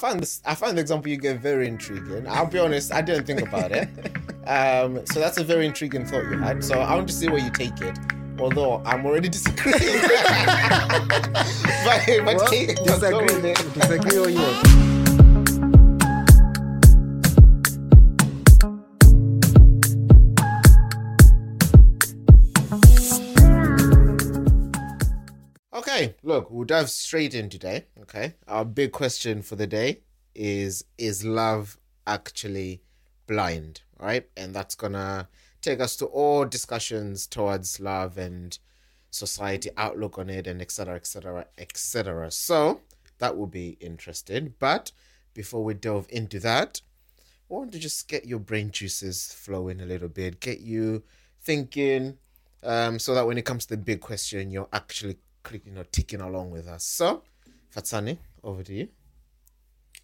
found 0.00 0.20
this. 0.20 0.40
I 0.44 0.54
found 0.54 0.76
the 0.76 0.80
example 0.80 1.10
you 1.10 1.18
gave 1.18 1.40
very 1.40 1.68
intriguing. 1.68 2.26
I'll 2.26 2.46
be 2.46 2.58
honest, 2.58 2.92
I 2.92 3.02
didn't 3.02 3.26
think 3.26 3.42
about 3.42 3.72
it. 3.72 3.88
Um, 4.46 5.04
so 5.06 5.20
that's 5.20 5.36
a 5.38 5.44
very 5.44 5.66
intriguing 5.66 6.06
thought 6.06 6.24
you 6.24 6.38
had. 6.38 6.64
So 6.64 6.80
I 6.80 6.96
want 6.96 7.06
to 7.06 7.14
see 7.14 7.28
where 7.28 7.38
you 7.38 7.50
take 7.50 7.78
it. 7.82 7.96
Although 8.40 8.82
I'm 8.84 9.06
already 9.06 9.28
disagreeing. 9.28 9.78
but, 10.02 10.18
but 12.24 12.36
Well, 12.36 12.48
disagree, 12.48 13.54
disagree 13.74 14.18
or 14.18 14.30
you 14.30 14.89
Okay, 26.00 26.14
look, 26.22 26.50
we'll 26.50 26.64
dive 26.64 26.88
straight 26.88 27.34
in 27.34 27.50
today. 27.50 27.84
Okay, 28.00 28.32
our 28.48 28.64
big 28.64 28.90
question 28.90 29.42
for 29.42 29.56
the 29.56 29.66
day 29.66 30.00
is: 30.34 30.82
Is 30.96 31.26
love 31.26 31.76
actually 32.06 32.80
blind? 33.26 33.82
All 33.98 34.06
right, 34.06 34.26
and 34.34 34.54
that's 34.54 34.74
gonna 34.74 35.28
take 35.60 35.78
us 35.78 35.96
to 35.96 36.06
all 36.06 36.46
discussions 36.46 37.26
towards 37.26 37.80
love 37.80 38.16
and 38.16 38.58
society 39.10 39.68
outlook 39.76 40.16
on 40.16 40.30
it, 40.30 40.46
and 40.46 40.62
etc. 40.62 40.94
etc. 40.94 41.46
etc. 41.58 42.30
So 42.30 42.80
that 43.18 43.36
will 43.36 43.46
be 43.46 43.76
interesting. 43.78 44.54
But 44.58 44.92
before 45.34 45.62
we 45.62 45.74
delve 45.74 46.06
into 46.08 46.40
that, 46.40 46.80
I 47.50 47.52
want 47.52 47.72
to 47.72 47.78
just 47.78 48.08
get 48.08 48.24
your 48.24 48.38
brain 48.38 48.70
juices 48.70 49.34
flowing 49.34 49.82
a 49.82 49.86
little 49.86 50.08
bit, 50.08 50.40
get 50.40 50.60
you 50.60 51.02
thinking, 51.42 52.16
um, 52.62 52.98
so 52.98 53.14
that 53.14 53.26
when 53.26 53.36
it 53.36 53.44
comes 53.44 53.66
to 53.66 53.76
the 53.76 53.82
big 53.82 54.00
question, 54.00 54.50
you're 54.50 54.68
actually 54.72 55.18
clicking 55.42 55.78
or 55.78 55.84
ticking 55.84 56.20
along 56.20 56.50
with 56.50 56.66
us. 56.66 56.84
So, 56.84 57.22
Fatsani, 57.74 58.18
over 58.42 58.62
to 58.62 58.74
you. 58.74 58.88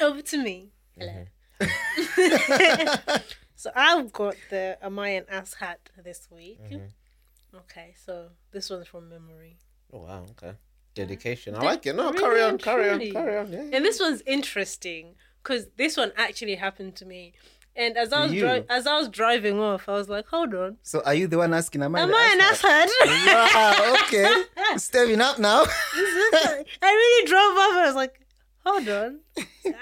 Over 0.00 0.22
to 0.22 0.42
me. 0.42 0.70
Hello. 0.98 1.12
Mm-hmm. 1.12 1.26
so 3.56 3.70
I've 3.74 4.12
got 4.12 4.36
the 4.50 4.78
Am 4.82 4.98
I 4.98 5.10
an 5.10 5.24
ass 5.30 5.54
hat 5.54 5.90
this 6.02 6.28
week. 6.30 6.62
Mm-hmm. 6.64 7.56
Okay, 7.56 7.94
so 8.04 8.28
this 8.52 8.68
one's 8.68 8.86
from 8.86 9.08
memory. 9.08 9.58
Oh 9.92 10.00
wow, 10.00 10.26
okay. 10.32 10.56
Dedication. 10.94 11.54
I 11.54 11.62
like 11.62 11.86
it. 11.86 11.94
No, 11.94 12.10
Really 12.10 12.18
carry 12.18 12.42
on, 12.42 12.58
carry 12.58 12.90
on, 12.90 13.12
carry 13.12 13.38
on. 13.38 13.52
Yeah. 13.52 13.64
And 13.72 13.84
this 13.84 14.00
one's 14.00 14.22
interesting 14.26 15.14
because 15.42 15.66
this 15.76 15.96
one 15.96 16.12
actually 16.16 16.56
happened 16.56 16.96
to 16.96 17.04
me. 17.04 17.34
And 17.78 17.96
as 17.98 18.10
I 18.12 18.22
was 18.22 18.32
dri- 18.32 18.64
as 18.70 18.86
I 18.86 18.96
was 18.98 19.08
driving 19.10 19.60
off, 19.60 19.86
I 19.88 19.92
was 19.92 20.08
like, 20.08 20.26
"Hold 20.28 20.54
on, 20.54 20.78
So 20.82 21.02
are 21.04 21.14
you 21.14 21.26
the 21.26 21.36
one 21.38 21.52
asking? 21.52 21.82
Am 21.82 21.94
I, 21.94 22.00
am 22.00 22.14
I 22.14 22.30
an 22.32 22.40
ass 22.40 22.64
ass 22.64 22.70
hat?" 22.70 22.90
hat? 23.04 23.76
Wow, 23.78 23.94
okay. 24.04 24.44
Stepping 24.78 25.20
up 25.20 25.38
now. 25.38 25.62
I 25.92 26.64
really 26.82 27.26
drove 27.26 27.56
off. 27.64 27.76
I 27.76 27.86
was 27.86 27.94
like, 27.94 28.20
"Hold 28.64 28.88
on, 28.88 29.20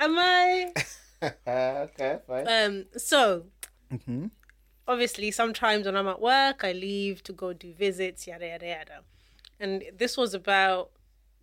am 0.00 0.18
I?" 0.18 0.72
okay, 1.46 2.18
fine. 2.26 2.48
Um. 2.48 2.86
So 2.96 3.46
Mhm. 3.92 4.30
obviously 4.88 5.30
sometimes 5.30 5.86
when 5.86 5.96
I'm 5.96 6.08
at 6.08 6.20
work, 6.20 6.64
I 6.64 6.72
leave 6.72 7.22
to 7.24 7.32
go 7.32 7.52
do 7.52 7.72
visits, 7.74 8.26
yada 8.26 8.46
yada 8.48 8.66
yada. 8.66 8.98
And 9.60 9.84
this 9.96 10.16
was 10.16 10.34
about 10.34 10.90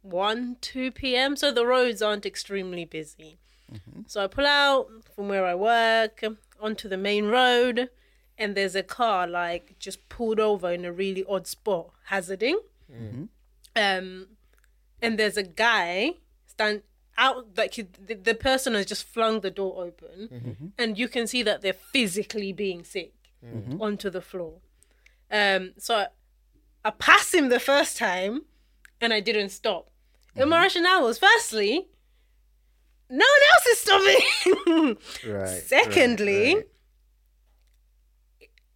one, 0.02 0.58
two 0.60 0.92
PM, 0.92 1.36
so 1.38 1.52
the 1.52 1.66
roads 1.66 2.02
aren't 2.02 2.26
extremely 2.26 2.84
busy. 2.86 3.38
Mm-hmm. 3.74 4.02
So 4.08 4.24
I 4.24 4.28
pull 4.28 4.46
out 4.46 4.88
from 5.16 5.28
where 5.30 5.46
I 5.46 5.56
work 5.56 6.24
onto 6.60 6.90
the 6.90 6.98
main 6.98 7.26
road, 7.26 7.90
and 8.38 8.56
there's 8.56 8.76
a 8.76 8.84
car 8.84 9.28
like 9.28 9.78
just 9.80 10.10
pulled 10.10 10.40
over 10.40 10.72
in 10.72 10.86
a 10.86 10.92
really 10.92 11.24
odd 11.28 11.48
spot, 11.48 11.92
hazarding. 12.06 12.60
Mm-hmm. 12.92 13.24
Um, 13.76 14.28
and 15.02 15.18
there's 15.18 15.38
a 15.38 15.44
guy 15.44 16.16
stand 16.46 16.84
out 17.18 17.58
like 17.58 17.76
he, 17.76 17.84
the, 17.84 18.16
the 18.16 18.36
person 18.36 18.74
has 18.74 18.86
just 18.86 19.06
flung 19.06 19.42
the 19.42 19.52
door 19.52 19.84
open, 19.86 20.30
mm-hmm. 20.32 20.66
and 20.78 20.98
you 20.98 21.08
can 21.08 21.28
see 21.28 21.44
that 21.44 21.62
they're 21.62 21.74
physically 21.74 22.52
being 22.52 22.84
sick 22.84 23.14
onto 23.80 24.10
the 24.10 24.22
floor. 24.22 24.60
Um, 25.32 25.74
so 25.78 25.96
I, 25.96 26.08
I 26.84 26.92
passed 26.92 27.34
him 27.34 27.50
the 27.50 27.60
first 27.60 27.98
time, 27.98 28.44
and 29.00 29.14
I 29.14 29.20
didn't 29.20 29.50
stop. 29.50 29.90
And 30.36 30.50
my 30.50 30.62
rationale 30.62 31.04
was 31.04 31.18
firstly, 31.18 31.88
no 33.12 33.26
one 33.26 33.44
else 33.54 33.66
is 33.68 33.80
stopping. 33.80 34.98
Right. 35.28 35.62
Secondly, 35.64 36.56
right, 36.56 36.56
right. 36.56 36.66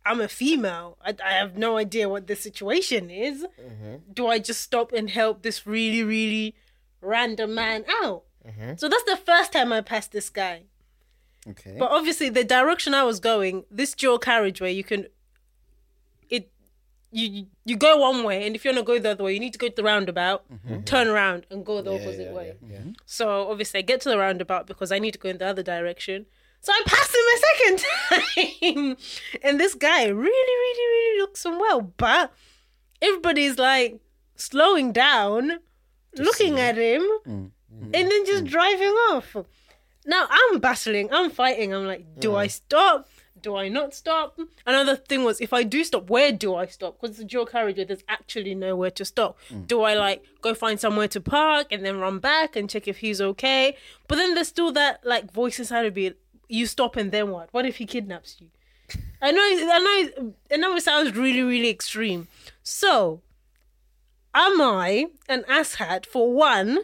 I'm 0.06 0.22
a 0.22 0.28
female. 0.28 0.98
I, 1.04 1.16
I 1.26 1.32
have 1.32 1.58
no 1.58 1.78
idea 1.78 2.08
what 2.08 2.28
the 2.28 2.36
situation 2.36 3.10
is. 3.10 3.46
Mm-hmm. 3.60 4.12
Do 4.14 4.28
I 4.28 4.38
just 4.38 4.62
stop 4.62 4.92
and 4.92 5.10
help 5.10 5.42
this 5.42 5.66
really, 5.66 6.04
really 6.04 6.56
random 7.02 7.56
man 7.56 7.86
out? 8.04 8.24
Mm-hmm. 8.48 8.74
So 8.78 8.88
that's 8.88 9.04
the 9.06 9.18
first 9.18 9.52
time 9.54 9.74
I 9.74 9.82
passed 9.82 10.12
this 10.12 10.30
guy. 10.30 10.64
Okay. 11.48 11.78
But 11.80 11.92
obviously, 11.92 12.30
the 12.30 12.44
direction 12.44 12.94
I 12.94 13.04
was 13.04 13.20
going, 13.20 13.66
this 13.72 13.94
dual 13.94 14.20
carriageway, 14.20 14.74
you 14.74 14.84
can, 14.84 15.08
you 17.20 17.28
you- 17.36 17.48
you 17.70 17.76
go 17.88 17.92
one 17.98 18.24
way, 18.24 18.46
and 18.46 18.56
if 18.56 18.64
you 18.64 18.70
want 18.72 18.80
to 18.80 18.84
go 18.92 19.00
the 19.00 19.12
other 19.12 19.24
way, 19.24 19.34
you 19.34 19.40
need 19.40 19.54
to 19.54 19.60
go 19.64 19.70
to 19.70 19.76
the 19.76 19.84
roundabout, 19.92 20.44
mm-hmm. 20.52 20.82
turn 20.94 21.08
around, 21.08 21.46
and 21.50 21.66
go 21.66 21.82
the 21.82 21.94
opposite 21.94 22.32
way. 22.32 22.48
Mm-hmm. 22.64 22.92
So 23.06 23.50
obviously, 23.52 23.80
I 23.80 23.82
get 23.82 24.02
to 24.02 24.10
the 24.10 24.18
roundabout 24.18 24.68
because 24.68 24.92
I 24.92 25.00
need 25.00 25.14
to 25.18 25.20
go 25.20 25.30
in 25.30 25.38
the 25.38 25.48
other 25.48 25.64
direction. 25.64 26.26
So 26.62 26.72
I 26.74 26.82
pass 26.86 27.10
him 27.18 27.28
a 27.36 27.38
second 27.50 27.76
time, 28.10 28.98
and 29.44 29.60
this 29.60 29.76
guy 29.76 30.02
really, 30.08 30.56
really, 30.64 30.88
really 30.96 31.20
looks 31.22 31.46
unwell. 31.46 31.82
But 31.98 32.34
everybody's 33.02 33.58
like 33.58 34.00
slowing 34.36 34.92
down, 34.92 35.60
looking 36.18 36.60
at 36.60 36.76
him, 36.78 37.02
mm-hmm. 37.28 37.92
and 37.94 38.12
then 38.12 38.26
just 38.26 38.46
driving 38.46 38.96
off. 39.12 39.36
Now 40.06 40.28
I'm 40.30 40.60
battling, 40.60 41.10
I'm 41.12 41.30
fighting. 41.32 41.74
I'm 41.74 41.88
like, 41.88 42.20
do 42.20 42.36
I 42.36 42.48
stop? 42.48 43.10
Do 43.46 43.56
I 43.56 43.68
not 43.68 43.94
stop? 43.94 44.40
Another 44.66 44.96
thing 44.96 45.24
was, 45.24 45.40
if 45.40 45.54
I 45.54 45.62
do 45.62 45.84
stop, 45.84 46.10
where 46.10 46.32
do 46.32 46.56
I 46.56 46.66
stop? 46.66 47.00
Because 47.00 47.12
it's 47.12 47.20
a 47.20 47.26
dual 47.26 47.46
carriageway, 47.46 47.84
there's 47.84 48.04
actually 48.10 48.56
nowhere 48.56 48.90
to 48.90 49.06
stop. 49.06 49.38
Mm. 49.52 49.68
Do 49.68 49.84
I 49.84 49.94
like 49.94 50.24
go 50.42 50.56
find 50.56 50.80
somewhere 50.80 51.08
to 51.10 51.22
park 51.22 51.68
and 51.70 51.86
then 51.86 52.00
run 52.00 52.18
back 52.18 52.56
and 52.56 52.68
check 52.68 52.88
if 52.88 52.98
he's 52.98 53.22
okay? 53.22 53.78
But 54.08 54.16
then 54.16 54.34
there's 54.34 54.48
still 54.48 54.72
that 54.72 55.06
like 55.06 55.32
voice 55.32 55.60
inside 55.60 55.86
of 55.86 55.96
me. 55.96 56.14
You 56.50 56.66
stop 56.66 56.96
and 56.96 57.12
then 57.12 57.30
what? 57.30 57.50
What 57.52 57.68
if 57.68 57.76
he 57.76 57.86
kidnaps 57.86 58.38
you? 58.40 58.48
I 59.22 59.30
know, 59.30 59.42
I 59.44 60.10
know, 60.18 60.34
I 60.52 60.58
know 60.58 60.76
it 60.76 60.82
sounds 60.82 61.16
really, 61.16 61.44
really 61.44 61.70
extreme. 61.70 62.28
So, 62.64 63.22
am 64.34 64.60
I 64.60 65.06
an 65.30 65.44
asshat 65.44 66.08
for 66.08 66.34
one? 66.34 66.80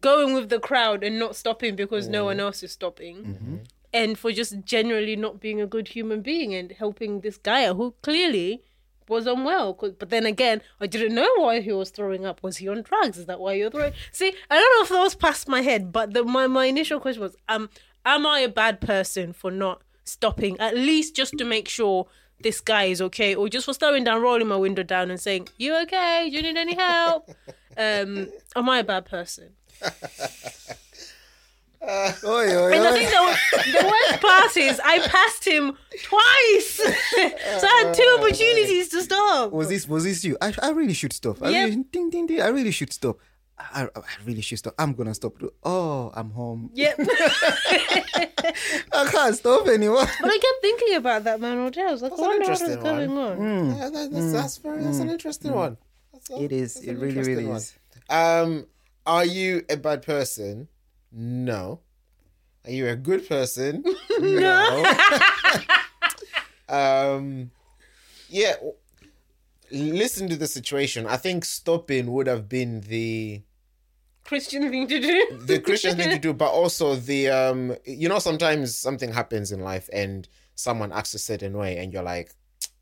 going 0.00 0.34
with 0.34 0.48
the 0.48 0.58
crowd 0.58 1.04
and 1.04 1.20
not 1.20 1.36
stopping 1.36 1.76
because 1.76 2.08
no 2.08 2.22
mm. 2.22 2.26
one 2.26 2.40
else 2.40 2.64
is 2.64 2.72
stopping. 2.72 3.16
Mm-hmm. 3.16 3.56
And 3.94 4.18
for 4.18 4.32
just 4.32 4.64
generally 4.64 5.16
not 5.16 5.40
being 5.40 5.60
a 5.60 5.66
good 5.66 5.88
human 5.88 6.20
being 6.20 6.54
and 6.54 6.72
helping 6.72 7.20
this 7.20 7.38
guy 7.38 7.72
who 7.72 7.94
clearly 8.02 8.62
was 9.08 9.26
unwell. 9.26 9.72
But 9.74 10.10
then 10.10 10.26
again, 10.26 10.60
I 10.80 10.86
didn't 10.86 11.14
know 11.14 11.30
why 11.36 11.60
he 11.60 11.72
was 11.72 11.90
throwing 11.90 12.26
up. 12.26 12.42
Was 12.42 12.58
he 12.58 12.68
on 12.68 12.82
drugs? 12.82 13.18
Is 13.18 13.26
that 13.26 13.40
why 13.40 13.54
you're 13.54 13.70
throwing? 13.70 13.92
See, 14.12 14.34
I 14.50 14.54
don't 14.58 14.78
know 14.78 14.82
if 14.82 14.88
that 14.90 15.00
was 15.00 15.14
past 15.14 15.48
my 15.48 15.60
head, 15.60 15.92
but 15.92 16.12
the, 16.12 16.24
my, 16.24 16.46
my 16.46 16.66
initial 16.66 17.00
question 17.00 17.22
was, 17.22 17.36
um, 17.48 17.70
am 18.04 18.26
I 18.26 18.40
a 18.40 18.48
bad 18.48 18.80
person 18.80 19.32
for 19.32 19.50
not 19.50 19.82
stopping 20.04 20.58
at 20.60 20.74
least 20.74 21.16
just 21.16 21.32
to 21.38 21.44
make 21.44 21.68
sure 21.68 22.06
this 22.40 22.60
guy 22.60 22.84
is 22.84 23.00
okay, 23.00 23.34
or 23.34 23.48
just 23.48 23.64
for 23.64 23.72
slowing 23.72 24.04
down, 24.04 24.20
rolling 24.20 24.46
my 24.48 24.56
window 24.56 24.82
down, 24.82 25.10
and 25.10 25.20
saying, 25.20 25.48
"You 25.56 25.76
okay? 25.82 26.28
Do 26.30 26.36
you 26.36 26.42
need 26.42 26.56
any 26.56 26.74
help?" 26.74 27.30
um, 27.78 28.28
am 28.56 28.68
I 28.68 28.78
a 28.80 28.84
bad 28.84 29.06
person? 29.06 29.54
Oi, 32.24 32.56
oi, 32.56 32.72
And 32.72 32.82
I 32.82 32.90
oi. 32.90 32.94
think 32.94 33.10
the, 33.10 33.78
the 33.78 33.86
worst 33.86 34.20
part 34.22 34.56
is 34.56 34.80
I 34.84 35.06
passed 35.06 35.44
him 35.44 35.76
twice, 36.02 36.70
so 37.60 37.66
I 37.66 37.82
had 37.84 37.94
two 37.94 38.02
oh, 38.06 38.18
opportunities 38.20 38.88
to 38.90 39.02
stop. 39.02 39.52
Was 39.52 39.68
this 39.68 39.86
was 39.86 40.04
this 40.04 40.24
you? 40.24 40.36
I, 40.40 40.54
I 40.62 40.70
really 40.70 40.94
should 40.94 41.12
stop. 41.12 41.42
I 41.42 41.50
Yep. 41.50 41.68
really, 41.70 41.84
ding 41.90 42.10
ding 42.10 42.26
ding. 42.26 42.40
I 42.40 42.48
really 42.48 42.70
should 42.70 42.92
stop. 42.92 43.18
I, 43.58 43.84
I 43.84 44.00
really 44.24 44.40
should 44.40 44.58
stop. 44.58 44.74
I'm 44.78 44.94
gonna 44.94 45.14
stop. 45.14 45.34
Oh, 45.62 46.10
I'm 46.14 46.30
home. 46.30 46.70
Yep. 46.74 46.96
I 48.92 49.08
can't 49.10 49.36
stop 49.36 49.68
anymore. 49.68 50.06
But 50.20 50.30
I 50.30 50.38
kept 50.38 50.60
thinking 50.60 50.94
about 50.96 51.24
that 51.24 51.40
man 51.40 51.58
all 51.58 51.70
day. 51.70 51.82
I 51.82 51.92
was 51.92 52.02
like, 52.02 52.12
I 52.12 52.16
an 52.16 52.20
wonder 52.20 52.38
what 52.46 52.50
is 52.52 52.60
interesting 52.62 52.82
going 52.82 53.18
on. 53.18 53.36
Hmm. 53.36 53.76
Yeah, 53.78 53.90
that, 53.90 53.92
that's, 53.92 54.24
hmm. 54.24 54.32
that's 54.32 54.56
very. 54.58 54.82
That's 54.82 54.98
an 54.98 55.06
hmm. 55.06 55.10
interesting 55.10 55.52
one. 55.52 55.76
That's 56.12 56.30
a- 56.30 56.42
It 56.42 56.52
is. 56.52 56.74
that's 56.74 56.86
It 56.86 56.98
really, 56.98 57.20
really 57.20 57.44
one. 57.46 57.56
is. 57.56 57.74
Um, 58.08 58.66
are 59.06 59.24
you 59.24 59.64
a 59.68 59.76
bad 59.76 60.02
person? 60.02 60.68
No. 61.14 61.80
Are 62.64 62.70
you 62.70 62.88
a 62.88 62.96
good 62.96 63.28
person? 63.28 63.84
no. 64.18 64.94
um, 66.68 67.50
yeah. 68.28 68.54
Listen 69.70 70.28
to 70.28 70.36
the 70.36 70.46
situation. 70.46 71.06
I 71.06 71.16
think 71.16 71.44
stopping 71.44 72.12
would 72.12 72.26
have 72.26 72.48
been 72.48 72.80
the 72.82 73.42
Christian 74.24 74.68
thing 74.70 74.88
to 74.88 75.00
do. 75.00 75.38
the 75.46 75.60
Christian 75.60 75.96
thing 75.96 76.10
to 76.10 76.18
do, 76.18 76.32
but 76.32 76.50
also 76.50 76.96
the 76.96 77.28
um, 77.28 77.76
you 77.84 78.08
know, 78.08 78.18
sometimes 78.18 78.76
something 78.76 79.12
happens 79.12 79.52
in 79.52 79.60
life 79.60 79.88
and 79.92 80.28
someone 80.54 80.92
acts 80.92 81.14
a 81.14 81.18
certain 81.18 81.56
way, 81.56 81.78
and 81.78 81.92
you're 81.92 82.02
like, 82.02 82.32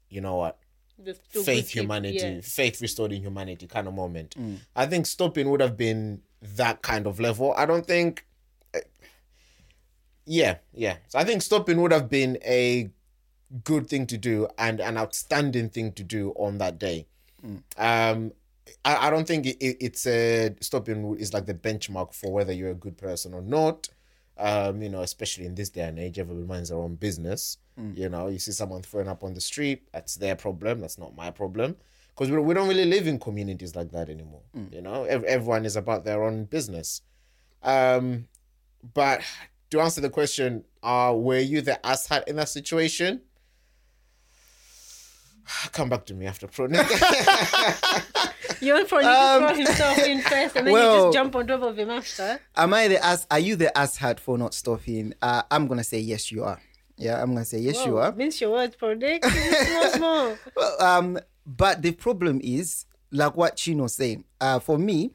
you 0.09 0.21
know 0.21 0.37
what? 0.37 0.59
The 0.99 1.15
faith 1.15 1.71
humanity 1.71 2.19
yeah. 2.19 2.41
faith 2.43 2.81
restored 2.81 3.13
in 3.13 3.23
humanity 3.23 3.67
kind 3.67 3.89
of 3.89 3.95
moment 3.95 4.37
i 4.77 4.87
think 4.87 5.05
stopping 5.05 5.51
would 5.51 5.61
have 5.61 5.77
been 5.77 6.21
that 6.43 6.83
kind 6.83 7.07
of 7.07 7.19
level 7.21 7.55
i 7.57 7.65
don't 7.65 7.87
think 7.87 8.25
Yeah, 10.25 10.59
yeah. 10.73 10.97
So 11.09 11.19
I 11.19 11.25
think 11.25 11.43
stopping 11.43 11.81
would 11.83 11.93
have 11.93 12.09
been 12.09 12.39
a 12.45 12.91
good 13.65 13.89
thing 13.89 14.07
to 14.07 14.17
do 14.17 14.49
and 14.57 14.81
an 14.81 14.97
outstanding 14.97 15.69
thing 15.69 15.93
to 15.93 16.05
do 16.05 16.31
on 16.37 16.59
that 16.59 16.79
day. 16.79 17.07
Um, 17.77 18.33
I, 18.85 19.09
I 19.09 19.11
don't 19.11 19.27
think 19.27 19.47
it, 19.47 19.57
it, 19.61 19.77
it's 19.81 20.07
a 20.07 20.55
stopping 20.61 21.17
is 21.19 21.35
like 21.35 21.47
the 21.47 21.55
benchmark 21.55 22.15
for 22.15 22.33
whether 22.33 22.53
you're 22.53 22.71
a 22.71 22.75
good 22.75 22.97
person 22.97 23.35
or 23.35 23.43
not. 23.43 23.89
Um, 24.39 24.81
you 24.81 24.89
know, 24.89 25.03
especially 25.03 25.45
in 25.47 25.55
this 25.55 25.71
day 25.71 25.83
and 25.83 25.99
age, 25.99 26.19
everybody 26.19 26.47
minds 26.47 26.71
their 26.71 26.79
own 26.79 26.95
business. 26.95 27.59
You 27.97 28.09
know, 28.09 28.29
you 28.29 28.39
see 28.39 28.53
someone 28.53 28.83
throwing 28.83 29.09
up 29.09 29.25
on 29.25 29.35
the 29.35 29.41
street, 29.41 29.89
that's 29.93 30.15
their 30.15 30.37
problem. 30.37 30.81
That's 30.81 30.99
not 30.99 31.17
my 31.17 31.31
problem. 31.31 31.77
Because 32.23 32.37
we, 32.37 32.41
we 32.41 32.55
don't 32.55 32.69
really 32.69 32.85
live 32.85 33.09
in 33.09 33.19
communities 33.19 33.75
like 33.75 33.91
that 33.91 34.09
anymore. 34.09 34.43
You 34.71 34.81
know, 34.81 35.03
Ev- 35.03 35.25
everyone 35.25 35.65
is 35.65 35.75
about 35.75 36.05
their 36.05 36.23
own 36.23 36.45
business. 36.45 37.03
Um, 37.65 38.29
but 38.95 39.23
to 39.71 39.81
answer 39.81 40.01
the 40.01 40.09
question, 40.09 40.63
uh, 40.85 41.13
were 41.17 41.41
you 41.41 41.63
the 41.63 41.81
asshat 41.83 42.29
in 42.29 42.37
that 42.37 42.49
situation? 42.49 43.23
Come 45.73 45.89
back 45.89 46.07
to 46.07 46.15
me 46.15 46.27
after 46.27 46.47
pro. 46.47 46.67
You're 48.61 48.85
probably 48.85 49.09
um, 49.09 49.41
throw 49.49 49.55
himself 49.57 49.99
in 49.99 50.21
first 50.23 50.55
and 50.55 50.69
then 50.69 50.75
you 50.75 50.81
just 50.81 51.13
jump 51.15 51.35
on 51.35 51.49
top 51.49 51.63
of 51.63 51.77
him 51.77 51.91
after. 51.91 52.39
Am 52.55 52.73
I 52.73 52.87
the 52.87 53.05
ass? 53.05 53.27
Are 53.33 53.41
you 53.41 53.57
the 53.57 53.77
ass 53.77 53.97
hat 53.97 54.21
for 54.21 54.39
not 54.39 54.55
stopping? 54.55 55.13
Uh, 55.21 55.43
I'm 55.51 55.67
gonna 55.67 55.83
say 55.83 55.99
yes, 55.99 56.31
you 56.31 56.45
are. 56.45 56.61
Yeah, 56.97 57.21
I'm 57.21 57.33
gonna 57.33 57.45
say 57.45 57.59
yes, 57.59 57.85
you 57.85 57.99
are. 57.99 58.13
Mince 58.13 58.41
your 58.41 58.53
words, 58.53 58.77
predict. 58.77 59.25
small, 59.27 59.91
small. 59.91 60.37
Well, 60.57 60.81
um, 60.83 61.19
but 61.47 61.83
the 61.83 61.93
problem 61.93 62.41
is, 62.43 62.87
like 63.11 63.37
what 63.37 63.57
Chino 63.57 63.87
saying, 63.87 64.25
uh, 64.41 64.59
for 64.59 64.79
me, 64.79 65.13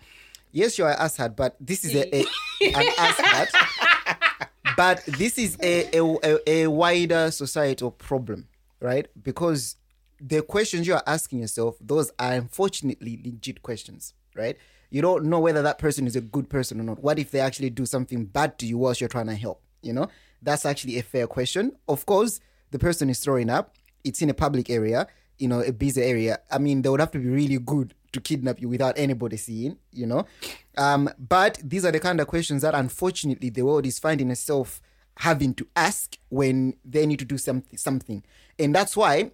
yes, 0.52 0.78
you 0.78 0.86
are 0.86 0.92
ass 0.92 1.18
hat, 1.18 1.36
but 1.36 1.56
this 1.60 1.86
is 1.86 1.96
a, 1.96 2.16
a 2.16 2.26
an 2.74 2.90
ass 2.98 3.20
hat. 3.20 3.50
but 4.76 5.04
this 5.06 5.38
is 5.38 5.58
a, 5.62 5.98
a, 5.98 6.18
a, 6.24 6.50
a 6.50 6.68
wider 6.68 7.32
societal 7.32 7.92
problem, 7.92 8.48
right? 8.80 9.08
Because 9.22 9.76
the 10.20 10.42
questions 10.42 10.88
you 10.88 10.94
are 10.94 11.04
asking 11.06 11.40
yourself, 11.40 11.76
those 11.80 12.12
are 12.20 12.34
unfortunately 12.34 13.22
legit 13.24 13.62
questions, 13.62 14.14
right? 14.36 14.58
You 14.90 15.02
don't 15.02 15.26
know 15.26 15.40
whether 15.40 15.62
that 15.62 15.80
person 15.80 16.08
is 16.08 16.16
a 16.16 16.22
good 16.22 16.50
person 16.50 16.80
or 16.80 16.84
not. 16.84 17.04
What 17.04 17.20
if 17.20 17.32
they 17.32 17.40
actually 17.40 17.70
do 17.70 17.86
something 17.86 18.26
bad 18.26 18.58
to 18.60 18.66
you 18.66 18.78
whilst 18.78 19.02
you're 19.02 19.10
trying 19.10 19.28
to 19.28 19.36
help? 19.36 19.62
You 19.82 19.94
know, 19.94 20.08
that's 20.42 20.66
actually 20.66 20.98
a 20.98 21.04
fair 21.04 21.28
question. 21.28 21.74
Of 21.88 22.06
course, 22.06 22.40
the 22.72 22.80
person 22.80 23.10
is 23.10 23.20
throwing 23.20 23.50
up. 23.50 23.76
It's 24.04 24.22
in 24.22 24.30
a 24.30 24.34
public 24.34 24.70
area, 24.70 25.08
you 25.40 25.48
know, 25.48 25.62
a 25.62 25.72
busy 25.72 26.02
area. 26.02 26.40
I 26.52 26.58
mean, 26.58 26.82
they 26.82 26.90
would 26.90 27.00
have 27.00 27.12
to 27.12 27.20
be 27.20 27.30
really 27.30 27.60
good 27.60 27.94
to 28.14 28.22
kidnap 28.22 28.60
you 28.62 28.70
without 28.70 28.98
anybody 28.98 29.38
seeing, 29.38 29.78
you 29.92 30.06
know. 30.06 30.26
Um, 30.78 31.10
but 31.18 31.60
these 31.64 31.86
are 31.86 31.92
the 31.92 32.00
kind 32.00 32.20
of 32.20 32.28
questions 32.28 32.62
that 32.62 32.74
unfortunately 32.76 33.50
the 33.50 33.64
world 33.64 33.86
is 33.86 34.00
finding 34.00 34.32
itself 34.32 34.82
having 35.18 35.54
to 35.56 35.68
ask 35.76 36.16
when 36.30 36.76
they 36.86 37.06
need 37.06 37.20
to 37.20 37.26
do 37.26 37.38
something 37.38 37.78
something. 37.78 38.24
And 38.60 38.74
that's 38.74 38.96
why 38.96 39.32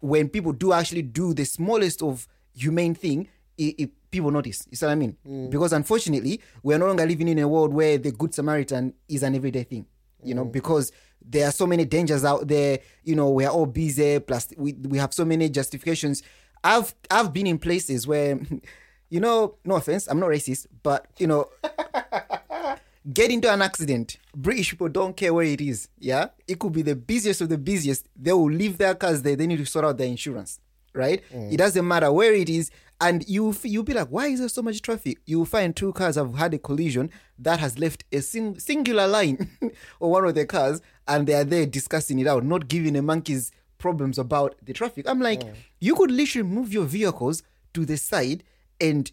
when 0.00 0.28
people 0.28 0.52
do 0.52 0.72
actually 0.72 1.02
do 1.02 1.34
the 1.34 1.44
smallest 1.44 2.02
of 2.02 2.26
humane 2.54 2.94
thing, 2.94 3.28
it, 3.58 3.74
it, 3.78 4.10
people 4.10 4.30
notice. 4.30 4.66
You 4.70 4.76
see 4.76 4.86
what 4.86 4.92
I 4.92 4.94
mean? 4.96 5.16
Because 5.50 5.72
unfortunately, 5.72 6.40
we're 6.62 6.78
no 6.78 6.86
longer 6.86 7.06
living 7.06 7.28
in 7.28 7.38
a 7.38 7.48
world 7.48 7.72
where 7.72 7.98
the 7.98 8.12
good 8.12 8.34
Samaritan 8.34 8.94
is 9.08 9.22
an 9.22 9.34
everyday 9.34 9.64
thing. 9.64 9.86
You 10.22 10.34
know, 10.34 10.44
because 10.44 10.90
there 11.28 11.48
are 11.48 11.52
so 11.52 11.66
many 11.66 11.84
dangers 11.84 12.24
out 12.24 12.46
there. 12.46 12.78
You 13.04 13.16
know, 13.16 13.30
we 13.30 13.44
are 13.44 13.52
all 13.52 13.66
busy. 13.66 14.20
Plus, 14.20 14.48
we 14.56 14.72
we 14.74 14.98
have 14.98 15.12
so 15.12 15.24
many 15.24 15.48
justifications. 15.48 16.22
I've 16.62 16.94
I've 17.10 17.32
been 17.32 17.46
in 17.46 17.58
places 17.58 18.06
where, 18.06 18.38
you 19.10 19.20
know, 19.20 19.56
no 19.64 19.76
offense, 19.76 20.06
I'm 20.08 20.20
not 20.20 20.30
racist, 20.30 20.66
but 20.82 21.06
you 21.18 21.26
know, 21.26 21.48
get 23.12 23.30
into 23.30 23.52
an 23.52 23.62
accident. 23.62 24.18
British 24.34 24.70
people 24.70 24.88
don't 24.88 25.16
care 25.16 25.32
where 25.32 25.46
it 25.46 25.60
is. 25.60 25.88
Yeah, 25.98 26.28
it 26.46 26.58
could 26.58 26.72
be 26.72 26.82
the 26.82 26.96
busiest 26.96 27.40
of 27.40 27.48
the 27.48 27.58
busiest. 27.58 28.08
They 28.16 28.32
will 28.32 28.50
leave 28.50 28.78
their 28.78 28.94
cars 28.94 29.22
there. 29.22 29.36
They 29.36 29.46
need 29.46 29.58
to 29.58 29.66
sort 29.66 29.84
out 29.84 29.98
their 29.98 30.08
insurance, 30.08 30.60
right? 30.92 31.22
Mm. 31.32 31.52
It 31.52 31.56
doesn't 31.56 31.86
matter 31.86 32.12
where 32.12 32.34
it 32.34 32.48
is, 32.48 32.70
and 33.00 33.28
you 33.28 33.54
you'll 33.62 33.82
be 33.82 33.92
like, 33.94 34.08
why 34.08 34.26
is 34.26 34.40
there 34.40 34.48
so 34.48 34.62
much 34.62 34.80
traffic? 34.82 35.18
You 35.26 35.38
will 35.38 35.46
find 35.46 35.74
two 35.76 35.92
cars 35.92 36.16
have 36.16 36.34
had 36.34 36.54
a 36.54 36.58
collision 36.58 37.10
that 37.38 37.60
has 37.60 37.78
left 37.78 38.04
a 38.12 38.20
sing- 38.20 38.58
singular 38.58 39.06
line 39.06 39.50
on 40.00 40.10
one 40.10 40.24
of 40.24 40.34
the 40.34 40.46
cars, 40.46 40.80
and 41.06 41.26
they 41.26 41.34
are 41.34 41.44
there 41.44 41.66
discussing 41.66 42.18
it 42.18 42.26
out, 42.26 42.44
not 42.44 42.68
giving 42.68 42.96
a 42.96 43.02
monkey's 43.02 43.52
problems 43.78 44.18
about 44.18 44.54
the 44.62 44.72
traffic. 44.72 45.08
I'm 45.08 45.20
like, 45.20 45.42
you 45.80 45.94
could 45.94 46.10
literally 46.10 46.48
move 46.48 46.72
your 46.72 46.84
vehicles 46.86 47.42
to 47.74 47.84
the 47.84 47.96
side 47.98 48.42
and 48.80 49.10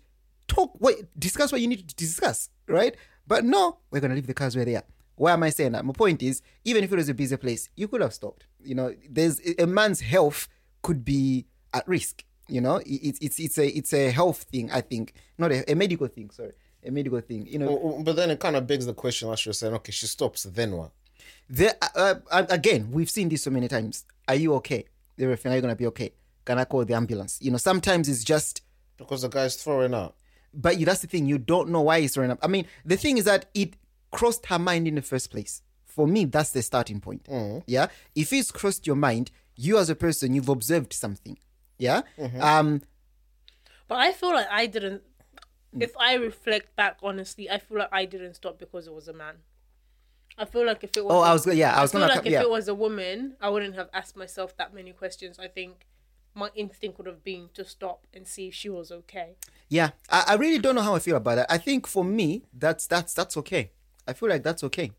talk 0.48 0.74
what 0.80 0.96
discuss 1.20 1.52
what 1.52 1.62
you 1.62 1.68
need 1.68 1.88
to 1.88 1.96
discuss, 1.96 2.50
right? 2.68 2.96
But 3.28 3.44
no, 3.44 3.80
we're 3.92 4.00
gonna 4.00 4.16
leave 4.16 4.28
the 4.28 4.34
cars 4.34 4.56
where 4.56 4.66
they 4.66 4.76
are. 4.76 4.84
Why 5.16 5.34
am 5.34 5.44
I 5.44 5.50
saying 5.50 5.74
that? 5.74 5.86
My 5.86 5.94
point 5.94 6.24
is, 6.24 6.42
even 6.66 6.84
if 6.84 6.92
it 6.92 6.96
was 6.96 7.10
a 7.10 7.14
busy 7.14 7.38
place, 7.38 7.70
you 7.76 7.88
could 7.88 8.02
have 8.02 8.14
stopped. 8.14 8.46
You 8.64 8.76
know, 8.76 8.96
there's 9.10 9.40
a 9.60 9.68
man's 9.68 10.00
health 10.02 10.48
could 10.82 11.06
be 11.06 11.46
at 11.74 11.88
risk. 11.88 12.24
You 12.54 12.62
know, 12.62 12.78
It- 12.78 13.04
it's 13.10 13.20
it's 13.26 13.38
it's 13.46 13.58
a 13.58 13.68
it's 13.80 13.94
a 13.94 14.04
health 14.20 14.42
thing. 14.52 14.66
I 14.72 14.82
think 14.82 15.14
not 15.42 15.50
a, 15.52 15.58
a 15.72 15.76
medical 15.84 16.08
thing. 16.08 16.30
Sorry, 16.30 16.54
a 16.86 16.92
medical 16.92 17.20
thing. 17.30 17.42
You 17.54 17.60
know, 17.60 17.70
Oh, 17.86 18.04
but 18.04 18.16
then 18.16 18.30
it 18.34 18.40
kind 18.40 18.56
of 18.56 18.68
begs 18.68 18.86
the 18.86 18.94
question 19.04 19.30
as 19.34 19.40
you're 19.46 19.54
saying, 19.62 19.74
okay, 19.80 19.92
she 19.92 20.06
stops, 20.08 20.44
then 20.44 20.72
what? 20.80 20.92
there 21.50 21.74
uh, 21.96 22.16
uh, 22.32 22.46
again 22.50 22.82
we've 22.92 23.10
seen 23.10 23.28
this 23.30 23.44
so 23.44 23.52
many 23.52 23.68
times 23.68 24.06
are 24.30 24.36
you 24.36 24.54
okay 24.60 24.86
everything 25.20 25.52
are 25.52 25.56
you 25.56 25.62
gonna 25.62 25.76
be 25.76 25.86
okay 25.86 26.10
can 26.46 26.58
i 26.58 26.64
call 26.66 26.84
the 26.86 26.94
ambulance 26.94 27.38
you 27.42 27.52
know 27.52 27.58
sometimes 27.58 28.08
it's 28.08 28.24
just 28.24 28.62
Because 28.98 29.22
the 29.24 29.28
guy's 29.30 29.56
throwing 29.64 29.94
up. 29.94 30.16
but 30.54 30.78
you, 30.80 30.86
that's 30.86 31.02
the 31.02 31.08
thing 31.08 31.26
you 31.26 31.38
don't 31.38 31.70
know 31.70 31.82
why 31.82 32.00
he's 32.02 32.14
throwing 32.14 32.32
up 32.32 32.40
i 32.42 32.48
mean 32.48 32.66
the 32.86 32.96
thing 32.98 33.18
is 33.18 33.26
that 33.26 33.46
it 33.54 33.76
crossed 34.12 34.46
her 34.48 34.58
mind 34.60 34.88
in 34.88 34.96
the 34.96 35.02
first 35.02 35.32
place 35.32 35.62
for 35.86 36.08
me 36.08 36.26
that's 36.26 36.52
the 36.52 36.62
starting 36.62 37.00
point 37.02 37.28
yeah 37.68 37.88
if 38.16 38.32
it's 38.32 38.50
crossed 38.52 38.88
your 38.88 38.96
mind 38.96 39.30
you 39.56 39.78
as 39.78 39.90
a 39.90 39.96
person 39.96 40.34
you've 40.34 40.50
observed 40.50 40.92
something 40.94 41.38
yeah 41.78 42.02
um 42.40 42.82
But 43.88 43.98
I 44.00 44.12
feel 44.14 44.34
like 44.34 44.48
I 44.50 44.66
didn't. 44.66 45.02
Mm. 45.76 45.84
If 45.84 45.96
I 45.98 46.16
reflect 46.16 46.76
back 46.76 46.98
honestly, 47.04 47.50
I 47.50 47.58
feel 47.60 47.80
like 47.80 47.90
I 47.92 48.06
didn't 48.06 48.36
stop 48.36 48.58
because 48.60 48.88
it 48.88 48.94
was 48.94 49.08
a 49.08 49.14
man. 49.14 49.36
I 50.38 50.46
feel 50.46 50.66
like 50.66 50.84
if 50.84 50.96
it 50.98 51.04
was, 51.06 51.14
Oh, 51.14 51.20
a- 51.22 51.30
I 51.30 51.34
was 51.34 51.46
yeah, 51.48 51.76
I 51.78 51.82
was 51.82 51.92
feel 51.92 52.02
gonna 52.02 52.14
like 52.14 52.24
co- 52.24 52.28
if 52.28 52.34
yeah. 52.34 52.42
it 52.42 52.50
was 52.50 52.68
a 52.68 52.74
woman, 52.74 53.36
I 53.42 53.50
wouldn't 53.50 53.76
have 53.76 53.90
asked 53.94 54.16
myself 54.16 54.56
that 54.58 54.74
many 54.74 54.92
questions. 54.94 55.38
I 55.38 55.48
think 55.48 55.86
my 56.34 56.50
instinct 56.56 56.98
would 56.98 57.06
have 57.08 57.24
been 57.24 57.50
to 57.54 57.64
stop 57.66 58.08
and 58.14 58.28
see 58.28 58.48
if 58.48 58.54
she 58.56 58.70
was 58.70 58.92
okay. 58.92 59.36
Yeah, 59.70 59.92
I, 60.10 60.24
I 60.30 60.34
really 60.36 60.58
don't 60.60 60.74
know 60.76 60.82
how 60.82 60.96
I 60.96 61.00
feel 61.00 61.18
about 61.18 61.36
that. 61.36 61.52
I 61.52 61.58
think 61.60 61.86
for 61.86 62.04
me, 62.04 62.44
that's 62.54 62.88
that's 62.88 63.14
that's 63.14 63.38
okay. 63.38 63.72
I 64.08 64.14
feel 64.14 64.30
like 64.30 64.44
that's 64.44 64.64
okay. 64.64 64.92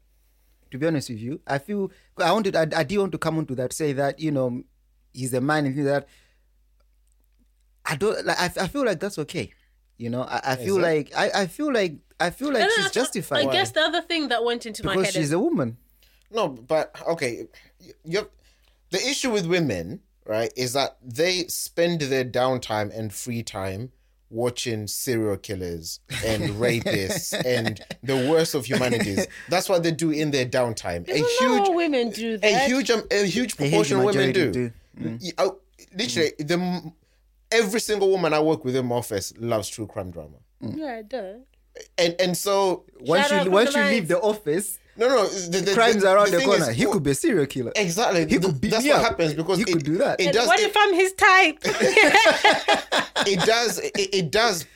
To 0.71 0.79
be 0.79 0.87
honest 0.87 1.09
with 1.11 1.19
you, 1.19 1.41
I 1.47 1.59
feel 1.59 1.91
I 2.19 2.31
wanted 2.33 2.55
I, 2.55 2.67
I 2.77 2.85
do 2.85 3.01
want 3.01 3.13
to 3.13 3.19
come 3.19 3.39
on 3.39 3.47
to 3.47 3.55
that 3.57 3.73
say 3.73 3.93
that 3.95 4.21
you 4.21 4.31
know 4.31 4.63
he's 5.13 5.33
a 5.35 5.41
man 5.41 5.67
and 5.67 5.75
things 5.75 5.87
like 5.87 6.03
that. 6.03 6.09
I 7.87 7.97
don't 7.97 8.25
like. 8.25 8.39
I, 8.39 8.65
I 8.65 8.69
feel 8.69 8.85
like 8.85 9.01
that's 9.01 9.19
okay. 9.19 9.53
You 9.97 10.11
know, 10.11 10.23
I, 10.23 10.41
I 10.53 10.57
feel 10.57 10.81
like 10.81 11.13
I, 11.17 11.31
I 11.43 11.47
feel 11.47 11.73
like 11.73 11.97
I 12.19 12.31
feel 12.31 12.53
like 12.53 12.63
And 12.65 12.73
she's 12.77 12.87
I- 12.87 12.91
justified 12.91 13.47
I 13.49 13.53
guess 13.53 13.71
the 13.73 13.81
other 13.81 14.01
thing 14.01 14.29
that 14.29 14.43
went 14.45 14.67
into 14.67 14.85
my 14.85 14.93
because 14.95 15.07
head 15.07 15.15
she's 15.15 15.27
is 15.27 15.33
a 15.33 15.39
woman. 15.39 15.77
No, 16.31 16.49
but 16.49 16.95
okay, 17.09 17.47
you 18.05 18.29
the 18.91 18.99
issue 18.99 19.31
with 19.31 19.47
women, 19.47 20.01
right, 20.27 20.53
is 20.57 20.73
that 20.73 20.97
they 21.05 21.45
spend 21.49 22.01
their 22.01 22.25
downtime 22.25 22.97
and 22.97 23.13
free 23.13 23.43
time 23.43 23.93
watching 24.31 24.87
serial 24.89 25.37
killers 25.37 26.01
and 26.25 26.43
rapists 26.55 27.33
and 27.45 27.81
the 28.03 28.17
worst 28.29 28.55
of 28.57 28.67
humanities. 28.67 29.27
That's 29.49 29.69
what 29.69 29.83
they 29.85 29.93
do 29.93 30.11
in 30.11 30.33
their 30.33 30.47
downtime. 30.47 31.07
A 31.09 31.13
Isn't 31.13 31.23
that 31.23 31.37
huge, 31.39 31.61
what 31.69 31.75
women 31.75 32.11
do 32.11 32.39
a 32.43 32.67
huge, 32.67 32.91
um, 32.91 33.03
a 33.13 33.25
huge 33.27 33.27
A 33.27 33.27
huge 33.29 33.57
proportion 33.57 33.99
of 33.99 34.05
women 34.05 34.33
do. 34.33 34.51
do. 34.51 34.73
Y- 34.99 35.31
oh, 35.39 35.59
literally, 35.97 36.33
the 36.39 36.55
m- 36.55 36.93
every 37.61 37.81
single 37.81 38.09
woman 38.11 38.33
I 38.35 38.41
work 38.41 38.65
with 38.65 38.77
in 38.77 38.87
my 38.87 38.97
office 38.97 39.33
loves 39.39 39.69
true 39.69 39.87
crime 39.87 40.11
drama, 40.11 40.39
yeah, 40.61 41.03
duh. 41.07 41.39
and 41.99 42.13
and 42.25 42.37
so 42.37 42.85
Once 43.01 43.29
Shout 43.29 43.39
you 43.39 43.45
to 43.45 43.51
once 43.51 43.73
the 43.73 43.79
you 43.81 43.85
leave 43.95 44.09
the 44.09 44.21
office, 44.21 44.79
no, 44.97 45.09
no, 45.09 45.27
the, 45.27 45.61
the, 45.61 45.75
crimes 45.75 46.03
the, 46.03 46.13
around 46.13 46.31
the, 46.31 46.39
thing 46.39 46.49
corner. 46.49 46.71
is, 46.71 46.77
he 46.77 46.85
could 46.87 47.03
be 47.03 47.11
a 47.11 47.15
serial 47.15 47.47
killer. 47.47 47.73
Exactly. 47.77 48.27
He 48.29 48.39
could 48.39 48.61
beat 48.61 48.71
That's 48.71 48.85
me 48.85 48.91
what 48.91 49.01
up. 49.01 49.05
happens 49.11 49.35
because 49.35 49.59
He 49.59 49.65
it, 49.65 49.73
could 49.73 49.85
do 49.85 49.97
that. 49.99 50.21
It 50.21 50.27
And 50.27 50.35
does. 50.35 50.47
what 50.47 50.61
it, 50.61 50.67
if 50.71 50.77
I'm 50.83 50.95
his 50.95 51.13
type? 51.15 51.59
it 53.27 53.41
does. 53.47 53.79
It, 53.79 54.09
it 54.15 54.31
does 54.31 54.67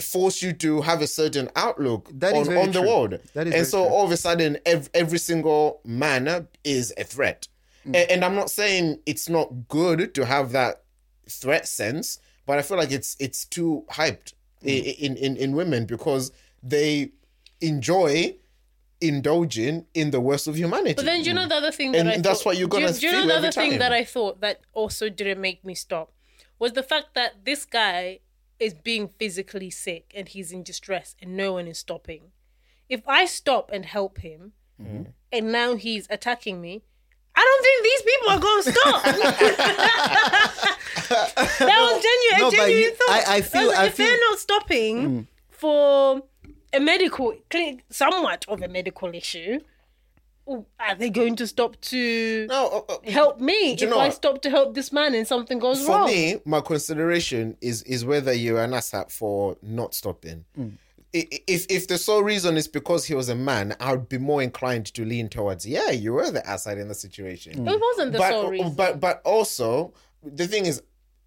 force 0.00 0.42
you 0.42 0.52
to 0.54 0.80
have 0.80 1.02
a 1.02 1.06
certain 1.06 1.50
outlook 1.56 2.08
That 2.14 2.32
is 2.34 2.38
on, 2.48 2.54
very 2.54 2.60
on 2.60 2.66
the 2.72 2.80
true. 2.80 2.88
world. 2.88 3.18
That 3.34 3.46
is 3.48 3.54
and 3.54 3.66
so 3.66 3.84
true. 3.84 3.92
all 3.94 4.04
of 4.06 4.12
a 4.12 4.16
sudden, 4.16 4.56
every, 4.64 4.88
every 4.94 5.18
single 5.18 5.80
man 5.84 6.46
is 6.64 6.94
a 6.96 7.04
threat. 7.04 7.48
Mm. 7.86 7.94
A- 7.96 8.12
And, 8.12 8.24
I'm 8.24 8.34
not 8.36 8.48
saying 8.50 9.00
it's 9.06 9.28
not 9.28 9.68
good 9.68 10.14
to 10.14 10.24
have 10.24 10.52
that 10.52 10.82
threat 11.28 11.68
sense, 11.68 12.18
but 12.46 12.58
I 12.58 12.62
feel 12.62 12.76
like 12.76 12.90
it's 12.92 13.16
it's 13.20 13.44
too 13.44 13.84
hyped 13.90 14.32
Mm. 14.64 14.96
in, 14.98 15.16
in, 15.16 15.36
in 15.36 15.52
women 15.52 15.86
because 15.86 16.32
they 16.64 17.12
enjoy 17.60 18.34
indulging 19.00 19.86
in 19.94 20.10
the 20.10 20.20
worst 20.20 20.48
of 20.48 20.56
humanity. 20.56 20.94
But 20.94 21.04
then, 21.04 21.22
do 21.22 21.28
you 21.28 21.34
know 21.34 21.46
the 21.46 21.54
other 21.54 21.70
thing 21.70 21.92
that 21.92 21.98
And 22.00 22.08
I 22.08 22.16
that's 22.18 22.38
thought, 22.42 22.46
what 22.46 22.56
you're 22.58 22.68
do 22.68 22.78
you- 22.78 22.86
gonna 22.86 22.98
Do 22.98 23.06
you 23.06 23.12
know 23.12 23.26
the 23.28 23.36
other 23.36 23.52
thing 23.52 23.70
time. 23.70 23.78
that 23.78 23.92
I 23.92 24.04
thought 24.04 24.40
that 24.40 24.60
also 24.72 25.08
didn't 25.08 25.40
make 25.40 25.64
me 25.64 25.74
stop 25.74 26.12
was 26.58 26.72
the 26.72 26.82
fact 26.82 27.14
that 27.14 27.44
this 27.44 27.64
guy 27.64 28.18
is 28.58 28.74
being 28.74 29.08
physically 29.18 29.70
sick 29.70 30.10
and 30.16 30.28
he's 30.28 30.50
in 30.50 30.64
distress 30.64 31.14
and 31.22 31.36
no 31.36 31.52
one 31.52 31.68
is 31.68 31.78
stopping. 31.78 32.32
If 32.88 33.02
I 33.06 33.26
stop 33.26 33.70
and 33.72 33.84
help 33.84 34.18
him, 34.18 34.52
and 35.32 35.52
now 35.52 35.74
he's 35.76 36.06
attacking 36.10 36.60
me. 36.60 36.82
I 37.38 37.42
don't 37.48 37.62
think 37.66 37.78
these 37.88 38.02
people 38.10 38.28
are 38.34 38.40
going 38.46 38.62
to 38.62 38.72
stop. 38.72 38.98
that 41.08 41.78
was 41.80 42.02
genuine, 42.02 42.40
No, 42.40 42.48
a 42.48 42.50
but 42.50 42.56
genuine 42.56 42.82
you- 42.82 42.94
thought. 42.94 43.10
I- 43.28 43.36
I 43.36 43.40
feel- 43.42 43.62
was 43.62 43.70
like, 43.70 43.78
I 43.78 43.86
if 43.86 43.94
feel- 43.94 44.06
Mm. 44.06 44.08
they're 44.10 44.20
not 44.30 44.38
stopping 44.38 45.28
for 45.50 46.22
a 46.72 46.80
medical, 46.80 47.34
somewhat 47.90 48.44
of 48.48 48.62
a 48.62 48.68
medical 48.68 49.14
issue, 49.14 49.60
are 50.80 50.94
they 50.96 51.10
going 51.10 51.36
to 51.36 51.46
stop 51.46 51.78
to 51.82 52.46
No, 52.48 52.84
uh, 52.88 52.92
uh, 52.94 53.10
help 53.10 53.38
me 53.40 53.52
you 53.70 53.72
if 53.74 53.90
know 53.90 53.98
I 53.98 54.06
what? 54.06 54.14
stop 54.14 54.40
to 54.42 54.50
help 54.50 54.74
this 54.74 54.90
man 54.92 55.14
and 55.14 55.26
something 55.26 55.58
goes 55.58 55.84
for 55.84 55.92
wrong? 55.92 56.08
For 56.08 56.14
me, 56.14 56.40
my 56.46 56.60
consideration 56.62 57.56
is 57.60 57.82
is 57.82 58.04
whether 58.04 58.32
you're 58.32 58.62
an 58.62 58.70
asshat 58.72 59.12
for 59.12 59.56
not 59.62 59.94
stopping. 59.94 60.44
I- 60.56 60.62
i- 60.62 60.70
If 61.46 61.66
if 61.68 61.88
the 61.88 61.98
sole 61.98 62.22
reason 62.22 62.56
is 62.56 62.68
because 62.68 63.04
he 63.04 63.14
was 63.14 63.28
a 63.28 63.34
man, 63.34 63.76
I 63.80 63.92
would 63.92 64.08
be 64.08 64.18
more 64.18 64.42
inclined 64.42 64.86
to 64.94 65.04
lean 65.04 65.28
towards 65.28 65.66
yeah, 65.66 65.90
you 65.90 66.12
were 66.12 66.30
the 66.30 66.40
asshat 66.42 66.80
in 66.80 66.88
the 66.88 66.94
situation. 66.94 67.66
it 67.66 67.80
wasn't 67.80 68.12
the 68.12 68.18
but 68.18 68.30
sole 68.30 68.50
reason. 68.50 68.74
but 68.74 69.00
but 69.00 69.20
also 69.24 69.92
the 70.22 70.46
thing 70.46 70.66
is 70.66 70.82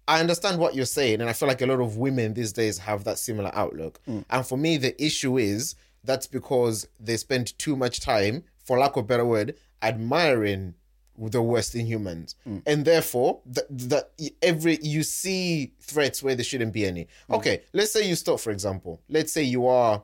I 0.08 0.20
understand 0.20 0.58
what 0.58 0.74
you're 0.74 0.84
saying, 0.84 1.20
and 1.20 1.30
I 1.30 1.32
feel 1.32 1.48
like 1.48 1.62
a 1.62 1.66
lot 1.66 1.80
of 1.80 1.96
women 1.96 2.34
these 2.34 2.52
days 2.52 2.78
have 2.78 3.04
that 3.04 3.18
similar 3.18 3.50
outlook. 3.54 4.00
Mm. 4.08 4.24
And 4.30 4.46
for 4.46 4.58
me, 4.58 4.76
the 4.76 5.00
issue 5.02 5.38
is 5.38 5.76
that's 6.04 6.26
because 6.26 6.88
they 6.98 7.16
spend 7.16 7.56
too 7.58 7.76
much 7.76 8.00
time, 8.00 8.42
for 8.64 8.78
lack 8.78 8.96
of 8.96 9.04
a 9.04 9.06
better 9.06 9.24
word, 9.24 9.54
admiring 9.80 10.74
the 11.18 11.42
worst 11.42 11.74
in 11.74 11.86
humans, 11.86 12.34
and 12.66 12.84
therefore 12.84 13.40
that 13.46 13.66
that 13.88 14.12
every 14.42 14.78
you 14.82 15.02
see 15.02 15.72
threats 15.80 16.22
where 16.22 16.34
there 16.34 16.44
shouldn't 16.44 16.72
be 16.72 16.86
any. 16.86 17.06
Okay, 17.30 17.62
let's 17.72 17.92
say 17.92 18.06
you 18.08 18.14
stop, 18.14 18.40
for 18.40 18.50
example. 18.50 19.00
Let's 19.08 19.32
say 19.32 19.42
you 19.42 19.66
are 19.66 20.02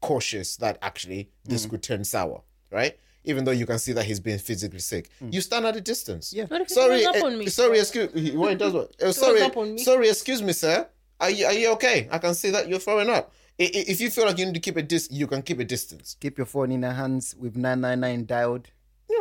cautious 0.00 0.56
that 0.58 0.78
actually 0.82 1.30
this 1.44 1.66
could 1.66 1.82
turn 1.82 2.04
sour, 2.04 2.42
right? 2.70 2.98
Even 3.24 3.44
though 3.44 3.50
you 3.50 3.66
can 3.66 3.78
see 3.80 3.92
that 3.92 4.04
he's 4.04 4.20
being 4.20 4.38
physically 4.38 4.78
sick, 4.78 5.10
you 5.20 5.40
stand 5.40 5.66
at 5.66 5.74
a 5.74 5.80
distance. 5.80 6.32
Yeah. 6.32 6.44
What 6.44 6.60
if 6.60 6.68
Sorry, 6.70 7.02
throws 7.02 7.06
up 7.06 7.16
eh, 7.16 7.26
on 7.26 7.38
me? 7.38 7.46
sorry, 7.48 7.80
excuse. 7.80 8.32
What 8.34 8.52
it 8.52 8.58
does? 8.58 8.72
What? 8.72 8.94
Uh, 9.02 9.10
sorry, 9.12 9.42
up 9.42 9.56
on 9.56 9.74
me. 9.74 9.78
sorry, 9.78 10.08
excuse 10.08 10.42
me, 10.42 10.52
sir. 10.52 10.86
Are 11.18 11.30
you 11.30 11.46
are 11.46 11.52
you 11.52 11.72
okay? 11.72 12.08
I 12.12 12.18
can 12.18 12.34
see 12.34 12.50
that 12.50 12.68
you're 12.68 12.78
throwing 12.78 13.10
up. 13.10 13.32
I- 13.58 13.64
i- 13.64 13.84
If 13.88 14.00
you 14.00 14.10
feel 14.10 14.26
like 14.26 14.38
you 14.38 14.44
need 14.46 14.54
to 14.54 14.60
keep 14.60 14.76
a 14.76 14.82
dis, 14.82 15.08
you 15.10 15.26
can 15.26 15.42
keep 15.42 15.58
a 15.58 15.64
distance. 15.64 16.14
Keep 16.20 16.38
your 16.38 16.46
phone 16.46 16.70
in 16.70 16.82
your 16.82 16.92
hands 16.92 17.34
with 17.36 17.56
999 17.56 18.26
dialed. 18.26 18.68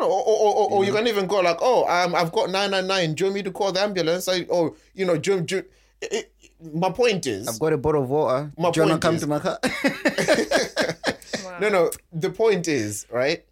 You 0.06 0.12
know, 0.12 0.16
or, 0.16 0.38
or, 0.38 0.56
or, 0.56 0.72
or 0.72 0.86
you 0.86 0.94
can 0.94 1.08
even 1.08 1.26
go 1.28 1.40
like, 1.40 1.58
oh, 1.62 1.86
um, 1.88 2.14
I've 2.16 2.32
got 2.32 2.50
nine 2.50 2.72
nine 2.72 2.88
nine. 2.88 3.14
Do 3.16 3.24
you 3.24 3.26
want 3.28 3.36
me 3.36 3.44
to 3.44 3.52
call 3.52 3.72
the 3.72 3.82
ambulance? 3.82 4.28
I, 4.28 4.46
oh, 4.52 4.76
you 4.94 5.06
know, 5.06 5.18
do, 5.18 5.42
do, 5.42 5.58
it, 6.02 6.14
it- 6.14 6.32
my 6.74 6.90
point 6.90 7.28
is, 7.28 7.48
I've 7.48 7.60
got 7.60 7.74
a 7.74 7.78
bottle 7.78 8.04
of 8.04 8.10
water. 8.10 8.52
My 8.58 8.72
Do 8.72 8.80
you 8.82 8.88
want 8.88 9.02
point 9.02 9.02
to 9.02 9.08
come 9.08 9.16
is- 9.16 9.22
to 9.22 9.28
my 9.28 9.40
car? 9.40 9.60
no, 11.60 11.70
no. 11.70 11.92
The 12.14 12.30
point 12.30 12.68
is, 12.68 13.06
right? 13.12 13.44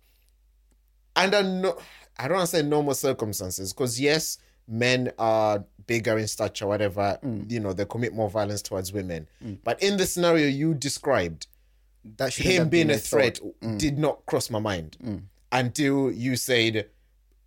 Under 1.16 1.44
no, 1.44 1.78
I 2.18 2.28
don't 2.28 2.38
want 2.38 2.50
to 2.50 2.56
say 2.58 2.64
normal 2.64 2.94
circumstances, 2.96 3.74
because 3.74 4.00
yes, 4.00 4.38
men 4.68 5.12
are 5.20 5.64
bigger 5.86 6.18
in 6.18 6.28
stature, 6.28 6.66
whatever. 6.66 7.20
Mm. 7.24 7.52
You 7.52 7.60
know, 7.60 7.74
they 7.74 7.86
commit 7.86 8.14
more 8.16 8.30
violence 8.30 8.62
towards 8.62 8.92
women. 8.94 9.28
Mm. 9.46 9.58
But 9.64 9.84
in 9.84 9.98
the 9.98 10.06
scenario 10.08 10.48
you 10.48 10.74
described, 10.74 11.48
that 12.18 12.34
him 12.34 12.70
being 12.70 12.90
a 12.90 12.98
threat 12.98 13.38
thought. 13.40 13.78
did 13.78 13.98
not 13.98 14.26
cross 14.26 14.50
my 14.50 14.60
mind 14.60 14.98
until 15.54 16.12
you 16.12 16.36
said. 16.36 16.90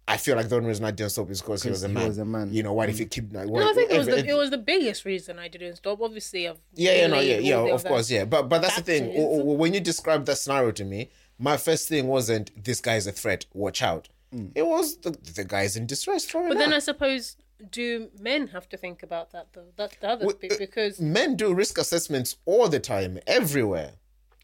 I 0.08 0.18
feel 0.18 0.36
like 0.36 0.48
the 0.48 0.54
only 0.54 0.68
reason 0.68 0.84
I 0.84 0.92
didn't 0.92 1.10
stop 1.10 1.28
is 1.30 1.40
because 1.40 1.64
he 1.64 1.68
was 1.70 1.82
a 1.82 1.88
he 1.88 1.94
man. 1.94 2.06
was 2.06 2.18
a 2.18 2.24
man. 2.24 2.54
You 2.54 2.62
know, 2.62 2.72
what 2.72 2.88
if 2.88 2.98
he 2.98 3.06
kept? 3.06 3.32
Like, 3.32 3.48
no, 3.48 3.68
I 3.68 3.72
think 3.72 3.90
it 3.90 3.98
was 3.98 4.06
the, 4.06 4.24
it 4.24 4.36
was 4.36 4.50
the 4.50 4.58
biggest 4.58 5.04
reason 5.04 5.36
I 5.40 5.48
didn't 5.48 5.74
stop. 5.76 6.00
Obviously, 6.00 6.46
I've 6.46 6.60
Yeah, 6.74 6.92
yeah, 6.92 7.06
no, 7.08 7.18
yeah, 7.18 7.38
yeah, 7.38 7.74
of 7.74 7.84
course, 7.84 8.08
yeah. 8.08 8.24
But 8.24 8.48
but 8.48 8.62
that's 8.62 8.76
the 8.76 8.82
thing. 8.82 9.02
factors. 9.06 9.16
W- 9.24 9.38
w- 9.38 9.58
When 9.58 9.74
you 9.74 9.80
described 9.80 10.26
that 10.26 10.36
scenario 10.36 10.70
to 10.70 10.84
me, 10.84 11.10
my 11.40 11.56
first 11.56 11.88
thing 11.88 12.06
wasn't 12.06 12.52
this 12.64 12.80
guy's 12.80 13.08
a 13.08 13.12
threat. 13.12 13.46
Watch 13.52 13.82
out. 13.82 14.08
It 14.54 14.66
was 14.66 14.98
the 14.98 15.10
the 15.34 15.44
guy's 15.44 15.76
in 15.76 15.86
distress. 15.86 16.24
Throwing 16.24 16.50
But 16.50 16.58
then 16.58 16.72
I 16.72 16.78
suppose 16.78 17.36
do 17.72 18.08
men 18.20 18.48
have 18.48 18.68
to 18.68 18.76
think 18.76 19.02
about 19.02 19.32
that 19.32 19.48
though? 19.54 19.72
That's 19.76 19.96
the 19.96 20.08
other 20.08 20.26
Well, 20.26 20.36
bit 20.40 20.52
uh, 20.52 20.56
because 20.58 21.00
men 21.00 21.36
do 21.36 21.52
risk 21.54 21.78
assessments 21.78 22.36
all 22.44 22.68
the 22.68 22.78
time, 22.80 23.18
everywhere. 23.26 23.92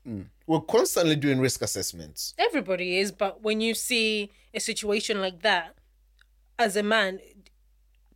Mm. 0.07 0.27
We're 0.47 0.61
constantly 0.61 1.17
doing 1.17 1.39
risk 1.39 1.63
assessments. 1.63 2.35
everybody 2.39 2.99
is. 2.99 3.13
But 3.13 3.43
when 3.43 3.61
you 3.61 3.75
see 3.75 4.31
a 4.53 4.61
situation 4.61 5.21
like 5.21 5.43
that, 5.43 5.77
as 6.59 6.77
a 6.77 6.83
man, 6.83 7.21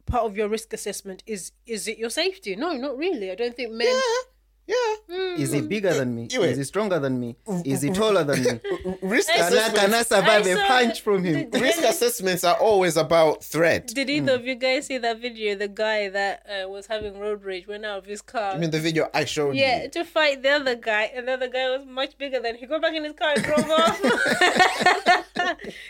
part 0.07 0.25
of 0.25 0.37
your 0.37 0.49
risk 0.49 0.73
assessment 0.73 1.23
is 1.27 1.53
is 1.67 1.89
it 1.89 1.99
your 1.99 2.11
safety? 2.11 2.57
No, 2.57 2.73
not 2.73 2.97
really. 2.97 3.31
I 3.31 3.35
don't 3.35 3.57
think 3.57 3.73
men. 3.73 3.89
Yeah, 3.89 4.23
Mm. 4.69 5.39
Is 5.39 5.53
he 5.53 5.61
bigger 5.61 5.95
than 5.95 6.15
me? 6.15 6.29
You 6.31 6.43
Is 6.43 6.57
he 6.57 6.65
stronger 6.65 6.99
than 6.99 7.21
me? 7.21 7.37
Mm, 7.47 7.65
Is 7.67 7.83
he 7.83 7.91
mm, 7.91 7.95
taller 7.95 8.25
than 8.25 8.43
me? 8.43 8.61
risk 9.03 9.31
I 9.31 9.35
Can 9.37 9.43
I, 9.43 9.47
assessments. 9.47 9.81
can 9.81 9.95
I 9.95 10.03
survive 10.03 10.47
I 10.47 10.51
a 10.51 10.67
punch 10.67 11.01
from 11.03 11.23
him? 11.25 11.51
Did- 11.51 11.63
risk 11.63 11.83
assessments 11.85 12.43
are 12.43 12.57
always 12.57 12.97
about 12.97 13.45
threat. 13.45 13.87
Did 13.89 14.11
either 14.11 14.33
of 14.35 14.45
you 14.45 14.57
guys 14.57 14.87
see 14.87 14.99
that 14.99 15.21
video? 15.21 15.55
The 15.55 15.69
guy 15.69 16.09
that 16.09 16.45
uh, 16.49 16.69
was 16.69 16.87
having 16.89 17.19
road 17.21 17.45
rage 17.45 17.69
went 17.69 17.85
out 17.85 17.99
of 17.99 18.07
his 18.07 18.21
car. 18.23 18.53
I 18.53 18.59
mean, 18.59 18.71
the 18.71 18.81
video 18.81 19.09
I 19.15 19.25
showed 19.25 19.55
you. 19.55 19.61
yeah, 19.63 19.85
you. 19.85 19.89
to 19.91 20.05
fight 20.05 20.43
the 20.43 20.51
other 20.51 20.75
guy, 20.75 21.13
and 21.15 21.29
the 21.29 21.33
other 21.35 21.49
guy 21.49 21.69
was 21.77 21.87
much 21.87 22.19
bigger 22.19 22.41
than 22.41 22.57
he 22.57 22.67
got 22.67 22.83
back 22.83 22.95
in 22.95 23.05
his 23.05 23.13
car 23.13 23.35
and 23.37 23.45
drove 23.45 23.71
off. 23.71 24.01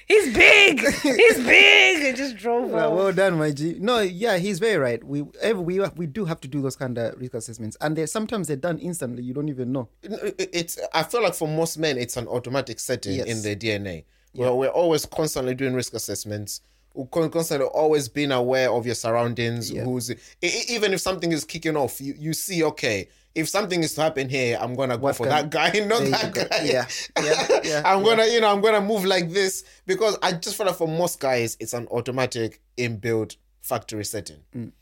He's 0.06 0.34
big. 0.34 0.80
He's 0.80 1.36
big, 1.44 2.04
and 2.04 2.16
just 2.16 2.36
drove 2.36 2.70
Well, 2.70 2.90
off. 2.92 2.96
well 2.98 3.12
done, 3.12 3.38
my 3.38 3.50
G. 3.52 3.76
No, 3.78 4.00
yeah, 4.00 4.36
he's 4.38 4.58
very 4.58 4.76
right. 4.76 5.02
We 5.02 5.24
every, 5.40 5.62
we 5.62 5.80
we 5.96 6.06
do 6.06 6.24
have 6.26 6.40
to 6.40 6.48
do 6.48 6.60
those 6.62 6.76
kind 6.76 6.96
of 6.98 7.18
risk 7.18 7.34
assessments, 7.34 7.76
and 7.80 7.96
they 7.96 8.06
sometimes 8.06 8.48
they're 8.48 8.56
done 8.66 8.78
instantly. 8.78 9.22
You 9.22 9.34
don't 9.34 9.48
even 9.48 9.72
know. 9.72 9.88
it's 10.02 10.78
i 10.92 11.02
feel 11.02 11.22
like 11.22 11.34
for 11.34 11.48
most 11.48 11.78
men 11.78 11.96
it's 11.98 12.16
an 12.16 12.26
automatic 12.28 12.78
setting 12.80 13.16
Yes. 13.16 13.26
in 13.26 13.42
their 13.42 13.56
dna 13.56 14.04
where 14.32 14.52
we're 14.54 14.68
always 14.68 15.06
constantly 15.06 15.54
doing 15.54 15.74
risk 15.74 15.94
assessments 15.94 16.60
we're 16.94 17.28
constantly 17.28 17.66
always 17.68 18.08
being 18.08 18.32
aware 18.32 18.70
of 18.70 18.86
your 18.86 18.94
surroundings 18.94 19.70
who's 19.70 20.10
e- 20.10 20.16
e- 20.42 20.64
even 20.68 20.92
if 20.92 21.00
something 21.00 21.30
is 21.32 21.44
kicking 21.44 21.76
off 21.76 22.00
you, 22.00 22.14
you 22.18 22.32
see 22.32 22.62
okay 22.64 23.08
if 23.34 23.48
something 23.48 23.82
is 23.82 23.94
to 23.94 24.00
happen 24.02 24.28
here 24.28 24.58
i'm 24.60 24.74
gonna 24.74 24.96
go 24.96 25.04
What 25.04 25.16
for 25.16 25.26
that 25.26 25.50
guy 25.50 25.70
not 25.86 26.02
that 26.04 26.32
go. 26.34 26.44
guy 26.44 26.62
Yeah, 26.64 26.86
yeah, 27.22 27.46
yeah, 27.64 27.82
i'm 27.84 27.98
yeah. 28.00 28.04
gonna 28.04 28.26
you 28.26 28.40
know 28.40 28.50
i'm 28.52 28.60
gonna 28.62 28.80
move 28.80 29.04
like 29.04 29.30
this 29.30 29.64
because 29.86 30.16
i 30.22 30.32
just 30.32 30.56
feel 30.56 30.66
like 30.66 30.76
for 30.76 30.88
most 30.88 31.20
guys 31.20 31.56
it's 31.60 31.72
an 31.74 31.86
automatic 31.88 32.60
inbuilt 32.78 33.36
factory 33.62 34.04
setting 34.04 34.40
Mm. 34.54 34.72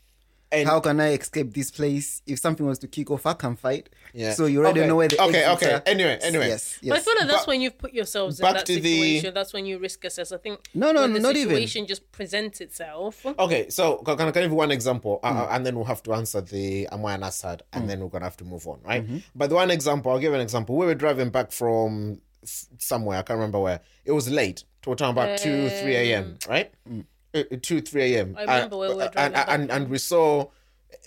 And 0.55 0.67
How 0.69 0.79
can 0.79 0.99
I 0.99 1.13
escape 1.13 1.53
this 1.53 1.71
place? 1.71 2.21
If 2.25 2.39
something 2.39 2.65
was 2.65 2.79
to 2.79 2.87
kick 2.87 3.11
off, 3.11 3.25
I 3.25 3.33
can 3.33 3.55
fight. 3.55 3.89
Yeah. 4.13 4.33
So 4.33 4.45
you 4.45 4.59
already 4.59 4.79
Okay. 4.81 4.87
know 4.87 4.95
where 4.95 5.07
the 5.07 5.21
Okay, 5.21 5.47
okay. 5.51 5.73
are. 5.73 5.83
Anyway, 5.85 6.17
anyway. 6.21 6.47
Yes, 6.47 6.79
But 6.81 6.93
I 6.97 6.99
feel 7.01 7.13
like 7.19 7.27
that's 7.27 7.41
But- 7.41 7.47
when 7.47 7.61
you've 7.61 7.77
put 7.77 7.93
yourselves 7.93 8.39
in 8.39 8.43
back 8.43 8.53
that 8.55 8.65
to 8.67 8.79
the- 8.79 9.29
That's 9.31 9.53
when 9.53 9.65
you 9.65 9.77
risk 9.79 10.03
assess. 10.05 10.31
I 10.31 10.37
think. 10.37 10.59
No, 10.73 10.91
no, 10.91 11.01
when 11.01 11.13
the 11.13 11.19
not 11.19 11.35
even. 11.35 11.49
situation 11.55 11.85
just 11.87 12.11
presents 12.11 12.61
itself. 12.61 13.25
Okay, 13.25 13.69
so 13.69 13.97
can, 13.97 14.17
can 14.17 14.27
I 14.29 14.31
give 14.31 14.51
you 14.51 14.55
one 14.55 14.71
example, 14.71 15.19
Hmm. 15.23 15.37
uh, 15.37 15.47
and 15.51 15.65
then 15.65 15.75
we'll 15.75 15.85
have 15.85 16.03
to 16.03 16.13
answer 16.13 16.41
the 16.41 16.87
Amaya 16.91 17.15
and 17.15 17.23
Assad, 17.25 17.63
and 17.73 17.89
then 17.89 17.99
we're 17.99 18.09
gonna 18.09 18.25
have 18.25 18.37
to 18.37 18.45
move 18.45 18.67
on, 18.67 18.79
right? 18.83 19.03
Mm-hmm. 19.03 19.17
But 19.35 19.49
the 19.49 19.55
one 19.55 19.71
example, 19.71 20.11
I'll 20.11 20.19
give 20.19 20.33
an 20.33 20.41
example. 20.41 20.75
We 20.77 20.85
were 20.85 20.95
driving 20.95 21.29
back 21.29 21.51
from 21.51 22.21
somewhere, 22.77 23.17
I 23.19 23.21
can't 23.23 23.37
remember 23.37 23.59
where. 23.59 23.79
It 24.05 24.11
was 24.11 24.29
late. 24.29 24.63
So 24.83 24.91
we're 24.91 24.95
talking 24.97 25.13
about 25.13 25.39
two, 25.39 25.67
three 25.69 25.95
a.m. 25.95 26.37
Right? 26.47 26.71
Mm. 26.87 27.05
Uh, 27.35 27.43
uh, 27.51 27.57
two, 27.61 27.81
three 27.81 28.15
a.m. 28.15 28.35
I 28.37 28.41
remember 28.41 28.77
where 28.77 28.89
we 28.89 28.95
were 28.95 29.03
and, 29.03 29.11
driving 29.13 29.35
and, 29.35 29.49
and, 29.49 29.71
and 29.71 29.89
we 29.89 29.97
saw 29.97 30.47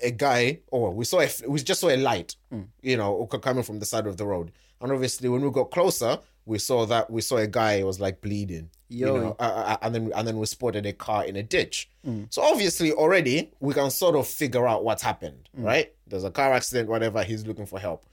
a 0.03 0.11
guy, 0.11 0.61
or 0.71 0.93
we 0.93 1.05
saw 1.05 1.21
a, 1.21 1.25
f- 1.25 1.47
we 1.47 1.59
just 1.61 1.81
saw 1.81 1.89
a 1.89 1.97
light, 1.97 2.37
Mm. 2.53 2.67
you 2.83 2.97
know, 2.97 3.27
coming 3.27 3.63
from 3.65 3.79
the 3.79 3.87
side 3.87 4.07
of 4.07 4.17
the 4.19 4.27
road. 4.27 4.53
And 4.81 4.93
obviously, 4.93 5.29
when 5.29 5.41
we 5.43 5.51
got 5.51 5.71
closer, 5.71 6.19
we 6.45 6.59
saw 6.59 6.87
that 6.87 7.11
we 7.11 7.21
saw 7.21 7.37
a 7.39 7.47
guy 7.47 7.83
was 7.83 7.99
like 8.01 8.21
bleeding. 8.21 8.71
You 8.91 9.05
know, 9.07 9.37
uh, 9.39 9.43
uh, 9.43 9.77
and 9.83 9.95
then 9.95 10.13
and 10.15 10.27
then 10.29 10.39
we 10.39 10.47
spotted 10.47 10.87
a 10.87 10.93
car 10.95 11.25
in 11.25 11.37
a 11.37 11.43
ditch. 11.43 11.91
Mm. 12.07 12.27
So 12.33 12.43
obviously, 12.43 12.93
already 12.93 13.51
we 13.61 13.75
can 13.75 13.91
sort 13.91 14.15
of 14.17 14.27
figure 14.27 14.67
out 14.67 14.85
what's 14.85 15.03
happened, 15.03 15.49
Mm. 15.59 15.65
right? 15.65 15.93
There's 16.07 16.25
a 16.25 16.31
car 16.31 16.53
accident, 16.53 16.89
whatever. 16.89 17.23
He's 17.23 17.47
looking 17.47 17.67
for 17.67 17.79
help. 17.79 18.05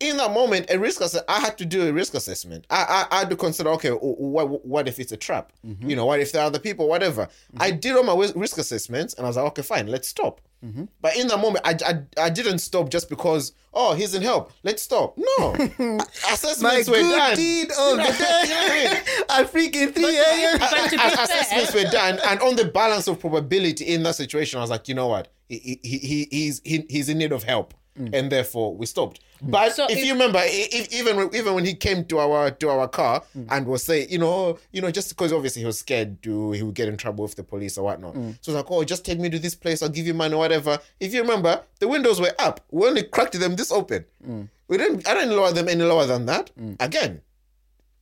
In 0.00 0.16
that 0.16 0.32
moment, 0.32 0.66
a 0.70 0.78
risk 0.78 1.00
assessment. 1.00 1.24
I 1.28 1.40
had 1.40 1.56
to 1.58 1.64
do 1.64 1.88
a 1.88 1.92
risk 1.92 2.14
assessment. 2.14 2.66
I 2.68 3.06
I, 3.10 3.16
I 3.16 3.18
had 3.20 3.30
to 3.30 3.36
consider, 3.36 3.70
okay, 3.70 3.90
w- 3.90 4.14
w- 4.14 4.30
what 4.32 4.64
what 4.66 4.88
if 4.88 4.98
it's 4.98 5.12
a 5.12 5.16
trap? 5.16 5.52
Mm-hmm. 5.66 5.88
You 5.88 5.96
know, 5.96 6.06
what 6.06 6.20
if 6.20 6.32
there 6.32 6.42
are 6.42 6.46
other 6.46 6.58
people, 6.58 6.88
whatever. 6.88 7.28
I 7.58 7.70
did 7.70 7.96
all 7.96 8.02
my 8.02 8.14
risk 8.34 8.58
assessments, 8.58 9.14
and 9.14 9.24
I 9.24 9.28
was 9.28 9.36
like, 9.36 9.46
okay, 9.46 9.62
fine, 9.62 9.86
let's 9.86 10.08
stop. 10.08 10.40
Mm-hmm. 10.64 10.84
But 11.00 11.16
in 11.16 11.28
that 11.28 11.38
moment, 11.38 11.64
I, 11.66 11.76
I 11.86 12.24
I 12.26 12.30
didn't 12.30 12.58
stop 12.58 12.88
just 12.90 13.08
because 13.08 13.52
oh 13.72 13.94
he's 13.94 14.14
in 14.14 14.22
help. 14.22 14.52
Let's 14.62 14.82
stop. 14.82 15.16
No, 15.16 15.52
assessments 16.32 16.88
were 16.88 16.96
good 16.96 17.16
done. 17.16 17.36
deed 17.36 17.70
of 17.70 17.96
the 17.96 18.02
You 18.44 18.48
know 18.54 18.62
what 18.62 18.70
I 18.70 18.74
mean? 18.74 18.84
day. 18.84 19.02
At 19.30 19.52
freaking 19.52 19.94
3 19.94 20.16
a.m. 20.18 20.58
But 20.58 20.70
to 20.90 20.90
be 20.90 21.02
As- 21.02 21.14
fair, 21.14 21.24
assessments 21.24 21.74
were 21.74 21.90
done, 21.90 22.18
and 22.26 22.40
on 22.40 22.56
the 22.56 22.64
balance 22.64 23.06
of 23.08 23.20
probability 23.20 23.84
in 23.84 24.02
that 24.04 24.16
situation, 24.16 24.58
I 24.58 24.62
was 24.62 24.70
like, 24.70 24.88
you 24.88 24.94
know 24.94 25.08
what, 25.08 25.28
he, 25.48 25.78
he, 25.82 25.98
he 25.98 26.28
he's 26.30 26.60
he, 26.64 26.84
he's 26.88 27.08
in 27.08 27.18
need 27.18 27.32
of 27.32 27.42
help, 27.44 27.74
Mm. 27.98 28.12
and 28.12 28.32
therefore 28.32 28.74
we 28.76 28.86
stopped. 28.86 29.20
But 29.40 29.72
So 29.76 29.84
if, 29.84 29.98
if- 29.98 30.04
you 30.04 30.14
remember, 30.14 30.40
if, 30.42 30.92
even 30.92 31.16
when- 31.16 31.34
even 31.34 31.54
when 31.54 31.64
he 31.64 31.74
came 31.74 32.04
to 32.06 32.18
our 32.18 32.50
to 32.50 32.68
our 32.70 32.88
car 32.88 33.22
mm. 33.38 33.46
and 33.50 33.66
was 33.66 33.84
saying, 33.84 34.08
you 34.10 34.18
know, 34.18 34.58
you 34.72 34.80
know, 34.82 34.90
just 34.90 35.10
because 35.10 35.32
obviously 35.32 35.60
he 35.62 35.66
was 35.66 35.78
scared, 35.78 36.20
to 36.24 36.50
he 36.52 36.62
would 36.64 36.74
get 36.74 36.88
in 36.88 36.96
trouble 36.96 37.22
with 37.22 37.36
the 37.36 37.44
police 37.44 37.78
or 37.78 37.84
whatnot. 37.84 38.14
Mm. 38.14 38.36
So 38.40 38.50
it's 38.50 38.56
like, 38.56 38.70
oh, 38.70 38.82
just 38.82 39.04
take 39.04 39.20
me 39.20 39.30
to 39.30 39.38
this 39.38 39.54
place, 39.54 39.80
I'll 39.82 39.88
give 39.90 40.06
you 40.08 40.14
money 40.14 40.34
or 40.34 40.38
whatever. 40.38 40.78
If 40.98 41.14
you 41.14 41.20
remember, 41.22 41.62
the 41.78 41.86
windows 41.86 42.20
were 42.20 42.32
up. 42.38 42.60
We 42.72 42.86
only 42.88 43.04
cracked 43.04 43.38
them 43.38 43.54
this 43.54 43.70
open. 43.70 44.04
We 44.66 44.76
didn't. 44.78 45.06
I 45.06 45.14
didn't 45.14 45.36
lower 45.36 45.52
them 45.52 45.68
any 45.68 45.84
lower 45.84 46.06
than 46.06 46.26
that. 46.26 46.50
Again, 46.80 47.20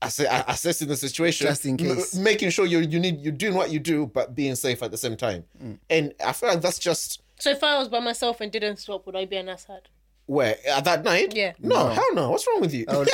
ass- 0.01 0.21
a- 0.21 0.45
assessing 0.49 0.89
the 0.89 0.97
situation, 0.97 1.47
Just 1.49 1.65
in 1.65 1.73
m- 1.73 1.97
case. 1.97 2.15
making 2.15 2.51
sure 2.51 2.67
you 2.67 2.79
you 2.81 2.99
need 3.01 3.21
you're 3.21 3.33
doing 3.33 3.55
what 3.55 3.71
you 3.71 3.79
do, 3.81 4.07
but 4.07 4.35
being 4.35 4.55
safe 4.55 4.83
at 4.83 4.91
the 4.91 4.97
same 4.99 5.17
time. 5.17 5.45
Mm. 5.63 5.79
And 5.91 6.15
I 6.25 6.33
feel 6.33 6.49
like 6.49 6.61
that's 6.61 6.79
just 6.79 7.22
So 7.43 7.51
if 7.51 7.65
I 7.65 7.77
was 7.77 7.89
by 7.89 7.99
myself 7.99 8.41
and 8.41 8.53
didn't 8.53 8.77
stop, 8.77 9.05
would 9.05 9.17
I 9.17 9.25
be 9.25 9.37
an 9.37 9.47
asshat? 9.47 9.87
where 10.27 10.57
at 10.69 10.85
that 10.85 11.03
night. 11.03 11.35
Yeah. 11.35 11.53
No, 11.59 11.89
hell 11.89 12.15
no. 12.15 12.31
What's 12.31 12.47
wrong 12.47 12.61
with 12.61 12.73
you? 12.73 12.85
Oh, 12.87 13.01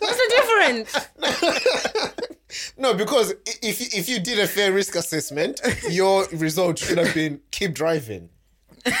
What's 0.00 0.18
the 0.22 0.28
difference? 0.36 0.90
No, 2.76 2.92
because 2.92 3.32
i- 3.32 3.36
if 3.62 3.80
you- 3.80 3.98
if 4.00 4.08
you 4.10 4.18
did 4.20 4.38
a 4.38 4.46
fair 4.46 4.72
risk 4.72 4.94
assessment, 4.94 5.60
your 5.88 6.26
result 6.34 6.78
should 6.78 6.98
have 6.98 7.14
been 7.14 7.40
keep 7.50 7.72
driving 7.74 8.28
and 8.84 8.94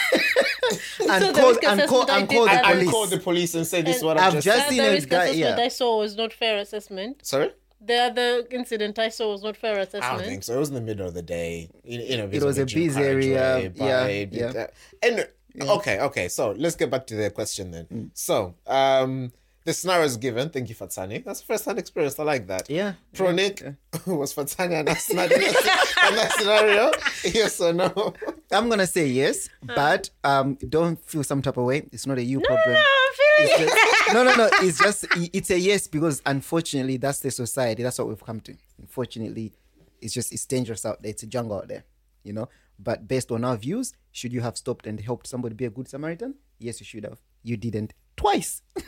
the 1.24 1.32
call 1.34 1.48
risk 1.50 1.64
and 1.64 1.80
call 1.88 2.02
assessment 2.04 2.10
I 2.10 2.18
and 2.20 2.28
did 2.28 2.36
call 2.36 2.44
the 2.46 2.50
that- 2.52 2.64
and 2.64 2.74
police. 2.78 2.90
call 2.90 3.06
the 3.08 3.18
police 3.18 3.54
and 3.54 3.66
say 3.66 3.82
this 3.82 3.96
is 3.98 4.02
what 4.04 4.16
I've 4.16 4.24
I've 4.28 4.32
just. 4.34 4.46
just 4.46 4.58
That- 4.58 4.68
seen 4.70 4.78
the 4.78 4.88
a 4.88 4.92
risk 4.92 5.08
guy. 5.08 5.24
assessment 5.24 5.58
Yeah, 5.58 5.64
I 5.64 5.68
saw 5.68 5.98
was 5.98 6.16
not 6.16 6.32
fair 6.32 6.56
assessment. 6.58 7.26
Sorry. 7.26 7.50
The 7.84 7.98
other 7.98 8.46
incident 8.50 8.98
I 8.98 9.08
saw 9.08 9.32
was 9.32 9.42
not 9.42 9.56
fair 9.56 9.78
assessment. 9.78 10.04
I 10.04 10.06
assessment. 10.06 10.22
don't 10.22 10.30
think 10.30 10.44
so. 10.44 10.54
It 10.54 10.58
was 10.58 10.68
in 10.68 10.74
the 10.76 10.80
middle 10.80 11.06
of 11.06 11.14
the 11.14 11.22
day. 11.22 11.68
You, 11.84 12.00
you 12.00 12.16
know, 12.16 12.28
It 12.30 12.42
was 12.42 12.58
a 12.58 12.64
busy 12.64 13.02
area. 13.02 13.72
Yeah, 13.74 14.06
yeah. 14.06 14.66
And 15.02 15.28
okay, 15.60 16.00
okay. 16.00 16.28
So 16.28 16.52
let's 16.52 16.76
get 16.76 16.90
back 16.90 17.06
to 17.08 17.16
the 17.16 17.30
question 17.30 17.72
then. 17.72 17.86
Mm. 17.86 18.10
So, 18.14 18.54
um, 18.66 19.32
the 19.64 19.72
scenario 19.72 20.04
is 20.04 20.16
given. 20.16 20.50
Thank 20.50 20.68
you, 20.68 20.74
Fatsani. 20.74 21.24
That's 21.24 21.40
a 21.40 21.44
first-hand 21.44 21.78
experience. 21.78 22.18
I 22.18 22.24
like 22.24 22.46
that. 22.48 22.68
yeah. 22.68 22.94
Pro 23.14 23.32
Nick 23.32 23.62
was 24.06 24.34
Fatsani 24.34 24.72
and 24.80 24.88
that's 24.88 25.12
not 25.12 25.30
in 25.30 25.40
that, 25.40 26.32
scenario. 26.38 26.90
Yes 27.24 27.60
or 27.60 27.72
no? 27.72 28.14
I'm 28.50 28.68
gonna 28.68 28.86
say 28.86 29.06
yes, 29.06 29.48
but 29.62 30.10
um, 30.24 30.56
don't 30.68 31.02
feel 31.04 31.24
some 31.24 31.40
type 31.42 31.56
of 31.56 31.64
way. 31.64 31.88
It's 31.92 32.06
not 32.06 32.18
a 32.18 32.22
you 32.22 32.40
problem. 32.40 32.74
No, 32.74 32.80
I'm 32.80 33.46
feeling 33.46 33.62
It's 33.64 33.74
just- 33.74 34.14
no, 34.14 34.24
no, 34.24 34.34
no. 34.34 34.48
It's 34.66 34.78
just 34.78 35.06
it's 35.16 35.50
a 35.50 35.58
yes 35.58 35.86
because 35.86 36.20
unfortunately 36.26 36.96
that's 36.98 37.20
the 37.20 37.30
society. 37.30 37.82
That's 37.82 37.98
what 37.98 38.08
we've 38.08 38.24
come 38.24 38.40
to. 38.40 38.54
Unfortunately, 38.80 39.52
it's 40.00 40.12
just 40.12 40.32
it's 40.32 40.44
dangerous 40.44 40.84
out 40.84 41.00
there. 41.02 41.10
It's 41.10 41.22
a 41.22 41.26
jungle 41.26 41.56
out 41.58 41.68
there, 41.68 41.84
you 42.24 42.32
know. 42.32 42.48
But 42.78 43.06
based 43.08 43.30
on 43.30 43.44
our 43.44 43.56
views, 43.56 43.92
should 44.10 44.32
you 44.32 44.40
have 44.40 44.56
stopped 44.58 44.86
and 44.86 44.98
helped 45.00 45.26
somebody 45.28 45.54
be 45.54 45.64
a 45.66 45.70
good 45.70 45.88
Samaritan? 45.88 46.34
Yes, 46.58 46.80
you 46.80 46.84
should 46.84 47.04
have. 47.04 47.18
You 47.44 47.56
didn't 47.56 47.94
twice. 48.16 48.62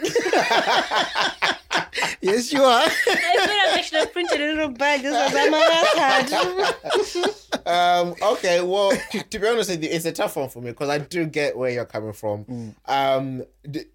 yes, 2.21 2.53
you 2.53 2.63
are. 2.63 2.83
I 2.83 2.89
feel 2.89 3.57
like 3.57 3.79
I 3.79 3.81
should 3.83 3.99
have 3.99 4.13
printed 4.13 4.41
a 4.41 4.47
little 4.55 4.69
bag 4.71 5.03
just 5.03 5.17
as 5.17 5.35
I'm 5.35 5.55
an 5.55 5.63
Um, 7.67 8.15
okay, 8.33 8.63
well, 8.63 8.93
to 9.31 9.39
be 9.39 9.47
honest 9.47 9.71
with 9.71 9.83
you, 9.83 9.91
it's 9.91 10.05
a 10.05 10.13
tough 10.13 10.37
one 10.37 10.49
for 10.49 10.61
me 10.61 10.71
because 10.71 10.89
I 10.89 10.99
do 10.99 11.27
get 11.27 11.57
where 11.57 11.71
you're 11.71 11.85
coming 11.85 12.13
from. 12.13 12.45
Mm. 12.45 12.75
Um, 12.87 13.45
d- 13.71 13.87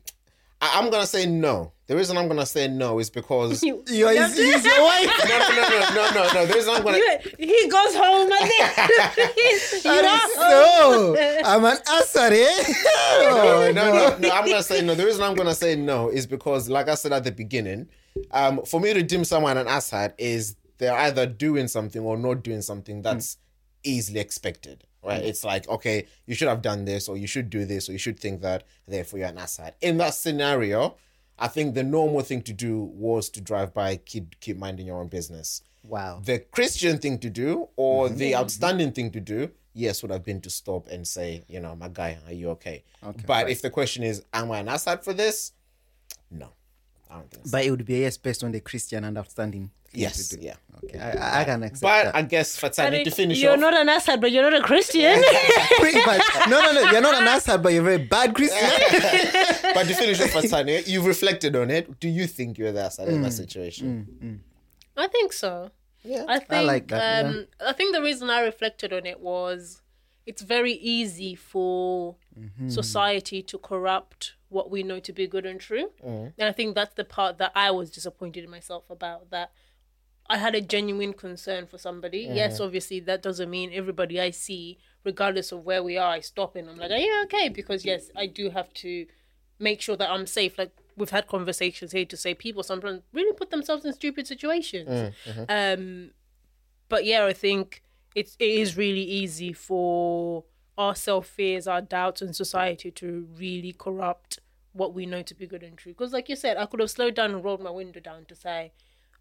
I- 0.62 0.78
I'm 0.80 0.89
gonna 0.89 1.06
say 1.08 1.25
no. 1.25 1.72
The 1.88 1.96
reason 1.96 2.18
I'm 2.18 2.28
gonna 2.28 2.46
say 2.46 2.68
no 2.68 3.00
is 3.00 3.10
because 3.10 3.63
no, 3.63 3.82
You 3.88 4.08
are 4.08 4.13
he's, 4.13 4.38
he's 4.38 4.66
your 4.66 4.84
wife. 4.84 5.10
no, 5.28 5.39
no, 5.39 5.70
no, 5.70 5.80
no, 5.80 6.12
no, 6.12 6.34
no. 6.34 6.46
The 6.46 6.54
reason 6.54 6.74
I'm 6.75 6.84
gonna 6.84 7.00
He 7.38 7.68
goes 7.68 7.96
home 7.96 8.30
and 8.32 8.42
then 8.42 8.50
you 9.74 9.82
That 9.84 10.06
are 10.06 10.30
so. 10.36 11.16
I'm 11.46 11.66
an 11.66 11.78
asset, 11.88 12.34
eh? 12.34 12.74
no, 13.22 13.72
no, 13.72 13.92
no, 13.94 14.18
no. 14.18 14.30
I'm 14.32 14.46
gonna 14.46 14.62
say 14.63 14.82
no. 14.82 14.96
The 14.96 15.06
reason 15.06 15.24
I'm 15.24 15.36
gonna 15.36 15.56
say 15.56 15.75
no 15.75 16.10
is 16.10 16.28
because, 16.28 16.70
like 16.70 16.89
I 16.89 16.96
said 16.96 17.13
at 17.13 17.24
the 17.24 17.32
beginning, 17.32 17.88
um, 18.32 18.63
for 18.66 18.80
me 18.80 18.94
to 18.94 19.01
deem 19.04 19.24
someone 19.24 19.58
an 19.58 19.68
asshat 19.68 20.13
is 20.18 20.56
they're 20.78 20.94
either 20.98 21.25
doing 21.25 21.68
something 21.68 22.01
or 22.01 22.18
not 22.18 22.44
doing 22.44 22.62
something 22.62 23.01
that's 23.01 23.38
easily 23.83 24.19
expected. 24.19 24.83
Right? 25.01 25.24
Mm. 25.24 25.27
It's 25.27 25.45
like, 25.45 25.67
okay, 25.69 26.07
you 26.25 26.36
should 26.36 26.50
have 26.50 26.62
done 26.62 26.86
this, 26.86 27.07
or 27.07 27.15
you 27.15 27.27
should 27.27 27.50
do 27.50 27.63
this, 27.63 27.88
or 27.88 27.93
you 27.93 27.98
should 27.98 28.19
think 28.19 28.41
that. 28.41 28.63
Therefore, 28.88 29.19
you're 29.19 29.29
an 29.29 29.38
asshat. 29.38 29.74
In 29.81 29.98
that 29.98 30.13
scenario, 30.13 30.95
I 31.38 31.48
think 31.48 31.74
the 31.74 31.83
normal 31.83 32.21
thing 32.21 32.41
to 32.43 32.53
do 32.53 32.81
was 32.81 33.29
to 33.29 33.41
drive 33.41 33.74
by, 33.74 33.95
keep 33.95 34.39
keep 34.41 34.57
minding 34.57 34.88
your 34.88 35.00
own 35.00 35.07
business. 35.07 35.62
Wow. 35.83 36.21
The 36.24 36.39
Christian 36.39 36.98
thing 36.98 37.19
to 37.19 37.29
do, 37.29 37.69
or 37.77 38.08
mm-hmm. 38.08 38.17
the 38.17 38.36
outstanding 38.36 38.91
thing 38.91 39.12
to 39.12 39.21
do, 39.21 39.51
yes, 39.73 40.01
would 40.01 40.12
have 40.12 40.25
been 40.25 40.41
to 40.41 40.49
stop 40.49 40.88
and 40.89 41.08
say, 41.08 41.43
you 41.47 41.60
know, 41.60 41.75
my 41.75 41.88
guy, 41.88 42.17
are 42.27 42.34
you 42.34 42.49
okay? 42.51 42.84
but 43.25 43.49
if 43.49 43.62
the 43.62 43.69
question 43.69 44.04
is, 44.04 44.23
am 44.34 44.51
I 44.51 44.60
an 44.60 44.67
asshat 44.67 45.04
for 45.04 45.13
this? 45.13 45.54
No, 46.30 46.49
I 47.10 47.15
don't 47.15 47.32
think 47.32 47.45
so. 47.45 47.52
But 47.52 47.65
it 47.65 47.72
would 47.72 47.86
be 47.86 47.95
a 47.95 48.00
yes 48.02 48.17
based 48.17 48.43
on 48.43 48.52
the 48.52 48.60
Christian 48.60 49.04
understanding. 49.04 49.72
yes, 49.93 50.36
yeah. 50.39 50.56
Okay, 50.84 50.98
I, 51.00 51.41
I 51.41 51.43
can 51.43 51.63
accept 51.63 51.82
But 51.82 52.04
that. 52.06 52.15
I 52.15 52.22
guess 52.22 52.58
Fatsani 52.62 53.04
to 53.04 53.12
finish 53.12 53.41
You're 53.41 53.54
off. 53.54 53.60
not 53.60 53.74
an 53.76 53.88
asshat, 53.88 54.22
but 54.22 54.32
you're 54.32 54.50
not 54.50 54.54
a 54.62 54.63
Christian. 54.63 55.22
Pretty 55.80 55.98
much. 56.06 56.22
No, 56.48 56.62
no, 56.62 56.72
no. 56.72 56.91
You're 56.91 57.02
not 57.02 57.15
an 57.22 57.28
asshat, 57.28 57.62
but 57.63 57.74
you're 57.74 57.82
a 57.82 57.91
very 57.98 58.06
bad 58.06 58.34
Christian. 58.36 58.69
but 59.74 59.84
to 59.88 59.93
finish 59.95 60.22
off 60.22 60.30
Fatsani, 60.30 60.88
you've 60.88 61.06
reflected 61.06 61.56
on 61.56 61.69
it. 61.72 62.00
Do 62.00 62.08
you 62.08 62.28
think 62.28 62.58
you're 62.58 62.72
the 62.72 62.82
asshat 62.82 63.08
in 63.08 63.15
Mm, 63.19 63.24
that 63.24 63.34
situation? 63.34 64.41
I 64.95 65.08
think 65.08 65.34
so. 65.34 65.72
Yeah. 66.04 66.24
I 66.30 66.39
think 66.39 66.65
like 66.67 66.88
that, 66.89 67.26
Um, 67.26 67.48
I 67.65 67.74
think 67.74 67.93
the 67.93 68.02
reason 68.02 68.30
I 68.30 68.41
reflected 68.41 68.93
on 68.93 69.06
it 69.06 69.19
was 69.19 69.82
it's 70.30 70.42
very 70.56 70.74
easy 70.98 71.34
for 71.36 72.15
Mm-hmm. 72.39 72.70
society 72.70 73.42
to 73.52 73.58
corrupt 73.70 74.22
what 74.56 74.68
we 74.74 74.80
know 74.89 75.00
to 75.08 75.12
be 75.20 75.26
good 75.28 75.46
and 75.52 75.60
true, 75.60 75.88
Mm. 76.10 76.26
and 76.39 76.48
I 76.52 76.54
think 76.58 76.70
that's 76.74 76.96
the 77.02 77.04
part 77.18 77.34
that 77.42 77.52
I 77.68 77.70
was 77.80 77.88
disappointed 77.98 78.42
in 78.46 78.50
myself 78.58 78.86
about. 78.98 79.22
That 79.36 79.50
I 80.34 80.38
had 80.46 80.56
a 80.56 80.62
genuine 80.76 81.13
concern 81.26 81.63
for 81.72 81.78
somebody. 81.88 82.22
Mm-hmm. 82.26 82.36
Yes, 82.42 82.62
obviously 82.62 83.00
that 83.10 83.22
doesn't 83.28 83.50
mean 83.58 83.70
everybody 83.82 84.15
I 84.28 84.32
see, 84.32 84.78
regardless 85.04 85.52
of 85.52 85.60
where 85.65 85.84
we 85.89 85.98
are, 86.04 86.12
I 86.20 86.22
stop 86.22 86.56
and 86.56 86.70
I'm 86.70 86.78
like, 86.78 86.92
are 86.92 87.04
you 87.08 87.13
okay? 87.26 87.50
Because 87.50 87.84
yes, 87.92 88.04
I 88.15 88.26
do 88.39 88.44
have 88.52 88.70
to 88.86 88.92
make 89.68 89.80
sure 89.82 89.98
that 89.98 90.10
I'm 90.10 90.28
safe. 90.39 90.54
Like 90.62 90.72
we've 90.96 91.15
had 91.18 91.28
conversations 91.28 91.92
here 91.92 92.06
to 92.06 92.15
say 92.24 92.34
people 92.48 92.63
sometimes 92.63 93.02
really 93.12 93.34
put 93.42 93.50
themselves 93.56 93.84
in 93.88 93.92
stupid 94.02 94.26
situations. 94.34 94.88
Um, 95.50 96.12
but 96.88 97.02
yeah, 97.12 97.26
I 97.26 97.34
think 97.34 97.82
it's 98.15 98.36
it 98.39 98.50
is 98.50 98.78
really 98.78 99.04
easy 99.04 99.54
for 99.54 100.43
our 100.78 100.95
self 100.95 101.28
fears, 101.28 101.67
our 101.67 101.82
doubts, 101.82 102.22
and 102.22 102.36
society 102.36 102.91
to 102.91 103.28
really 103.38 103.74
corrupt 103.74 104.39
what 104.74 104.93
we 104.93 105.06
know 105.06 105.22
to 105.22 105.36
be 105.36 105.45
good 105.48 105.63
and 105.63 105.78
true. 105.78 105.91
Because, 105.91 106.13
like 106.13 106.30
you 106.30 106.36
said, 106.36 106.58
I 106.58 106.65
could 106.65 106.80
have 106.80 106.91
slowed 106.91 107.15
down 107.15 107.32
and 107.32 107.43
rolled 107.43 107.62
my 107.62 107.69
window 107.69 108.00
down 108.00 108.26
to 108.26 108.36
say, 108.36 108.72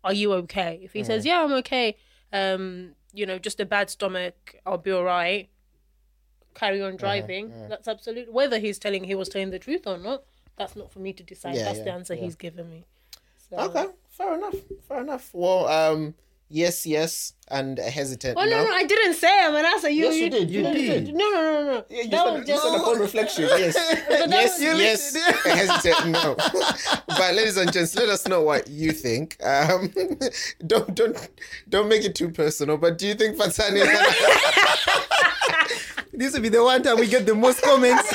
"Are 0.04 0.12
you 0.12 0.32
okay?" 0.34 0.80
If 0.82 0.92
he 0.92 1.02
says, 1.04 1.24
"Yeah, 1.24 1.42
I'm 1.42 1.52
okay," 1.54 1.96
um, 2.32 2.94
you 3.12 3.26
know, 3.26 3.38
just 3.38 3.60
a 3.60 3.66
bad 3.66 3.90
stomach, 3.90 4.56
I'll 4.64 4.78
be 4.78 4.92
all 4.92 5.04
right. 5.04 5.48
Carry 6.54 6.82
on 6.82 6.96
driving. 6.96 7.52
That's 7.68 7.88
absolutely 7.88 8.32
whether 8.32 8.58
he's 8.58 8.78
telling 8.78 9.04
he 9.04 9.14
was 9.14 9.28
telling 9.28 9.50
the 9.50 9.58
truth 9.58 9.86
or 9.86 9.98
not. 9.98 10.24
That's 10.56 10.74
not 10.74 10.90
for 10.90 10.98
me 10.98 11.12
to 11.12 11.22
decide. 11.22 11.54
Yeah, 11.54 11.64
that's 11.64 11.78
yeah, 11.78 11.84
the 11.84 11.92
answer 11.92 12.14
he's 12.14 12.34
given 12.34 12.68
me. 12.68 12.84
So. 13.48 13.56
Okay, 13.58 13.86
fair 14.08 14.34
enough. 14.34 14.56
Fair 14.88 15.00
enough. 15.00 15.30
Well, 15.32 15.68
um, 15.68 16.14
yes, 16.48 16.86
yes, 16.86 17.32
and 17.50 17.78
hesitant. 17.78 18.36
Oh 18.38 18.44
no, 18.44 18.64
no, 18.64 18.70
I 18.72 18.84
didn't 18.84 19.14
say 19.14 19.28
I'm 19.44 19.54
an 19.54 19.64
answer. 19.64 19.88
You, 19.88 20.04
Yes, 20.04 20.16
you 20.16 20.30
did. 20.30 20.50
You 20.50 20.62
no, 20.62 20.72
did. 20.72 21.14
No, 21.14 21.30
no, 21.30 21.42
no, 21.42 21.64
no. 21.64 21.84
Yeah, 21.88 22.02
you 22.02 22.08
that 22.10 22.24
said, 22.24 22.32
was 22.32 22.40
you 22.40 22.46
just. 22.46 22.62
said 22.62 22.80
upon 22.80 22.98
reflection, 22.98 23.44
yes. 23.50 23.76
yes, 24.28 24.60
You 24.60 24.74
yes, 24.76 25.16
hesitant, 25.44 26.10
no. 26.12 26.34
but 27.08 27.34
ladies 27.34 27.56
and 27.56 27.72
gents, 27.72 27.94
let 27.96 28.08
us 28.08 28.26
know 28.28 28.42
what 28.42 28.68
you 28.68 28.92
think. 28.92 29.36
Um, 29.44 29.92
don't 30.66 30.94
don't 30.94 31.28
don't 31.68 31.88
make 31.88 32.04
it 32.04 32.14
too 32.14 32.30
personal. 32.30 32.76
But 32.76 32.98
do 32.98 33.06
you 33.06 33.14
think 33.14 33.36
Fatsani 33.36 33.80
is 33.80 33.88
this 36.12 36.34
will 36.34 36.40
be 36.40 36.48
the 36.48 36.62
one 36.62 36.82
time 36.82 36.98
we 36.98 37.06
get 37.06 37.26
the 37.26 37.34
most 37.34 37.62
comments. 37.62 38.12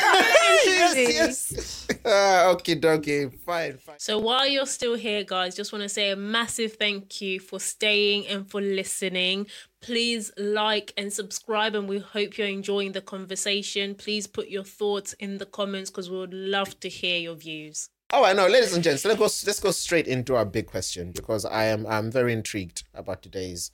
Yes, 0.96 1.52
yes. 1.52 1.88
uh, 2.06 2.52
okay, 2.54 2.76
dokie, 2.76 3.34
fine, 3.40 3.78
fine. 3.78 4.00
So 4.00 4.20
while 4.20 4.48
you're 4.48 4.66
still 4.66 4.96
here, 4.96 5.24
guys, 5.24 5.56
just 5.56 5.72
want 5.72 5.84
to 5.84 5.90
say 5.90 6.12
a 6.12 6.16
massive 6.16 6.74
thank 6.74 7.22
you 7.22 7.40
for 7.40 7.60
staying 7.60 8.28
and 8.28 8.50
for 8.50 8.62
listening. 8.62 9.48
Please 9.82 10.32
like 10.38 10.94
and 10.98 11.12
subscribe, 11.12 11.76
and 11.76 11.88
we 11.88 12.00
hope 12.00 12.38
you're 12.38 12.48
enjoying 12.48 12.94
the 12.94 13.02
conversation. 13.02 13.96
Please 13.96 14.28
put 14.28 14.48
your 14.50 14.64
thoughts 14.64 15.14
in 15.14 15.38
the 15.38 15.46
comments 15.46 15.90
because 15.90 16.10
we 16.10 16.18
would 16.18 16.34
love 16.34 16.80
to 16.80 16.90
hear 16.90 17.20
your 17.20 17.36
views. 17.36 17.90
All 18.12 18.22
right, 18.22 18.36
now, 18.36 18.48
ladies 18.48 18.74
and 18.76 18.84
gents, 18.84 19.04
let's 19.06 19.18
go. 19.18 19.24
Let's 19.24 19.60
go 19.60 19.72
straight 19.72 20.08
into 20.08 20.36
our 20.36 20.46
big 20.46 20.68
question 20.68 21.12
because 21.12 21.46
I 21.46 21.66
am 21.66 21.86
I'm 21.88 22.12
very 22.12 22.32
intrigued 22.32 22.84
about 22.94 23.24
today's 23.24 23.72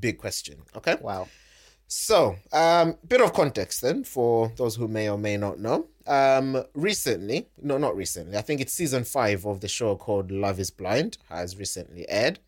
big 0.00 0.18
question. 0.18 0.62
Okay. 0.76 0.96
Wow. 1.00 1.28
So, 1.88 2.36
um, 2.52 2.96
bit 3.06 3.20
of 3.20 3.32
context 3.32 3.80
then 3.82 4.02
for 4.02 4.52
those 4.56 4.74
who 4.74 4.88
may 4.88 5.08
or 5.08 5.18
may 5.18 5.36
not 5.36 5.60
know. 5.60 5.86
Um, 6.06 6.62
recently, 6.74 7.48
no, 7.60 7.78
not 7.78 7.96
recently. 7.96 8.36
I 8.36 8.42
think 8.42 8.60
it's 8.60 8.72
season 8.72 9.04
five 9.04 9.44
of 9.46 9.60
the 9.60 9.68
show 9.68 9.96
called 9.96 10.30
Love 10.30 10.60
Is 10.60 10.70
Blind 10.70 11.18
has 11.28 11.56
recently 11.56 12.08
aired. 12.08 12.38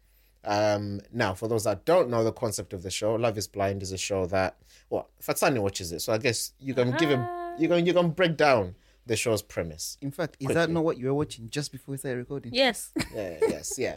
Um, 0.44 1.00
now, 1.12 1.34
for 1.34 1.48
those 1.48 1.64
that 1.64 1.84
don't 1.84 2.08
know 2.08 2.22
the 2.24 2.32
concept 2.32 2.72
of 2.72 2.82
the 2.82 2.90
show, 2.90 3.14
Love 3.16 3.36
Is 3.36 3.48
Blind 3.48 3.82
is 3.82 3.92
a 3.92 3.98
show 3.98 4.26
that 4.26 4.56
well, 4.90 5.10
Fatsani 5.22 5.60
watches 5.60 5.92
it, 5.92 6.00
so 6.00 6.12
I 6.12 6.18
guess 6.18 6.52
you 6.60 6.72
can 6.74 6.92
give 6.92 7.10
him 7.10 7.26
you 7.58 7.68
can 7.68 7.84
you're 7.84 7.94
going 7.94 8.08
to 8.08 8.14
break 8.14 8.36
down 8.36 8.74
the 9.06 9.16
show's 9.16 9.42
premise. 9.42 9.98
In 10.00 10.10
fact, 10.12 10.36
is 10.40 10.48
that 10.48 10.70
not 10.70 10.84
what 10.84 10.96
you 10.98 11.06
were 11.06 11.14
watching 11.14 11.50
just 11.50 11.72
before 11.72 11.92
we 11.92 11.98
started 11.98 12.18
recording? 12.18 12.52
Yes. 12.54 12.92
Yeah, 13.14 13.38
yes, 13.42 13.74
yeah. 13.78 13.96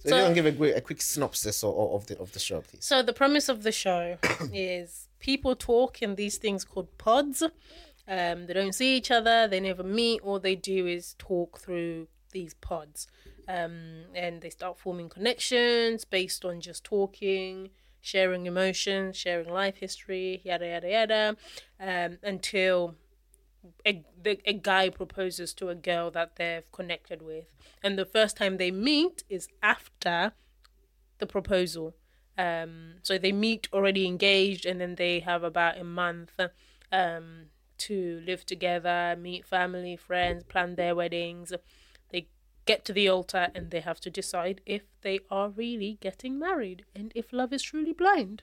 So, 0.00 0.10
So- 0.10 0.16
you 0.18 0.24
can 0.26 0.34
give 0.34 0.46
a, 0.46 0.52
quick- 0.52 0.76
a 0.76 0.80
quick 0.80 1.02
synopsis 1.02 1.62
of, 1.64 1.74
of 1.76 2.06
the 2.06 2.18
of 2.18 2.32
the 2.32 2.38
show, 2.38 2.60
please. 2.60 2.84
So 2.84 3.02
the 3.02 3.12
premise 3.12 3.48
of 3.48 3.62
the 3.64 3.72
show 3.72 4.16
is 4.52 5.08
people 5.18 5.56
talk 5.56 6.00
in 6.02 6.14
these 6.14 6.38
things 6.38 6.64
called 6.64 6.96
pods. 6.96 7.42
Um, 8.08 8.46
they 8.46 8.54
don't 8.54 8.74
see 8.74 8.96
each 8.96 9.10
other, 9.10 9.46
they 9.48 9.60
never 9.60 9.82
meet. 9.84 10.20
All 10.22 10.40
they 10.40 10.56
do 10.56 10.86
is 10.86 11.14
talk 11.18 11.60
through 11.60 12.08
these 12.32 12.54
pods. 12.54 13.06
um, 13.48 14.04
and 14.14 14.42
they 14.42 14.50
start 14.50 14.78
forming 14.78 15.08
connections 15.08 16.04
based 16.04 16.44
on 16.44 16.60
just 16.60 16.84
talking, 16.84 17.70
sharing 18.00 18.46
emotions, 18.46 19.16
sharing 19.16 19.48
life 19.48 19.76
history, 19.78 20.40
yada 20.44 20.66
yada 20.68 20.88
yada, 20.88 21.36
um, 21.80 22.18
until 22.22 22.94
a, 23.86 24.02
the, 24.22 24.38
a 24.46 24.52
guy 24.52 24.88
proposes 24.88 25.52
to 25.54 25.68
a 25.68 25.74
girl 25.74 26.10
that 26.12 26.36
they've 26.36 26.70
connected 26.72 27.22
with, 27.22 27.46
and 27.82 27.98
the 27.98 28.04
first 28.06 28.36
time 28.36 28.56
they 28.56 28.70
meet 28.70 29.24
is 29.28 29.48
after 29.62 30.32
the 31.18 31.26
proposal. 31.26 31.94
Um, 32.38 32.94
so 33.02 33.18
they 33.18 33.32
meet 33.32 33.68
already 33.72 34.06
engaged, 34.06 34.64
and 34.64 34.80
then 34.80 34.94
they 34.94 35.20
have 35.20 35.42
about 35.42 35.76
a 35.78 35.84
month 35.84 36.32
um, 36.92 37.46
to 37.80 38.22
live 38.26 38.46
together, 38.46 39.16
meet 39.18 39.44
family, 39.44 39.96
friends, 39.96 40.44
plan 40.44 40.76
their 40.76 40.94
weddings. 40.94 41.52
They 42.10 42.28
get 42.66 42.84
to 42.86 42.92
the 42.92 43.08
altar, 43.08 43.48
and 43.54 43.70
they 43.70 43.80
have 43.80 44.00
to 44.00 44.10
decide 44.10 44.60
if 44.66 44.82
they 45.02 45.20
are 45.30 45.48
really 45.48 45.98
getting 46.00 46.38
married 46.38 46.84
and 46.94 47.12
if 47.14 47.32
love 47.32 47.52
is 47.52 47.62
truly 47.62 47.92
blind. 47.92 48.42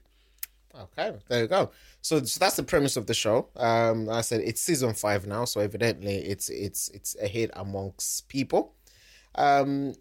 Okay, 0.76 1.18
there 1.28 1.42
you 1.42 1.48
go. 1.48 1.72
So, 2.02 2.24
so 2.24 2.40
that's 2.40 2.56
the 2.56 2.64
premise 2.64 2.98
of 2.98 3.08
the 3.08 3.14
show. 3.14 3.48
Um, 3.56 4.10
I 4.10 4.22
said 4.22 4.42
it's 4.42 4.62
season 4.62 4.94
five 4.94 5.26
now, 5.26 5.46
so 5.46 5.60
evidently 5.62 6.18
it's 6.18 6.50
it's 6.50 6.90
it's 6.90 7.16
a 7.22 7.28
hit 7.28 7.50
amongst 7.54 8.28
people. 8.28 8.76
Um, 9.36 9.96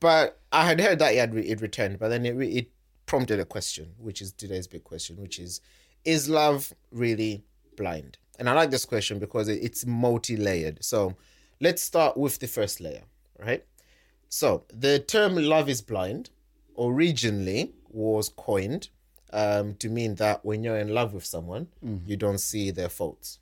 but 0.00 0.40
I 0.52 0.66
had 0.66 0.80
heard 0.80 0.98
that 1.00 1.14
it 1.14 1.18
had 1.18 1.34
re- 1.34 1.48
it 1.48 1.60
returned, 1.60 1.98
but 1.98 2.08
then 2.08 2.24
it 2.26 2.36
re- 2.36 2.52
it 2.52 2.70
prompted 3.06 3.40
a 3.40 3.44
question, 3.44 3.94
which 3.98 4.20
is 4.20 4.32
today's 4.32 4.66
big 4.66 4.84
question, 4.84 5.16
which 5.16 5.38
is: 5.38 5.60
Is 6.04 6.28
love 6.28 6.72
really 6.90 7.44
blind? 7.76 8.18
And 8.38 8.48
I 8.48 8.52
like 8.52 8.70
this 8.70 8.84
question 8.84 9.18
because 9.18 9.48
it's 9.48 9.84
multi-layered. 9.86 10.82
So, 10.84 11.14
let's 11.60 11.82
start 11.82 12.16
with 12.16 12.38
the 12.38 12.46
first 12.48 12.80
layer, 12.80 13.02
right? 13.38 13.64
So, 14.28 14.64
the 14.72 14.98
term 14.98 15.36
"love 15.36 15.68
is 15.68 15.82
blind" 15.82 16.30
originally 16.78 17.72
was 17.90 18.30
coined 18.30 18.88
um, 19.32 19.74
to 19.76 19.88
mean 19.88 20.14
that 20.16 20.44
when 20.44 20.64
you're 20.64 20.78
in 20.78 20.88
love 20.88 21.12
with 21.14 21.24
someone, 21.24 21.68
you 22.06 22.16
don't 22.16 22.38
see 22.38 22.70
their 22.70 22.88
faults, 22.88 23.38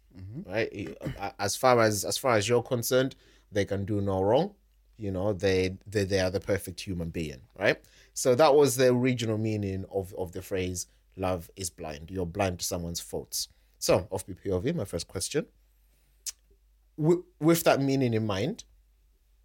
right? 0.46 0.72
You- 0.72 0.96
uh, 1.18 1.30
As 1.38 1.56
far 1.56 1.80
as 1.80 2.04
as 2.04 2.18
far 2.18 2.34
as 2.36 2.48
you're 2.48 2.62
concerned, 2.62 3.14
they 3.52 3.64
can 3.64 3.84
do 3.84 4.00
no 4.00 4.20
wrong. 4.22 4.54
You 4.98 5.10
know, 5.12 5.32
they 5.32 5.76
they 5.86 6.04
they 6.04 6.20
are 6.20 6.30
the 6.30 6.40
perfect 6.40 6.80
human 6.80 7.10
being, 7.10 7.40
right? 7.58 7.78
So 8.12 8.34
that 8.34 8.54
was 8.54 8.76
the 8.76 8.88
original 8.88 9.38
meaning 9.38 9.84
of 9.90 10.12
of 10.14 10.32
the 10.32 10.42
phrase 10.42 10.86
"love 11.16 11.50
is 11.56 11.70
blind." 11.70 12.10
You're 12.10 12.26
blind 12.26 12.58
to 12.60 12.64
someone's 12.64 13.00
faults. 13.00 13.48
So, 13.80 14.06
off 14.10 14.26
PPOV, 14.26 14.74
my 14.74 14.84
first 14.84 15.08
question. 15.08 15.46
With, 16.98 17.20
with 17.40 17.64
that 17.64 17.80
meaning 17.80 18.12
in 18.14 18.26
mind, 18.26 18.64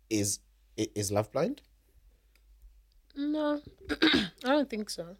is 0.09 0.39
is 0.75 1.09
love 1.09 1.31
blind? 1.31 1.61
No, 3.15 3.61
I 3.89 4.27
don't 4.43 4.69
think 4.69 4.89
so. 4.89 5.15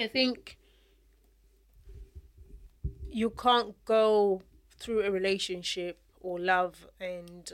I 0.00 0.08
think 0.08 0.58
you 3.08 3.30
can't 3.30 3.76
go 3.84 4.42
through 4.80 5.02
a 5.02 5.10
relationship 5.12 6.00
or 6.20 6.40
love 6.40 6.88
and 7.00 7.52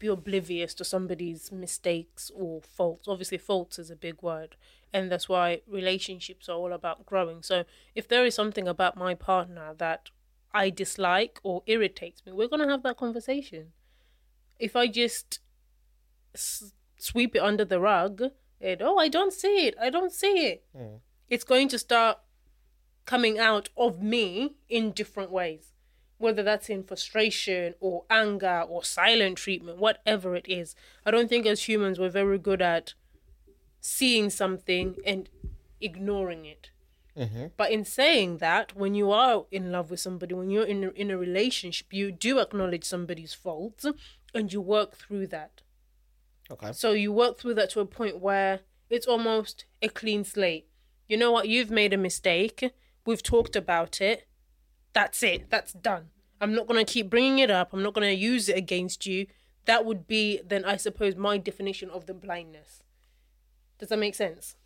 be 0.00 0.08
oblivious 0.08 0.74
to 0.74 0.84
somebody's 0.84 1.52
mistakes 1.52 2.32
or 2.34 2.60
faults. 2.60 3.06
Obviously, 3.06 3.38
faults 3.38 3.78
is 3.78 3.90
a 3.90 3.96
big 3.96 4.20
word, 4.22 4.56
and 4.92 5.12
that's 5.12 5.28
why 5.28 5.60
relationships 5.68 6.48
are 6.48 6.56
all 6.56 6.72
about 6.72 7.06
growing. 7.06 7.42
So, 7.42 7.64
if 7.94 8.08
there 8.08 8.26
is 8.26 8.34
something 8.34 8.66
about 8.66 8.96
my 8.96 9.14
partner 9.14 9.74
that 9.78 10.10
I 10.52 10.70
dislike 10.70 11.38
or 11.44 11.62
irritates 11.66 12.26
me, 12.26 12.32
we're 12.32 12.48
going 12.48 12.66
to 12.66 12.68
have 12.68 12.82
that 12.82 12.96
conversation. 12.96 13.68
If 14.58 14.74
I 14.74 14.88
just 14.88 15.38
s- 16.34 16.72
sweep 16.96 17.36
it 17.36 17.42
under 17.42 17.64
the 17.64 17.80
rug 17.80 18.22
and 18.60 18.82
oh 18.82 18.98
i 18.98 19.08
don't 19.08 19.32
see 19.32 19.66
it 19.66 19.74
i 19.80 19.88
don't 19.90 20.12
see 20.12 20.46
it 20.46 20.64
mm. 20.76 21.00
it's 21.28 21.44
going 21.44 21.68
to 21.68 21.78
start 21.78 22.18
coming 23.06 23.38
out 23.38 23.70
of 23.76 24.02
me 24.02 24.54
in 24.68 24.92
different 24.92 25.30
ways 25.30 25.72
whether 26.20 26.42
that's 26.42 26.68
in 26.68 26.82
frustration 26.82 27.74
or 27.80 28.04
anger 28.10 28.64
or 28.68 28.84
silent 28.84 29.38
treatment 29.38 29.78
whatever 29.78 30.34
it 30.34 30.46
is 30.48 30.74
i 31.04 31.10
don't 31.10 31.28
think 31.28 31.46
as 31.46 31.68
humans 31.68 31.98
we're 31.98 32.08
very 32.08 32.38
good 32.38 32.62
at 32.62 32.94
seeing 33.80 34.28
something 34.28 34.96
and 35.06 35.28
ignoring 35.80 36.44
it 36.44 36.70
mm-hmm. 37.16 37.46
but 37.56 37.70
in 37.70 37.84
saying 37.84 38.38
that, 38.38 38.76
when 38.76 38.94
you 38.94 39.10
are 39.10 39.46
in 39.50 39.72
love 39.72 39.90
with 39.90 40.00
somebody, 40.00 40.34
when 40.34 40.50
you're 40.50 40.64
in 40.64 40.84
a, 40.84 40.88
in 40.90 41.10
a 41.10 41.18
relationship, 41.18 41.86
you 41.90 42.12
do 42.12 42.38
acknowledge 42.38 42.84
somebody's 42.84 43.34
faults 43.34 43.86
and 44.34 44.52
you 44.52 44.60
work 44.60 44.96
through 44.96 45.26
that. 45.28 45.62
Okay. 46.50 46.72
So 46.72 46.92
you 46.92 47.12
work 47.12 47.38
through 47.38 47.54
that 47.54 47.70
to 47.70 47.80
a 47.80 47.86
point 47.86 48.18
where 48.18 48.60
it's 48.88 49.06
almost 49.06 49.64
a 49.80 49.88
clean 49.88 50.24
slate. 50.24 50.66
You 51.08 51.16
know 51.16 51.30
what? 51.30 51.48
You've 51.48 51.70
made 51.70 51.92
a 51.92 51.98
mistake. 51.98 52.72
We've 53.06 53.22
talked 53.22 53.56
about 53.56 54.00
it. 54.00 54.26
That's 54.92 55.22
it. 55.22 55.50
That's 55.50 55.72
done. 55.72 56.10
I'm 56.40 56.54
not 56.54 56.66
going 56.66 56.84
to 56.84 56.90
keep 56.90 57.10
bringing 57.10 57.38
it 57.38 57.50
up. 57.50 57.72
I'm 57.72 57.82
not 57.82 57.94
going 57.94 58.08
to 58.08 58.14
use 58.14 58.48
it 58.48 58.56
against 58.56 59.06
you. 59.06 59.26
That 59.66 59.84
would 59.84 60.06
be, 60.06 60.40
then, 60.44 60.64
I 60.64 60.76
suppose, 60.76 61.14
my 61.16 61.36
definition 61.38 61.90
of 61.90 62.06
the 62.06 62.14
blindness. 62.14 62.82
Does 63.78 63.90
that 63.90 63.98
make 63.98 64.14
sense? 64.14 64.56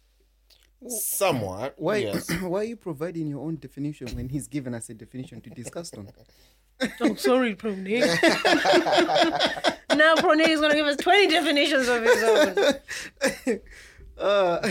Somewhat. 0.86 1.74
Why, 1.76 1.96
Yes. 1.96 2.30
why 2.40 2.60
are 2.60 2.64
you 2.64 2.76
providing 2.76 3.26
your 3.26 3.40
own 3.40 3.56
definition 3.56 4.08
when 4.14 4.28
he's 4.28 4.46
given 4.48 4.74
us 4.74 4.88
a 4.90 4.94
definition 4.94 5.40
to 5.42 5.50
discuss 5.50 5.92
on? 5.94 6.08
Oh, 7.00 7.14
sorry, 7.14 7.54
Prony. 7.54 8.00
now 9.94 10.14
Prony 10.16 10.48
is 10.48 10.58
going 10.58 10.70
to 10.72 10.76
give 10.76 10.86
us 10.86 10.96
20 10.96 11.28
definitions 11.28 11.86
of 11.88 12.02
his 12.02 12.22
own. 12.24 13.60
Uh, 14.18 14.68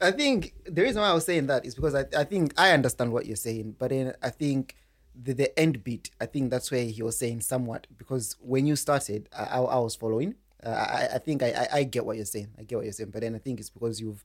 I 0.00 0.10
think 0.12 0.54
the 0.64 0.82
reason 0.82 1.02
why 1.02 1.08
I 1.08 1.14
was 1.14 1.24
saying 1.24 1.46
that 1.46 1.66
is 1.66 1.74
because 1.74 1.94
I, 1.94 2.04
I 2.16 2.24
think 2.24 2.54
I 2.56 2.72
understand 2.72 3.12
what 3.12 3.26
you're 3.26 3.36
saying, 3.36 3.76
but 3.78 3.90
then 3.90 4.14
I 4.22 4.30
think 4.30 4.76
the, 5.20 5.32
the 5.32 5.58
end 5.58 5.82
beat, 5.82 6.10
I 6.20 6.26
think 6.26 6.50
that's 6.50 6.70
where 6.70 6.84
he 6.84 7.02
was 7.02 7.18
saying 7.18 7.40
somewhat 7.40 7.86
because 7.96 8.36
when 8.40 8.66
you 8.66 8.76
started, 8.76 9.28
I, 9.36 9.44
I, 9.44 9.58
I 9.60 9.78
was 9.78 9.96
following. 9.96 10.34
Uh, 10.64 10.70
I, 10.70 11.08
I 11.14 11.18
think 11.18 11.42
I, 11.42 11.50
I, 11.50 11.68
I 11.78 11.82
get 11.84 12.04
what 12.04 12.16
you're 12.16 12.24
saying. 12.24 12.48
I 12.58 12.62
get 12.62 12.76
what 12.76 12.84
you're 12.84 12.92
saying, 12.92 13.10
but 13.10 13.22
then 13.22 13.34
I 13.34 13.38
think 13.38 13.60
it's 13.60 13.70
because 13.70 14.00
you've 14.00 14.24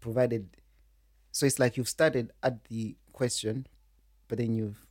provided. 0.00 0.48
So 1.32 1.46
it's 1.46 1.58
like 1.58 1.76
you've 1.76 1.88
started 1.88 2.32
at 2.42 2.64
the 2.64 2.96
question, 3.12 3.66
but 4.28 4.38
then 4.38 4.54
you've 4.54 4.86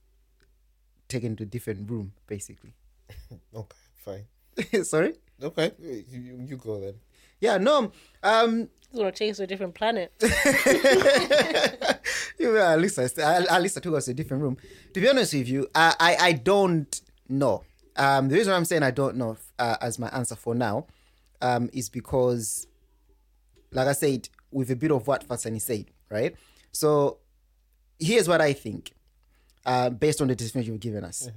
taken 1.07 1.35
to 1.37 1.43
a 1.43 1.45
different 1.45 1.89
room, 1.89 2.13
basically. 2.27 2.73
Okay, 3.53 3.77
fine. 3.97 4.83
Sorry. 4.83 5.13
Okay, 5.41 5.71
you, 5.79 6.03
you, 6.09 6.45
you 6.49 6.57
go 6.57 6.79
then. 6.79 6.95
Yeah. 7.39 7.57
No. 7.57 7.91
Um. 8.21 8.69
He's 8.91 8.99
going 8.99 9.11
to 9.11 9.17
take 9.17 9.31
us 9.31 9.37
to 9.37 9.43
a 9.43 9.47
different 9.47 9.75
planet. 9.75 10.11
yeah, 12.39 12.73
at 12.73 12.79
least 12.81 12.97
I, 12.97 13.03
at 13.45 13.61
least 13.61 13.77
I 13.77 13.81
took 13.81 13.95
us 13.95 14.05
to 14.05 14.11
a 14.11 14.13
different 14.15 14.41
room. 14.41 14.57
To 14.93 14.99
be 14.99 15.07
honest 15.07 15.33
with 15.33 15.47
you, 15.47 15.67
I 15.75 15.95
I, 15.99 16.17
I 16.19 16.31
don't 16.33 17.01
know. 17.27 17.63
Um, 17.95 18.29
the 18.29 18.35
reason 18.35 18.53
I'm 18.53 18.65
saying 18.65 18.81
I 18.81 18.91
don't 18.91 19.17
know 19.17 19.37
uh, 19.59 19.75
as 19.81 19.99
my 19.99 20.07
answer 20.09 20.35
for 20.35 20.55
now, 20.55 20.87
um, 21.41 21.69
is 21.73 21.89
because, 21.89 22.65
like 23.71 23.87
I 23.87 23.93
said, 23.93 24.29
with 24.51 24.71
a 24.71 24.75
bit 24.75 24.91
of 24.91 25.05
what 25.05 25.27
Fatsani 25.27 25.61
said, 25.61 25.85
right? 26.09 26.35
So, 26.71 27.17
here's 27.99 28.27
what 28.27 28.41
I 28.41 28.53
think, 28.53 28.91
uh, 29.65 29.89
based 29.89 30.21
on 30.21 30.29
the 30.29 30.35
definition 30.35 30.73
you've 30.73 30.81
given 30.81 31.03
us. 31.03 31.29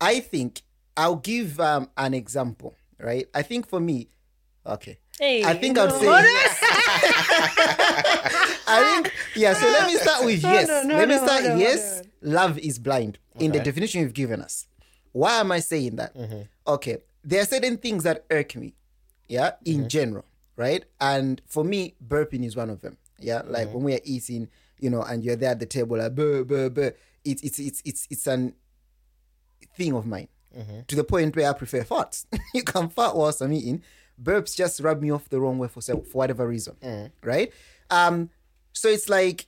I 0.00 0.20
think 0.20 0.62
I'll 0.96 1.16
give 1.16 1.60
um, 1.60 1.90
an 1.96 2.14
example, 2.14 2.74
right? 2.98 3.26
I 3.34 3.42
think 3.42 3.68
for 3.68 3.80
me, 3.80 4.08
okay. 4.66 4.98
Hey, 5.18 5.44
I 5.44 5.54
think 5.54 5.78
I'd 5.78 5.92
say 5.92 6.04
hold 6.06 6.18
I 8.68 9.02
think 9.02 9.12
yeah. 9.34 9.54
So 9.54 9.66
let 9.66 9.86
me 9.86 9.96
start 9.96 10.24
with 10.24 10.42
Hold 10.42 10.54
yes. 10.54 10.68
on, 10.68 10.88
let 10.88 11.08
me 11.08 11.16
start. 11.16 11.42
hold 11.42 11.52
on, 11.52 11.58
yes, 11.58 11.96
hold 11.96 12.08
love 12.20 12.58
is 12.58 12.78
blind 12.78 13.18
in 13.38 13.52
the 13.52 13.60
definition 13.60 14.02
you've 14.02 14.12
given 14.12 14.42
us. 14.42 14.66
Why 15.12 15.40
am 15.40 15.52
I 15.52 15.60
saying 15.60 15.96
that? 15.96 16.14
Mm-hmm. 16.14 16.42
Okay, 16.68 16.98
there 17.24 17.40
are 17.40 17.46
certain 17.46 17.78
things 17.78 18.02
that 18.04 18.26
irk 18.30 18.56
me. 18.56 18.74
Yeah, 19.28 19.52
in 19.64 19.78
mm-hmm. 19.78 19.88
general, 19.88 20.24
right? 20.56 20.84
And 21.00 21.40
for 21.46 21.64
me, 21.64 21.94
burping 22.06 22.44
is 22.44 22.54
one 22.54 22.70
of 22.70 22.82
them. 22.82 22.98
Yeah, 23.18 23.42
like 23.46 23.68
mm-hmm. 23.68 23.74
when 23.76 23.84
we 23.84 23.94
are 23.94 24.00
eating, 24.04 24.48
you 24.78 24.90
know, 24.90 25.02
and 25.02 25.24
you're 25.24 25.36
there 25.36 25.50
at 25.52 25.60
the 25.60 25.66
table, 25.66 25.96
like 25.96 26.14
burr, 26.14 26.44
burr, 26.44 26.68
burr. 26.68 26.92
It's 27.24 27.42
it's 27.42 27.58
it's 27.58 27.82
it's 27.84 28.06
it's 28.10 28.26
an 28.26 28.54
thing 29.76 29.94
of 29.94 30.06
mine 30.06 30.28
to 30.88 30.96
the 30.96 31.04
point 31.04 31.36
where 31.36 31.50
I 31.50 31.52
prefer 31.52 31.82
farts. 31.82 32.26
you 32.54 32.62
can 32.62 32.88
fart 32.88 33.16
whilst 33.16 33.40
I'm 33.40 33.52
eating. 33.52 33.82
Burps 34.22 34.56
just 34.56 34.80
rub 34.80 35.02
me 35.02 35.10
off 35.10 35.28
the 35.28 35.40
wrong 35.40 35.58
way 35.58 35.68
for 35.68 35.80
some, 35.80 36.02
for 36.02 36.18
whatever 36.18 36.46
reason, 36.46 36.76
mm. 36.82 37.10
right? 37.22 37.52
Um, 37.90 38.30
so 38.72 38.88
it's 38.88 39.08
like, 39.08 39.46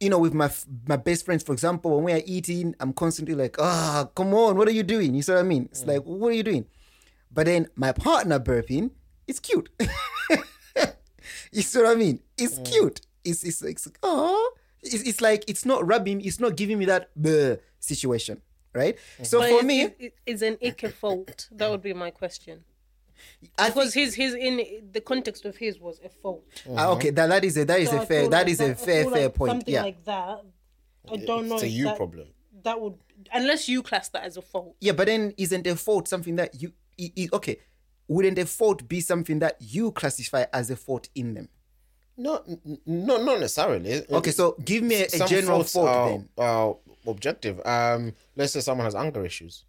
you 0.00 0.08
know, 0.08 0.18
with 0.18 0.34
my 0.34 0.50
my 0.86 0.96
best 0.96 1.24
friends, 1.24 1.42
for 1.42 1.52
example, 1.52 1.96
when 1.96 2.04
we 2.04 2.12
are 2.12 2.22
eating, 2.24 2.74
I'm 2.80 2.92
constantly 2.92 3.34
like, 3.34 3.56
ah, 3.58 4.08
come 4.14 4.32
on, 4.34 4.56
what 4.56 4.68
are 4.68 4.72
you 4.72 4.82
doing? 4.82 5.14
You 5.14 5.22
see 5.22 5.32
what 5.32 5.40
I 5.40 5.44
mean? 5.44 5.68
It's 5.70 5.84
mm. 5.84 5.88
like, 5.88 6.02
what 6.02 6.28
are 6.28 6.34
you 6.34 6.42
doing? 6.42 6.66
But 7.30 7.46
then 7.46 7.68
my 7.74 7.92
partner 7.92 8.38
burping, 8.38 8.90
it's 9.26 9.40
cute. 9.40 9.68
you 11.52 11.62
see 11.62 11.80
what 11.80 11.90
I 11.90 11.94
mean? 11.94 12.20
It's 12.36 12.58
mm. 12.58 12.70
cute. 12.70 13.00
It's 13.24 13.44
it's 13.44 13.62
like, 13.62 13.80
oh, 14.02 14.52
ah. 14.54 14.58
it's, 14.82 15.02
it's 15.02 15.20
like 15.20 15.44
it's 15.48 15.66
not 15.66 15.86
rubbing, 15.86 16.20
it's 16.20 16.40
not 16.40 16.56
giving 16.56 16.78
me 16.78 16.84
that 16.86 17.10
bleh 17.20 17.58
situation, 17.80 18.40
right? 18.72 18.96
So 19.22 19.40
But 19.40 19.50
for 19.50 19.58
is- 19.58 19.64
me, 19.64 19.82
is, 19.82 20.12
is 20.26 20.42
an 20.42 20.58
ick 20.64 20.82
a 20.84 20.90
fault? 20.90 21.48
That 21.52 21.70
would 21.70 21.82
be 21.82 21.92
my 21.92 22.10
question. 22.10 22.64
I 23.58 23.68
Because 23.68 23.94
his 23.94 24.14
his 24.14 24.34
in 24.34 24.88
the 24.92 25.00
context 25.00 25.44
of 25.44 25.56
his 25.56 25.78
was 25.78 26.00
a 26.04 26.08
fault. 26.08 26.44
Ah, 26.76 26.90
okay, 26.92 27.10
that, 27.10 27.26
that 27.28 27.44
is 27.44 27.56
a 27.56 27.64
that 27.64 27.80
is 27.80 27.88
So 27.90 27.98
a 27.98 28.00
I 28.02 28.04
fair 28.04 28.20
feel 28.22 28.30
that 28.30 28.38
like 28.42 28.48
is 28.48 28.60
a 28.60 28.70
I 28.70 28.74
fair 28.74 29.04
fair 29.04 29.22
like 29.24 29.34
point. 29.34 29.50
Something 29.50 29.74
Yeah, 29.74 29.82
like 29.82 30.04
that. 30.04 30.40
I 31.10 31.16
don't 31.16 31.48
know. 31.48 31.54
It's 31.54 31.64
a 31.64 31.68
you 31.68 31.84
that, 31.84 31.96
problem. 31.96 32.28
That 32.62 32.80
would 32.80 32.94
unless 33.32 33.68
you 33.68 33.82
class 33.82 34.08
that 34.10 34.24
as 34.24 34.36
a 34.36 34.42
fault. 34.42 34.76
yeah, 34.80 34.92
but 34.92 35.06
then 35.06 35.32
isn't 35.36 35.66
a 35.66 35.76
fault 35.76 36.08
something 36.08 36.36
that 36.36 36.60
you 36.60 36.72
i- 37.00 37.12
i- 37.18 37.28
okay? 37.32 37.58
Wouldn't 38.08 38.38
a 38.38 38.46
fault 38.46 38.88
be 38.88 39.00
something 39.00 39.38
that 39.40 39.56
you 39.60 39.92
classify 39.92 40.44
as 40.52 40.70
a 40.70 40.76
fault 40.76 41.08
in 41.14 41.34
them? 41.34 41.48
No, 42.16 42.42
n- 42.48 42.60
n- 42.66 42.78
no, 42.86 43.22
not 43.22 43.38
necessarily. 43.40 44.02
Okay, 44.10 44.30
so 44.32 44.56
give 44.64 44.82
me 44.82 45.02
a, 45.02 45.06
a 45.06 45.26
general 45.28 45.62
fault 45.62 45.88
are, 45.88 46.08
then. 46.08 46.28
are 46.38 46.76
objective. 47.06 47.60
Um, 47.64 48.14
let's 48.34 48.54
say 48.54 48.60
someone 48.60 48.86
has 48.86 48.94
anger 48.94 49.24
issues. 49.24 49.64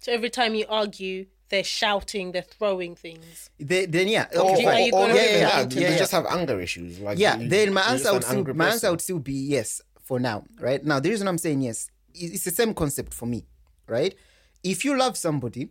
So 0.00 0.12
every 0.12 0.30
time 0.30 0.54
you 0.54 0.64
argue, 0.68 1.26
they're 1.48 1.64
shouting, 1.64 2.32
they're 2.32 2.42
throwing 2.42 2.94
things. 2.94 3.50
They, 3.58 3.86
then 3.86 4.08
yeah, 4.08 4.26
Or, 4.34 4.52
okay, 4.52 4.64
are 4.66 4.72
fine. 4.72 4.84
you 4.86 4.92
or, 4.92 4.98
or 5.04 5.06
gonna 5.08 5.14
yeah, 5.14 5.22
yeah, 5.24 5.58
yeah, 5.60 5.64
they 5.64 5.80
yeah. 5.80 5.96
just 5.98 6.12
have 6.12 6.26
anger 6.26 6.60
issues. 6.60 6.98
Like 7.00 7.18
yeah, 7.18 7.36
you- 7.38 7.48
then 7.48 7.72
my 7.72 7.82
answer 7.82 8.04
just 8.04 8.12
would 8.14 8.24
still 8.24 8.54
my 8.54 8.68
answer 8.70 8.90
would 8.90 9.00
still 9.00 9.18
be 9.18 9.32
yes 9.32 9.80
for 10.02 10.20
now, 10.20 10.44
right? 10.60 10.84
Now 10.84 11.00
the 11.00 11.10
reason 11.10 11.26
I'm 11.26 11.38
saying 11.38 11.62
yes, 11.62 11.90
i- 12.14 12.18
it's 12.34 12.44
the 12.44 12.50
same 12.50 12.74
concept 12.74 13.12
for 13.14 13.26
me, 13.26 13.46
right? 13.86 14.14
If 14.62 14.84
you 14.84 14.96
love 14.96 15.16
somebody, 15.16 15.70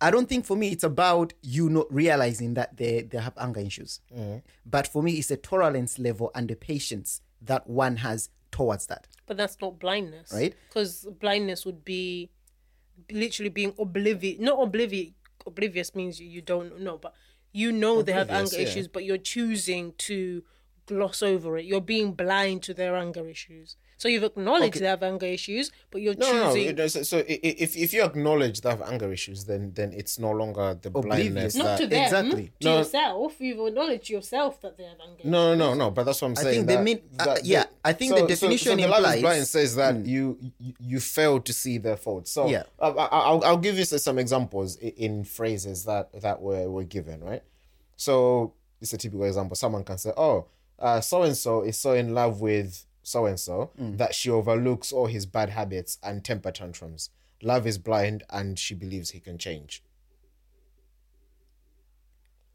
I 0.00 0.10
don't 0.10 0.28
think 0.28 0.44
for 0.44 0.56
me 0.56 0.68
it's 0.68 0.84
about 0.84 1.32
you 1.42 1.70
not 1.70 1.92
realizing 1.92 2.54
that 2.54 2.76
they 2.76 3.02
they 3.02 3.18
have 3.18 3.34
anger 3.38 3.60
issues, 3.60 4.00
Mm-hmm. 4.14 4.38
but 4.66 4.86
for 4.86 5.02
me 5.02 5.12
it's 5.12 5.30
a 5.30 5.36
tolerance 5.36 5.98
level 5.98 6.30
and 6.34 6.48
the 6.48 6.56
patience 6.56 7.22
that 7.40 7.66
one 7.66 7.96
has 7.96 8.28
towards 8.50 8.86
that. 8.86 9.06
But 9.26 9.36
that's 9.38 9.56
not 9.60 9.78
blindness, 9.78 10.30
Right. 10.32 10.54
Because 10.68 11.06
blindness 11.18 11.64
would 11.64 11.84
be 11.84 12.30
literally 13.10 13.50
being 13.50 13.74
oblivious. 13.78 14.38
Not 14.40 14.60
oblivious. 14.60 15.12
Oblivious 15.46 15.94
means 15.94 16.20
you, 16.20 16.28
you 16.28 16.40
don't 16.40 16.80
know, 16.80 16.98
but 16.98 17.14
you 17.52 17.70
know 17.70 18.02
they 18.02 18.12
have 18.12 18.30
anger 18.30 18.56
yeah. 18.56 18.62
issues, 18.62 18.88
but 18.88 19.04
you're 19.04 19.18
choosing 19.18 19.92
to 19.98 20.42
gloss 20.86 21.22
over 21.22 21.58
it. 21.58 21.64
You're 21.64 21.80
being 21.80 22.12
blind 22.12 22.62
to 22.64 22.74
their 22.74 22.96
anger 22.96 23.28
issues. 23.28 23.76
So 24.04 24.08
you've 24.08 24.22
acknowledged 24.32 24.80
they 24.82 24.86
have 24.86 25.02
anger 25.02 25.24
issues, 25.24 25.72
but 25.90 26.02
you're 26.02 26.14
No, 26.14 26.30
no, 26.30 26.38
no. 26.38 26.46
choosing 26.48 26.68
it 26.68 26.76
does- 26.76 27.08
So, 27.08 27.16
i- 27.20 27.40
i- 27.48 27.56
if 27.64 27.74
if 27.74 27.94
you 27.94 28.02
acknowledge 28.04 28.60
they 28.60 28.68
have 28.68 28.82
anger 28.82 29.10
issues, 29.10 29.46
then 29.46 29.72
then 29.78 29.94
it's 30.00 30.18
no 30.18 30.30
longer 30.30 30.66
the 30.84 30.90
blindness. 30.90 31.54
Not 31.54 31.64
that, 31.64 31.78
to 31.80 31.86
them, 31.86 32.02
Exactly. 32.04 32.46
to 32.60 32.66
No. 32.68 32.78
yourself. 32.80 33.40
You've 33.40 33.66
acknowledged 33.68 34.10
yourself 34.10 34.60
that 34.60 34.76
they 34.76 34.84
have 34.84 35.00
anger. 35.08 35.22
No, 35.24 35.54
no, 35.54 35.68
no, 35.70 35.74
no. 35.82 35.90
But 35.90 36.02
that's 36.04 36.20
what 36.20 36.28
I'm 36.28 36.36
saying. 36.36 36.48
I 36.48 36.50
saying. 36.52 36.66
think 36.66 36.68
they 36.68 36.76
that- 36.76 36.82
mean- 36.82 37.02
uh, 37.18 37.38
yeah, 37.42 37.60
that- 37.60 37.72
I 37.82 37.92
think 37.94 38.14
the 38.14 38.26
definition 38.26 38.76
the 38.76 38.86
love 38.88 39.00
is 39.00 39.04
implies- 39.06 39.20
blind 39.22 39.46
says 39.46 39.70
that 39.76 39.94
you, 40.14 40.22
you 40.60 40.72
you 40.90 41.00
fail 41.00 41.40
to 41.48 41.52
see 41.62 41.78
their 41.78 41.96
faults. 41.96 42.30
So 42.30 42.46
Yeah. 42.54 42.64
I, 42.78 42.88
I, 42.88 43.06
I'll 43.30 43.42
I'll 43.48 43.56
give 43.66 43.78
you 43.78 43.86
some 43.86 44.18
examples 44.18 44.76
in 45.04 45.24
phrases 45.24 45.86
that 45.86 46.04
that 46.24 46.42
were 46.42 46.68
were 46.70 46.84
given. 46.96 47.18
Right. 47.24 47.42
So 47.96 48.52
it's 48.82 48.92
a 48.92 48.98
typical 48.98 49.24
example. 49.24 49.56
Someone 49.56 49.82
can 49.82 49.96
say, 49.96 50.12
"Oh, 50.14 50.44
so 51.00 51.22
and 51.22 51.34
so 51.44 51.62
is 51.62 51.78
so 51.78 51.92
in 51.94 52.12
love 52.12 52.42
with 52.42 52.84
so 53.04 53.26
and 53.26 53.38
so 53.38 53.70
that 53.78 54.14
she 54.14 54.30
overlooks 54.30 54.92
all 54.92 55.06
his 55.06 55.26
bad 55.26 55.50
habits 55.50 55.98
and 56.02 56.24
temper 56.24 56.50
tantrums. 56.50 57.10
Love 57.42 57.66
is 57.66 57.78
blind, 57.78 58.24
and 58.30 58.58
she 58.58 58.74
believes 58.74 59.10
he 59.10 59.20
can 59.20 59.38
change." 59.38 59.82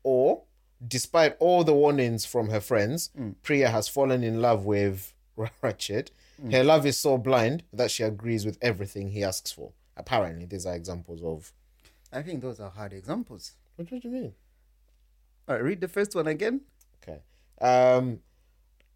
Or, 0.04 0.44
despite 0.86 1.36
all 1.40 1.64
the 1.64 1.74
warnings 1.74 2.26
from 2.26 2.50
her 2.50 2.62
friends, 2.62 3.10
mm. 3.18 3.36
Priya 3.44 3.70
has 3.70 3.88
fallen 3.88 4.24
in 4.24 4.42
love 4.42 4.66
with 4.66 5.14
Ratchet. 5.62 6.12
Mm. 6.42 6.52
Her 6.54 6.64
love 6.64 6.86
is 6.86 6.98
so 6.98 7.18
blind 7.18 7.64
that 7.74 7.92
she 7.92 8.04
agrees 8.04 8.46
with 8.46 8.58
everything 8.62 9.10
he 9.10 9.24
asks 9.24 9.52
for. 9.52 9.72
Apparently, 9.98 10.46
these 10.46 10.66
are 10.66 10.76
examples 10.76 11.22
of. 11.22 11.52
I 12.12 12.22
think 12.22 12.42
those 12.42 12.60
are 12.60 12.70
hard 12.70 12.94
examples. 12.94 13.54
What 13.76 13.90
do 13.90 14.00
you 14.02 14.10
mean? 14.10 14.34
All 15.48 15.56
right, 15.56 15.64
read 15.64 15.82
the 15.82 15.88
first 15.88 16.16
one 16.16 16.28
again. 16.28 16.62
Okay. 17.04 17.20
Um, 17.62 18.20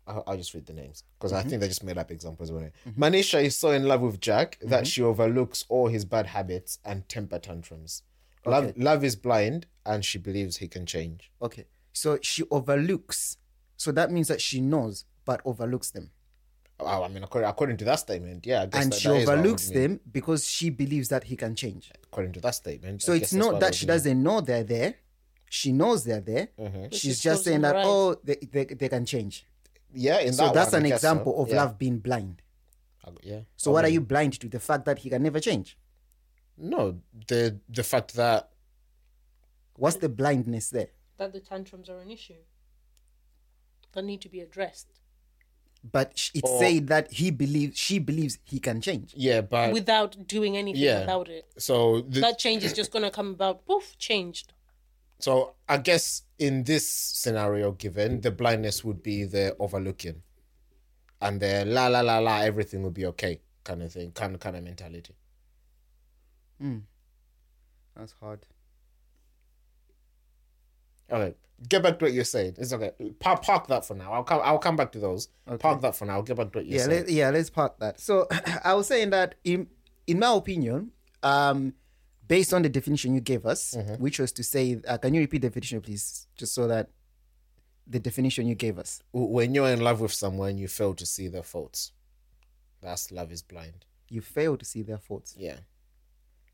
I'll, 0.07 0.23
I'll 0.27 0.37
just 0.37 0.53
read 0.53 0.65
the 0.65 0.73
names 0.73 1.03
because 1.17 1.33
I 1.33 1.39
mm-hmm. 1.39 1.49
think 1.49 1.61
they 1.61 1.67
just 1.67 1.83
made 1.83 1.97
up 1.97 2.11
examples. 2.11 2.51
When 2.51 2.71
mm-hmm. 2.87 3.03
Manisha 3.03 3.43
is 3.43 3.57
so 3.57 3.71
in 3.71 3.83
love 3.83 4.01
with 4.01 4.19
Jack 4.19 4.57
that 4.61 4.67
mm-hmm. 4.67 4.83
she 4.83 5.01
overlooks 5.01 5.65
all 5.69 5.87
his 5.87 6.05
bad 6.05 6.27
habits 6.27 6.79
and 6.83 7.07
temper 7.07 7.39
tantrums. 7.39 8.03
Love, 8.45 8.65
Okay. 8.65 8.81
love 8.81 9.03
is 9.05 9.15
blind, 9.15 9.67
and 9.85 10.03
she 10.03 10.17
believes 10.17 10.57
he 10.57 10.67
can 10.67 10.85
change. 10.85 11.31
Okay, 11.41 11.65
so 11.93 12.19
she 12.21 12.43
overlooks. 12.51 13.37
So 13.77 13.91
that 13.93 14.11
means 14.11 14.27
that 14.27 14.41
she 14.41 14.59
knows 14.59 15.05
but 15.25 15.41
overlooks 15.45 15.91
them. 15.91 16.11
Oh, 16.79 17.03
I 17.03 17.07
mean, 17.07 17.23
according, 17.23 17.49
according 17.49 17.77
to 17.77 17.85
that 17.85 17.99
statement, 17.99 18.45
yeah. 18.45 18.63
I 18.63 18.65
guess 18.65 18.83
and 18.83 18.91
that- 18.91 18.99
she 18.99 19.07
that 19.07 19.15
is 19.15 19.27
what 19.27 19.33
I 19.33 19.35
would 19.35 19.39
overlooks 19.39 19.69
them 19.69 19.99
because 20.11 20.45
she 20.45 20.69
believes 20.69 21.09
that 21.09 21.23
he 21.25 21.35
can 21.35 21.55
change. 21.55 21.91
According 22.03 22.33
to 22.33 22.41
that 22.41 22.55
statement. 22.55 23.01
So 23.01 23.13
I 23.13 23.17
it's 23.17 23.33
not 23.33 23.59
that 23.61 23.75
she 23.75 23.85
mean. 23.85 23.95
doesn't 23.95 24.23
know 24.23 24.41
they're 24.41 24.63
there. 24.63 24.95
She 25.49 25.71
knows 25.71 26.03
they're 26.03 26.19
there. 26.19 26.49
Mm-hmm. 26.59 26.85
She's 26.91 27.01
just 27.01 27.23
just 27.23 27.43
saying 27.43 27.61
that, 27.61 27.75
her 27.75 27.81
eyes. 27.81 27.85
oh, 27.87 28.15
they, 28.23 28.35
they, 28.51 28.65
they 28.65 28.89
can 28.89 29.05
change. 29.05 29.45
Yeah, 29.93 30.19
in 30.19 30.33
So 30.33 30.45
that 30.45 30.53
that's 30.53 30.71
one, 30.73 30.81
an 30.81 30.85
I 30.85 30.89
guess 30.89 31.01
so. 31.01 31.07
example 31.11 31.41
of 31.41 31.49
Yeah. 31.49 31.55
love 31.57 31.77
being 31.77 31.99
blind. 31.99 32.41
Yeah. 33.21 33.41
So 33.57 33.71
what 33.71 33.83
are 33.85 33.89
you 33.89 34.01
blind 34.01 34.39
to? 34.39 34.47
The 34.49 34.59
fact 34.59 34.85
that 34.85 34.99
he 34.99 35.09
can 35.09 35.21
never 35.23 35.39
change. 35.39 35.77
No, 36.57 37.01
the 37.27 37.59
the 37.69 37.83
fact 37.83 38.13
that 38.15 38.49
What's 39.75 39.97
the 39.97 40.09
blindness 40.09 40.69
there? 40.69 40.89
that 41.17 41.31
the 41.33 41.39
tantrums 41.39 41.89
are 41.89 41.99
an 41.99 42.09
issue 42.11 42.41
that 43.93 44.03
need 44.03 44.21
to 44.21 44.29
be 44.29 44.39
addressed 44.39 44.87
But 45.83 46.17
sh- 46.17 46.31
it's 46.35 46.49
Or- 46.49 46.59
saying 46.59 46.85
that 46.85 47.11
he 47.11 47.29
believes, 47.29 47.77
she 47.77 47.99
believes 47.99 48.37
he 48.45 48.59
can 48.59 48.79
change. 48.81 49.13
yeah, 49.17 49.41
but 49.41 49.73
without 49.73 50.25
doing 50.27 50.55
anything 50.55 50.81
Yeah. 50.81 51.01
about 51.01 51.27
it. 51.27 51.51
so 51.57 52.01
the, 52.01 52.21
That 52.21 52.39
change 52.39 52.63
is 52.63 52.71
just 52.73 52.89
gonna 52.91 53.11
come 53.11 53.31
about. 53.31 53.65
Poof, 53.65 53.97
changed. 53.97 54.52
So 55.23 55.53
I 55.69 55.77
guess 55.77 56.23
in 56.37 56.65
this 56.65 56.85
scenario 56.85 57.71
given, 57.71 58.19
the 58.19 58.29
blindness 58.29 58.83
would 58.83 59.01
be 59.01 59.23
the 59.23 59.55
overlooking, 59.57 60.21
and 61.21 61.39
the 61.39 61.63
la 61.65 61.87
la 61.87 62.01
la 62.01 62.19
la 62.19 62.41
everything 62.41 62.83
would 62.83 62.93
be 62.93 63.05
okay 63.05 63.39
kind 63.63 63.81
of 63.81 63.93
thing, 63.93 64.11
kind 64.11 64.37
kind 64.37 64.57
of 64.57 64.63
mentality. 64.65 65.15
Hmm. 66.59 66.79
That's 67.95 68.13
hard. 68.19 68.45
Okay, 71.09 71.35
get 71.69 71.83
back 71.83 71.99
to 71.99 72.05
what 72.05 72.13
you're 72.13 72.25
saying. 72.25 72.55
It's 72.57 72.73
okay. 72.73 72.91
Park, 73.19 73.43
park 73.43 73.67
that 73.67 73.85
for 73.85 73.93
now. 73.93 74.11
I'll 74.11 74.25
come. 74.25 74.41
I'll 74.43 74.59
come 74.59 74.75
back 74.75 74.91
to 74.91 74.99
those. 74.99 75.29
Park 75.57 75.79
that 75.83 75.95
for 75.95 76.03
now. 76.03 76.15
I'll 76.15 76.23
get 76.23 76.35
back 76.35 76.51
to 76.51 76.59
what 76.59 76.65
you're 76.65 76.79
yeah, 76.79 76.85
saying. 76.85 77.05
let, 77.05 77.09
yeah, 77.09 77.29
let's 77.29 77.49
park 77.49 77.79
that. 77.79 78.01
So 78.01 78.27
I 78.65 78.73
was 78.73 78.87
saying 78.87 79.11
that 79.11 79.35
in 79.45 79.67
in 80.05 80.19
my 80.19 80.33
opinion, 80.33 80.91
um, 81.21 81.75
based 82.27 82.53
on 82.53 82.61
the 82.61 82.69
definition 82.69 83.13
you 83.15 83.21
gave 83.21 83.45
us, 83.45 83.73
Mm-hmm. 83.77 83.95
which 84.03 84.19
was 84.19 84.31
to 84.33 84.43
say, 84.43 84.81
uh, 84.87 84.97
can 84.97 85.13
you 85.13 85.21
repeat 85.21 85.41
the 85.41 85.49
definition, 85.49 85.81
please, 85.81 86.27
just 86.37 86.53
so 86.53 86.67
that 86.67 86.89
the 87.85 87.99
definition 87.99 88.47
you 88.47 88.55
gave 88.55 88.77
us. 88.79 89.01
when 89.11 89.53
you're 89.53 89.67
in 89.69 89.81
love 89.81 89.99
with 89.99 90.13
someone, 90.13 90.57
you 90.57 90.67
fail 90.67 90.93
to 90.95 91.05
see 91.05 91.27
their 91.27 91.43
faults. 91.43 91.91
That's 92.81 93.11
love 93.11 93.31
is 93.31 93.41
blind. 93.41 93.85
You 94.09 94.21
fail 94.21 94.57
to 94.57 94.65
see 94.65 94.83
their 94.83 94.97
faults. 94.97 95.35
Yeah. 95.37 95.57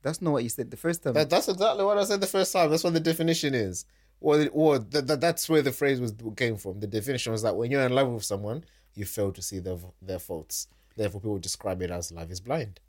That's 0.01 0.21
not 0.21 0.31
what 0.31 0.43
you 0.43 0.49
said 0.49 0.71
the 0.71 0.77
first 0.77 1.03
time. 1.03 1.13
That, 1.13 1.29
that's 1.29 1.49
exactly 1.49 1.83
what 1.83 1.97
I 1.97 2.03
said 2.05 2.21
the 2.21 2.27
first 2.27 2.53
time. 2.53 2.69
That's 2.69 2.83
what 2.83 2.93
the 2.93 2.99
definition 2.99 3.53
is. 3.53 3.85
Or, 4.21 4.47
or 4.51 4.79
th- 4.79 5.05
th- 5.07 5.19
that's 5.19 5.47
where 5.49 5.61
the 5.61 5.71
phrase 5.71 5.99
was 6.01 6.13
came 6.35 6.57
from. 6.57 6.79
The 6.79 6.87
definition 6.87 7.31
was 7.31 7.41
that 7.43 7.55
when 7.55 7.69
you're 7.71 7.81
in 7.85 7.93
love 7.93 8.09
with 8.09 8.23
someone, 8.23 8.63
you 8.95 9.05
fail 9.05 9.31
to 9.31 9.41
see 9.41 9.59
their 9.59 9.77
their 10.01 10.19
faults. 10.19 10.67
Therefore, 10.95 11.21
people 11.21 11.37
describe 11.39 11.81
it 11.81 11.91
as 11.91 12.11
love 12.11 12.31
is 12.31 12.39
blind. 12.41 12.79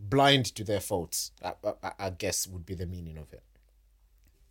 Blind 0.00 0.46
to 0.56 0.64
their 0.64 0.80
faults, 0.80 1.32
I, 1.42 1.52
I, 1.82 1.92
I 1.98 2.10
guess, 2.10 2.46
would 2.46 2.64
be 2.66 2.74
the 2.74 2.86
meaning 2.86 3.18
of 3.18 3.32
it. 3.32 3.42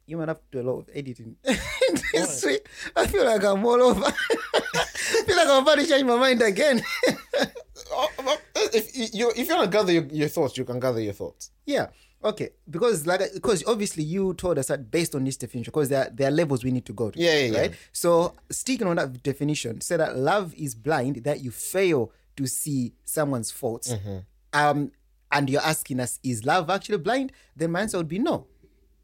you 0.05 0.17
might 0.17 0.27
have 0.27 0.39
to 0.39 0.43
do 0.51 0.61
a 0.61 0.67
lot 0.69 0.79
of 0.79 0.89
editing 0.93 1.35
this 2.13 2.45
week. 2.45 2.67
I 2.95 3.07
feel 3.07 3.25
like 3.25 3.43
I'm 3.43 3.65
all 3.65 3.81
over. 3.81 4.03
I 4.05 5.23
feel 5.25 5.35
like 5.35 5.47
I'm 5.49 5.63
about 5.63 5.79
to 5.79 5.85
change 5.87 6.03
my 6.05 6.15
mind 6.17 6.41
again. 6.41 6.81
Oh, 7.91 8.37
If 8.73 9.13
you 9.13 9.31
if 9.35 9.47
you 9.47 9.55
want 9.55 9.71
to 9.71 9.77
gather 9.77 9.91
your, 9.91 10.03
your 10.05 10.27
thoughts, 10.27 10.57
you 10.57 10.65
can 10.65 10.79
gather 10.79 10.99
your 11.01 11.13
thoughts. 11.13 11.51
yeah. 11.65 11.87
Okay. 12.23 12.49
Because 12.69 13.05
like 13.05 13.21
because 13.33 13.63
obviously 13.67 14.03
you 14.03 14.33
told 14.33 14.57
us 14.57 14.67
that 14.67 14.89
based 14.89 15.13
on 15.13 15.23
this 15.23 15.37
definition, 15.37 15.71
because 15.71 15.89
there 15.89 16.05
are, 16.05 16.09
there 16.09 16.27
are 16.29 16.31
levels 16.31 16.63
we 16.63 16.71
need 16.71 16.85
to 16.85 16.93
go 16.93 17.11
to. 17.11 17.19
Yeah, 17.19 17.33
yeah, 17.37 17.51
yeah. 17.51 17.59
right. 17.59 17.73
So 17.91 18.33
sticking 18.49 18.87
on 18.87 18.95
that 18.95 19.21
definition, 19.21 19.81
say 19.81 19.97
that 19.97 20.17
love 20.17 20.53
is 20.55 20.73
blind, 20.73 21.17
that 21.25 21.41
you 21.41 21.51
fail 21.51 22.11
to 22.37 22.47
see 22.47 22.93
someone's 23.05 23.51
faults. 23.51 23.93
Mm-hmm. 23.93 24.17
Um, 24.53 24.91
and 25.31 25.49
you're 25.49 25.61
asking 25.61 25.99
us, 25.99 26.19
is 26.23 26.45
love 26.45 26.69
actually 26.69 26.97
blind? 26.97 27.31
Then 27.55 27.71
my 27.71 27.81
answer 27.81 27.97
would 27.97 28.07
be 28.07 28.19
no. 28.19 28.47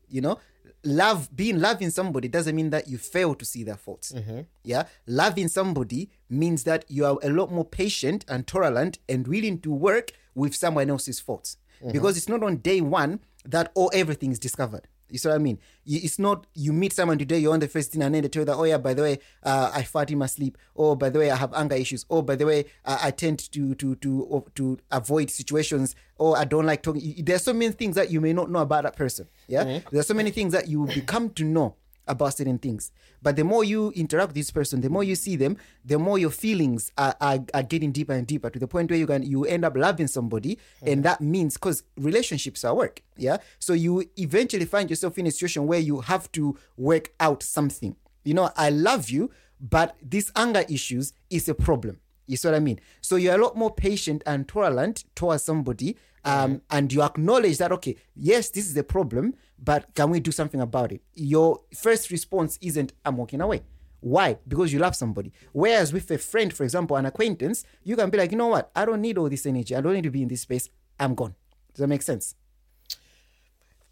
You 0.07 0.21
know, 0.21 0.39
love 0.83 1.35
being 1.35 1.59
loving 1.59 1.89
somebody 1.89 2.27
doesn't 2.27 2.55
mean 2.55 2.69
that 2.69 2.87
you 2.87 2.97
fail 2.97 3.35
to 3.35 3.45
see 3.45 3.63
their 3.63 3.77
faults. 3.77 4.11
Mm-hmm. 4.11 4.41
Yeah, 4.63 4.83
loving 5.07 5.47
somebody 5.47 6.09
means 6.29 6.63
that 6.65 6.85
you 6.89 7.05
are 7.05 7.17
a 7.23 7.29
lot 7.29 7.51
more 7.51 7.65
patient 7.65 8.25
and 8.27 8.45
tolerant 8.45 8.99
and 9.09 9.27
willing 9.27 9.59
to 9.61 9.71
work 9.71 10.11
with 10.35 10.55
someone 10.55 10.89
else's 10.89 11.19
faults 11.19 11.57
Mm-hmm. 11.81 11.91
because 11.91 12.15
it's 12.15 12.29
not 12.29 12.43
on 12.43 12.57
day 12.57 12.79
one 12.79 13.19
that 13.43 13.69
all 13.75 13.91
everything 13.93 14.31
is 14.31 14.39
discovered. 14.39 14.87
You 15.13 15.19
see 15.19 15.29
what 15.29 15.35
I 15.35 15.37
mean? 15.37 15.59
It's 15.85 16.17
not 16.17 16.47
you 16.55 16.73
meet 16.73 16.91
someone 16.91 17.19
today, 17.19 17.37
you're 17.37 17.53
on 17.53 17.59
the 17.59 17.67
first 17.67 17.91
dinner, 17.91 18.07
and 18.07 18.15
then 18.15 18.23
they 18.23 18.29
tell 18.29 18.41
you 18.41 18.45
that, 18.45 18.55
oh 18.55 18.63
yeah, 18.63 18.79
by 18.79 18.95
the 18.95 19.03
way, 19.03 19.19
uh, 19.43 19.69
I 19.71 19.83
fart 19.83 20.09
in 20.09 20.17
my 20.17 20.25
sleep. 20.25 20.57
Oh, 20.75 20.95
by 20.95 21.11
the 21.11 21.19
way, 21.19 21.29
I 21.29 21.35
have 21.35 21.53
anger 21.53 21.75
issues. 21.75 22.03
Oh, 22.09 22.23
by 22.23 22.35
the 22.35 22.47
way, 22.47 22.65
uh, 22.83 22.97
I 22.99 23.11
tend 23.11 23.37
to 23.51 23.75
to 23.75 23.93
to 23.95 24.43
to 24.55 24.79
avoid 24.89 25.29
situations. 25.29 25.95
Oh, 26.19 26.33
I 26.33 26.45
don't 26.45 26.65
like 26.65 26.81
talking. 26.81 27.13
There's 27.23 27.43
so 27.43 27.53
many 27.53 27.73
things 27.73 27.95
that 27.95 28.09
you 28.09 28.21
may 28.21 28.33
not 28.33 28.49
know 28.49 28.59
about 28.59 28.85
that 28.85 28.95
person. 28.95 29.27
Yeah, 29.47 29.81
there's 29.91 30.07
so 30.07 30.15
many 30.15 30.31
things 30.31 30.51
that 30.53 30.67
you 30.67 30.79
will 30.81 30.93
become 30.95 31.29
to 31.31 31.43
know 31.43 31.75
about 32.07 32.35
certain 32.35 32.57
things. 32.57 32.91
But 33.21 33.35
the 33.35 33.43
more 33.43 33.63
you 33.63 33.91
interact 33.91 34.29
with 34.29 34.35
this 34.35 34.51
person, 34.51 34.81
the 34.81 34.89
more 34.89 35.03
you 35.03 35.15
see 35.15 35.35
them, 35.35 35.57
the 35.85 35.97
more 35.97 36.19
your 36.19 36.29
feelings 36.29 36.91
are, 36.97 37.15
are, 37.21 37.39
are 37.53 37.63
getting 37.63 37.91
deeper 37.91 38.13
and 38.13 38.27
deeper 38.27 38.49
to 38.49 38.59
the 38.59 38.67
point 38.67 38.89
where 38.89 38.99
you 38.99 39.07
can 39.07 39.23
you 39.23 39.45
end 39.45 39.65
up 39.65 39.77
loving 39.77 40.07
somebody, 40.07 40.59
and 40.81 41.03
that 41.03 41.21
means 41.21 41.55
because 41.55 41.83
relationships 41.97 42.63
are 42.63 42.75
work, 42.75 43.01
yeah. 43.17 43.37
So 43.59 43.73
you 43.73 44.03
eventually 44.17 44.65
find 44.65 44.89
yourself 44.89 45.17
in 45.17 45.27
a 45.27 45.31
situation 45.31 45.67
where 45.67 45.79
you 45.79 46.01
have 46.01 46.31
to 46.33 46.57
work 46.77 47.13
out 47.19 47.43
something. 47.43 47.95
You 48.23 48.33
know, 48.33 48.49
I 48.55 48.69
love 48.69 49.09
you, 49.09 49.31
but 49.59 49.95
this 50.01 50.31
anger 50.35 50.63
issues 50.69 51.13
is 51.29 51.47
a 51.47 51.53
problem. 51.53 51.99
You 52.25 52.37
see 52.37 52.47
what 52.47 52.55
I 52.55 52.59
mean? 52.59 52.79
So 53.01 53.15
you're 53.15 53.35
a 53.35 53.43
lot 53.43 53.57
more 53.57 53.73
patient 53.73 54.23
and 54.25 54.47
tolerant 54.47 55.03
towards 55.15 55.43
somebody, 55.43 55.97
um, 56.25 56.61
and 56.69 56.91
you 56.91 57.01
acknowledge 57.01 57.57
that 57.57 57.71
okay, 57.73 57.97
yes, 58.15 58.49
this 58.49 58.69
is 58.69 58.77
a 58.77 58.83
problem, 58.83 59.35
but 59.59 59.93
can 59.93 60.09
we 60.09 60.19
do 60.19 60.31
something 60.31 60.61
about 60.61 60.91
it? 60.91 61.01
Your 61.15 61.59
first 61.75 62.11
response 62.11 62.57
isn't 62.61 62.93
"I'm 63.05 63.17
walking 63.17 63.41
away." 63.41 63.63
Why? 64.03 64.37
Because 64.45 64.73
you 64.73 64.79
love 64.79 64.97
somebody. 64.97 65.31
Whereas 65.53 65.93
with 65.93 66.11
a 66.11 66.17
friend, 66.17 66.53
for 66.53 66.63
example, 66.65 66.97
an 66.97 67.05
acquaintance, 67.05 67.63
you 67.83 67.95
can 67.95 68.09
be 68.09 68.17
like, 68.17 68.31
you 68.31 68.37
know 68.37 68.47
what? 68.47 68.69
I 68.75 68.83
don't 68.83 68.99
need 68.99 69.17
all 69.17 69.29
this 69.29 69.45
energy. 69.45 69.73
I 69.73 69.79
don't 69.79 69.93
need 69.93 70.03
to 70.03 70.11
be 70.11 70.21
in 70.21 70.27
this 70.27 70.41
space. 70.41 70.69
I'm 70.99 71.15
gone. 71.15 71.35
Does 71.73 71.81
that 71.81 71.87
make 71.87 72.01
sense? 72.01 72.35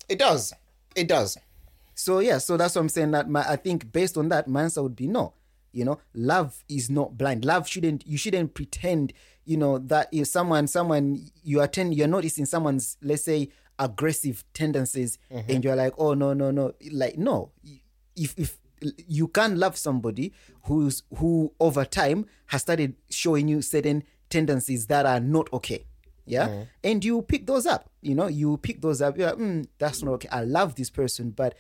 It 0.10 0.20
does. 0.20 0.54
It 0.96 1.08
does. 1.08 1.38
So 1.96 2.20
yeah, 2.20 2.40
so 2.40 2.58
that's 2.58 2.76
what 2.76 2.82
I'm 2.82 2.90
saying. 2.90 3.12
That 3.12 3.30
my, 3.30 3.48
I 3.48 3.56
think 3.56 3.92
based 3.92 4.18
on 4.18 4.28
that, 4.30 4.50
my 4.50 4.64
answer 4.64 4.84
would 4.84 4.98
be 4.98 5.08
no. 5.08 5.34
You 5.74 5.86
know, 5.86 6.00
love 6.14 6.64
is 6.68 6.90
not 6.90 7.18
blind. 7.18 7.46
Love 7.46 7.68
shouldn't. 7.68 8.06
You 8.06 8.18
shouldn't 8.18 8.54
pretend. 8.54 9.14
You 9.46 9.58
know 9.58 9.78
that 9.80 10.10
if 10.12 10.28
someone, 10.28 10.68
someone 10.68 11.30
you 11.44 11.62
attend, 11.62 11.96
you're 11.96 12.08
noticing 12.08 12.46
someone's, 12.46 12.98
let's 13.02 13.24
say, 13.24 13.50
aggressive 13.80 14.44
tendencies, 14.54 15.18
and 15.48 15.64
you're 15.64 15.76
like, 15.76 15.94
oh 15.98 16.14
no, 16.14 16.34
no, 16.34 16.52
no. 16.52 16.74
Like 16.92 17.18
no, 17.18 17.52
if 18.16 18.38
if 18.38 18.58
you 19.08 19.28
can't 19.28 19.58
love 19.58 19.78
somebody 19.78 20.34
who's 20.64 21.04
who 21.18 21.54
over 21.60 21.86
time 21.86 22.26
has 22.48 22.62
started 22.62 22.96
showing 23.10 23.48
you 23.48 23.62
certain 23.62 24.04
tendencies 24.30 24.88
that 24.88 25.06
are 25.06 25.20
not 25.20 25.52
okay 25.54 25.86
yeah 26.26 26.64
and 26.84 27.04
you 27.06 27.22
pick 27.22 27.46
those 27.46 27.66
up 27.66 27.90
you 28.02 28.16
know 28.16 28.28
you 28.28 28.58
pick 28.58 28.82
those 28.82 29.02
up 29.02 29.18
you're 29.18 29.30
like 29.30 29.38
mm, 29.38 29.66
that's 29.78 30.02
not 30.02 30.14
okay 30.14 30.30
i 30.32 30.42
love 30.42 30.76
this 30.76 30.90
person 30.90 31.30
but 31.32 31.56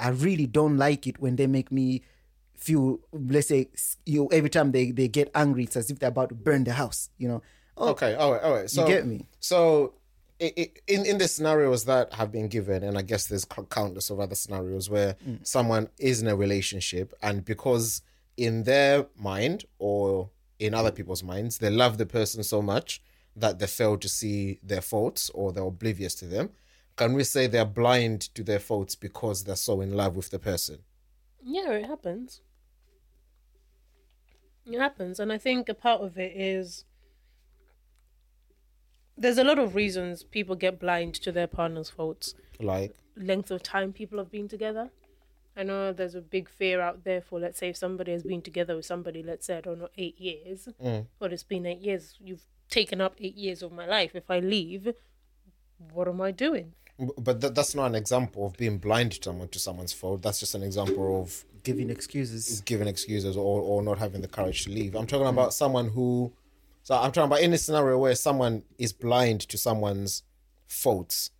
i 0.00 0.08
really 0.08 0.46
don't 0.46 0.76
like 0.76 1.06
it 1.06 1.20
when 1.20 1.36
they 1.36 1.46
make 1.46 1.70
me 1.72 2.02
feel 2.58 2.98
let's 3.12 3.48
say 3.48 3.68
you 4.04 4.28
every 4.32 4.50
time 4.50 4.72
they 4.72 4.90
they 4.90 5.08
get 5.08 5.30
angry 5.34 5.64
it's 5.64 5.76
as 5.76 5.90
if 5.90 5.98
they're 5.98 6.08
about 6.08 6.28
to 6.28 6.34
burn 6.34 6.64
the 6.64 6.72
house 6.72 7.08
you 7.18 7.28
know 7.28 7.40
oh, 7.76 7.90
Okay. 7.90 8.14
All 8.16 8.32
right. 8.32 8.42
All 8.42 8.52
right. 8.54 8.68
So 8.68 8.84
get 8.86 9.06
me? 9.06 9.26
So, 9.38 9.94
i 10.40 10.52
i 10.58 10.70
in 10.88 11.06
in 11.06 11.18
the 11.18 11.28
scenarios 11.28 11.84
that 11.84 12.12
have 12.14 12.30
been 12.32 12.48
given, 12.48 12.82
and 12.82 12.98
I 12.98 13.02
guess 13.02 13.26
there's 13.28 13.44
countless 13.70 14.10
of 14.10 14.18
other 14.20 14.34
scenarios 14.34 14.90
where 14.90 15.14
Mm. 15.26 15.46
someone 15.46 15.88
is 15.98 16.20
in 16.22 16.26
a 16.28 16.36
relationship, 16.36 17.14
and 17.22 17.44
because 17.44 18.02
in 18.36 18.64
their 18.64 19.06
mind 19.16 19.64
or 19.78 20.30
in 20.58 20.74
other 20.74 20.90
people's 20.98 21.22
minds, 21.22 21.58
they 21.58 21.70
love 21.70 21.98
the 21.98 22.06
person 22.06 22.42
so 22.42 22.60
much 22.60 23.00
that 23.36 23.58
they 23.60 23.66
fail 23.68 23.96
to 23.98 24.08
see 24.08 24.58
their 24.70 24.80
faults 24.92 25.30
or 25.30 25.52
they're 25.52 25.62
oblivious 25.76 26.14
to 26.16 26.24
them. 26.26 26.50
Can 26.96 27.12
we 27.14 27.22
say 27.22 27.46
they're 27.46 27.64
blind 27.82 28.20
to 28.34 28.42
their 28.42 28.58
faults 28.58 28.96
because 28.96 29.44
they're 29.44 29.64
so 29.70 29.80
in 29.80 29.92
love 30.02 30.16
with 30.16 30.30
the 30.30 30.40
person? 30.40 30.78
Yeah, 31.44 31.70
it 31.80 31.86
happens. 31.86 32.40
It 34.70 34.78
happens, 34.78 35.18
and 35.18 35.32
I 35.32 35.38
think 35.38 35.68
a 35.68 35.74
part 35.74 36.02
of 36.02 36.18
it 36.18 36.32
is 36.36 36.84
there's 39.16 39.38
a 39.38 39.44
lot 39.44 39.58
of 39.58 39.74
reasons 39.74 40.22
people 40.22 40.54
get 40.54 40.78
blind 40.78 41.14
to 41.14 41.32
their 41.32 41.46
partner's 41.46 41.90
faults. 41.90 42.34
Like, 42.60 42.94
Length 43.16 43.50
of 43.50 43.62
time 43.62 43.92
people 43.92 44.18
have 44.18 44.30
been 44.30 44.48
together. 44.48 44.90
I 45.56 45.64
know 45.64 45.92
there's 45.92 46.14
a 46.14 46.20
big 46.20 46.48
fear 46.48 46.80
out 46.80 47.02
there 47.02 47.20
for, 47.20 47.40
let's 47.40 47.58
say, 47.58 47.70
if 47.70 47.76
somebody 47.76 48.12
has 48.12 48.22
been 48.22 48.42
together 48.42 48.76
with 48.76 48.86
somebody, 48.86 49.24
let's 49.24 49.44
say, 49.46 49.58
I 49.58 49.60
don't 49.60 49.80
know, 49.80 49.88
eight 49.98 50.20
years. 50.20 50.68
Mm. 50.82 51.06
Well, 51.18 51.32
it's 51.32 51.42
been 51.42 51.66
eight 51.66 51.80
years. 51.80 52.14
You've 52.20 52.44
taken 52.70 53.00
up 53.00 53.16
eight 53.18 53.34
years 53.34 53.62
of 53.62 53.72
my 53.72 53.84
life. 53.84 54.12
If 54.14 54.30
I 54.30 54.38
leave, 54.38 54.94
what 55.92 56.06
am 56.06 56.20
I 56.20 56.30
doing? 56.30 56.74
B- 56.98 57.10
but 57.18 57.40
th- 57.40 57.54
that's 57.54 57.74
not 57.74 57.86
an 57.86 57.94
example 57.94 58.46
of 58.46 58.56
being 58.56 58.78
blind 58.78 59.12
to 59.12 59.22
someone 59.22 59.48
to 59.48 59.58
someone's 59.58 59.92
fault. 59.92 60.22
That's 60.22 60.40
just 60.40 60.54
an 60.54 60.62
example 60.62 61.20
of 61.22 61.44
giving 61.62 61.90
excuses 61.90 62.60
giving 62.62 62.88
excuses 62.88 63.36
or, 63.36 63.60
or 63.60 63.82
not 63.82 63.98
having 63.98 64.20
the 64.20 64.28
courage 64.28 64.64
to 64.64 64.70
leave. 64.70 64.94
I'm 64.94 65.06
talking 65.06 65.26
about 65.26 65.52
someone 65.52 65.88
who, 65.88 66.32
so 66.82 66.94
I'm 66.94 67.12
talking 67.12 67.26
about 67.26 67.40
in 67.40 67.52
a 67.52 67.58
scenario 67.58 67.98
where 67.98 68.14
someone 68.14 68.62
is 68.78 68.92
blind 68.92 69.40
to 69.48 69.58
someone's 69.58 70.22
faults. 70.66 71.30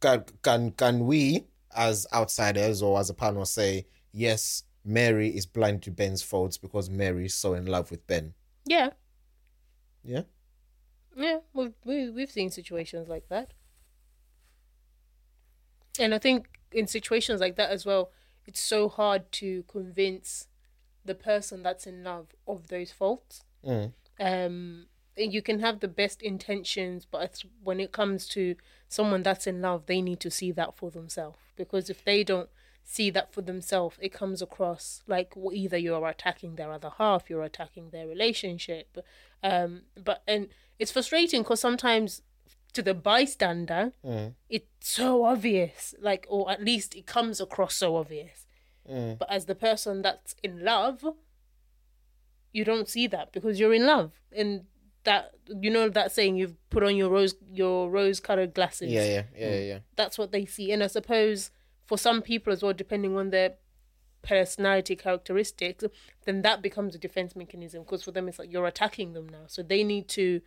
Can 0.00 0.24
can 0.42 0.70
can 0.72 1.06
we 1.06 1.44
as 1.76 2.06
outsiders 2.12 2.80
or 2.82 2.98
as 2.98 3.10
a 3.10 3.14
panel 3.14 3.44
say 3.44 3.86
yes? 4.12 4.64
Mary 4.82 5.28
is 5.28 5.44
blind 5.44 5.82
to 5.82 5.90
Ben's 5.90 6.22
faults 6.22 6.56
because 6.56 6.88
Mary 6.88 7.26
is 7.26 7.34
so 7.34 7.52
in 7.52 7.66
love 7.66 7.90
with 7.90 8.06
Ben. 8.06 8.32
Yeah, 8.64 8.90
Yeah. 10.02 10.22
Yeah, 11.14 11.40
we've 11.52 11.74
we, 11.84 12.08
we've 12.08 12.30
seen 12.30 12.50
situations 12.50 13.06
like 13.08 13.28
that, 13.28 13.52
and 15.98 16.14
I 16.14 16.18
think 16.18 16.48
in 16.72 16.86
situations 16.86 17.40
like 17.40 17.56
that 17.56 17.70
as 17.70 17.84
well, 17.84 18.10
it's 18.46 18.60
so 18.60 18.88
hard 18.88 19.30
to 19.32 19.64
convince 19.64 20.48
the 21.04 21.14
person 21.14 21.62
that's 21.62 21.86
in 21.86 22.04
love 22.04 22.28
of 22.46 22.68
those 22.68 22.92
faults. 22.92 23.42
Mm. 23.66 23.92
Um, 24.18 24.86
and 25.16 25.32
you 25.34 25.42
can 25.42 25.60
have 25.60 25.80
the 25.80 25.88
best 25.88 26.22
intentions, 26.22 27.06
but 27.10 27.22
it's, 27.22 27.44
when 27.62 27.80
it 27.80 27.92
comes 27.92 28.28
to 28.28 28.56
someone 28.88 29.22
that's 29.22 29.46
in 29.46 29.60
love, 29.60 29.86
they 29.86 30.00
need 30.00 30.20
to 30.20 30.30
see 30.30 30.52
that 30.52 30.76
for 30.76 30.90
themselves. 30.90 31.38
Because 31.56 31.90
if 31.90 32.04
they 32.04 32.24
don't 32.24 32.48
see 32.84 33.10
that 33.10 33.32
for 33.32 33.42
themselves, 33.42 33.96
it 34.00 34.12
comes 34.12 34.40
across 34.42 35.02
like 35.06 35.34
w- 35.34 35.52
either 35.52 35.76
you're 35.76 36.08
attacking 36.08 36.56
their 36.56 36.72
other 36.72 36.90
half, 36.98 37.28
you're 37.28 37.42
attacking 37.42 37.90
their 37.90 38.06
relationship. 38.06 38.98
Um, 39.42 39.82
but 40.02 40.22
and 40.26 40.48
it's 40.78 40.90
frustrating 40.90 41.42
because 41.42 41.60
sometimes 41.60 42.22
to 42.72 42.82
the 42.82 42.94
bystander, 42.94 43.92
mm. 44.04 44.34
it's 44.48 44.66
so 44.80 45.24
obvious, 45.24 45.94
like 46.00 46.26
or 46.28 46.50
at 46.50 46.62
least 46.64 46.94
it 46.94 47.06
comes 47.06 47.40
across 47.40 47.74
so 47.74 47.96
obvious. 47.96 48.46
Mm. 48.90 49.18
But 49.18 49.30
as 49.30 49.46
the 49.46 49.54
person 49.54 50.02
that's 50.02 50.34
in 50.42 50.64
love, 50.64 51.04
you 52.52 52.64
don't 52.64 52.88
see 52.88 53.06
that 53.08 53.32
because 53.32 53.60
you're 53.60 53.74
in 53.74 53.86
love. 53.86 54.12
And 54.32 54.64
that 55.04 55.32
you 55.48 55.70
know 55.70 55.88
that 55.88 56.12
saying 56.12 56.36
you've 56.36 56.56
put 56.68 56.82
on 56.82 56.94
your 56.94 57.08
rose 57.08 57.34
your 57.52 57.90
rose 57.90 58.20
colored 58.20 58.54
glasses? 58.54 58.90
Yeah, 58.90 59.04
yeah, 59.04 59.22
yeah, 59.36 59.46
mm. 59.46 59.50
yeah, 59.50 59.60
yeah. 59.60 59.78
that's 59.96 60.18
what 60.18 60.32
they 60.32 60.44
see. 60.46 60.72
And 60.72 60.82
i 60.82 60.86
suppose 60.86 61.50
for 61.86 61.98
some 61.98 62.22
people 62.22 62.52
as 62.52 62.62
well 62.62 62.72
depending 62.72 63.16
on 63.16 63.30
their 63.30 63.54
personality 64.22 64.94
characteristics 64.94 65.82
then 66.26 66.42
that 66.42 66.60
becomes 66.60 66.94
a 66.94 66.98
defense 66.98 67.34
mechanism 67.34 67.82
because 67.82 68.04
for 68.04 68.10
them 68.12 68.28
it's 68.28 68.38
like 68.38 68.52
you're 68.52 68.66
attacking 68.66 69.12
them 69.14 69.28
now. 69.28 69.44
So 69.46 69.62
they 69.62 69.82
need 69.82 70.08
to 70.08 70.40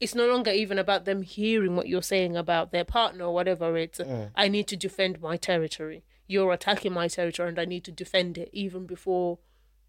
it's 0.00 0.14
no 0.14 0.26
longer 0.26 0.50
even 0.50 0.78
about 0.78 1.04
them 1.04 1.22
hearing 1.22 1.76
what 1.76 1.88
you're 1.88 2.02
saying 2.02 2.36
about 2.36 2.72
their 2.72 2.84
partner 2.84 3.24
or 3.24 3.34
whatever 3.34 3.76
it's 3.76 4.00
i 4.34 4.48
need 4.48 4.66
to 4.66 4.76
defend 4.76 5.20
my 5.20 5.36
territory 5.36 6.02
you're 6.26 6.52
attacking 6.52 6.92
my 6.92 7.08
territory 7.08 7.48
and 7.48 7.58
i 7.58 7.64
need 7.64 7.84
to 7.84 7.92
defend 7.92 8.36
it 8.38 8.50
even 8.52 8.86
before 8.86 9.38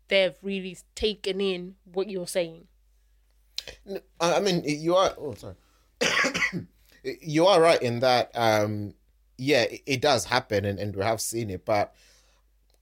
they've 0.10 0.38
really 0.42 0.78
taken 0.96 1.42
in 1.42 1.76
what 1.86 2.10
you're 2.10 2.28
saying 2.28 2.68
I 4.20 4.34
I 4.36 4.40
mean, 4.40 4.64
you 4.66 4.96
are. 4.96 5.14
Oh, 5.18 5.36
sorry. 5.36 5.56
you 7.04 7.46
are 7.46 7.62
right 7.62 7.82
in 7.82 8.00
that. 8.00 8.32
Um, 8.36 8.94
yeah, 9.38 9.64
it, 9.64 9.82
it 9.86 10.02
does 10.02 10.26
happen, 10.26 10.66
and, 10.66 10.80
and 10.80 10.96
we 10.96 11.04
have 11.04 11.22
seen 11.22 11.50
it. 11.50 11.66
But 11.66 11.94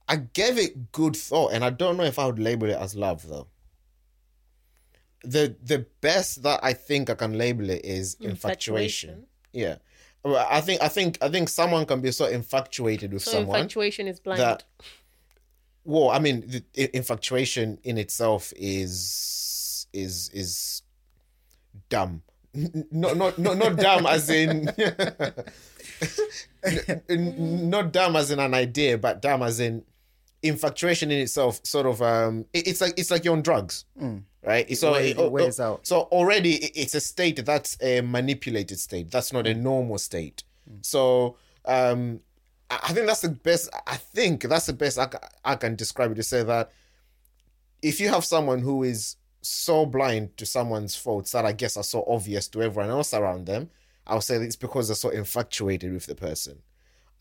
I 0.07 0.17
gave 0.17 0.57
it 0.57 0.91
good 0.91 1.15
thought, 1.15 1.53
and 1.53 1.63
I 1.63 1.69
don't 1.69 1.97
know 1.97 2.03
if 2.03 2.19
I 2.19 2.25
would 2.25 2.39
label 2.39 2.69
it 2.69 2.77
as 2.77 2.95
love 2.95 3.27
though. 3.27 3.47
The 5.23 5.55
the 5.63 5.85
best 6.01 6.43
that 6.43 6.59
I 6.63 6.73
think 6.73 7.09
I 7.09 7.15
can 7.15 7.37
label 7.37 7.69
it 7.69 7.85
is 7.85 8.15
infatuation. 8.19 9.09
Infatuation. 9.09 9.27
Yeah, 9.53 9.75
I 10.25 10.61
think 10.61 10.81
I 10.81 10.87
think 10.87 11.17
I 11.21 11.29
think 11.29 11.49
someone 11.49 11.85
can 11.85 12.01
be 12.01 12.11
so 12.11 12.25
infatuated 12.25 13.13
with 13.13 13.23
so 13.23 13.31
someone 13.31 13.59
infatuation 13.59 14.07
is 14.07 14.19
blind 14.19 14.39
that 14.39 14.63
well 15.83 16.09
i 16.09 16.19
mean 16.19 16.43
the, 16.47 16.95
infatuation 16.95 17.79
in 17.83 17.97
itself 17.97 18.53
is 18.55 19.87
is 19.93 20.29
is 20.33 20.83
dumb 21.89 22.21
not 22.53 23.17
not 23.17 23.39
not, 23.39 23.57
not 23.57 23.75
dumb 23.77 24.05
as 24.05 24.29
in 24.29 24.69
not 27.69 27.91
dumb 27.91 28.15
as 28.15 28.29
in 28.31 28.39
an 28.39 28.53
idea 28.53 28.97
but 28.97 29.21
dumb 29.21 29.41
as 29.41 29.59
in 29.59 29.83
infatuation 30.43 31.11
in 31.11 31.19
itself 31.19 31.59
sort 31.63 31.85
of 31.85 32.01
um 32.01 32.45
it- 32.53 32.67
it's 32.67 32.81
like 32.81 32.93
it's 32.97 33.11
like 33.11 33.23
you're 33.23 33.33
on 33.35 33.41
drugs 33.43 33.85
right 34.43 34.75
so 34.77 34.95
It 34.95 35.17
it- 35.19 35.31
wears 35.31 35.59
out. 35.59 35.85
so 35.85 36.01
already 36.03 36.55
it's 36.55 36.95
a 36.95 36.99
state 36.99 37.45
that's 37.45 37.77
a 37.81 38.01
manipulated 38.01 38.79
state 38.79 39.11
that's 39.11 39.31
not 39.31 39.45
a 39.45 39.53
normal 39.53 39.97
state 39.99 40.43
so 40.81 41.37
um 41.65 42.21
I 42.71 42.79
I 42.83 42.93
think 42.93 43.05
that's 43.07 43.21
the 43.21 43.29
best. 43.29 43.69
I 43.85 43.97
think 43.97 44.43
that's 44.43 44.65
the 44.67 44.73
best 44.73 44.97
I, 44.97 45.09
I 45.43 45.55
can 45.55 45.75
describe 45.75 46.11
it 46.13 46.15
to 46.15 46.23
say 46.23 46.41
that 46.43 46.71
if 47.81 47.99
you 47.99 48.09
have 48.09 48.23
someone 48.25 48.59
who 48.61 48.83
is 48.83 49.17
so 49.41 49.85
blind 49.85 50.37
to 50.37 50.45
someone's 50.45 50.95
faults 50.95 51.31
that 51.33 51.45
I 51.45 51.51
guess 51.51 51.75
are 51.77 51.83
so 51.83 52.03
obvious 52.07 52.47
to 52.49 52.61
everyone 52.61 52.89
else 52.91 53.13
around 53.13 53.45
them, 53.47 53.69
I'll 54.07 54.21
say 54.21 54.35
it's 54.37 54.55
because 54.55 54.87
they're 54.87 54.95
so 54.95 55.09
infatuated 55.09 55.91
with 55.91 56.05
the 56.05 56.15
person. 56.15 56.59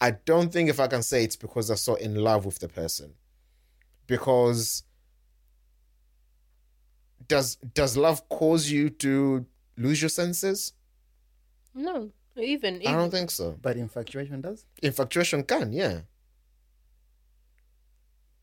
I 0.01 0.13
don't 0.13 0.53
think 0.53 0.71
if 0.71 0.81
I 0.81 0.87
can 0.87 1.03
say 1.03 1.25
it's 1.25 1.37
because 1.37 1.69
they're 1.69 1.77
so 1.77 1.95
in 1.97 2.15
love 2.15 2.47
with 2.47 2.59
the 2.59 2.69
person. 2.69 3.15
Because 4.07 4.83
does 7.29 7.57
does 7.57 7.97
love 7.97 8.29
cause 8.29 8.71
you 8.71 8.91
to 8.91 9.47
lose 9.77 10.03
your 10.03 10.09
senses? 10.09 10.73
No, 11.75 12.11
even, 12.37 12.83
I 12.87 12.93
don't 12.93 13.11
think 13.11 13.31
so. 13.31 13.57
But 13.61 13.77
infatuation 13.77 14.41
does. 14.41 14.65
Infatuation 14.83 15.45
can, 15.45 15.73
yeah. 15.73 16.01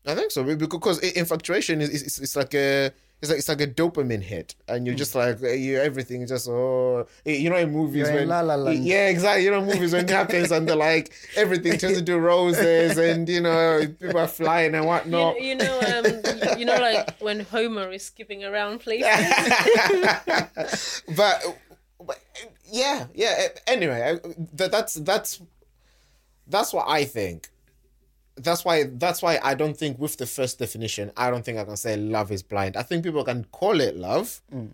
I 0.06 0.14
think 0.14 0.30
so 0.30 0.42
because 0.56 1.00
infatuation 1.00 1.82
is 1.82 2.02
it's, 2.02 2.18
it's 2.18 2.36
like 2.36 2.54
a 2.54 2.92
it's 3.20 3.30
like 3.30 3.38
it's 3.38 3.48
like 3.48 3.60
a 3.60 3.66
dopamine 3.66 4.22
hit, 4.22 4.54
and 4.68 4.86
you're 4.86 4.96
just 4.96 5.14
like 5.14 5.42
uh, 5.42 5.48
you 5.48 5.78
everything 5.78 6.22
is 6.22 6.30
just 6.30 6.48
oh 6.48 7.06
you 7.24 7.50
know 7.50 7.56
in 7.56 7.72
movies 7.72 8.08
You're 8.08 8.20
in 8.20 8.28
La 8.28 8.40
La 8.40 8.54
Land. 8.54 8.84
yeah 8.84 9.08
exactly 9.08 9.44
you 9.44 9.50
know 9.50 9.60
movies 9.64 9.92
when 9.92 10.04
it 10.04 10.10
happens 10.10 10.52
and 10.52 10.68
they're 10.68 10.76
like 10.76 11.12
everything 11.36 11.78
turns 11.78 11.98
into 11.98 12.18
roses 12.18 12.96
and 12.96 13.28
you 13.28 13.40
know 13.40 13.80
people 14.00 14.18
are 14.18 14.28
flying 14.28 14.74
and 14.74 14.86
whatnot. 14.86 15.40
you 15.40 15.54
know, 15.54 15.80
um, 15.80 16.04
you, 16.06 16.58
you 16.60 16.64
know, 16.64 16.76
like 16.76 17.18
when 17.20 17.40
Homer 17.40 17.90
is 17.90 18.04
skipping 18.04 18.44
around 18.44 18.80
places. 18.80 19.04
but, 21.16 21.42
but 22.04 22.18
yeah, 22.70 23.06
yeah. 23.14 23.48
Anyway, 23.66 24.18
that, 24.54 24.70
that's 24.70 24.94
that's 24.94 25.40
that's 26.46 26.72
what 26.72 26.86
I 26.88 27.04
think. 27.04 27.50
That's 28.38 28.64
why 28.64 28.84
that's 28.84 29.22
why 29.22 29.38
I 29.42 29.54
don't 29.54 29.76
think 29.76 29.98
with 29.98 30.16
the 30.16 30.26
first 30.26 30.58
definition, 30.58 31.12
I 31.16 31.30
don't 31.30 31.44
think 31.44 31.58
I 31.58 31.64
can 31.64 31.76
say 31.76 31.96
love 31.96 32.32
is 32.32 32.42
blind. 32.42 32.76
I 32.76 32.82
think 32.82 33.04
people 33.04 33.24
can 33.24 33.44
call 33.52 33.80
it 33.80 33.96
love, 33.96 34.40
mm. 34.54 34.70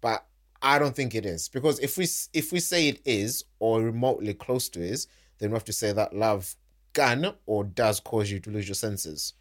but 0.00 0.26
I 0.62 0.78
don't 0.78 0.94
think 0.96 1.14
it 1.14 1.26
is 1.26 1.48
because 1.48 1.78
if 1.80 1.96
we 1.96 2.06
if 2.32 2.52
we 2.52 2.60
say 2.60 2.88
it 2.88 3.00
is 3.04 3.44
or 3.58 3.82
remotely 3.82 4.34
close 4.34 4.68
to 4.70 4.82
is, 4.82 5.06
then 5.38 5.50
we 5.50 5.54
have 5.54 5.64
to 5.64 5.72
say 5.72 5.92
that 5.92 6.14
love 6.14 6.56
can 6.92 7.34
or 7.46 7.64
does 7.64 8.00
cause 8.00 8.30
you 8.30 8.40
to 8.40 8.50
lose 8.50 8.66
your 8.66 8.74
senses. 8.74 9.34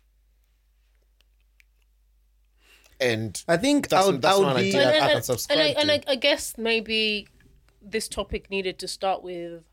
And 3.00 3.42
I 3.48 3.58
think 3.58 3.90
That's- 3.90 4.08
I 4.08 4.12
would, 4.12 4.22
that's 4.22 4.36
I 4.36 4.40
would 4.40 4.46
one 4.46 4.56
be. 4.56 4.70
idea. 4.70 4.90
I 4.90 4.94
and, 4.94 5.12
can 5.14 5.24
subscribe 5.24 5.60
and, 5.60 5.78
I, 5.78 5.82
and. 5.82 5.92
I, 5.92 6.12
I 6.12 6.16
guess 6.16 6.58
maybe 6.58 7.28
this 7.82 8.08
topic 8.08 8.50
needed 8.50 8.80
to 8.80 8.88
start 8.88 9.24
with 9.24 9.64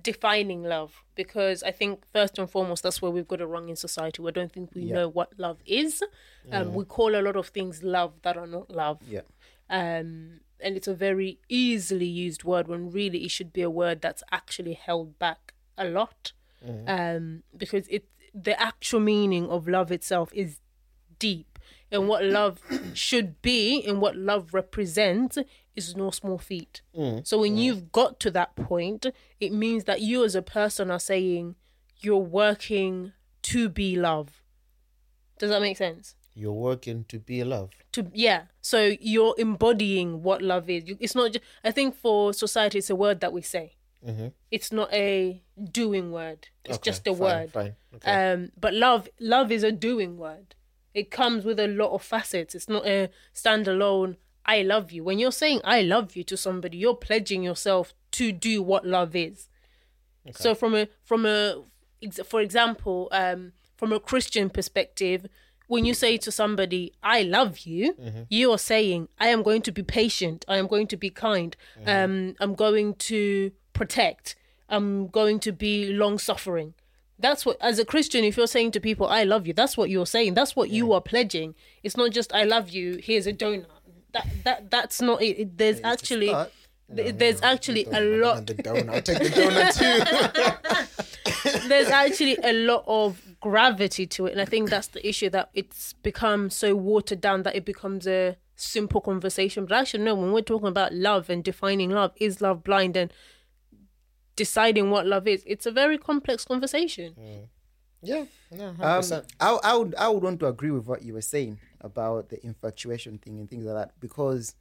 defining 0.00 0.62
love 0.64 1.04
because 1.14 1.62
I 1.62 1.70
think 1.70 2.04
first 2.12 2.38
and 2.38 2.50
foremost 2.50 2.82
that's 2.82 3.00
where 3.00 3.10
we've 3.10 3.28
got 3.28 3.40
it 3.40 3.46
wrong 3.46 3.68
in 3.68 3.76
society. 3.76 4.22
We 4.22 4.32
don't 4.32 4.52
think 4.52 4.74
we 4.74 4.84
know 4.94 5.08
what 5.08 5.38
love 5.38 5.58
is. 5.66 6.02
Um, 6.52 6.74
We 6.74 6.84
call 6.84 7.14
a 7.14 7.22
lot 7.22 7.36
of 7.36 7.48
things 7.48 7.82
love 7.82 8.12
that 8.22 8.36
are 8.36 8.46
not 8.46 8.70
love. 8.70 9.00
Yeah. 9.08 9.20
Um, 9.70 10.40
and 10.60 10.76
it's 10.76 10.88
a 10.88 10.94
very 10.94 11.38
easily 11.48 12.06
used 12.06 12.44
word 12.44 12.68
when 12.68 12.90
really 12.90 13.24
it 13.24 13.30
should 13.30 13.52
be 13.52 13.62
a 13.62 13.70
word 13.70 14.00
that's 14.00 14.22
actually 14.32 14.74
held 14.74 15.18
back 15.18 15.54
a 15.78 15.84
lot. 15.84 16.32
Um, 16.88 17.42
because 17.56 17.86
it 17.88 18.06
the 18.34 18.60
actual 18.60 19.00
meaning 19.00 19.46
of 19.48 19.68
love 19.68 19.92
itself 19.92 20.30
is 20.32 20.58
deep 21.18 21.58
and 21.92 22.08
what 22.08 22.24
love 22.24 22.58
should 22.94 23.40
be 23.42 23.84
and 23.86 24.00
what 24.00 24.16
love 24.16 24.54
represents 24.54 25.38
is 25.76 25.96
no 25.96 26.10
small 26.10 26.38
feat. 26.38 26.82
So 27.24 27.38
when 27.40 27.56
you've 27.56 27.90
got 27.92 28.20
to 28.20 28.30
that 28.32 28.54
point 28.56 29.06
it 29.40 29.52
means 29.52 29.84
that 29.84 30.00
you 30.00 30.24
as 30.24 30.34
a 30.34 30.42
person 30.42 30.90
are 30.90 31.00
saying 31.00 31.56
you're 32.00 32.16
working 32.18 33.12
to 33.42 33.68
be 33.68 33.96
love. 33.96 34.42
Does 35.38 35.50
that 35.50 35.60
make 35.60 35.76
sense? 35.76 36.14
You're 36.34 36.52
working 36.52 37.04
to 37.08 37.18
be 37.18 37.42
love. 37.44 37.70
to 37.92 38.10
yeah. 38.12 38.42
So 38.60 38.92
you're 39.00 39.34
embodying 39.38 40.22
what 40.22 40.42
love 40.42 40.68
is. 40.70 40.84
It's 41.00 41.14
not 41.14 41.32
just 41.32 41.44
i 41.62 41.70
think 41.70 41.94
for 41.96 42.32
society 42.32 42.78
it's 42.78 42.90
a 42.90 42.96
word 42.96 43.20
that 43.20 43.32
we 43.32 43.42
say. 43.42 43.76
It's 44.50 44.70
not 44.70 44.92
a 44.92 45.42
doing 45.72 46.12
word. 46.12 46.48
It's 46.64 46.76
Okay, 46.76 46.90
just 46.90 47.06
a 47.06 47.12
fine, 47.14 47.18
word. 47.20 47.52
Fine. 47.52 47.74
Okay. 47.96 48.32
um 48.32 48.50
but 48.60 48.74
love 48.74 49.08
love 49.18 49.50
is 49.50 49.62
a 49.62 49.72
doing 49.72 50.18
word. 50.18 50.54
It 50.92 51.10
comes 51.10 51.44
with 51.44 51.58
a 51.58 51.66
lot 51.68 51.90
of 51.92 52.02
facets. 52.02 52.54
It's 52.54 52.68
not 52.68 52.86
a 52.86 53.08
standalone 53.34 54.16
i 54.46 54.62
love 54.62 54.92
you. 54.92 55.02
When 55.04 55.18
you're 55.18 55.32
saying 55.32 55.60
i 55.64 55.80
love 55.82 56.16
you 56.16 56.24
to 56.24 56.36
somebody 56.36 56.76
you're 56.78 56.94
pledging 56.94 57.42
yourself 57.42 57.94
to 58.12 58.32
do 58.32 58.62
what 58.62 58.86
love 58.86 59.14
is. 59.16 59.48
So 60.32 60.54
from 60.54 60.74
a 60.74 60.88
from 61.02 61.26
a 61.26 61.62
for 62.24 62.40
example 62.40 63.08
um 63.12 63.52
from 63.76 63.92
a 63.92 64.00
christian 64.00 64.50
perspective 64.50 65.26
when 65.66 65.84
you 65.86 65.94
say 65.94 66.16
to 66.18 66.30
somebody 66.30 66.92
i 67.02 67.22
love 67.22 67.60
you 67.60 67.94
you 68.28 68.52
are 68.52 68.58
saying 68.58 69.08
i 69.18 69.28
am 69.28 69.42
going 69.42 69.62
to 69.62 69.72
be 69.72 69.82
patient. 69.82 70.44
I 70.46 70.56
am 70.58 70.66
going 70.66 70.86
to 70.88 70.96
be 70.96 71.10
kind. 71.10 71.56
Um 71.86 72.36
i'm 72.40 72.54
going 72.54 72.94
to 73.10 73.50
protect. 73.72 74.36
I'm 74.68 75.08
going 75.08 75.40
to 75.40 75.52
be 75.52 75.92
long 75.92 76.18
suffering 76.18 76.74
that's 77.18 77.46
what 77.46 77.56
as 77.60 77.78
a 77.78 77.84
christian 77.84 78.24
if 78.24 78.36
you're 78.36 78.46
saying 78.56 78.72
to 78.72 78.80
people 78.80 79.06
i 79.06 79.22
love 79.24 79.46
you 79.46 79.52
that's 79.52 79.76
what 79.76 79.88
you're 79.90 80.06
saying. 80.16 80.34
That's 80.34 80.54
what 80.56 80.68
you 80.70 80.92
are 80.92 81.00
pledging. 81.00 81.54
It's 81.82 81.96
not 81.96 82.10
just 82.10 82.32
i 82.34 82.44
love 82.44 82.70
you 82.70 82.86
here's 83.02 83.26
a 83.26 83.32
donut 83.32 83.66
that 84.14 84.26
that 84.44 84.70
that's 84.70 85.00
not 85.02 85.22
it, 85.22 85.38
It- 85.38 85.58
there's 85.58 85.80
actually 85.84 86.28
start. 86.28 86.52
th- 86.96 87.14
there's 87.16 87.42
actually 87.42 87.84
a 87.92 88.00
lot 88.00 88.46
the 88.46 88.54
donut. 88.54 88.88
I'll 88.94 89.02
take 89.02 89.18
the 89.18 89.30
donut 89.40 89.72
too. 89.78 91.68
there's 91.68 91.88
actually 91.88 92.36
a 92.42 92.52
lot 92.52 92.84
of 92.86 93.20
gravity 93.40 94.06
to 94.06 94.24
it 94.26 94.32
and 94.32 94.40
i 94.40 94.44
think 94.46 94.70
that's 94.70 94.88
the 94.88 95.06
issue 95.06 95.28
that 95.28 95.50
it's 95.52 95.92
become 96.02 96.48
so 96.48 96.74
watered 96.74 97.20
down 97.20 97.42
that 97.42 97.54
it 97.54 97.64
becomes 97.66 98.06
a 98.06 98.36
simple 98.56 99.00
conversation 99.02 99.66
but 99.66 99.74
actually 99.76 100.02
no 100.02 100.14
when 100.14 100.32
we're 100.32 100.40
talking 100.40 100.68
about 100.68 100.92
love 100.94 101.28
and 101.28 101.44
defining 101.44 101.90
love 101.90 102.12
is 102.16 102.40
love 102.40 102.64
blind 102.64 102.96
and 102.96 103.12
deciding 104.36 104.90
what 104.90 105.06
love 105.06 105.26
is 105.28 105.42
it's 105.46 105.66
a 105.66 105.70
very 105.70 105.98
complex 105.98 106.44
conversation 106.44 107.14
yeah. 108.06 108.24
No, 108.50 108.74
100%. 108.78 109.12
Um, 109.18 109.24
I, 109.40 109.58
I 109.64 109.76
would 109.76 109.94
I 109.94 110.08
would 110.08 110.22
want 110.22 110.40
to 110.40 110.46
agree 110.46 110.70
with 110.70 110.86
what 110.86 111.00
you 111.02 111.14
were 111.14 111.22
saying 111.22 111.58
about 111.84 112.30
the 112.30 112.44
infatuation 112.44 113.18
thing 113.18 113.38
and 113.38 113.48
things 113.48 113.64
like 113.64 113.76
that. 113.76 114.00
Because 114.00 114.56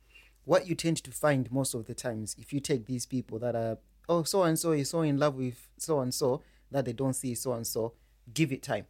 what 0.45 0.67
you 0.67 0.75
tend 0.75 0.97
to 0.97 1.11
find 1.11 1.51
most 1.51 1.73
of 1.73 1.85
the 1.85 1.93
times 1.93 2.35
if 2.37 2.51
you 2.51 2.59
take 2.59 2.85
these 2.85 3.05
people 3.05 3.39
that 3.39 3.55
are 3.55 3.77
oh 4.09 4.23
so 4.23 4.43
and 4.43 4.59
so 4.59 4.71
is 4.71 4.89
so 4.89 5.01
in 5.01 5.17
love 5.17 5.35
with 5.35 5.69
so 5.77 6.01
and 6.01 6.13
so 6.13 6.41
that 6.69 6.83
they 6.83 6.91
don't 6.91 7.13
see 7.13 7.33
so 7.33 7.53
and 7.53 7.65
so 7.65 7.93
give 8.33 8.51
it 8.51 8.61
time. 8.61 8.85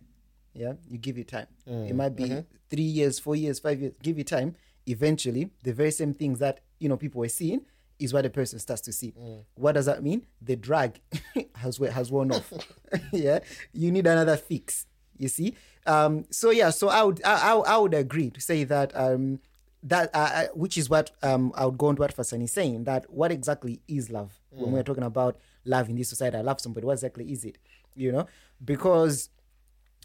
Yeah? 0.54 0.74
You 0.88 0.98
give 0.98 1.18
it 1.18 1.28
time. 1.28 1.48
Mm. 1.70 1.90
It 1.90 1.96
might 1.96 2.16
be 2.16 2.26
mm-hmm. 2.26 2.40
three 2.70 2.84
years 2.84 3.20
four 3.20 3.36
years 3.36 3.60
five 3.60 3.80
years 3.80 3.94
give 4.02 4.18
it 4.18 4.28
time. 4.28 4.56
Eventually 4.88 5.52
the 5.62 5.74
very 5.74 5.92
same 5.92 6.14
things 6.14 6.40
that 6.40 6.62
you 6.80 6.90
know 6.90 6.98
people 6.98 7.20
were 7.20 7.30
seeing 7.30 7.62
is 8.00 8.12
what 8.12 8.24
the 8.24 8.30
person 8.30 8.58
starts 8.58 8.82
to 8.82 8.92
see. 8.92 9.14
Mm. 9.20 9.44
What 9.56 9.74
does 9.74 9.86
that 9.86 10.04
mean? 10.04 10.26
The 10.42 10.56
drag 10.56 11.00
has 11.56 11.78
has 11.78 12.12
worn 12.12 12.32
off. 12.32 12.52
Yeah? 13.12 13.40
You 13.72 13.92
need 13.92 14.08
another 14.08 14.38
fix. 14.38 14.88
You 15.18 15.28
see 15.28 15.56
um 15.86 16.26
so 16.30 16.50
yeah 16.50 16.70
so 16.70 16.88
i 16.90 17.04
would 17.04 17.22
i, 17.26 17.52
I, 17.52 17.56
I 17.56 17.78
would 17.78 17.94
agree 17.94 18.30
to 18.30 18.40
say 18.42 18.64
that 18.64 18.96
um 18.96 19.40
that 19.84 20.10
uh, 20.14 20.30
uh, 20.34 20.48
which 20.54 20.78
is 20.78 20.90
what 20.90 21.12
um 21.24 21.52
i 21.56 21.66
would 21.66 21.78
go 21.78 21.88
on 21.88 21.96
to 21.98 22.02
what 22.02 22.16
Fatsani 22.16 22.44
is 22.46 22.52
saying 22.54 22.86
that 22.86 23.10
what 23.12 23.32
exactly 23.32 23.82
is 23.88 24.10
love? 24.10 24.32
When 24.52 24.72
we're 24.72 24.84
talking 24.84 25.04
about 25.04 25.38
love 25.66 25.90
in 25.90 25.96
this 25.98 26.10
society 26.10 26.38
i 26.38 26.42
love 26.42 26.60
somebody 26.62 26.86
what 26.86 26.94
exactly 26.94 27.32
is 27.32 27.44
it? 27.44 27.58
You 27.96 28.12
know? 28.14 28.28
Because 28.64 29.30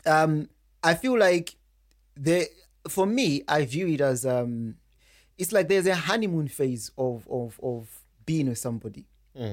um 0.06 0.48
i 0.82 0.94
feel 0.94 1.16
like 1.18 1.54
the 2.16 2.46
for 2.88 3.06
me 3.06 3.42
i 3.48 3.64
view 3.64 3.86
it 3.88 4.00
as 4.00 4.24
um 4.26 4.76
it's 5.36 5.52
like 5.52 5.68
there's 5.68 5.86
a 5.86 5.94
honeymoon 5.94 6.48
phase 6.48 6.90
of 6.98 7.26
of 7.30 7.60
of 7.62 7.88
being 8.26 8.48
with 8.48 8.58
somebody 8.58 9.06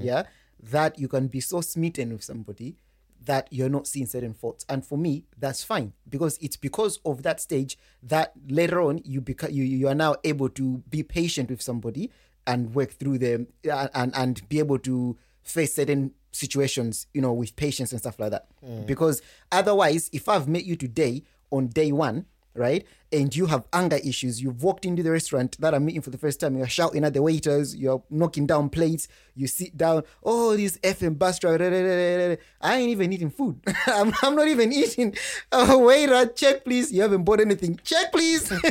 yeah? 0.04 0.24
That 0.72 0.98
you 0.98 1.08
can 1.08 1.28
be 1.28 1.40
so 1.42 1.62
smitten 1.62 2.12
with 2.14 2.24
somebody 2.24 2.78
that 3.26 3.48
you're 3.52 3.70
not 3.70 3.88
seeing 3.88 4.06
certain 4.06 4.34
faults. 4.34 4.66
And 4.70 4.86
for 4.86 4.98
me 4.98 5.26
that's 5.38 5.64
fine 5.64 5.94
because 6.10 6.38
it's 6.42 6.56
because 6.58 7.00
of 7.06 7.24
that 7.24 7.40
stage 7.42 7.78
that 8.04 8.34
later 8.48 8.82
on 8.82 9.02
you 9.04 9.22
become 9.22 9.52
you, 9.52 9.64
you 9.64 9.88
are 9.88 9.96
now 9.96 10.16
able 10.24 10.50
to 10.50 10.84
be 10.90 11.04
patient 11.04 11.50
with 11.50 11.62
somebody 11.62 12.12
and 12.48 12.74
work 12.76 12.92
through 12.92 13.18
them 13.18 13.48
uh, 13.72 13.88
and 13.94 14.16
and 14.16 14.48
be 14.50 14.60
able 14.60 14.80
to 14.80 15.18
face 15.44 15.76
certain 15.76 16.12
situations 16.32 17.08
you 17.14 17.22
know 17.22 17.34
with 17.34 17.56
patience 17.56 17.92
and 17.92 18.00
stuff 18.02 18.20
like 18.20 18.32
that. 18.32 18.48
Because 18.86 19.22
otherwise 19.52 20.10
if 20.14 20.28
i've 20.30 20.48
met 20.48 20.66
you 20.66 20.76
today 20.76 21.24
on 21.52 21.68
day 21.68 21.92
one 21.92 22.26
right? 22.56 22.86
And 23.12 23.34
you 23.36 23.46
have 23.46 23.68
anger 23.72 23.98
issues. 23.98 24.42
You've 24.42 24.64
walked 24.64 24.86
into 24.86 25.04
the 25.04 25.12
restaurant 25.12 25.60
that 25.60 25.74
I'm 25.74 25.86
meeting 25.86 26.02
for 26.02 26.10
the 26.10 26.18
first 26.18 26.40
time. 26.40 26.58
You're 26.58 26.68
shouting 26.68 27.04
at 27.04 27.14
the 27.14 27.22
waiters. 27.22 27.76
You're 27.76 28.04
knocking 28.10 28.48
down 28.48 28.70
plates. 28.70 29.08
You 29.36 29.48
sit 29.48 29.78
down. 29.78 30.04
Oh, 30.24 30.56
this 30.56 30.78
effing 30.80 31.18
da. 31.18 32.38
I 32.62 32.78
ain't 32.78 32.90
even 32.90 33.14
eating 33.14 33.30
food. 33.30 33.62
I'm, 33.88 34.14
I'm 34.22 34.36
not 34.36 34.48
even 34.48 34.72
eating. 34.74 35.16
Oh, 35.52 35.80
waiter, 35.80 36.26
check 36.28 36.66
please. 36.66 36.92
You 36.92 37.02
haven't 37.02 37.24
bought 37.24 37.40
anything. 37.40 37.80
Check 37.84 38.12
please. 38.12 38.52
and 38.52 38.64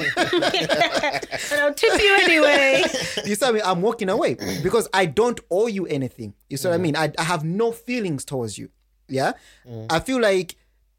i'll 1.60 1.74
tip 1.74 2.00
you 2.00 2.16
anyway 2.20 2.84
you 3.24 3.34
see 3.34 3.44
what 3.44 3.48
I 3.48 3.52
mean? 3.52 3.62
I'm 3.64 3.82
walking 3.82 4.08
away 4.08 4.34
because 4.62 4.88
I 4.92 5.06
don't 5.06 5.40
owe 5.50 5.66
you 5.66 5.86
anything. 5.86 6.34
You 6.48 6.56
see 6.56 6.68
what 6.68 6.74
I 6.74 6.78
mm. 6.78 6.82
mean? 6.82 6.96
I, 6.96 7.12
I 7.18 7.22
have 7.22 7.44
no 7.44 7.72
feelings 7.72 8.24
towards 8.24 8.58
you. 8.58 8.70
Yeah. 9.08 9.32
Mm. 9.66 9.86
I 9.90 10.00
feel 10.00 10.20
like 10.20 10.56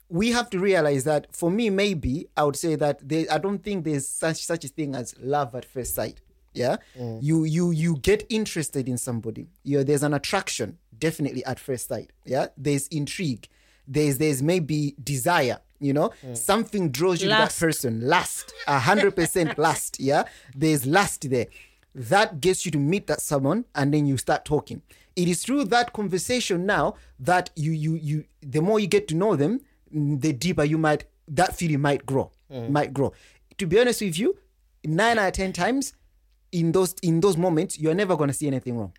we 0.10 0.32
have 0.32 0.49
to 0.51 0.60
realize 0.60 1.03
that 1.06 1.36
for 1.36 1.49
me, 1.49 1.70
maybe 1.70 2.28
I 2.38 2.43
would 2.43 2.56
say 2.56 2.76
that 2.76 3.08
there, 3.08 3.26
I 3.32 3.38
don't 3.38 3.60
think 3.64 3.86
there's 3.86 4.08
such 4.08 4.43
such 4.45 4.64
a 4.66 4.68
thing 4.68 4.95
as 4.95 5.16
love 5.20 5.56
at 5.56 5.66
first 5.66 5.95
sight. 5.95 6.22
Yeah. 6.53 6.78
You 6.95 7.43
you 7.43 7.72
you 7.72 7.97
get 7.97 8.26
interested 8.30 8.88
in 8.88 8.97
somebody. 8.97 9.47
You 9.64 9.80
know, 9.80 9.84
there's 9.84 10.03
an 10.03 10.14
attraction, 10.14 10.78
definitely 10.97 11.43
at 11.45 11.60
first 11.60 11.88
sight. 11.89 12.12
Yeah. 12.24 12.47
There's 12.58 12.88
intrigue. 12.88 13.47
There's 13.88 14.18
there's 14.18 14.41
maybe 14.41 14.95
desire. 15.03 15.60
You 15.80 15.91
know, 15.91 16.12
something 16.34 16.89
draws 16.91 17.22
you 17.22 17.28
Lust. 17.28 17.58
to 17.58 17.60
that 17.60 17.68
person. 17.68 18.08
Lust. 18.08 18.53
A 18.68 18.80
hundred 18.80 19.16
percent 19.16 19.58
lust. 19.68 19.99
Yeah. 19.99 20.24
There's 20.56 20.86
lust 20.86 21.30
there. 21.30 21.47
That 21.93 22.39
gets 22.41 22.66
you 22.66 22.72
to 22.72 22.78
meet 22.78 23.08
that 23.08 23.22
someone 23.22 23.66
and 23.76 23.93
then 23.93 24.06
you 24.06 24.18
start 24.18 24.45
talking. 24.45 24.82
It 25.16 25.28
is 25.28 25.43
through 25.43 25.66
that 25.66 25.91
conversation 25.93 26.66
now 26.66 26.95
that 27.20 27.49
you 27.56 27.72
you 27.72 27.95
you 27.95 28.26
the 28.41 28.62
more 28.62 28.80
you 28.80 28.88
get 28.88 29.08
to 29.10 29.16
know 29.16 29.36
them, 29.36 29.60
mm, 29.60 29.64
the 29.95 30.33
deeper 30.33 30.63
you 30.63 30.77
might 30.77 31.05
that 31.27 31.55
feeling 31.55 31.81
might 31.81 32.05
grow. 32.05 32.31
Mm. 32.51 32.69
Might 32.69 32.93
grow. 32.93 33.13
To 33.57 33.65
be 33.65 33.79
honest 33.79 34.01
with 34.01 34.19
you, 34.19 34.37
nine 34.83 35.17
out 35.17 35.27
of 35.27 35.33
ten 35.33 35.53
times 35.53 35.93
in 36.51 36.71
those 36.71 36.95
in 37.01 37.19
those 37.19 37.37
moments, 37.37 37.79
you're 37.79 37.95
never 37.95 38.15
gonna 38.15 38.33
see 38.33 38.47
anything 38.47 38.77
wrong. 38.77 38.93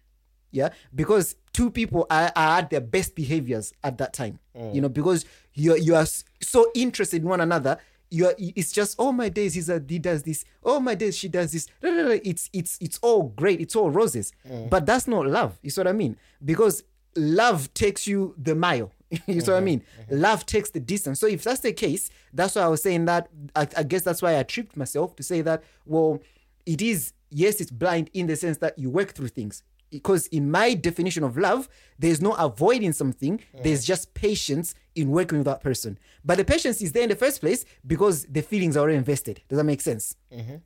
Yeah, 0.51 0.71
because 0.95 1.37
two 1.53 1.71
people 1.71 2.07
are, 2.09 2.33
are 2.35 2.59
at 2.59 2.71
their 2.71 2.81
best 2.81 3.15
behaviors 3.15 3.73
at 3.85 3.99
that 3.99 4.13
time. 4.13 4.39
Mm. 4.57 4.75
You 4.75 4.81
know, 4.81 4.89
because 4.89 5.25
you're 5.55 5.77
you 5.77 5.95
are 5.95 6.07
so 6.43 6.71
interested 6.75 7.23
in 7.23 7.29
one 7.29 7.41
another. 7.41 7.79
You're 8.11 8.35
it's 8.39 8.73
just 8.73 8.95
oh 8.99 9.13
my 9.13 9.29
days 9.29 9.55
he's 9.55 9.69
a 9.69 9.83
he 9.87 9.99
does 9.99 10.23
this. 10.23 10.45
Oh 10.65 10.81
my 10.81 10.95
days 10.95 11.17
she 11.17 11.29
does 11.29 11.53
this. 11.53 11.67
It's 11.83 12.49
it's 12.53 12.79
it's 12.81 12.99
all 13.03 13.25
great. 13.25 13.61
It's 13.61 13.77
all 13.77 13.91
roses. 13.91 14.33
Mm. 14.49 14.71
But 14.71 14.87
that's 14.87 15.07
not 15.07 15.27
love. 15.27 15.59
You 15.63 15.71
see 15.71 15.81
what 15.81 15.89
I 15.89 15.93
mean? 15.93 16.17
Because 16.45 16.85
love 17.17 17.73
takes 17.75 18.07
you 18.07 18.35
the 18.39 18.55
mile. 18.55 18.93
you 19.27 19.41
see 19.41 19.51
what 19.51 19.59
I 19.59 19.61
mean? 19.61 19.83
Love 20.11 20.47
takes 20.47 20.71
the 20.71 20.81
distance. 20.81 21.21
So 21.21 21.27
if 21.27 21.45
that's 21.45 21.61
the 21.61 21.73
case, 21.73 22.11
that's 22.33 22.57
why 22.57 22.63
I 22.63 22.69
was 22.69 22.83
saying 22.83 23.05
that. 23.07 23.29
I, 23.55 23.69
I 23.77 23.83
guess 23.83 24.03
that's 24.03 24.23
why 24.23 24.39
I 24.39 24.43
tripped 24.43 24.77
myself 24.77 25.15
to 25.17 25.23
say 25.23 25.43
that. 25.43 25.63
Well, 25.85 26.21
it 26.65 26.83
is 26.83 27.13
yes, 27.31 27.61
it's 27.61 27.71
blind 27.71 28.11
in 28.15 28.27
the 28.27 28.37
sense 28.37 28.59
that 28.59 28.79
you 28.79 28.91
work 28.91 29.13
through 29.13 29.29
things. 29.29 29.63
Because 29.91 30.27
in 30.29 30.51
my 30.51 30.75
definition 30.75 31.23
of 31.23 31.39
love, 31.39 31.69
there's 31.99 32.21
no 32.21 32.33
avoiding 32.33 32.93
something. 32.93 33.41
There's 33.63 33.85
just 33.85 34.15
patience 34.15 34.75
in 34.97 35.11
working 35.11 35.39
with 35.39 35.47
that 35.47 35.63
person. 35.63 35.97
But 36.25 36.39
the 36.39 36.45
patience 36.45 36.83
is 36.83 36.91
there 36.91 37.05
in 37.05 37.09
the 37.09 37.15
first 37.17 37.41
place 37.41 37.65
because 37.87 38.25
the 38.25 38.43
feelings 38.43 38.77
are 38.77 38.81
already 38.81 38.99
invested. 38.99 39.43
Does 39.49 39.59
that 39.59 39.65
make 39.65 39.81
sense? 39.81 40.17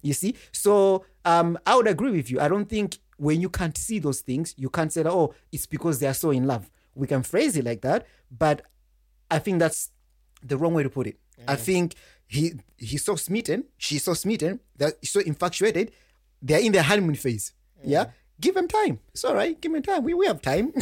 You 0.00 0.14
see? 0.14 0.36
So 0.52 1.04
um, 1.26 1.58
I 1.66 1.76
would 1.76 1.86
agree 1.86 2.12
with 2.12 2.30
you. 2.30 2.40
I 2.40 2.48
don't 2.48 2.66
think 2.68 2.98
when 3.18 3.42
you 3.42 3.50
can't 3.50 3.76
see 3.76 3.98
those 3.98 4.20
things, 4.22 4.54
you 4.56 4.70
can't 4.70 4.90
say 4.90 5.02
that, 5.02 5.12
oh, 5.12 5.34
it's 5.52 5.66
because 5.66 5.98
they 5.98 6.06
are 6.06 6.14
so 6.14 6.30
in 6.30 6.46
love. 6.46 6.70
We 6.94 7.06
can 7.06 7.22
phrase 7.22 7.56
it 7.56 7.64
like 7.64 7.82
that, 7.82 8.06
but 8.30 8.62
I 9.30 9.38
think 9.38 9.58
that's 9.58 9.90
the 10.42 10.56
wrong 10.56 10.74
way 10.74 10.82
to 10.82 10.90
put 10.90 11.06
it. 11.06 11.16
I 11.48 11.56
think 11.56 11.94
he 12.26 12.52
he's 12.76 13.04
so 13.04 13.16
smitten, 13.16 13.64
she's 13.78 14.04
so 14.04 14.14
smitten, 14.14 14.60
that 14.76 14.94
he's 15.00 15.10
so 15.10 15.20
infatuated. 15.20 15.92
They're 16.42 16.60
in 16.60 16.72
their 16.72 16.82
honeymoon 16.82 17.14
phase. 17.14 17.52
Yeah, 17.82 18.06
give 18.40 18.54
them 18.54 18.68
time. 18.68 19.00
It's 19.12 19.24
all 19.24 19.34
right. 19.34 19.58
Give 19.60 19.72
them 19.72 19.82
time. 19.82 20.04
We 20.04 20.14
we 20.14 20.26
have 20.26 20.42
time. 20.42 20.72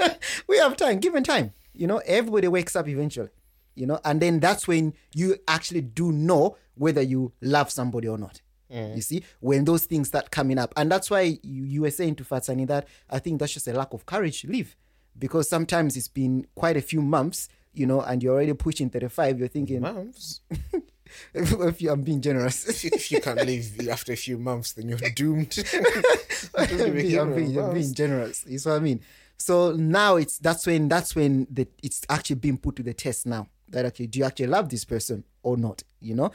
we 0.48 0.58
have 0.58 0.76
time. 0.76 0.98
Give 0.98 1.12
them 1.12 1.22
time. 1.22 1.52
You 1.72 1.86
know, 1.86 1.98
everybody 1.98 2.48
wakes 2.48 2.74
up 2.74 2.88
eventually. 2.88 3.28
You 3.74 3.86
know, 3.86 4.00
and 4.04 4.20
then 4.20 4.40
that's 4.40 4.66
when 4.66 4.94
you 5.14 5.36
actually 5.46 5.82
do 5.82 6.10
know 6.10 6.56
whether 6.74 7.00
you 7.00 7.32
love 7.40 7.70
somebody 7.70 8.08
or 8.08 8.18
not. 8.18 8.40
You 8.96 9.02
see, 9.02 9.22
when 9.40 9.64
those 9.64 9.86
things 9.86 10.08
start 10.08 10.30
coming 10.30 10.58
up, 10.58 10.74
and 10.76 10.90
that's 10.90 11.10
why 11.10 11.38
you, 11.42 11.64
you 11.64 11.80
were 11.82 11.90
saying 11.90 12.16
to 12.16 12.24
Fatsani 12.24 12.66
that 12.66 12.86
I 13.08 13.18
think 13.18 13.38
that's 13.38 13.52
just 13.54 13.66
a 13.68 13.72
lack 13.72 13.94
of 13.94 14.04
courage 14.04 14.42
to 14.42 14.48
live, 14.48 14.76
because 15.18 15.48
sometimes 15.48 15.96
it's 15.96 16.08
been 16.08 16.46
quite 16.54 16.76
a 16.76 16.82
few 16.82 17.02
months, 17.02 17.48
you 17.74 17.86
know, 17.86 18.00
and 18.00 18.22
you're 18.22 18.34
already 18.34 18.52
pushing 18.54 18.90
35. 18.90 19.38
You're 19.38 19.48
thinking, 19.48 19.80
Months. 19.80 20.40
if 21.34 21.80
you, 21.82 21.90
I'm 21.90 22.02
being 22.02 22.20
generous. 22.20 22.68
If 22.68 22.84
you, 22.84 22.90
if 22.92 23.12
you 23.12 23.20
can't 23.20 23.44
leave 23.46 23.88
after 23.88 24.12
a 24.12 24.16
few 24.16 24.38
months, 24.38 24.72
then 24.72 24.88
you're 24.88 24.98
doomed. 25.14 25.56
I'm 26.56 26.92
being, 26.92 27.18
I'm 27.18 27.34
being- 27.34 27.58
I'm 27.58 27.74
being 27.74 27.94
generous. 27.94 28.44
You 28.46 28.58
see 28.58 28.68
what 28.68 28.76
I 28.76 28.80
mean? 28.80 29.00
So 29.40 29.72
now 29.72 30.16
it's 30.16 30.38
that's 30.38 30.66
when 30.66 30.88
that's 30.88 31.14
when 31.14 31.46
the 31.50 31.68
it's 31.82 32.02
actually 32.08 32.36
being 32.36 32.58
put 32.58 32.74
to 32.76 32.82
the 32.82 32.92
test 32.92 33.24
now. 33.24 33.46
That 33.68 33.84
okay, 33.86 34.06
do 34.06 34.18
you 34.18 34.24
actually 34.24 34.48
love 34.48 34.68
this 34.68 34.84
person 34.84 35.22
or 35.44 35.56
not? 35.56 35.82
You 36.00 36.16
know, 36.16 36.32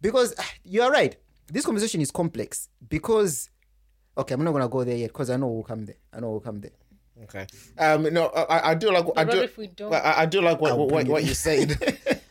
because 0.00 0.34
ah, 0.38 0.50
you 0.64 0.80
are 0.82 0.90
right. 0.90 1.16
This 1.52 1.66
conversation 1.66 2.00
is 2.00 2.10
complex 2.10 2.68
because 2.88 3.50
okay, 4.16 4.34
I'm 4.34 4.42
not 4.42 4.52
gonna 4.52 4.68
go 4.68 4.84
there 4.84 4.96
yet 4.96 5.08
because 5.08 5.28
I 5.28 5.36
know 5.36 5.48
we'll 5.48 5.64
come 5.64 5.84
there. 5.84 5.96
I 6.14 6.20
know 6.20 6.30
we'll 6.30 6.40
come 6.40 6.60
there. 6.60 6.70
Okay. 7.24 7.46
Um. 7.78 8.12
No, 8.12 8.26
I, 8.28 8.70
I 8.70 8.74
do 8.74 8.90
like. 8.90 9.06
I 9.16 9.24
do. 9.24 9.38
if 9.42 9.56
we 9.56 9.66
don't? 9.66 9.92
I, 9.92 10.20
I 10.20 10.26
do 10.26 10.40
like 10.40 10.60
what 10.60 10.72
I'll 10.72 10.88
what, 10.88 11.06
what, 11.06 11.24
you 11.24 11.34
said. 11.34 11.76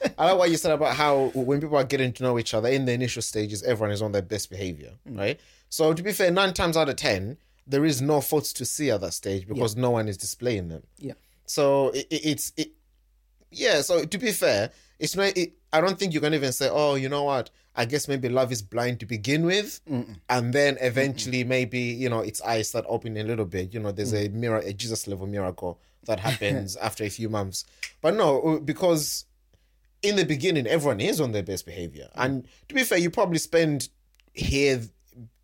I 0.17 0.25
like 0.31 0.37
what 0.37 0.49
you 0.49 0.57
said 0.57 0.71
about 0.71 0.95
how 0.95 1.31
when 1.33 1.61
people 1.61 1.77
are 1.77 1.83
getting 1.83 2.11
to 2.13 2.23
know 2.23 2.39
each 2.39 2.53
other 2.53 2.69
in 2.69 2.85
the 2.85 2.93
initial 2.93 3.21
stages, 3.21 3.63
everyone 3.63 3.91
is 3.91 4.01
on 4.01 4.11
their 4.11 4.21
best 4.21 4.49
behavior, 4.49 4.93
right? 5.05 5.39
So 5.69 5.93
to 5.93 6.03
be 6.03 6.11
fair, 6.11 6.31
nine 6.31 6.53
times 6.53 6.75
out 6.75 6.89
of 6.89 6.95
ten, 6.95 7.37
there 7.67 7.85
is 7.85 8.01
no 8.01 8.19
faults 8.19 8.51
to 8.53 8.65
see 8.65 8.89
at 8.89 9.01
that 9.01 9.13
stage 9.13 9.47
because 9.47 9.75
no 9.75 9.91
one 9.91 10.07
is 10.07 10.17
displaying 10.17 10.69
them. 10.69 10.83
Yeah. 10.97 11.13
So 11.45 11.89
it, 11.89 12.07
it, 12.09 12.25
it's 12.25 12.53
it, 12.57 12.71
yeah. 13.51 13.81
So 13.81 14.03
to 14.05 14.17
be 14.17 14.31
fair, 14.31 14.71
it's 14.97 15.15
not. 15.15 15.37
It, 15.37 15.53
I 15.71 15.81
don't 15.81 15.99
think 15.99 16.13
you 16.13 16.19
can 16.19 16.33
even 16.33 16.51
say, 16.51 16.69
oh, 16.71 16.95
you 16.95 17.09
know 17.09 17.23
what? 17.23 17.51
I 17.79 17.85
guess 17.85 18.09
maybe 18.09 18.27
love 18.27 18.51
is 18.51 18.61
blind 18.61 18.99
to 18.99 19.05
begin 19.05 19.45
with, 19.45 19.79
and 20.27 20.53
then 20.53 20.77
eventually 20.81 21.45
maybe 21.45 21.79
you 21.79 22.09
know 22.09 22.19
its 22.19 22.41
eyes 22.41 22.67
start 22.67 22.83
opening 22.89 23.23
a 23.23 23.27
little 23.27 23.45
bit. 23.45 23.73
You 23.73 23.79
know, 23.79 23.93
there's 23.93 24.13
a 24.13 24.27
mirror, 24.27 24.57
a 24.59 24.73
Jesus 24.73 25.07
level 25.07 25.27
miracle 25.27 25.79
that 26.03 26.19
happens 26.27 26.75
after 26.75 27.05
a 27.05 27.09
few 27.09 27.29
months. 27.29 27.63
But 28.01 28.15
no, 28.15 28.41
uh, 28.41 28.59
because 28.59 29.23
in 30.01 30.17
the 30.17 30.25
beginning, 30.25 30.67
everyone 30.67 30.99
is 30.99 31.21
on 31.21 31.31
their 31.31 31.41
best 31.41 31.65
behavior, 31.65 32.09
and 32.15 32.45
to 32.67 32.75
be 32.75 32.83
fair, 32.83 32.97
you 32.97 33.09
probably 33.09 33.39
spend 33.39 33.87
here 34.33 34.81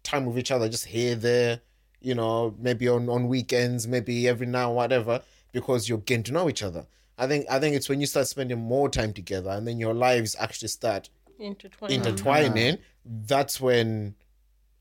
time 0.03 0.25
with 0.25 0.37
each 0.37 0.51
other, 0.51 0.67
just 0.67 0.85
here, 0.87 1.15
there, 1.15 1.61
you 2.01 2.15
know, 2.15 2.53
maybe 2.59 2.89
on 2.89 3.07
on 3.07 3.29
weekends, 3.29 3.87
maybe 3.87 4.27
every 4.27 4.45
now 4.47 4.73
whatever, 4.73 5.21
because 5.53 5.87
you're 5.87 5.99
getting 5.99 6.23
to 6.23 6.33
know 6.33 6.49
each 6.49 6.63
other. 6.63 6.85
I 7.17 7.27
think 7.27 7.45
I 7.49 7.59
think 7.59 7.77
it's 7.77 7.87
when 7.87 8.01
you 8.01 8.07
start 8.07 8.27
spending 8.27 8.59
more 8.59 8.89
time 8.89 9.13
together, 9.13 9.51
and 9.51 9.65
then 9.65 9.79
your 9.79 9.93
lives 9.93 10.35
actually 10.37 10.67
start 10.67 11.09
Intertwined. 11.39 11.93
intertwining. 11.93 12.77
That's 13.05 13.59
when, 13.59 14.15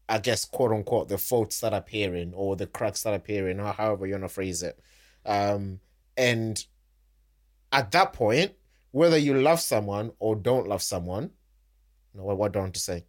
I 0.09 0.19
guess, 0.19 0.45
quote 0.45 0.73
unquote, 0.73 1.09
the 1.09 1.19
faults 1.19 1.57
start 1.57 1.75
appearing 1.75 2.33
or 2.35 2.57
the 2.57 2.67
cracks 2.67 3.01
start 3.01 3.17
appearing, 3.17 3.61
or 3.61 3.73
however 3.73 4.07
you 4.07 4.15
want 4.15 4.25
to 4.25 4.29
phrase 4.29 4.63
it. 4.63 4.79
Um, 5.27 5.81
and 6.17 6.65
at 7.73 7.91
that 7.93 8.13
point, 8.13 8.53
whether 8.93 9.19
you 9.19 9.35
love 9.35 9.61
someone 9.61 10.13
or 10.19 10.37
don't 10.37 10.69
love 10.69 10.83
someone, 10.83 11.31
no, 12.15 12.25
what, 12.25 12.39
what 12.39 12.53
do 12.53 12.61
I 12.61 12.63
want 12.63 12.75
to 12.75 12.81
say? 12.81 13.05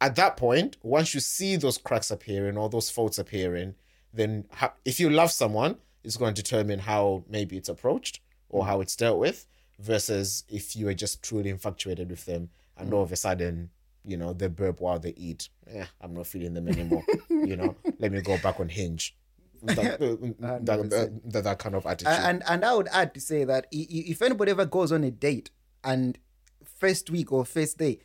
At 0.00 0.16
that 0.16 0.36
point, 0.36 0.76
once 0.82 1.14
you 1.14 1.20
see 1.20 1.56
those 1.56 1.78
cracks 1.78 2.10
appearing 2.10 2.58
or 2.58 2.68
those 2.68 2.90
faults 2.90 3.18
appearing, 3.18 3.74
then 4.12 4.44
ha- 4.52 4.74
if 4.84 5.00
you 5.00 5.08
love 5.08 5.30
someone, 5.30 5.78
it's 6.04 6.18
going 6.18 6.34
to 6.34 6.42
determine 6.42 6.80
how 6.80 7.24
maybe 7.28 7.56
it's 7.56 7.70
approached 7.70 8.20
or 8.50 8.66
how 8.66 8.80
it's 8.80 8.94
dealt 8.94 9.18
with, 9.18 9.46
versus 9.78 10.44
if 10.48 10.74
you 10.76 10.88
are 10.88 10.94
just 10.94 11.22
truly 11.22 11.50
infatuated 11.50 12.10
with 12.10 12.24
them 12.24 12.48
and 12.76 12.92
all 12.92 13.02
of 13.02 13.12
a 13.12 13.16
sudden, 13.16 13.70
you 14.04 14.16
know, 14.16 14.32
they 14.32 14.46
burp 14.48 14.80
while 14.80 14.98
they 14.98 15.14
eat. 15.16 15.48
Yeah, 15.72 15.86
I'm 16.00 16.14
not 16.14 16.26
feeling 16.26 16.54
them 16.54 16.68
anymore. 16.68 17.02
you 17.28 17.56
know, 17.56 17.74
let 17.98 18.12
me 18.12 18.20
go 18.22 18.38
back 18.38 18.60
on 18.60 18.68
Hinge. 18.68 19.16
That, 19.62 19.94
uh, 19.94 19.98
mm, 19.98 20.34
that, 20.38 20.66
that, 20.66 20.78
uh, 20.92 21.06
that, 21.24 21.44
that 21.44 21.58
kind 21.58 21.74
of 21.74 21.86
attitude. 21.86 22.12
and 22.12 22.42
and 22.46 22.64
I 22.64 22.74
would 22.74 22.88
add 22.92 23.14
to 23.14 23.20
say 23.20 23.44
that 23.44 23.66
if 23.72 24.20
anybody 24.22 24.50
ever 24.52 24.66
goes 24.66 24.92
on 24.92 25.02
a 25.02 25.10
date 25.10 25.50
and 25.82 26.18
first 26.64 27.10
week 27.10 27.32
or 27.32 27.44
first 27.44 27.78
day, 27.78 27.98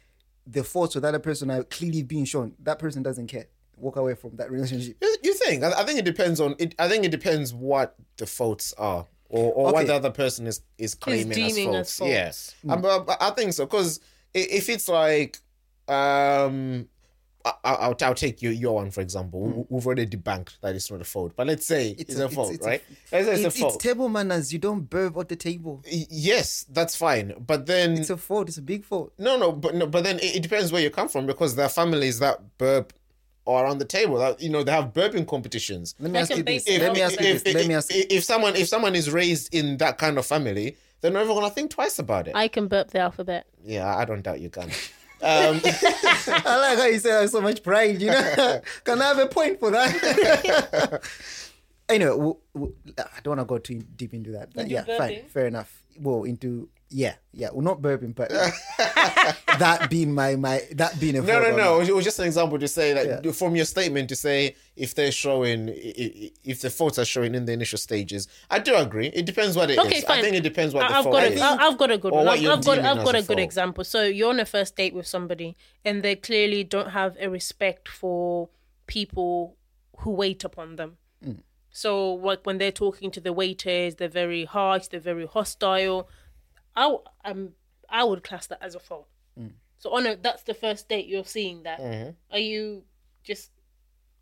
the 0.47 0.63
faults 0.63 0.95
of 0.95 1.03
the 1.03 1.09
other 1.09 1.19
person 1.19 1.51
are 1.51 1.63
clearly 1.63 2.03
being 2.03 2.26
shown, 2.26 2.53
that 2.63 2.80
person 2.80 3.03
doesn't 3.03 3.28
care. 3.28 3.45
Walk 3.78 3.95
away 3.97 4.15
from 4.15 4.38
that 4.38 4.49
relationship. 4.49 4.97
You- 5.01 5.17
You 5.24 5.34
think? 5.36 5.63
I 5.63 5.72
I 5.82 5.84
think 5.86 5.99
it 5.99 6.05
depends 6.05 6.39
on 6.39 6.55
it. 6.57 6.74
I 6.80 6.88
think 6.88 7.03
it 7.05 7.11
depends 7.11 7.53
what 7.53 7.95
the 8.17 8.26
faults 8.26 8.74
are, 8.78 9.05
or, 9.32 9.53
or 9.53 9.73
what 9.73 9.88
the 9.88 9.95
other 9.95 10.11
person 10.11 10.45
is 10.47 10.61
is 10.77 10.93
claiming 10.95 11.32
as 11.32 11.36
deeming 11.36 11.71
faults. 11.73 12.01
as 12.01 12.07
Yeah, 12.07 12.23
faults. 12.25 12.55
Um, 12.69 12.82
but- 12.82 13.05
but 13.07 13.17
I 13.21 13.29
think 13.32 13.53
so 13.53 13.65
because 13.65 13.99
if 14.34 14.69
it's 14.69 14.88
like, 14.88 15.38
um, 15.88 16.88
I, 17.43 17.53
I'll, 17.63 17.95
I'll 18.01 18.13
take 18.13 18.41
your 18.43 18.51
your 18.51 18.75
one 18.75 18.91
for 18.91 19.01
example. 19.01 19.41
We- 19.41 19.65
We've 19.69 19.86
already 19.88 20.05
debunked 20.05 20.59
that 20.61 20.75
it's 20.75 20.91
not 20.91 21.01
a 21.01 21.03
fault, 21.03 21.34
but 21.36 21.47
let's 21.47 21.65
say 21.65 21.95
it's, 21.97 22.15
a, 22.19 22.29
fault, 22.29 22.53
it's 22.53 22.65
right? 22.65 22.84
let's 23.11 23.25
say 23.27 23.34
it's, 23.34 23.45
it's, 23.45 23.55
a 23.55 23.59
fault. 23.61 23.75
it's 23.75 23.84
table 23.84 24.09
manners. 24.09 24.53
You 24.53 24.59
don't 24.59 24.82
burp 24.89 25.17
at 25.17 25.27
the 25.29 25.36
table. 25.36 25.82
Yes, 25.88 26.65
that's 26.69 26.95
fine, 26.95 27.34
but 27.45 27.65
then 27.65 27.93
It's 27.97 28.09
a 28.11 28.17
fault. 28.17 28.47
It's 28.49 28.57
a 28.57 28.61
big 28.61 28.86
fault. 28.86 29.11
no, 29.17 29.38
no, 29.38 29.51
but 29.51 29.73
no, 29.75 29.88
but 29.88 30.03
then 30.03 30.19
it, 30.19 30.36
it 30.38 30.43
depends 30.43 30.71
where 30.71 30.82
you 30.82 30.89
come 30.91 31.09
from 31.09 31.25
because 31.25 31.55
there 31.55 31.65
are 31.65 31.69
families 31.69 32.19
that 32.19 32.57
burp 32.59 32.93
or 33.46 33.66
on 33.66 33.78
the 33.80 33.86
table 33.86 34.36
you 34.39 34.50
know 34.50 34.64
they 34.64 34.72
have 34.72 34.94
burping 34.94 35.28
competitions. 35.28 35.96
Let 36.00 36.12
me 36.12 36.20
ask 36.20 36.30
you 36.30 36.44
this. 36.44 36.64
base 36.66 36.80
Let 36.80 36.94
me 36.94 37.02
ask 37.02 37.20
you 37.20 37.28
if, 37.28 37.44
this. 37.44 37.54
Let 37.54 37.68
me 37.68 37.74
ask. 37.76 37.94
if, 37.94 38.06
if 38.10 38.24
someone 38.24 38.56
if 38.56 38.68
someone 38.68 38.96
is 38.96 39.10
raised 39.12 39.54
in 39.54 39.78
that 39.78 39.98
kind 39.98 40.18
of 40.18 40.26
family, 40.26 40.78
they're 41.02 41.12
never 41.12 41.34
gonna 41.34 41.50
think 41.50 41.72
twice 41.72 42.00
about 42.00 42.28
it. 42.28 42.36
I 42.36 42.48
can 42.48 42.68
burp 42.68 42.92
the 42.92 43.00
alphabet. 43.00 43.48
yeah, 43.64 43.96
I 43.96 44.06
don't 44.06 44.22
doubt 44.22 44.39
you 44.42 44.50
can. 44.50 44.70
Um, 45.24 45.62
I 45.64 46.58
like 46.58 46.78
how 46.80 46.86
you 46.86 46.98
say 47.00 47.12
that 47.12 47.22
with 47.22 47.32
so 47.32 47.42
much 47.42 47.62
pride. 47.62 48.02
You 48.02 48.10
know, 48.10 48.62
can 48.84 49.02
I 49.02 49.06
have 49.06 49.20
a 49.20 49.28
point 49.28 49.60
for 49.60 49.70
that? 49.72 51.02
anyway, 51.89 52.10
w- 52.12 52.38
w- 52.56 52.76
I 52.98 53.20
don't 53.24 53.38
want 53.38 53.39
to 53.42 53.46
go 53.46 53.58
too 53.60 53.82
deep 53.96 54.14
into 54.14 54.32
that. 54.32 54.54
But 54.54 54.64
Into 54.64 54.74
yeah, 54.74 54.98
fine, 54.98 55.24
fair 55.30 55.48
enough. 55.48 55.84
Well, 56.00 56.24
into 56.24 56.70
yeah, 56.94 57.16
yeah. 57.34 57.50
Well, 57.54 57.62
not 57.62 57.82
burping, 57.82 58.14
but 58.14 58.30
that 59.60 59.88
being 59.89 60.14
my 60.14 60.36
my 60.36 60.62
that 60.74 61.00
being 61.00 61.16
a 61.18 61.22
No, 61.22 61.39
no, 61.42 61.56
no. 61.56 61.80
It 61.82 61.94
was 61.96 62.04
just 62.04 62.20
an 62.20 62.26
example 62.26 62.60
to 62.60 62.68
say 62.68 62.94
that 62.94 63.24
Yeah. 63.26 63.32
from 63.32 63.56
your 63.56 63.66
statement 63.66 64.10
to 64.10 64.16
say 64.16 64.56
if 64.76 64.94
they're 64.96 65.12
showing, 65.12 65.70
i- 65.70 65.74
i- 65.74 66.32
if 66.44 66.62
the 66.62 66.70
faults 66.70 67.00
are 67.00 67.06
showing 67.06 67.34
in 67.36 67.46
the 67.46 67.54
initial 67.54 67.78
stages. 67.78 68.28
I 68.50 68.60
do 68.60 68.76
agree. 68.76 69.08
It 69.08 69.26
depends 69.26 69.56
what 69.56 69.70
it 69.70 69.74
is. 69.74 69.86
Okay, 69.86 70.02
fine. 70.02 70.20
I 70.20 70.22
think 70.22 70.36
it 70.36 70.42
depends 70.44 70.74
what 70.74 70.88
the 70.88 70.94
I- 70.94 70.98
I've 71.00 71.04
fault 71.04 71.16
got 71.16 71.32
is. 71.32 71.42
a, 71.42 71.44
I- 71.44 71.68
I've 71.68 71.78
got 71.78 71.92
a 71.92 71.98
good 71.98 72.12
Or 72.14 72.18
one. 72.18 72.26
what 72.26 72.36
I've, 72.38 72.42
you're 72.42 72.54
I've 72.54 72.66
got 72.66 72.80
I've 72.80 73.04
got 73.06 73.16
a 73.16 73.20
a 73.20 73.24
good 73.24 73.39
example. 73.39 73.84
So 73.84 74.04
you're 74.04 74.30
on 74.30 74.39
a 74.39 74.46
first 74.46 74.76
date 74.76 74.94
with 74.94 75.08
somebody, 75.08 75.56
and 75.86 76.04
they 76.04 76.16
clearly 76.16 76.64
don't 76.64 76.89
have 76.92 77.16
a 77.20 77.30
respect 77.30 77.88
for 77.88 78.50
people 78.88 79.56
who 80.00 80.12
wait 80.12 80.44
upon 80.44 80.76
them. 80.76 80.98
Mm. 81.26 81.39
So 81.70 82.14
like 82.16 82.46
when 82.46 82.58
they're 82.58 82.72
talking 82.72 83.12
to 83.12 83.22
the 83.22 83.32
waiters, 83.32 83.96
they're 83.96 84.08
very 84.10 84.46
harsh, 84.46 84.88
they're 84.88 85.00
very 85.00 85.26
hostile. 85.28 86.10
I 86.76 86.82
w- 86.84 87.03
um 87.26 87.49
I 87.89 88.03
would 88.03 88.24
class 88.24 88.47
that 88.47 88.59
as 88.61 88.76
a 88.76 88.80
fault. 88.80 89.07
Mm. 89.39 89.51
So 89.78 89.89
on 89.93 90.05
a 90.05 90.15
that's 90.15 90.43
the 90.43 90.53
first 90.53 90.88
date 90.89 91.07
you're 91.07 91.26
seeing 91.26 91.63
that. 91.63 91.80
Mm-hmm. 91.80 92.09
Are 92.32 92.39
you 92.39 92.84
just? 93.24 93.51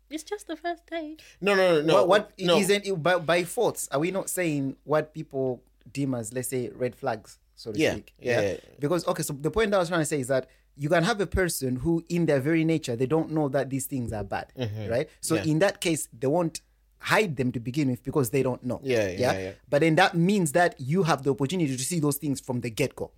It's 0.08 0.24
just 0.24 0.48
the 0.48 0.56
first 0.56 0.84
date. 0.86 1.22
No, 1.40 1.54
no, 1.54 1.76
no, 1.76 1.82
no. 1.82 1.94
what 1.94 2.08
what 2.08 2.32
no. 2.40 2.58
not 2.58 2.70
it 2.70 3.02
by, 3.02 3.18
by 3.18 3.44
faults? 3.44 3.88
Are 3.92 4.00
we 4.00 4.10
not 4.10 4.28
saying 4.28 4.76
what 4.84 5.14
people 5.14 5.62
deem 5.92 6.14
as 6.14 6.32
let's 6.32 6.48
say 6.48 6.68
red 6.70 6.96
flags, 6.96 7.38
so 7.54 7.70
to 7.72 7.78
Yeah, 7.78 7.92
speak? 7.92 8.14
yeah, 8.18 8.40
yeah. 8.40 8.56
Because 8.80 9.06
okay, 9.06 9.22
so 9.22 9.34
the 9.34 9.50
point 9.52 9.72
I 9.72 9.78
was 9.78 9.88
trying 9.88 10.00
to 10.00 10.04
say 10.06 10.18
is 10.20 10.26
that 10.28 10.48
you 10.76 10.88
can 10.88 11.04
have 11.04 11.20
a 11.20 11.26
person 11.26 11.76
who, 11.76 12.02
in 12.08 12.26
their 12.26 12.40
very 12.40 12.64
nature, 12.64 12.96
they 12.96 13.06
don't 13.06 13.30
know 13.30 13.48
that 13.50 13.70
these 13.70 13.86
things 13.86 14.12
are 14.12 14.24
bad, 14.24 14.52
right? 14.88 15.08
So 15.20 15.36
Mm-hmm. 15.36 15.44
Yeah. 15.46 15.52
in 15.52 15.58
that 15.60 15.80
case, 15.80 16.08
they 16.18 16.26
won't 16.26 16.60
hide 17.00 17.36
them 17.36 17.50
to 17.52 17.60
begin 17.60 17.88
with 17.90 18.02
because 18.04 18.30
they 18.30 18.42
don't 18.42 18.62
know. 18.62 18.80
Yeah, 18.82 19.08
yeah, 19.08 19.38
yeah. 19.38 19.52
But 19.68 19.80
then 19.80 19.94
that 19.96 20.14
means 20.14 20.52
that 20.52 20.74
you 20.78 21.02
have 21.02 21.22
the 21.22 21.30
opportunity 21.30 21.76
to 21.76 21.82
see 21.82 21.98
those 22.00 22.16
things 22.16 22.40
from 22.40 22.60
the 22.60 22.70
get 22.70 22.94
go. 22.94 23.10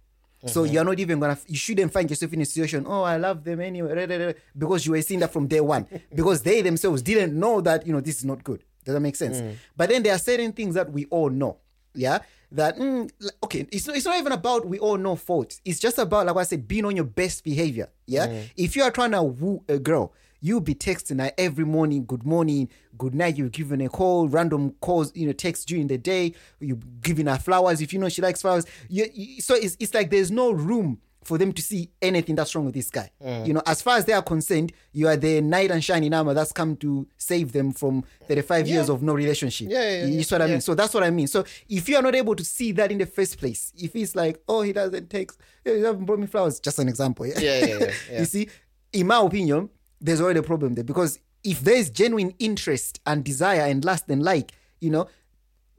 So 0.46 0.62
Mm-hmm. 0.64 0.72
you're 0.74 0.84
not 0.84 0.98
even 0.98 1.20
gonna. 1.20 1.38
You 1.46 1.56
shouldn't 1.56 1.92
find 1.92 2.10
yourself 2.10 2.32
in 2.32 2.40
a 2.40 2.44
situation. 2.44 2.84
Oh, 2.88 3.02
I 3.02 3.16
love 3.16 3.44
them 3.44 3.60
anyway, 3.60 3.94
da, 3.94 4.06
da, 4.06 4.18
da," 4.18 4.32
because 4.58 4.84
you 4.86 4.92
were 4.92 5.02
seeing 5.02 5.20
that 5.20 5.32
from 5.32 5.46
day 5.46 5.60
one. 5.60 5.86
because 6.14 6.42
they 6.42 6.62
themselves 6.62 7.00
didn't 7.02 7.38
know 7.38 7.60
that 7.60 7.86
you 7.86 7.92
know 7.92 8.00
this 8.00 8.18
is 8.18 8.24
not 8.24 8.42
good. 8.42 8.64
Does 8.84 8.94
that 8.94 9.00
make 9.00 9.14
sense? 9.14 9.40
Mm. 9.40 9.54
But 9.76 9.90
then 9.90 10.02
there 10.02 10.12
are 10.14 10.18
certain 10.18 10.50
things 10.52 10.74
that 10.74 10.90
we 10.90 11.04
all 11.06 11.30
know. 11.30 11.58
Yeah, 11.94 12.20
that 12.50 12.76
mm, 12.76 13.08
okay. 13.44 13.66
It's 13.70 13.86
not, 13.86 13.96
it's 13.96 14.04
not 14.06 14.18
even 14.18 14.32
about 14.32 14.66
we 14.66 14.80
all 14.80 14.96
know 14.96 15.14
fault. 15.14 15.60
It's 15.64 15.78
just 15.78 15.98
about 15.98 16.26
like 16.26 16.34
I 16.36 16.42
said, 16.42 16.66
being 16.66 16.86
on 16.86 16.96
your 16.96 17.04
best 17.04 17.44
behavior. 17.44 17.88
Yeah. 18.06 18.26
Mm. 18.26 18.50
If 18.56 18.74
you 18.74 18.82
are 18.82 18.90
trying 18.90 19.12
to 19.12 19.22
woo 19.22 19.62
a 19.68 19.78
girl, 19.78 20.12
you 20.42 20.60
be 20.60 20.74
texting 20.74 21.22
her 21.22 21.32
every 21.38 21.64
morning, 21.64 22.04
good 22.04 22.24
morning, 22.26 22.68
good 22.98 23.14
night. 23.14 23.36
You're 23.38 23.48
giving 23.48 23.80
a 23.80 23.88
call, 23.88 24.28
random 24.28 24.72
calls, 24.80 25.14
you 25.16 25.26
know, 25.26 25.32
text 25.32 25.68
during 25.68 25.86
the 25.86 25.96
day. 25.96 26.34
You 26.60 26.76
giving 27.00 27.26
her 27.26 27.38
flowers 27.38 27.80
if 27.80 27.92
you 27.92 27.98
know 28.00 28.08
she 28.10 28.20
likes 28.20 28.42
flowers. 28.42 28.66
You, 28.90 29.06
you- 29.14 29.40
so 29.40 29.54
it's, 29.54 29.76
it's 29.80 29.94
like 29.94 30.10
there's 30.10 30.30
no 30.30 30.50
room 30.50 31.00
for 31.24 31.38
them 31.38 31.52
to 31.52 31.62
see 31.62 31.88
anything 32.02 32.34
that's 32.34 32.52
wrong 32.52 32.64
with 32.64 32.74
this 32.74 32.90
guy. 32.90 33.08
Mm. 33.24 33.46
You 33.46 33.54
know, 33.54 33.62
as 33.64 33.80
far 33.80 33.96
as 33.96 34.04
they 34.04 34.12
are 34.12 34.22
concerned, 34.22 34.72
you 34.90 35.06
are 35.06 35.14
the 35.16 35.40
knight 35.40 35.70
and 35.70 35.82
shining 35.82 36.12
armor 36.12 36.34
that's 36.34 36.50
come 36.50 36.74
to 36.78 37.06
save 37.16 37.52
them 37.52 37.70
from 37.72 38.04
35 38.26 38.66
years 38.66 38.88
of 38.88 39.04
no 39.04 39.14
relationship. 39.14 39.68
Yeah, 39.70 39.82
yeah, 39.82 39.98
yeah, 40.00 40.04
you 40.06 40.22
see 40.24 40.34
what 40.34 40.42
I 40.42 40.46
mean? 40.48 40.60
So 40.60 40.74
that's 40.74 40.92
what 40.92 41.04
I 41.04 41.10
mean. 41.10 41.28
So 41.28 41.44
if 41.68 41.88
you 41.88 41.94
are 41.94 42.02
not 42.02 42.16
able 42.16 42.34
to 42.34 42.44
see 42.44 42.72
that 42.72 42.90
in 42.90 42.98
the 42.98 43.06
first 43.06 43.38
place, 43.38 43.72
if 43.78 43.94
it's 43.94 44.16
like, 44.16 44.42
oh, 44.48 44.62
he 44.62 44.72
doesn't 44.72 45.10
take, 45.10 45.30
he 45.64 45.82
haven't 45.82 46.06
brought 46.06 46.18
me 46.18 46.26
flowers, 46.26 46.58
just 46.58 46.80
an 46.80 46.88
example. 46.88 47.24
Yeah, 47.24 47.38
Yeah, 47.38 47.58
yeah, 47.66 47.66
yeah, 47.78 47.92
yeah. 48.10 48.18
you 48.18 48.24
see, 48.24 48.48
in 48.92 49.06
my 49.06 49.20
opinion, 49.20 49.70
there's 50.02 50.20
already 50.20 50.40
a 50.40 50.42
problem 50.42 50.74
there 50.74 50.84
because 50.84 51.18
if 51.44 51.60
there's 51.60 51.90
genuine 51.90 52.34
interest 52.38 53.00
and 53.06 53.24
desire 53.24 53.62
and 53.62 53.84
lust 53.84 54.04
and 54.08 54.22
like, 54.22 54.52
you 54.80 54.90
know, 54.90 55.08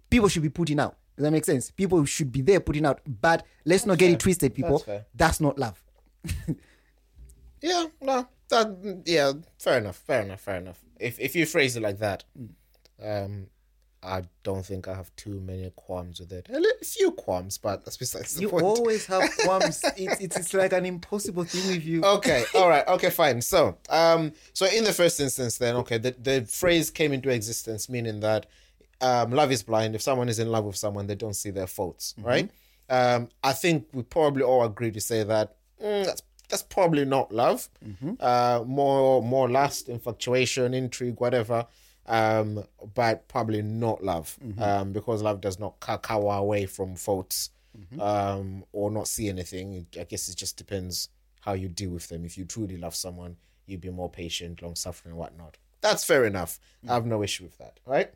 people 0.09 0.27
should 0.29 0.41
be 0.41 0.49
putting 0.49 0.79
out. 0.79 0.97
Does 1.15 1.23
that 1.23 1.31
make 1.31 1.45
sense? 1.45 1.69
People 1.69 2.03
should 2.05 2.31
be 2.31 2.41
there 2.41 2.59
putting 2.59 2.85
out. 2.85 3.01
But 3.05 3.45
let's 3.65 3.85
not 3.85 3.99
get 3.99 4.11
it 4.11 4.19
twisted, 4.19 4.55
people. 4.55 4.83
That's. 4.85 5.05
That's 5.15 5.41
not 5.41 5.59
love. 5.59 5.83
Yeah, 7.63 7.85
no, 8.01 8.27
that 8.49 9.03
yeah, 9.05 9.31
fair 9.57 9.77
enough, 9.77 9.95
fair 9.95 10.21
enough, 10.21 10.41
fair 10.41 10.57
enough. 10.57 10.81
If 10.99 11.17
if 11.17 11.33
you 11.33 11.45
phrase 11.45 11.77
it 11.77 11.81
like 11.81 11.99
that, 11.99 12.25
um, 13.01 13.47
I 14.03 14.23
don't 14.43 14.65
think 14.65 14.87
I 14.87 14.93
have 14.95 15.15
too 15.15 15.39
many 15.39 15.71
qualms 15.75 16.19
with 16.19 16.31
it. 16.33 16.47
A 16.49 16.85
few 16.85 17.11
qualms, 17.11 17.57
but 17.57 17.85
that's 17.85 17.97
besides 17.97 18.35
the 18.35 18.41
You 18.41 18.49
point. 18.49 18.63
always 18.65 19.05
have 19.05 19.29
qualms. 19.43 19.81
it's, 19.97 20.19
it's 20.21 20.37
it's 20.37 20.53
like 20.53 20.73
an 20.73 20.85
impossible 20.85 21.43
thing 21.45 21.67
with 21.71 21.85
you. 21.85 22.03
okay, 22.03 22.43
all 22.53 22.67
right, 22.69 22.87
okay, 22.87 23.09
fine. 23.09 23.41
So, 23.41 23.77
um, 23.89 24.33
so 24.53 24.65
in 24.65 24.83
the 24.83 24.93
first 24.93 25.19
instance, 25.19 25.57
then, 25.57 25.75
okay, 25.77 25.97
the 25.97 26.11
the 26.21 26.45
phrase 26.45 26.89
came 26.91 27.13
into 27.13 27.29
existence, 27.29 27.87
meaning 27.89 28.19
that 28.19 28.45
um, 29.01 29.31
love 29.31 29.51
is 29.51 29.63
blind. 29.63 29.95
If 29.95 30.01
someone 30.01 30.27
is 30.29 30.39
in 30.39 30.49
love 30.51 30.65
with 30.65 30.75
someone, 30.75 31.07
they 31.07 31.15
don't 31.15 31.35
see 31.35 31.49
their 31.51 31.67
faults, 31.67 32.13
right? 32.17 32.49
Um, 32.89 33.29
I 33.43 33.53
think 33.53 33.87
we 33.93 34.03
probably 34.03 34.43
all 34.43 34.63
agree 34.65 34.91
to 34.91 34.99
say 35.01 35.23
that 35.23 35.55
mm, 35.81 36.05
that's 36.05 36.21
that's 36.49 36.63
probably 36.63 37.05
not 37.05 37.31
love. 37.33 37.69
Uh, 38.19 38.63
more 38.65 39.23
more 39.23 39.49
lust, 39.49 39.87
infatuation, 39.89 40.73
intrigue, 40.73 41.19
whatever. 41.19 41.65
Um, 42.05 42.63
but 42.93 43.27
probably 43.27 43.61
not 43.61 44.03
love. 44.03 44.37
Um, 44.57 44.91
because 44.91 45.21
love 45.21 45.41
does 45.41 45.59
not 45.59 45.79
cower 45.79 46.35
away 46.37 46.65
from 46.65 46.95
faults. 46.95 47.49
Um, 47.99 48.63
or 48.71 48.91
not 48.91 49.07
see 49.07 49.29
anything. 49.29 49.87
I 49.99 50.03
guess 50.03 50.29
it 50.29 50.35
just 50.35 50.57
depends 50.57 51.09
how 51.41 51.53
you 51.53 51.67
deal 51.69 51.89
with 51.89 52.07
them. 52.07 52.23
If 52.23 52.37
you 52.37 52.45
truly 52.45 52.77
love 52.77 52.95
someone, 52.95 53.35
you'd 53.65 53.81
be 53.81 53.89
more 53.89 54.09
patient, 54.09 54.61
long 54.61 54.75
suffering, 54.75 55.13
and 55.13 55.19
whatnot. 55.19 55.57
That's 55.81 56.03
fair 56.03 56.25
enough. 56.25 56.59
I 56.87 56.93
have 56.93 57.05
no 57.05 57.23
issue 57.23 57.43
with 57.43 57.57
that, 57.57 57.79
right? 57.85 58.13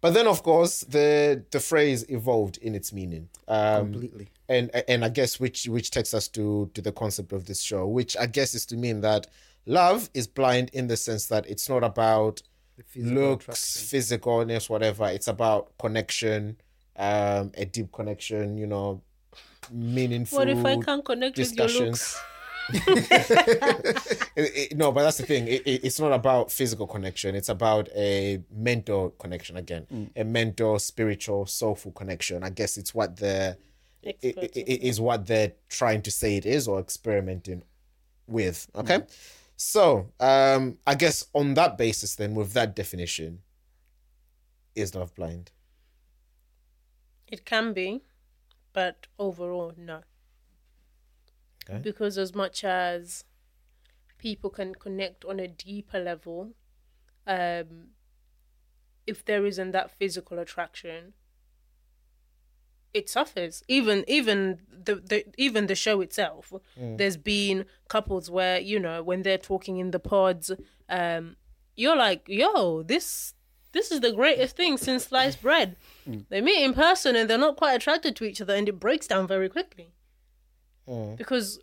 But 0.00 0.14
then, 0.14 0.26
of 0.26 0.42
course, 0.42 0.80
the 0.80 1.44
the 1.50 1.60
phrase 1.60 2.04
evolved 2.08 2.58
in 2.58 2.74
its 2.74 2.92
meaning. 2.92 3.28
Um, 3.48 3.92
Completely. 3.92 4.28
and 4.48 4.70
and 4.88 5.04
I 5.04 5.08
guess 5.10 5.38
which 5.38 5.66
which 5.66 5.90
takes 5.90 6.14
us 6.14 6.26
to 6.28 6.70
to 6.74 6.80
the 6.80 6.92
concept 6.92 7.32
of 7.32 7.46
this 7.46 7.60
show, 7.62 7.86
which 7.86 8.16
I 8.16 8.26
guess 8.26 8.54
is 8.54 8.64
to 8.66 8.76
mean 8.76 9.00
that 9.02 9.26
love 9.66 10.08
is 10.14 10.26
blind 10.26 10.70
in 10.72 10.86
the 10.86 10.96
sense 10.96 11.26
that 11.26 11.46
it's 11.48 11.68
not 11.68 11.84
about 11.84 12.42
physical 12.86 13.14
looks, 13.14 13.44
attraction. 13.44 14.18
physicalness, 14.18 14.68
whatever. 14.70 15.04
It's 15.08 15.28
about 15.28 15.76
connection, 15.78 16.56
um, 16.96 17.52
a 17.56 17.64
deep 17.64 17.92
connection. 17.92 18.58
You 18.58 18.66
know, 18.66 19.02
meaningful. 19.70 20.38
What 20.38 20.48
if 20.48 20.64
I 20.64 20.76
can't 20.80 21.04
connect 21.04 21.38
with 21.38 21.56
your 21.56 21.68
looks? 21.68 22.20
It- 24.36 24.72
it- 24.72 24.76
no, 24.76 24.92
but 24.92 25.02
that's 25.04 25.18
the 25.18 25.26
thing. 25.26 25.46
It, 25.48 25.62
it- 25.66 25.84
it's 25.84 25.98
not 26.00 26.12
about 26.12 26.50
physical 26.50 26.86
connection. 26.86 27.34
It's 27.34 27.48
about 27.48 27.88
a 27.94 28.42
mental 28.50 29.10
connection 29.10 29.56
again, 29.56 29.86
Mm. 29.92 30.10
a 30.16 30.24
mental, 30.24 30.78
spiritual, 30.78 31.46
soulful 31.46 31.92
connection. 31.92 32.42
I 32.42 32.50
guess 32.50 32.76
it's 32.76 32.94
what 32.94 33.16
the 33.16 33.56
it, 34.02 34.18
it, 34.22 34.56
it 34.56 34.82
is 34.82 35.00
what 35.00 35.26
they're 35.26 35.52
trying 35.68 36.02
to 36.02 36.10
say 36.10 36.36
it 36.36 36.46
is 36.46 36.68
or 36.68 36.78
experimenting 36.78 37.62
with. 38.26 38.68
Okay, 38.74 39.00
so 39.56 40.12
um, 40.20 40.78
I 40.86 40.94
guess 40.94 41.26
on 41.32 41.54
that 41.54 41.78
basis, 41.78 42.14
then 42.14 42.34
with 42.34 42.52
that 42.52 42.76
definition, 42.76 43.40
is 44.74 44.94
love 44.94 45.14
blind? 45.14 45.50
It 47.26 47.44
can 47.44 47.72
be, 47.72 48.02
but 48.72 49.06
overall, 49.18 49.72
no. 49.76 50.02
Okay. 51.68 51.80
Because 51.82 52.18
as 52.18 52.34
much 52.34 52.62
as 52.62 53.24
people 54.18 54.50
can 54.50 54.74
connect 54.74 55.24
on 55.24 55.40
a 55.40 55.48
deeper 55.48 55.98
level, 55.98 56.52
um, 57.26 57.88
if 59.06 59.24
there 59.24 59.44
isn't 59.46 59.72
that 59.72 59.90
physical 59.90 60.38
attraction, 60.38 61.14
it 62.96 63.08
suffers. 63.08 63.62
Even 63.68 64.04
even 64.08 64.60
the, 64.70 64.96
the 64.96 65.24
even 65.36 65.66
the 65.66 65.74
show 65.74 66.00
itself, 66.00 66.52
mm. 66.80 66.96
there's 66.98 67.16
been 67.16 67.66
couples 67.88 68.30
where 68.30 68.58
you 68.58 68.78
know 68.78 69.02
when 69.02 69.22
they're 69.22 69.38
talking 69.52 69.76
in 69.78 69.90
the 69.90 69.98
pods, 69.98 70.50
um, 70.88 71.36
you're 71.74 71.96
like, 71.96 72.22
yo, 72.26 72.82
this 72.82 73.34
this 73.72 73.90
is 73.92 74.00
the 74.00 74.12
greatest 74.12 74.56
thing 74.56 74.78
since 74.78 75.04
sliced 75.04 75.42
bread. 75.42 75.76
Mm. 76.08 76.24
They 76.30 76.40
meet 76.40 76.64
in 76.64 76.72
person 76.72 77.14
and 77.14 77.28
they're 77.28 77.38
not 77.38 77.56
quite 77.56 77.74
attracted 77.74 78.16
to 78.16 78.24
each 78.24 78.40
other, 78.40 78.54
and 78.54 78.68
it 78.68 78.80
breaks 78.80 79.06
down 79.06 79.26
very 79.26 79.48
quickly. 79.48 79.92
Mm. 80.88 81.16
Because 81.16 81.60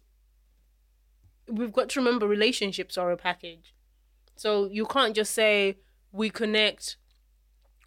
we've 1.47 1.73
got 1.73 1.89
to 1.89 1.99
remember 1.99 2.27
relationships 2.27 2.97
are 2.97 3.11
a 3.11 3.17
package. 3.17 3.73
So 4.35 4.69
you 4.71 4.85
can't 4.85 5.15
just 5.15 5.33
say 5.33 5.77
we 6.11 6.29
connect. 6.29 6.97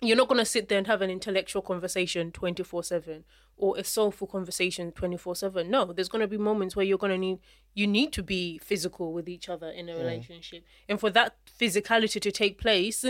You're 0.02 0.16
not 0.16 0.28
going 0.28 0.38
to 0.38 0.44
sit 0.44 0.68
there 0.68 0.78
and 0.78 0.86
have 0.86 1.00
an 1.00 1.10
intellectual 1.10 1.62
conversation 1.62 2.30
24 2.30 2.84
7 2.84 3.24
or 3.56 3.78
a 3.78 3.84
soulful 3.84 4.26
conversation 4.26 4.92
24 4.92 5.36
7. 5.36 5.70
No, 5.70 5.84
there's 5.86 6.08
going 6.08 6.20
to 6.20 6.28
be 6.28 6.36
moments 6.36 6.76
where 6.76 6.84
you're 6.84 6.98
going 6.98 7.12
to 7.12 7.18
need, 7.18 7.38
you 7.74 7.86
need 7.86 8.12
to 8.12 8.22
be 8.22 8.58
physical 8.58 9.12
with 9.12 9.28
each 9.28 9.48
other 9.48 9.70
in 9.70 9.88
a 9.88 9.96
relationship. 9.96 10.64
And 10.88 11.00
for 11.00 11.10
that 11.10 11.36
physicality 11.58 12.20
to 12.20 12.30
take 12.30 12.58
place, 12.58 13.04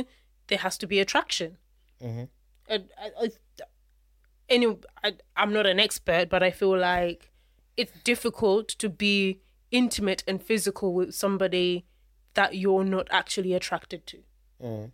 there 0.46 0.58
has 0.58 0.78
to 0.78 0.86
be 0.86 1.00
attraction. 1.00 1.56
Mm-hmm. 2.02 2.24
And 2.68 2.84
I, 3.00 3.10
I, 3.24 3.30
anyway, 4.48 4.76
I, 5.02 5.14
I'm 5.36 5.52
not 5.52 5.66
an 5.66 5.80
expert, 5.80 6.28
but 6.28 6.42
I 6.42 6.50
feel 6.50 6.76
like 6.78 7.32
it's 7.76 7.92
difficult 8.04 8.68
to 8.68 8.88
be 8.88 9.40
intimate 9.70 10.22
and 10.26 10.42
physical 10.42 10.94
with 10.94 11.14
somebody 11.14 11.84
that 12.34 12.54
you're 12.54 12.84
not 12.84 13.08
actually 13.10 13.54
attracted 13.54 14.06
to. 14.06 14.18
Mm-hmm. 14.62 14.86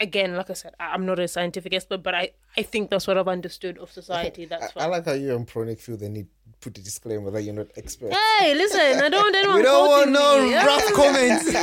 Again, 0.00 0.36
like 0.36 0.50
I 0.50 0.54
said, 0.54 0.74
I- 0.80 0.92
I'm 0.92 1.06
not 1.06 1.18
a 1.18 1.28
scientific 1.28 1.72
expert, 1.74 2.02
but 2.02 2.14
I, 2.14 2.30
I 2.56 2.62
think 2.62 2.90
that's 2.90 3.06
what 3.06 3.16
I've 3.18 3.28
understood 3.28 3.78
of 3.78 3.90
society. 3.92 4.44
That's 4.50 4.76
I. 4.76 4.84
I 4.84 4.86
like 4.86 5.04
how 5.06 5.12
you 5.12 5.34
and 5.34 5.46
Pronic 5.46 5.80
feel 5.80 5.96
they 5.96 6.08
need 6.08 6.26
to 6.52 6.58
put 6.60 6.78
a 6.78 6.82
disclaimer 6.82 7.30
that 7.30 7.42
you're 7.42 7.54
not 7.54 7.68
expert. 7.76 8.12
Hey, 8.12 8.54
listen, 8.54 8.80
I 9.02 9.08
don't 9.08 9.22
want 9.22 9.36
anyone 9.40 9.56
We 9.56 9.62
don't 9.62 9.88
want 9.88 10.10
no 10.10 10.42
me. 10.46 10.54
Rough 10.54 10.92
comments. 10.94 11.54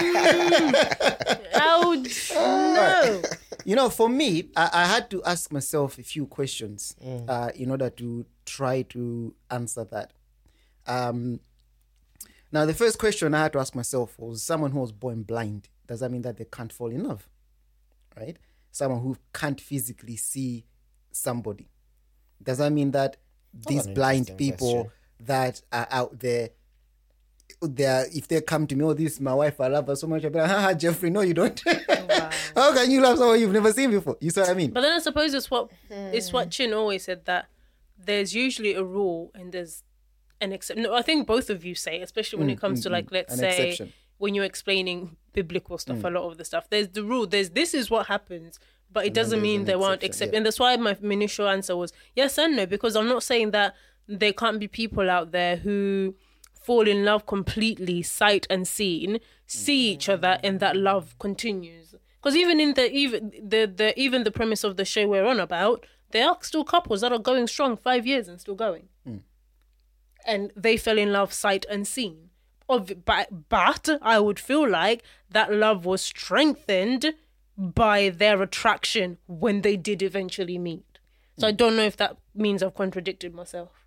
I 1.54 1.84
would, 1.86 2.08
no. 2.34 3.22
you 3.66 3.76
know, 3.76 3.90
for 3.90 4.10
me, 4.10 4.50
I, 4.56 4.70
I 4.74 4.86
had 4.86 5.10
to 5.12 5.24
ask 5.24 5.52
myself 5.52 5.98
a 5.98 6.04
few 6.04 6.26
questions 6.26 6.96
uh, 7.28 7.52
in 7.56 7.72
order 7.72 7.90
to 7.92 8.26
try 8.46 8.82
to 8.84 9.34
answer 9.50 9.86
that. 9.86 10.12
Um, 10.88 11.40
now, 12.52 12.66
the 12.66 12.74
first 12.74 12.98
question 13.00 13.34
I 13.34 13.44
had 13.44 13.54
to 13.54 13.60
ask 13.60 13.76
myself 13.76 14.18
was 14.20 14.44
someone 14.44 14.72
who 14.72 14.80
was 14.80 14.92
born 14.92 15.24
blind, 15.24 15.70
does 15.88 16.02
that 16.02 16.12
mean 16.12 16.22
that 16.24 16.38
they 16.38 16.46
can't 16.46 16.72
fall 16.74 16.90
in 16.92 17.04
love? 17.04 17.28
Right? 18.18 18.38
Someone 18.72 19.01
who 19.01 19.18
can't 19.34 19.59
physically 19.59 20.16
see 20.18 20.66
somebody. 21.12 21.70
Does 22.41 22.59
that 22.59 22.72
mean 22.72 22.91
that 22.91 23.18
these 23.68 23.88
blind 23.88 24.32
people 24.38 24.86
question. 24.86 24.91
that 25.28 25.62
are 25.72 25.88
out 25.91 26.20
there 26.20 26.49
they're 27.62 28.05
if 28.14 28.28
they 28.28 28.41
come 28.41 28.66
to 28.68 28.76
me, 28.76 28.84
oh, 28.84 28.93
this 28.93 29.14
is 29.14 29.22
my 29.22 29.34
wife, 29.34 29.59
I 29.59 29.68
love 29.68 29.88
her 29.88 29.95
so 29.95 30.07
much. 30.07 30.24
I'll 30.24 30.32
be 30.32 30.39
like, 30.39 30.49
haha, 30.49 30.74
Jeffrey, 30.74 31.09
no, 31.09 31.22
you 31.22 31.34
don't. 31.34 31.62
How 32.55 32.74
can 32.74 32.89
you 32.89 33.01
love 33.01 33.18
someone 33.18 33.39
you've 33.39 33.51
never 33.51 33.72
seen 33.72 33.91
before? 33.91 34.18
You 34.20 34.30
see 34.30 34.41
what 34.41 34.49
I 34.49 34.53
mean? 34.53 34.72
But 34.72 34.82
then 34.82 34.93
I 34.93 34.99
suppose 34.99 35.34
it's 35.34 35.51
what 35.51 35.70
it's 35.89 36.34
what 36.34 36.49
Chin 36.51 36.74
always 36.74 37.03
said 37.03 37.26
that 37.26 37.47
there's 37.97 38.34
usually 38.34 38.74
a 38.74 38.84
rule 38.84 39.32
and 39.36 39.51
there's 39.51 39.84
an 40.39 40.51
exception. 40.51 40.84
No, 40.84 40.95
I 40.95 41.01
think 41.01 41.28
both 41.28 41.49
of 41.49 41.64
you 41.64 41.76
say, 41.76 42.01
especially 42.01 42.39
when 42.39 42.49
it 42.49 42.55
hmm, 42.55 42.62
comes 42.62 42.80
hmm, 42.80 42.84
to 42.84 42.89
like 42.89 43.09
hmm. 43.09 43.16
let's 43.16 43.36
say 43.36 43.70
exception. 43.70 43.93
When 44.22 44.36
you're 44.36 44.45
explaining 44.53 45.17
biblical 45.34 45.78
stuff, 45.78 46.03
a 46.03 46.09
lot 46.09 46.30
of 46.30 46.38
the 46.38 46.45
stuff. 46.45 46.65
There's 46.69 46.89
the 46.89 47.03
rule. 47.03 47.26
There's 47.34 47.49
this 47.51 47.74
is 47.74 47.89
what 47.89 48.05
happens, 48.07 48.59
but 48.95 49.05
it 49.05 49.13
doesn't 49.19 49.41
mean 49.41 49.65
they 49.65 49.76
won't 49.76 50.03
accept. 50.03 50.32
yeah. 50.32 50.38
And 50.38 50.45
that's 50.45 50.59
why 50.59 50.76
my 50.78 50.95
initial 51.01 51.47
answer 51.47 51.76
was 51.76 51.91
yes 52.15 52.38
and 52.38 52.55
no 52.55 52.65
because 52.65 52.95
I'm 52.95 53.07
not 53.15 53.24
saying 53.24 53.51
that 53.51 53.74
there 54.07 54.34
can't 54.34 54.59
be 54.59 54.67
people 54.67 55.09
out 55.09 55.32
there 55.32 55.55
who 55.57 56.15
fall 56.67 56.88
in 56.88 57.03
love 57.03 57.26
completely, 57.26 58.03
sight 58.03 58.45
and 58.49 58.67
seen, 58.67 59.19
see 59.47 59.82
each 59.93 60.07
other, 60.07 60.34
and 60.43 60.59
that 60.59 60.76
love 60.76 61.15
continues. 61.19 61.95
Because 62.22 62.36
even 62.36 62.59
in 62.59 62.74
the 62.76 62.91
even 62.91 63.32
the 63.53 63.61
the 63.65 63.99
even 63.99 64.24
the 64.24 64.32
premise 64.39 64.63
of 64.63 64.78
the 64.78 64.86
show 64.86 65.07
we're 65.07 65.26
on 65.26 65.39
about, 65.39 65.86
there 66.11 66.28
are 66.30 66.38
still 66.41 66.63
couples 66.63 67.01
that 67.01 67.11
are 67.11 67.17
going 67.30 67.47
strong 67.47 67.76
five 67.78 68.05
years 68.05 68.28
and 68.28 68.39
still 68.39 68.55
going, 68.65 68.89
and 70.28 70.51
they 70.55 70.78
fell 70.78 70.97
in 70.99 71.11
love 71.11 71.34
sight 71.34 71.65
unseen. 71.69 72.30
Of 72.72 73.03
but 73.05 73.49
but 73.49 73.89
I 74.01 74.19
would 74.19 74.39
feel 74.39 74.67
like 74.67 75.03
that 75.30 75.51
love 75.53 75.86
was 75.86 76.01
strengthened 76.01 77.13
by 77.57 78.09
their 78.09 78.41
attraction 78.41 79.17
when 79.28 79.61
they 79.61 79.76
did 79.76 80.01
eventually 80.01 80.57
meet. 80.57 80.86
So 81.38 81.47
I 81.47 81.51
don't 81.51 81.76
know 81.76 81.84
if 81.84 81.97
that 81.97 82.17
means 82.34 82.63
I've 82.63 82.76
contradicted 82.76 83.34
myself. 83.34 83.86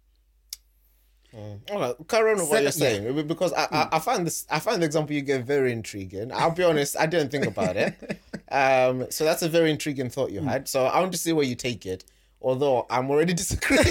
All 1.34 1.80
right, 1.80 1.94
carry 2.08 2.30
on 2.32 2.36
with 2.36 2.48
what 2.50 2.62
you're 2.62 2.70
Second- 2.70 3.04
saying 3.14 3.26
because 3.26 3.52
I, 3.54 3.64
I, 3.72 3.88
I 3.92 3.98
find 3.98 4.24
this 4.26 4.46
I 4.50 4.60
find 4.60 4.80
the 4.80 4.86
example 4.86 5.16
you 5.16 5.22
gave 5.22 5.44
very 5.44 5.72
intriguing. 5.72 6.30
I'll 6.32 6.52
be 6.52 6.62
honest, 6.62 6.96
I 6.96 7.06
didn't 7.06 7.30
think 7.30 7.46
about 7.46 7.76
it. 7.76 7.94
Um, 8.52 9.10
so 9.10 9.24
that's 9.24 9.42
a 9.42 9.48
very 9.48 9.68
intriguing 9.70 10.10
thought 10.10 10.30
you 10.30 10.40
had. 10.40 10.68
So 10.68 10.84
I 10.84 11.00
want 11.00 11.10
to 11.10 11.18
see 11.18 11.32
where 11.32 11.46
you 11.46 11.56
take 11.56 11.86
it. 11.86 12.04
Although 12.44 12.86
I'm 12.90 13.10
already 13.10 13.32
disagreeing. 13.34 13.84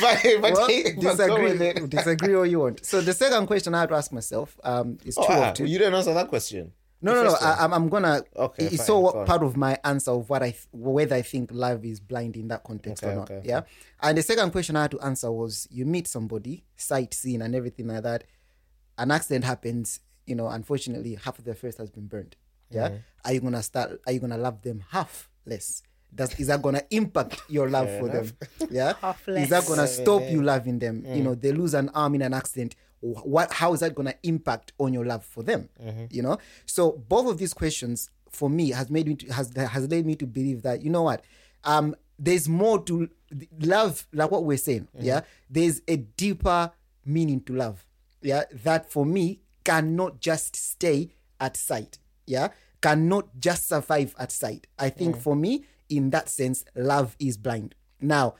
but, 0.00 0.22
but, 0.40 0.52
Well, 0.52 0.66
disagree, 0.66 1.72
disagree 1.88 2.34
all 2.34 2.46
you 2.46 2.60
want. 2.60 2.84
So 2.84 3.00
the 3.00 3.12
second 3.12 3.46
question 3.46 3.74
I 3.74 3.80
had 3.80 3.88
to 3.90 3.94
ask 3.94 4.12
myself 4.12 4.56
um, 4.64 4.98
is 5.04 5.14
two 5.16 5.22
Oh, 5.22 5.26
ah, 5.28 5.48
of 5.50 5.54
two. 5.54 5.66
you 5.66 5.78
didn't 5.78 5.94
answer 5.94 6.14
that 6.14 6.28
question. 6.28 6.72
No, 7.02 7.14
The 7.14 7.24
no, 7.24 7.30
no. 7.30 7.36
I, 7.40 7.64
I'm, 7.64 7.72
I'm 7.74 7.88
gonna. 7.90 8.22
Okay, 8.34 8.64
it's 8.66 8.78
fine, 8.78 8.86
so 8.86 8.98
what 9.00 9.14
fine. 9.14 9.26
part 9.26 9.42
of 9.42 9.56
my 9.56 9.78
answer 9.84 10.12
of 10.12 10.30
what 10.30 10.42
I 10.42 10.50
th- 10.52 10.66
whether 10.72 11.14
I 11.14 11.22
think 11.22 11.50
love 11.52 11.84
is 11.84 12.00
blind 12.00 12.36
in 12.36 12.48
that 12.48 12.64
context 12.64 13.04
Okay, 13.04 13.12
or 13.12 13.16
not. 13.16 13.30
okay. 13.30 13.42
Yeah. 13.46 13.60
And 14.00 14.16
the 14.16 14.22
second 14.22 14.50
question 14.50 14.76
I 14.76 14.82
had 14.82 14.92
to 14.92 15.00
answer 15.00 15.30
was: 15.30 15.68
you 15.70 15.84
meet 15.84 16.08
somebody, 16.08 16.64
sight 16.76 17.12
seen, 17.12 17.42
and 17.42 17.54
everything 17.54 17.88
like 17.88 18.02
that. 18.04 18.24
An 18.96 19.10
accident 19.10 19.44
happens. 19.44 20.00
You 20.24 20.36
know, 20.36 20.48
unfortunately, 20.48 21.16
half 21.22 21.38
of 21.38 21.44
their 21.44 21.54
face 21.54 21.76
has 21.76 21.90
been 21.90 22.06
burned. 22.06 22.34
Yeah. 22.70 22.88
Mm-hmm. 22.88 22.96
Are 23.26 23.32
you 23.34 23.40
gonna 23.40 23.62
start? 23.62 24.00
Are 24.06 24.12
you 24.12 24.18
gonna 24.18 24.38
love 24.38 24.62
them 24.62 24.82
half 24.90 25.28
less? 25.44 25.82
Does 26.16 26.38
is 26.40 26.46
that 26.48 26.62
gonna 26.62 26.82
impact 26.90 27.42
your 27.48 27.68
love 27.70 27.88
for 27.98 28.08
them? 28.08 28.32
Yeah. 28.70 28.94
Half 29.00 29.28
Is 29.28 29.50
that 29.50 29.66
gonna 29.66 29.86
stop 29.86 30.22
you 30.28 30.42
loving 30.42 30.78
them? 30.80 31.02
Mm. 31.06 31.16
You 31.16 31.22
know, 31.22 31.34
they 31.34 31.52
lose 31.52 31.74
an 31.74 31.88
arm 31.90 32.14
in 32.16 32.22
an 32.22 32.34
accident. 32.34 32.74
What? 33.00 33.52
How 33.52 33.72
is 33.74 33.80
that 33.80 33.94
gonna 33.94 34.14
impact 34.22 34.72
on 34.78 34.92
your 34.92 35.04
love 35.04 35.24
for 35.24 35.42
them? 35.44 35.68
Mm-hmm. 35.80 36.06
You 36.10 36.22
know. 36.22 36.38
So 36.64 36.92
both 36.92 37.28
of 37.30 37.38
these 37.38 37.54
questions 37.54 38.10
for 38.30 38.50
me 38.50 38.70
has 38.70 38.90
made 38.90 39.06
me 39.06 39.14
to, 39.14 39.32
has 39.32 39.52
has 39.54 39.88
led 39.88 40.04
me 40.06 40.16
to 40.16 40.26
believe 40.26 40.62
that 40.62 40.82
you 40.82 40.90
know 40.90 41.02
what, 41.02 41.22
um, 41.64 41.94
there's 42.18 42.48
more 42.48 42.82
to 42.84 43.08
love. 43.60 44.06
Like 44.12 44.30
what 44.30 44.44
we're 44.44 44.56
saying, 44.58 44.88
Mm-hmm. 44.96 45.04
yeah. 45.06 45.20
There's 45.50 45.82
a 45.86 45.96
deeper 45.98 46.72
meaning 47.04 47.40
to 47.42 47.54
love. 47.54 47.84
Yeah, 48.22 48.44
that 48.64 48.90
for 48.90 49.04
me 49.06 49.40
cannot 49.64 50.20
just 50.20 50.56
stay 50.56 51.10
at 51.38 51.56
sight. 51.56 51.98
Yeah, 52.26 52.48
cannot 52.80 53.38
just 53.38 53.68
survive 53.68 54.14
at 54.18 54.32
sight. 54.32 54.66
I 54.78 54.88
think 54.90 55.16
for 55.20 55.36
me, 55.36 55.64
in 55.88 56.10
that 56.10 56.28
sense, 56.28 56.64
love 56.74 57.16
is 57.18 57.36
blind. 57.36 57.74
Now, 58.00 58.34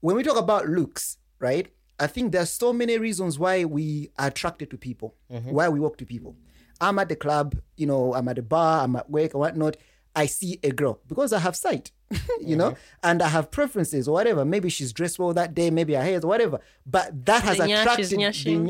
when 0.00 0.16
we 0.16 0.22
talk 0.22 0.36
about 0.36 0.66
looks, 0.68 1.18
right? 1.38 1.68
I 2.00 2.06
think 2.06 2.32
there 2.32 2.42
are 2.42 2.46
so 2.46 2.72
many 2.72 2.96
reasons 2.98 3.38
why 3.38 3.64
we 3.64 4.10
are 4.18 4.28
attracted 4.28 4.70
to 4.70 4.78
people, 4.78 5.14
mm-hmm. 5.30 5.50
why 5.50 5.68
we 5.68 5.80
walk 5.80 5.98
to 5.98 6.06
people. 6.06 6.36
I'm 6.80 6.98
at 7.00 7.08
the 7.08 7.16
club, 7.16 7.56
you 7.76 7.86
know, 7.86 8.14
I'm 8.14 8.28
at 8.28 8.36
the 8.36 8.42
bar, 8.42 8.84
I'm 8.84 8.94
at 8.96 9.10
work 9.10 9.34
or 9.34 9.38
whatnot. 9.38 9.76
I 10.14 10.26
see 10.26 10.58
a 10.62 10.70
girl 10.70 11.00
because 11.06 11.32
I 11.32 11.38
have 11.40 11.54
sight, 11.56 11.90
you 12.40 12.56
know, 12.56 12.70
mm-hmm. 12.70 12.80
and 13.02 13.22
I 13.22 13.28
have 13.28 13.50
preferences 13.50 14.08
or 14.08 14.12
whatever. 14.12 14.44
Maybe 14.44 14.68
she's 14.68 14.92
dressed 14.92 15.18
well 15.18 15.32
that 15.34 15.54
day, 15.54 15.70
maybe 15.70 15.94
her 15.94 16.02
hair 16.02 16.18
is 16.18 16.24
whatever. 16.24 16.60
But 16.86 17.24
that 17.26 17.42
has 17.42 17.58
The 17.58 17.64
nyash 17.64 17.80
attracted 17.80 18.02
is 18.02 18.10
the 18.10 18.16
nyashing. 18.16 18.62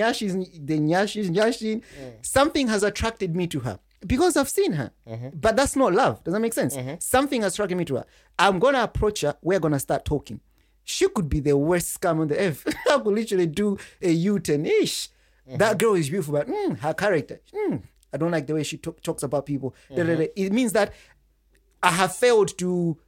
the 0.66 0.78
nyash 0.78 1.16
is 1.16 1.30
nyashing. 1.30 1.82
Mm. 2.00 2.26
Something 2.26 2.68
has 2.68 2.82
attracted 2.82 3.36
me 3.36 3.46
to 3.48 3.60
her 3.60 3.78
because 4.07 4.36
I've 4.36 4.49
seen 4.49 4.72
her. 4.72 4.90
Mm-hmm. 5.09 5.28
But 5.34 5.57
that's 5.57 5.76
not 5.76 5.92
love. 5.92 6.22
Does 6.24 6.34
that 6.34 6.40
make 6.40 6.53
sense? 6.53 6.76
Mm-hmm. 6.76 6.94
Something 7.01 7.42
has 7.42 7.55
attracted 7.55 7.76
me 7.76 7.84
to 7.86 7.96
her. 7.96 8.05
I'm 8.38 8.59
gonna 8.59 8.82
approach 8.82 9.22
her. 9.22 9.36
We're 9.42 9.61
gonna 9.61 9.80
start 9.80 10.05
talking. 10.05 10.40
She 10.84 11.09
could 11.09 11.28
be 11.28 11.40
the 11.40 11.57
worst 11.57 12.01
scam 12.01 12.20
on 12.20 12.28
the 12.28 12.38
earth. 12.38 12.66
I 12.90 12.99
could 12.99 13.14
literally 13.14 13.46
do 13.46 13.76
a 14.01 14.11
U-turn 14.11 14.64
ish. 14.64 15.09
Mm-hmm. 15.46 15.59
That 15.59 15.78
girl 15.78 15.94
is 15.94 16.09
beautiful, 16.09 16.34
but 16.34 16.49
mm, 16.49 16.78
her 16.78 16.94
character. 16.94 17.40
mm, 17.53 17.82
I 18.12 18.16
don't 18.16 18.30
like 18.30 18.46
the 18.46 18.55
way 18.55 18.62
she 18.62 18.78
talk, 18.78 19.03
talks 19.03 19.22
about 19.22 19.44
people. 19.46 19.74
Da. 19.94 20.03
It 20.34 20.53
means 20.53 20.72
that 20.72 20.92
I 21.82 21.90
have 21.90 22.14
failed 22.14 22.57
to 22.59 22.99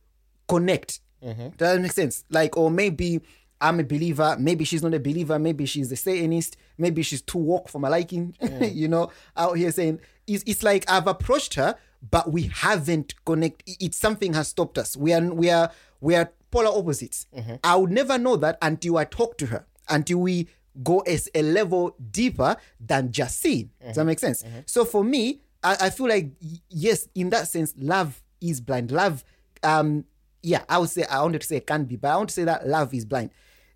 connect. 0.48 1.00
Does 1.22 1.52
that 1.58 1.80
make 1.80 1.92
sense? 1.92 2.24
Like, 2.30 2.56
or 2.56 2.70
maybe 2.70 3.20
I'm 3.60 3.78
a 3.80 3.84
believer, 3.84 4.36
maybe 4.38 4.64
she's 4.64 4.82
not 4.82 4.94
a 4.94 5.00
believer, 5.00 5.38
maybe 5.38 5.66
she's 5.66 5.92
a 5.92 5.96
Satanist, 5.96 6.56
maybe 6.78 7.02
she's 7.02 7.20
too 7.20 7.38
woke 7.38 7.68
for 7.68 7.78
my 7.78 7.88
liking, 7.88 8.34
you 8.60 8.88
know, 8.88 9.10
out 9.36 9.56
here 9.58 9.70
saying 9.70 10.00
it's, 10.26 10.44
it's 10.46 10.62
like 10.62 10.90
I've 10.90 11.06
approached 11.06 11.54
her, 11.54 11.76
but 12.08 12.32
we 12.32 12.44
haven't 12.44 13.14
connect. 13.24 13.62
It's 13.66 13.96
something 13.96 14.32
has 14.34 14.48
stopped 14.48 14.78
us. 14.78 14.96
We 14.96 15.12
are 15.12 15.22
we 15.22 15.50
are 15.50 15.70
we 16.00 16.14
are 16.14 16.32
polar 16.50 16.68
opposites. 16.76 17.26
Mm-hmm. 17.36 17.56
I 17.62 17.76
would 17.76 17.90
never 17.90 18.18
know 18.18 18.36
that 18.36 18.58
until 18.62 18.98
I 18.98 19.04
talk 19.04 19.36
to 19.38 19.46
her, 19.46 19.66
until 19.88 20.18
we 20.18 20.48
go 20.82 21.00
as 21.00 21.28
a 21.34 21.42
level 21.42 21.96
deeper 22.10 22.56
than 22.78 23.12
just 23.12 23.40
seeing. 23.40 23.70
Does 23.80 23.96
that 23.96 24.00
mm-hmm. 24.00 24.06
make 24.08 24.18
sense? 24.18 24.42
Mm-hmm. 24.42 24.60
So 24.66 24.84
for 24.84 25.04
me, 25.04 25.40
I, 25.62 25.76
I 25.80 25.90
feel 25.90 26.08
like 26.08 26.30
yes, 26.68 27.08
in 27.14 27.30
that 27.30 27.48
sense, 27.48 27.74
love 27.76 28.22
is 28.40 28.60
blind. 28.60 28.90
Love, 28.90 29.24
um, 29.62 30.04
yeah, 30.42 30.62
I 30.68 30.78
would 30.78 30.90
say 30.90 31.04
I 31.04 31.20
wanted 31.22 31.42
to 31.42 31.46
say 31.46 31.56
it 31.56 31.66
can 31.66 31.84
be, 31.84 31.96
but 31.96 32.08
I 32.08 32.16
want 32.16 32.30
to 32.30 32.34
say 32.34 32.44
that 32.44 32.66
love 32.66 32.94
is 32.94 33.04
blind. 33.04 33.30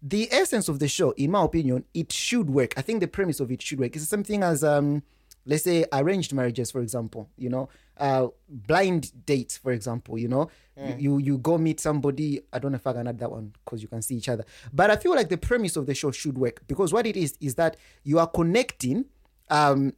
The 0.06 0.28
essence 0.30 0.68
of 0.68 0.80
the 0.80 0.88
show, 0.88 1.12
in 1.12 1.30
my 1.30 1.42
opinion, 1.42 1.84
it 1.94 2.12
should 2.12 2.50
work. 2.50 2.74
I 2.76 2.82
think 2.82 3.00
the 3.00 3.08
premise 3.08 3.40
of 3.40 3.50
it 3.50 3.62
should 3.62 3.80
work. 3.80 3.96
It's 3.96 4.04
the 4.04 4.16
same 4.16 4.22
thing 4.22 4.42
as 4.42 4.62
um, 4.62 5.02
let's 5.46 5.64
say 5.64 5.86
arranged 5.94 6.34
marriages, 6.34 6.70
for 6.70 6.82
example. 6.82 7.30
You 7.38 7.48
know, 7.48 7.68
uh, 7.96 8.28
blind 8.48 9.12
dates, 9.24 9.56
for 9.56 9.72
example. 9.72 10.18
You 10.18 10.28
know, 10.28 10.50
you 10.98 11.16
you 11.18 11.38
go 11.38 11.56
meet 11.56 11.80
somebody. 11.80 12.42
I 12.52 12.58
don't 12.58 12.72
know 12.72 12.76
if 12.76 12.86
I 12.86 12.92
can 12.92 13.08
add 13.08 13.18
that 13.20 13.30
one 13.30 13.54
because 13.64 13.80
you 13.80 13.88
can 13.88 14.02
see 14.02 14.16
each 14.16 14.28
other. 14.28 14.44
But 14.74 14.90
I 14.90 14.96
feel 14.96 15.14
like 15.14 15.30
the 15.30 15.38
premise 15.38 15.74
of 15.76 15.86
the 15.86 15.94
show 15.94 16.10
should 16.10 16.36
work 16.36 16.62
because 16.66 16.92
what 16.92 17.06
it 17.06 17.16
is 17.16 17.38
is 17.40 17.54
that 17.54 17.78
you 18.02 18.18
are 18.18 18.26
connecting 18.26 19.06
um 19.48 19.92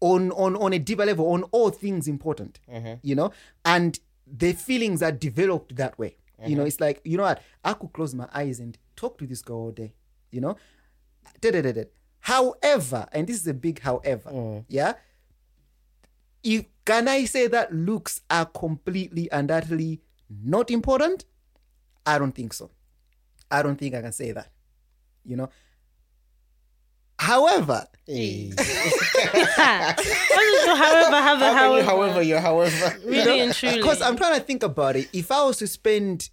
on 0.00 0.30
on 0.32 0.54
on 0.56 0.72
a 0.72 0.78
deeper 0.78 1.04
level 1.06 1.32
on 1.32 1.44
all 1.44 1.70
things 1.70 2.06
important 2.08 2.58
you 3.02 3.14
know 3.14 3.30
and 3.64 4.00
the 4.26 4.52
feelings 4.52 5.02
are 5.02 5.12
developed 5.12 5.76
that 5.76 5.96
way 5.98 6.16
you 6.46 6.56
know 6.56 6.62
mm-hmm. 6.62 6.68
it's 6.68 6.80
like 6.80 7.00
you 7.04 7.16
know 7.16 7.24
what? 7.24 7.42
I 7.64 7.72
could 7.74 7.92
close 7.92 8.14
my 8.14 8.28
eyes 8.34 8.60
and 8.60 8.76
talk 8.96 9.18
to 9.18 9.26
this 9.26 9.42
girl 9.42 9.56
all 9.56 9.70
day 9.72 9.92
you 10.30 10.40
know? 10.40 10.56
Da-da-da-da. 11.40 11.84
however 12.20 13.06
and 13.12 13.26
this 13.26 13.36
is 13.36 13.46
a 13.46 13.54
big 13.54 13.80
however 13.80 14.30
mm. 14.30 14.64
yeah? 14.68 14.94
If 16.42 16.66
can 16.84 17.08
i 17.08 17.24
say 17.24 17.46
that 17.46 17.72
looks 17.72 18.20
are 18.30 18.46
completely 18.46 19.30
and 19.30 19.50
utterly 19.50 20.02
not 20.28 20.70
important? 20.70 21.24
I 22.06 22.18
don't 22.18 22.32
think 22.32 22.52
so. 22.52 22.70
I 23.50 23.62
don't 23.62 23.76
think 23.76 23.94
i 23.94 24.02
can 24.02 24.12
say 24.12 24.32
that 24.32 24.50
you 25.24 25.36
know 25.36 25.48
However, 27.24 27.86
Hey. 28.06 28.52
What 28.56 29.56
does 29.56 30.66
your 30.66 30.76
however 30.76 31.16
have 31.16 31.40
a 31.42 31.52
However, 31.54 31.54
however? 31.54 31.82
however, 31.84 32.22
you 32.22 32.36
however. 32.38 32.98
really 33.04 33.40
and 33.40 33.54
truly. 33.54 33.76
because 33.76 34.02
I'm 34.02 34.16
trying 34.16 34.34
to 34.38 34.40
think 34.44 34.62
about 34.62 34.96
it. 34.96 35.08
If 35.12 35.30
I 35.32 35.42
was 35.44 35.56
to 35.58 35.66
spend, 35.66 36.28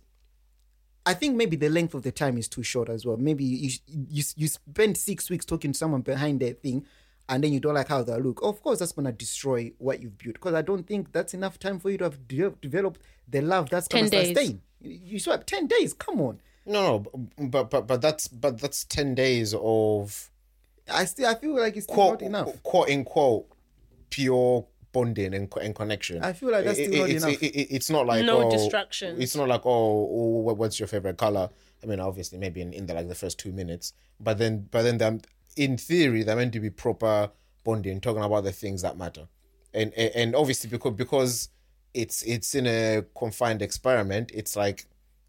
I 1.05 1.13
think 1.13 1.35
maybe 1.35 1.55
the 1.55 1.69
length 1.69 1.93
of 1.93 2.03
the 2.03 2.11
time 2.11 2.37
is 2.37 2.47
too 2.47 2.63
short 2.63 2.89
as 2.89 3.05
well. 3.05 3.17
Maybe 3.17 3.43
you 3.45 3.69
you 3.87 4.23
you 4.35 4.47
spend 4.47 4.97
six 4.97 5.29
weeks 5.29 5.45
talking 5.45 5.71
to 5.71 5.77
someone 5.77 6.01
behind 6.01 6.39
their 6.41 6.53
thing, 6.53 6.85
and 7.29 7.43
then 7.43 7.53
you 7.53 7.59
don't 7.59 7.73
like 7.75 7.87
how 7.87 8.03
they 8.03 8.19
look. 8.19 8.41
Of 8.43 8.61
course, 8.61 8.79
that's 8.79 8.91
gonna 8.91 9.11
destroy 9.13 9.71
what 9.77 10.01
you've 10.01 10.17
built. 10.17 10.35
Because 10.35 10.53
I 10.53 10.61
don't 10.61 10.85
think 10.85 11.11
that's 11.13 11.33
enough 11.33 11.57
time 11.57 11.79
for 11.79 11.89
you 11.89 11.97
to 11.99 12.03
have 12.05 12.27
de- 12.27 12.49
developed 12.61 12.99
the 13.27 13.41
love 13.41 13.69
that's 13.69 13.87
gonna 13.87 14.09
10 14.09 14.11
days. 14.11 14.27
sustain. 14.37 14.61
You 14.81 14.99
you 15.03 15.19
swipe 15.19 15.45
ten 15.45 15.67
days. 15.67 15.93
Come 15.93 16.19
on. 16.21 16.41
No, 16.65 17.05
no, 17.37 17.47
but 17.47 17.69
but 17.69 17.87
but 17.87 18.01
that's 18.01 18.27
but 18.27 18.59
that's 18.59 18.83
ten 18.83 19.15
days 19.15 19.55
of 19.57 20.29
I 20.89 21.05
still 21.05 21.27
I 21.27 21.35
feel 21.35 21.55
like 21.55 21.75
it's 21.77 21.85
still 21.85 21.95
quote 21.95 22.21
not 22.21 22.27
enough. 22.27 22.63
quote 22.63 22.89
unquote 22.89 23.47
pure 24.09 24.65
bonding 24.91 25.33
and, 25.33 25.51
and 25.61 25.73
connection. 25.75 26.23
I 26.23 26.33
feel 26.33 26.51
like 26.51 26.65
that's 26.65 26.79
It- 26.79 26.87
still 26.87 26.99
not 27.01 27.09
it's, 27.09 27.23
enough. 27.23 27.43
it- 27.43 27.55
it- 27.55 27.67
it's 27.75 27.89
not 27.89 28.05
like 28.07 28.25
No 28.25 28.43
oh, 28.47 28.51
distractions. 28.51 29.19
It's 29.19 29.35
not 29.35 29.47
like 29.47 29.65
oh, 29.65 29.69
oh, 29.69 30.53
what's 30.53 30.79
your 30.79 30.87
favorite 30.87 31.17
color? 31.17 31.49
I 31.83 31.85
mean, 31.87 31.99
obviously, 31.99 32.37
maybe 32.37 32.61
in, 32.61 32.73
in 32.73 32.85
the 32.85 32.93
like 32.93 33.07
the 33.07 33.15
first 33.15 33.39
two 33.39 33.51
minutes, 33.51 33.93
but 34.19 34.37
then 34.37 34.67
but 34.71 34.83
then 34.83 34.97
them 34.97 35.21
in 35.57 35.77
theory 35.77 36.23
they're 36.23 36.35
meant 36.35 36.53
to 36.53 36.59
be 36.59 36.69
proper 36.69 37.29
bonding, 37.63 38.01
talking 38.01 38.23
about 38.23 38.43
the 38.43 38.51
things 38.51 38.81
that 38.81 38.97
matter, 38.97 39.27
and 39.73 39.93
and, 39.93 40.11
and 40.15 40.35
obviously 40.35 40.69
because 40.69 40.93
because 40.93 41.49
it's 41.93 42.21
it's 42.23 42.53
in 42.55 42.67
a 42.67 43.03
confined 43.17 43.61
experiment, 43.61 44.31
it's 44.33 44.55
like 44.55 44.85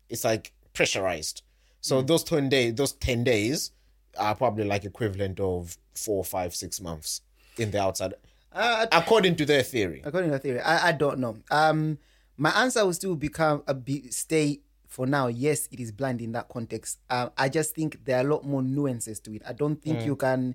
it's 0.08 0.24
like 0.24 0.52
pressurized. 0.72 1.42
So 1.80 2.02
Mm. 2.02 2.06
those 2.06 2.24
ten 2.24 2.48
days, 2.48 2.74
those 2.74 2.92
ten 2.92 3.24
days 3.24 3.70
are 4.18 4.34
probably 4.34 4.64
like 4.64 4.84
equivalent 4.84 5.40
of 5.40 5.76
four, 5.94 6.24
five, 6.24 6.54
six 6.54 6.80
months 6.80 7.20
in 7.58 7.70
the 7.70 7.80
outside, 7.80 8.14
Uh, 8.52 8.86
according 8.92 9.36
to 9.36 9.44
their 9.46 9.62
theory. 9.62 10.00
according 10.04 10.28
to 10.28 10.32
their 10.32 10.38
theory, 10.38 10.60
I, 10.60 10.88
I 10.88 10.92
don't 10.92 11.18
know. 11.18 11.36
Um, 11.50 11.98
my 12.36 12.50
answer 12.50 12.84
will 12.84 12.92
still 12.94 13.14
become 13.16 13.62
a 13.66 13.74
be, 13.74 14.08
stay 14.10 14.60
for 14.88 15.06
now. 15.06 15.28
Yes, 15.28 15.68
it 15.70 15.80
is 15.80 15.92
blind 15.92 16.20
in 16.20 16.32
that 16.32 16.48
context. 16.48 16.98
Uh, 17.08 17.28
I 17.36 17.48
just 17.48 17.74
think 17.74 18.04
there 18.04 18.18
are 18.18 18.26
a 18.26 18.30
lot 18.34 18.44
more 18.44 18.62
nuances 18.62 19.20
to 19.20 19.34
it. 19.34 19.42
I 19.46 19.52
don't 19.52 19.76
think 19.82 20.04
you 20.04 20.16
can. 20.16 20.54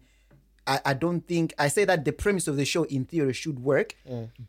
I, 0.67 0.79
I 0.85 0.93
don't 0.93 1.21
think 1.21 1.53
I 1.57 1.69
say 1.69 1.85
that 1.85 2.03
the 2.03 2.11
premise 2.11 2.47
of 2.47 2.57
the 2.57 2.65
show 2.65 2.83
in 2.83 3.05
theory 3.05 3.33
should 3.33 3.59
work, 3.59 3.95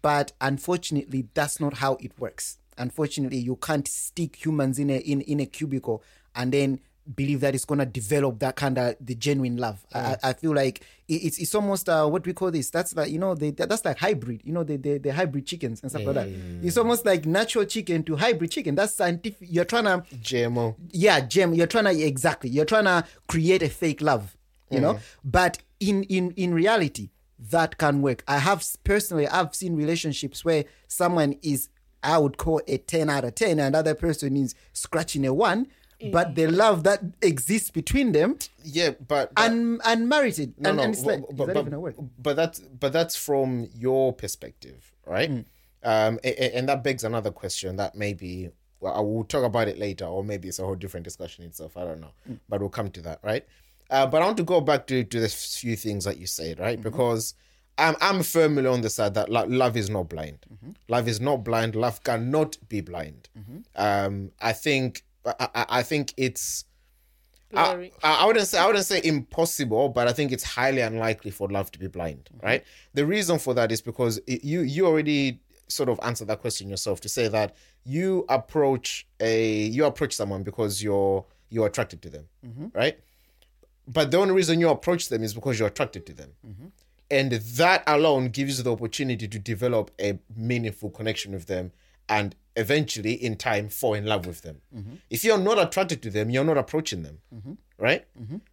but 0.02 0.32
unfortunately, 0.40 1.28
that's 1.34 1.60
not 1.60 1.74
how 1.74 1.96
it 2.00 2.18
works. 2.18 2.58
Unfortunately, 2.76 3.38
you 3.38 3.56
can't 3.56 3.86
stick 3.88 4.36
humans 4.44 4.78
in 4.78 4.90
a 4.90 4.98
in, 4.98 5.20
in 5.22 5.40
a 5.40 5.46
cubicle 5.46 6.02
and 6.34 6.52
then 6.52 6.80
believe 7.14 7.40
that 7.40 7.54
it's 7.54 7.64
gonna 7.64 7.86
develop 7.86 8.38
that 8.40 8.56
kind 8.56 8.78
of 8.78 8.96
the 9.00 9.14
genuine 9.14 9.56
love. 9.56 9.84
I, 9.94 9.98
I 10.00 10.16
I 10.22 10.32
feel 10.34 10.54
like 10.54 10.82
it's 11.08 11.38
it's 11.38 11.54
almost 11.54 11.88
uh, 11.88 12.06
what 12.06 12.26
we 12.26 12.32
call 12.32 12.50
this. 12.50 12.70
That's 12.70 12.94
like 12.94 13.10
you 13.10 13.18
know 13.18 13.34
the, 13.34 13.50
that's 13.50 13.84
like 13.84 13.98
hybrid. 13.98 14.42
You 14.44 14.52
know 14.52 14.64
the, 14.64 14.76
the 14.76 14.98
the 14.98 15.12
hybrid 15.12 15.46
chickens 15.46 15.80
and 15.82 15.90
stuff 15.90 16.04
like 16.04 16.14
that. 16.16 16.28
It's 16.62 16.76
almost 16.76 17.06
like 17.06 17.24
natural 17.26 17.64
chicken 17.64 18.02
to 18.04 18.16
hybrid 18.16 18.50
chicken. 18.50 18.74
That's 18.74 18.94
scientific. 18.94 19.48
You're 19.50 19.64
trying 19.64 19.84
to 19.84 20.04
GMO. 20.22 20.74
yeah 20.92 21.20
gem 21.20 21.54
you're 21.54 21.66
trying 21.66 21.84
to 21.84 22.02
exactly 22.02 22.50
you're 22.50 22.64
trying 22.66 22.84
to 22.84 23.04
create 23.26 23.62
a 23.62 23.68
fake 23.68 24.00
love 24.02 24.36
you 24.70 24.80
know 24.80 24.98
but 25.24 25.58
in 25.80 26.02
in 26.04 26.32
in 26.32 26.52
reality 26.52 27.08
that 27.38 27.78
can 27.78 28.02
work 28.02 28.22
i 28.28 28.38
have 28.38 28.62
personally 28.84 29.26
i've 29.28 29.54
seen 29.54 29.74
relationships 29.76 30.44
where 30.44 30.64
someone 30.88 31.34
is 31.42 31.68
i 32.02 32.18
would 32.18 32.36
call 32.36 32.60
a 32.66 32.76
10 32.78 33.08
out 33.08 33.24
of 33.24 33.34
10 33.34 33.50
and 33.52 33.60
another 33.60 33.94
person 33.94 34.36
is 34.36 34.54
scratching 34.72 35.24
a 35.26 35.32
1 35.32 35.66
but 36.12 36.34
the 36.34 36.46
love 36.46 36.84
that 36.84 37.00
exists 37.22 37.70
between 37.70 38.12
them 38.12 38.38
Yeah, 38.62 38.90
but, 39.06 39.34
but 39.34 39.44
un, 39.44 39.80
unmerited 39.84 40.54
no, 40.58 40.70
and, 40.70 40.76
no, 40.76 40.82
and 40.84 40.94
it's 40.94 41.04
like, 41.04 41.22
but, 41.32 41.32
is 41.32 41.46
that 41.48 41.54
but, 41.54 41.60
even 41.60 41.72
a 41.74 41.80
word 41.80 41.96
but 42.18 42.36
that's 42.36 42.60
but 42.60 42.92
that's 42.92 43.16
from 43.16 43.68
your 43.74 44.12
perspective, 44.12 44.92
right? 45.06 45.30
Mm. 45.30 45.44
Um, 45.82 46.18
a- 46.24 46.44
a- 46.44 46.56
and 46.56 46.68
that 46.68 46.82
begs 46.84 47.04
another 47.04 47.30
question 47.30 47.76
that 47.76 47.94
maybe 47.94 48.50
well, 48.80 48.94
I 48.94 49.00
will 49.00 49.24
talk 49.24 49.42
about 49.44 49.66
it 49.66 49.76
later, 49.76 50.04
or 50.04 50.22
maybe 50.22 50.46
it's 50.48 50.60
a 50.60 50.64
whole 50.64 50.76
different 50.76 51.02
discussion 51.04 51.44
itself. 51.44 51.76
I 51.76 51.84
don't 51.84 52.00
know, 52.00 52.12
Mm. 52.30 52.38
but 52.48 52.60
we'll 52.60 52.68
come 52.70 52.90
to 52.90 53.00
that, 53.02 53.18
right? 53.24 53.44
Uh, 53.90 54.06
but 54.06 54.22
I 54.22 54.24
want 54.26 54.36
to 54.36 54.44
go 54.44 54.60
back 54.60 54.86
to 54.88 55.02
to 55.02 55.20
the 55.20 55.28
few 55.28 55.74
things 55.74 56.04
that 56.04 56.18
you 56.18 56.26
said, 56.28 56.60
right? 56.60 56.78
Mm-hmm. 56.78 56.88
Because 56.88 57.34
I'm 57.76 57.96
I'm 58.00 58.22
firmly 58.22 58.66
on 58.66 58.82
the 58.82 58.90
side 58.90 59.14
that 59.14 59.30
lo- 59.30 59.46
love 59.46 59.76
is 59.76 59.88
not 59.90 60.08
blind. 60.08 60.38
Mm-hmm. 60.52 60.70
Love 60.88 61.08
is 61.08 61.20
not 61.20 61.38
blind. 61.42 61.74
Love 61.74 62.04
cannot 62.04 62.56
be 62.68 62.80
blind. 62.82 63.28
Um, 63.76 64.30
I 64.40 64.52
think 64.52 65.04
I, 65.38 65.66
I, 65.68 65.82
think 65.82 66.14
it's. 66.16 66.64
I, 67.54 67.90
I 68.02 68.26
wouldn't 68.26 68.46
say 68.46 68.58
I 68.58 68.66
wouldn't 68.66 68.84
say 68.84 69.00
impossible, 69.02 69.88
but 69.88 70.06
I 70.06 70.12
think 70.12 70.32
it's 70.32 70.44
highly 70.44 70.80
unlikely 70.80 71.30
for 71.30 71.48
love 71.48 71.70
to 71.72 71.78
be 71.78 71.86
blind, 71.86 72.28
mm-hmm. 72.32 72.46
right? 72.46 72.64
The 72.94 73.06
reason 73.06 73.38
for 73.38 73.54
that 73.54 73.72
is 73.72 73.80
because 73.80 74.18
it, 74.26 74.44
you 74.44 74.60
you 74.60 74.86
already 74.86 75.40
sort 75.68 75.88
of 75.88 75.98
answered 76.02 76.28
that 76.28 76.40
question 76.40 76.68
yourself 76.68 77.00
to 77.02 77.08
say 77.08 77.28
that 77.28 77.54
you 77.84 78.24
approach 78.28 79.06
a 79.20 79.62
you 79.66 79.84
approach 79.84 80.14
someone 80.14 80.42
because 80.42 80.82
you're 80.82 81.24
you're 81.50 81.66
attracted 81.66 82.02
to 82.02 82.10
them, 82.10 82.26
mm-hmm. 82.46 82.66
right? 82.74 82.98
But 83.86 84.10
the 84.10 84.18
only 84.18 84.34
reason 84.34 84.60
you 84.60 84.68
approach 84.68 85.08
them 85.08 85.22
is 85.22 85.32
because 85.32 85.58
you're 85.58 85.68
attracted 85.68 86.04
to 86.06 86.12
them. 86.12 86.32
Mm-hmm. 86.46 86.66
And 87.10 87.32
that 87.32 87.82
alone 87.86 88.28
gives 88.28 88.58
you 88.58 88.64
the 88.64 88.72
opportunity 88.72 89.26
to 89.26 89.38
develop 89.38 89.90
a 89.98 90.18
meaningful 90.36 90.90
connection 90.90 91.32
with 91.32 91.46
them 91.46 91.72
and 92.08 92.34
eventually, 92.56 93.12
in 93.12 93.36
time, 93.36 93.68
fall 93.68 93.94
in 93.94 94.04
love 94.06 94.26
with 94.26 94.42
them. 94.42 94.60
If 95.10 95.24
you're 95.24 95.38
not 95.38 95.58
attracted 95.58 96.02
to 96.02 96.10
them, 96.10 96.30
you're 96.30 96.44
not 96.44 96.58
approaching 96.58 97.02
them, 97.02 97.18
right? 97.78 98.04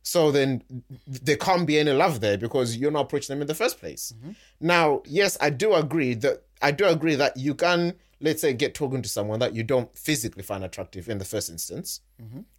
So 0.04 0.32
then 0.32 0.64
there 1.08 1.38
can't 1.38 1.66
be 1.66 1.80
any 1.80 1.92
love 1.92 2.20
there 2.22 2.38
because 2.38 2.78
you're 2.78 2.92
not 2.92 3.02
approaching 3.06 3.34
them 3.34 3.42
in 3.42 3.48
the 3.48 3.56
first 3.56 3.80
place. 3.80 4.14
Now, 4.60 5.02
yes, 5.06 5.38
I 5.42 5.50
do 5.50 5.74
agree 5.74 6.14
that 6.16 6.44
I 6.62 6.72
do 6.72 6.86
agree 6.86 7.16
that 7.16 7.36
you 7.38 7.54
can, 7.56 7.94
let's 8.22 8.42
say, 8.42 8.54
get 8.54 8.74
talking 8.76 9.02
to 9.02 9.10
someone 9.10 9.40
that 9.40 9.54
you 9.56 9.64
don't 9.64 9.90
physically 9.98 10.44
find 10.44 10.64
attractive 10.64 11.10
in 11.10 11.18
the 11.18 11.26
first 11.26 11.50
instance, 11.50 12.02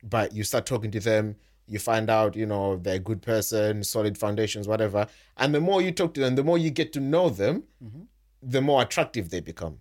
but 0.03 0.33
you 0.35 0.43
start 0.45 0.67
talking 0.67 0.91
to 0.93 1.01
them 1.01 1.37
you 1.69 1.81
find 1.81 2.09
out 2.11 2.37
you 2.37 2.47
know 2.47 2.77
they're 2.77 2.95
a 2.95 2.99
good 3.01 3.21
person 3.21 3.83
solid 3.83 4.17
foundations 4.17 4.69
whatever 4.69 5.05
and 5.37 5.53
the 5.53 5.61
more 5.61 5.83
you 5.83 5.91
talk 5.91 6.15
to 6.15 6.21
them 6.21 6.37
the 6.37 6.45
more 6.45 6.57
you 6.57 6.71
get 6.71 6.93
to 6.93 7.01
know 7.01 7.29
them 7.29 7.65
the 8.41 8.61
more 8.61 8.83
attractive 8.83 9.31
they 9.31 9.41
become 9.41 9.77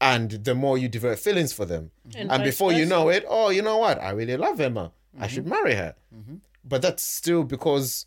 and 0.00 0.30
the 0.30 0.54
more 0.54 0.78
you 0.78 0.88
develop 0.88 1.18
feelings 1.18 1.52
for 1.52 1.64
them. 1.64 1.90
Mm-hmm. 2.08 2.20
And, 2.20 2.28
vice 2.30 2.44
before 2.44 2.72
you 2.72 2.86
know 2.86 3.08
it 3.08 3.24
oh 3.28 3.50
you 3.50 3.62
know 3.62 3.78
what? 3.78 4.00
I 4.00 4.10
really 4.10 4.36
love 4.36 4.60
emma. 4.60 4.92
I 5.14 5.18
mm-hmm. 5.18 5.34
should 5.34 5.46
marry 5.46 5.74
her. 5.74 5.94
Mm-hmm. 6.14 6.36
But 6.64 6.82
that's 6.82 7.02
still 7.02 7.44
because 7.44 8.06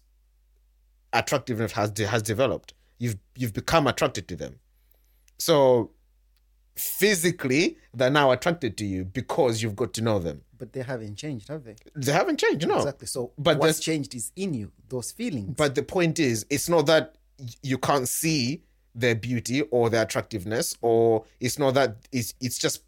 attractiveness 1.14 1.72
has 1.74 1.92
de- 1.92 2.08
has 2.08 2.22
developed. 2.22 2.74
You've 2.98 3.18
you've 3.36 3.54
become 3.54 3.88
attracted 3.88 4.28
to 4.28 4.36
them. 4.36 4.60
So 5.38 5.92
physically 6.76 7.78
they're 7.94 8.10
now 8.10 8.32
attracted 8.32 8.78
to 8.78 8.86
you 8.86 9.04
because 9.04 9.62
you've 9.62 9.76
got 9.76 9.94
to 9.94 10.02
know 10.02 10.20
them. 10.20 10.42
But 10.58 10.74
they 10.74 10.82
haven't 10.82 11.16
changed 11.16 11.48
have 11.48 11.64
they? 11.64 11.76
They 11.96 12.12
haven't 12.12 12.40
changed 12.40 12.68
no. 12.68 12.78
Exactly. 12.78 13.08
So 13.08 13.32
But 13.38 13.58
what's 13.60 13.80
changed 13.80 14.14
is 14.14 14.32
in 14.36 14.54
you 14.54 14.72
those 14.90 15.12
feelings. 15.12 15.56
But 15.56 15.76
the 15.76 15.84
point 15.84 16.20
is, 16.20 16.46
it's 16.50 16.70
not 16.70 16.86
that 16.86 17.16
you 17.64 17.78
can't 17.78 18.08
see 18.08 18.64
their 19.00 19.16
beauty 19.16 19.62
or 19.72 19.90
their 19.90 20.04
attractiveness, 20.04 20.76
or 20.82 21.26
it's 21.40 21.58
not 21.60 21.74
that 21.76 21.98
it's 22.12 22.34
it's 22.42 22.58
just 22.58 22.84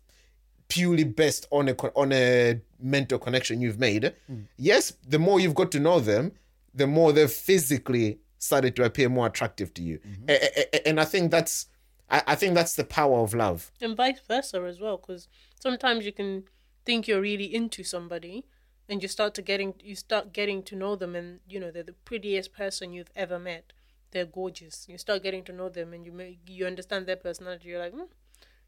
purely 0.68 1.04
based 1.04 1.48
on 1.52 1.70
a 1.70 1.76
on 1.96 2.12
a 2.14 2.60
mental 2.80 3.20
connection 3.20 3.62
you've 3.62 3.80
made. 3.80 4.14
Mm. 4.32 4.46
Yes, 4.58 4.94
the 5.08 5.20
more 5.20 5.40
you've 5.40 5.56
got 5.56 5.72
to 5.72 5.80
know 5.80 6.00
them, 6.00 6.32
the 6.74 6.88
more 6.88 7.12
they've 7.14 7.32
physically 7.32 8.20
started 8.38 8.76
to 8.76 8.84
appear 8.84 9.08
more 9.10 9.28
attractive 9.28 9.74
to 9.76 9.84
you, 9.84 10.00
mm-hmm. 10.00 10.30
A- 10.30 10.34
a- 10.60 10.76
a- 10.76 10.88
and 10.88 11.00
I 11.00 11.06
think 11.06 11.32
that's 11.32 11.68
I, 12.10 12.24
I 12.28 12.36
think 12.36 12.56
that's 12.56 12.76
the 12.76 12.84
power 12.84 13.20
of 13.20 13.34
love. 13.34 13.72
and 13.82 13.96
vice 13.96 14.20
versa 14.28 14.62
as 14.68 14.80
well 14.80 14.98
because 14.98 15.28
sometimes 15.62 16.06
you 16.06 16.12
can 16.14 16.44
think 16.86 17.08
you're 17.08 17.22
really 17.22 17.54
into 17.54 17.84
somebody 17.84 18.46
and 18.90 19.02
you 19.04 19.08
start 19.08 19.34
to 19.36 19.42
getting 19.42 19.74
you 19.84 19.96
start 19.96 20.34
getting 20.34 20.64
to 20.64 20.76
know 20.76 20.96
them 20.96 21.16
and 21.16 21.40
you 21.48 21.60
know 21.60 21.70
they're 21.72 21.84
the 21.84 21.94
prettiest 21.94 22.54
person 22.54 22.92
you've 22.94 23.12
ever 23.16 23.38
met 23.38 23.74
they're 24.12 24.26
gorgeous 24.26 24.86
you 24.90 24.98
start 24.98 25.24
getting 25.24 25.44
to 25.44 25.52
know 25.54 25.70
them 25.70 25.94
and 25.94 26.06
you 26.06 26.12
may, 26.12 26.38
you 26.48 26.66
understand 26.66 27.06
their 27.06 27.16
personality 27.16 27.70
you're 27.70 27.80
like 27.80 27.94
hmm, 27.94 28.02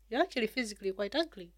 you're 0.10 0.22
actually 0.22 0.48
physically 0.48 0.92
quite 0.92 1.16
ugly 1.16 1.52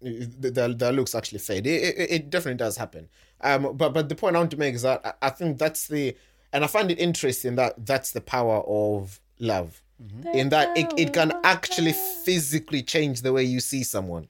the, 0.00 0.74
the 0.76 0.92
looks 0.92 1.14
actually 1.14 1.38
fade. 1.38 1.66
It, 1.66 1.82
it, 1.96 2.10
it 2.10 2.30
definitely 2.30 2.58
does 2.58 2.76
happen. 2.76 3.08
Um, 3.40 3.74
but 3.76 3.90
but 3.94 4.08
the 4.08 4.14
point 4.14 4.36
I 4.36 4.38
want 4.40 4.50
to 4.50 4.56
make 4.58 4.74
is 4.74 4.82
that 4.82 5.00
I, 5.04 5.28
I 5.28 5.30
think 5.30 5.58
that's 5.58 5.88
the, 5.88 6.14
and 6.52 6.62
I 6.62 6.66
find 6.66 6.90
it 6.90 6.98
interesting 6.98 7.54
that 7.56 7.86
that's 7.86 8.12
the 8.12 8.20
power 8.20 8.62
of 8.66 9.20
love, 9.38 9.82
in 10.34 10.50
that 10.50 10.76
it, 10.76 10.92
it 10.98 11.12
can 11.14 11.32
actually 11.42 11.94
physically 12.24 12.82
change 12.82 13.22
the 13.22 13.32
way 13.32 13.44
you 13.44 13.60
see 13.60 13.82
someone. 13.82 14.28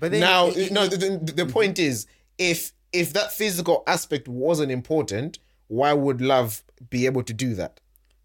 but 0.00 0.10
then 0.10 0.20
now, 0.20 0.48
it- 0.48 0.56
it- 0.56 0.72
no, 0.72 0.86
the, 0.88 0.96
the, 1.22 1.32
the 1.44 1.46
point 1.46 1.78
is, 1.78 2.06
if 2.38 2.72
if 2.92 3.12
that 3.12 3.32
physical 3.32 3.84
aspect 3.86 4.26
wasn't 4.28 4.72
important, 4.72 5.38
why 5.68 5.92
would 5.92 6.20
love 6.20 6.64
be 6.90 7.06
able 7.06 7.22
to 7.22 7.32
do 7.32 7.54
that? 7.54 7.78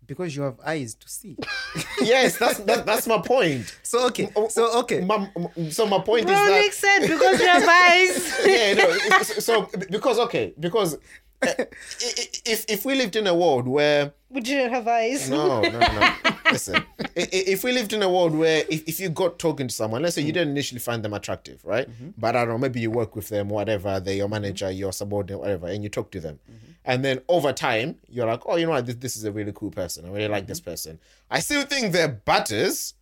Because 0.10 0.36
you 0.36 0.42
have 0.42 0.60
eyes 0.66 0.96
to 0.96 1.08
see. 1.08 1.38
yes, 2.02 2.38
that's 2.38 2.58
that, 2.60 2.86
that's 2.86 3.08
my 3.08 3.20
point. 3.20 3.74
So 3.84 4.08
okay, 4.08 4.28
so 4.50 4.80
okay. 4.82 5.00
My, 5.02 5.30
my- 5.38 5.70
so 5.70 5.86
my 5.86 6.00
point 6.00 6.26
Bro, 6.26 6.34
is 6.36 6.50
that 6.50 6.62
Nick 6.62 6.74
said 6.74 7.00
because 7.08 7.40
you 7.40 7.48
have 7.48 7.64
eyes. 7.64 8.40
yeah, 8.46 8.74
no. 8.74 9.20
So, 9.24 9.34
so 9.40 9.70
because 9.90 10.18
okay, 10.20 10.54
because 10.60 10.96
i- 10.96 10.98
i- 10.98 11.02
Eh, 11.42 11.66
if 12.46 12.66
if 12.68 12.86
we 12.86 12.96
lived 12.96 13.16
in 13.16 13.26
a 13.26 13.34
world 13.34 13.68
where 13.68 14.14
Would 14.30 14.48
you 14.48 14.70
have 14.70 14.88
eyes? 14.88 15.30
no, 15.30 15.62
no, 15.62 15.80
no. 15.80 16.14
Listen, 16.52 16.84
if 17.16 17.64
we 17.64 17.72
lived 17.72 17.94
in 17.94 18.02
a 18.02 18.10
world 18.10 18.36
where 18.36 18.64
if, 18.70 18.88
if 18.88 19.00
you 19.00 19.10
got 19.10 19.40
talking 19.40 19.68
to 19.68 19.74
someone, 19.74 20.02
let's 20.02 20.16
say 20.16 20.22
you 20.22 20.32
mm. 20.32 20.34
didn't 20.34 20.50
initially 20.50 20.80
find 20.80 21.04
them 21.04 21.14
attractive, 21.14 21.64
right? 21.64 21.90
Mm-hmm. 21.90 22.10
But 22.18 22.36
I 22.36 22.40
don't 22.40 22.56
know, 22.56 22.58
maybe 22.58 22.80
you 22.80 22.92
work 22.92 23.16
with 23.16 23.30
them, 23.30 23.50
whatever, 23.50 24.00
they're 24.00 24.16
your 24.16 24.28
manager, 24.30 24.66
mm-hmm. 24.66 24.80
your 24.80 24.92
subordinate, 24.92 25.40
whatever, 25.40 25.68
and 25.68 25.84
you 25.84 25.90
talk 25.90 26.12
to 26.12 26.20
them. 26.20 26.40
Mm-hmm. 26.50 26.72
And 26.86 27.06
then 27.06 27.22
over 27.30 27.54
time, 27.54 27.98
you're 28.10 28.26
like, 28.26 28.42
oh, 28.46 28.56
you 28.56 28.66
know 28.66 28.72
what, 28.72 28.86
this, 28.86 28.96
this 28.96 29.16
is 29.16 29.24
a 29.26 29.32
really 29.32 29.52
cool 29.54 29.70
person. 29.70 30.06
I 30.06 30.10
really 30.10 30.28
like 30.28 30.48
this 30.48 30.60
person. 30.60 31.00
I 31.30 31.40
still 31.40 31.64
think 31.64 31.94
they're 31.94 32.08
butters, 32.08 32.96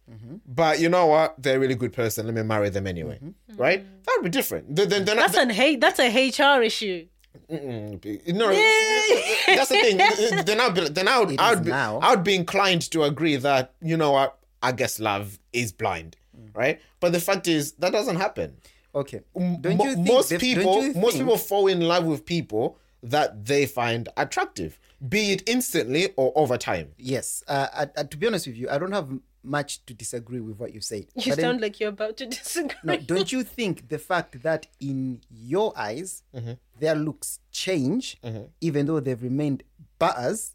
but 0.46 0.80
you 0.80 0.90
know 0.90 1.06
what? 1.06 1.36
They're 1.42 1.58
a 1.58 1.60
really 1.60 1.76
good 1.76 1.94
person. 1.94 2.26
Let 2.26 2.36
me 2.36 2.44
marry 2.44 2.70
them 2.70 2.86
anyway, 2.86 3.20
right? 3.56 3.86
That 4.06 4.18
would 4.18 4.24
be 4.24 4.30
different. 4.30 4.76
Then, 4.76 4.90
then, 4.90 5.06
then 5.06 5.18
That's 5.18 5.38
an 5.38 5.50
hate. 5.50 5.80
That's 5.80 6.00
a 6.00 6.10
HR 6.10 6.62
issue. 6.62 7.08
Mm, 7.50 8.28
No, 8.36 8.48
that's 9.56 9.70
the 9.70 9.76
thing. 9.82 9.98
Then 10.46 10.60
I'd 10.62 10.74
be, 10.76 10.90
then 10.90 11.08
I 11.08 11.20
would, 11.20 11.40
I'd 11.40 11.64
be, 11.64 11.70
now. 11.70 12.00
I 12.00 12.16
would 12.16 12.24
be 12.24 12.36
inclined 12.36 12.90
to 12.92 13.04
agree 13.04 13.36
that 13.38 13.74
you 13.82 13.98
know 13.98 14.12
what, 14.12 14.38
I 14.62 14.72
guess 14.72 15.00
love 15.00 15.40
is 15.54 15.72
blind, 15.72 16.16
right? 16.54 16.80
But 17.00 17.12
the 17.14 17.20
fact 17.20 17.48
is 17.48 17.74
that 17.74 17.92
doesn't 17.92 18.18
happen. 18.18 18.58
Okay. 18.96 19.22
Don't 19.36 19.78
mo- 19.78 19.84
you 19.86 19.96
think 19.96 20.08
most 20.08 20.30
the- 20.30 20.38
don't 20.38 20.42
people, 20.42 20.84
you 20.84 20.94
most 20.96 21.18
people 21.18 21.38
fall 21.38 21.68
in 21.68 21.82
love 21.82 22.06
with 22.06 22.26
people 22.26 22.78
that 23.04 23.46
they 23.46 23.66
find 23.66 24.10
attractive, 24.18 24.80
be 25.08 25.32
it 25.34 25.44
instantly 25.48 26.10
or 26.18 26.32
over 26.36 26.58
time. 26.58 26.92
Yes. 26.98 27.44
Uh, 27.48 27.68
uh, 27.74 27.86
uh, 27.96 28.04
to 28.06 28.18
be 28.18 28.26
honest 28.28 28.48
with 28.48 28.56
you, 28.58 28.70
I 28.70 28.80
don't 28.80 28.92
have 28.92 29.10
much 29.48 29.86
to 29.86 29.94
disagree 29.94 30.40
with 30.40 30.58
what 30.60 30.74
you 30.74 30.82
said. 30.82 31.06
You 31.16 31.32
But 31.32 31.38
then- 31.38 31.40
sound 31.46 31.62
like 31.62 31.80
you're 31.80 31.90
about 31.90 32.18
to 32.18 32.26
disagree. 32.38 32.76
no, 32.84 32.98
don't 32.98 33.32
you 33.32 33.44
think 33.44 33.90
the 33.90 33.98
fact 34.00 34.44
that 34.44 34.68
in 34.80 35.22
your 35.30 35.74
eyes 35.78 36.24
Mm-hmm. 36.36 36.54
their 36.80 36.96
looks 36.96 37.40
change, 37.52 38.18
even 38.62 38.86
though 38.86 39.00
they've 39.00 39.22
remained 39.22 39.64
butters, 40.00 40.54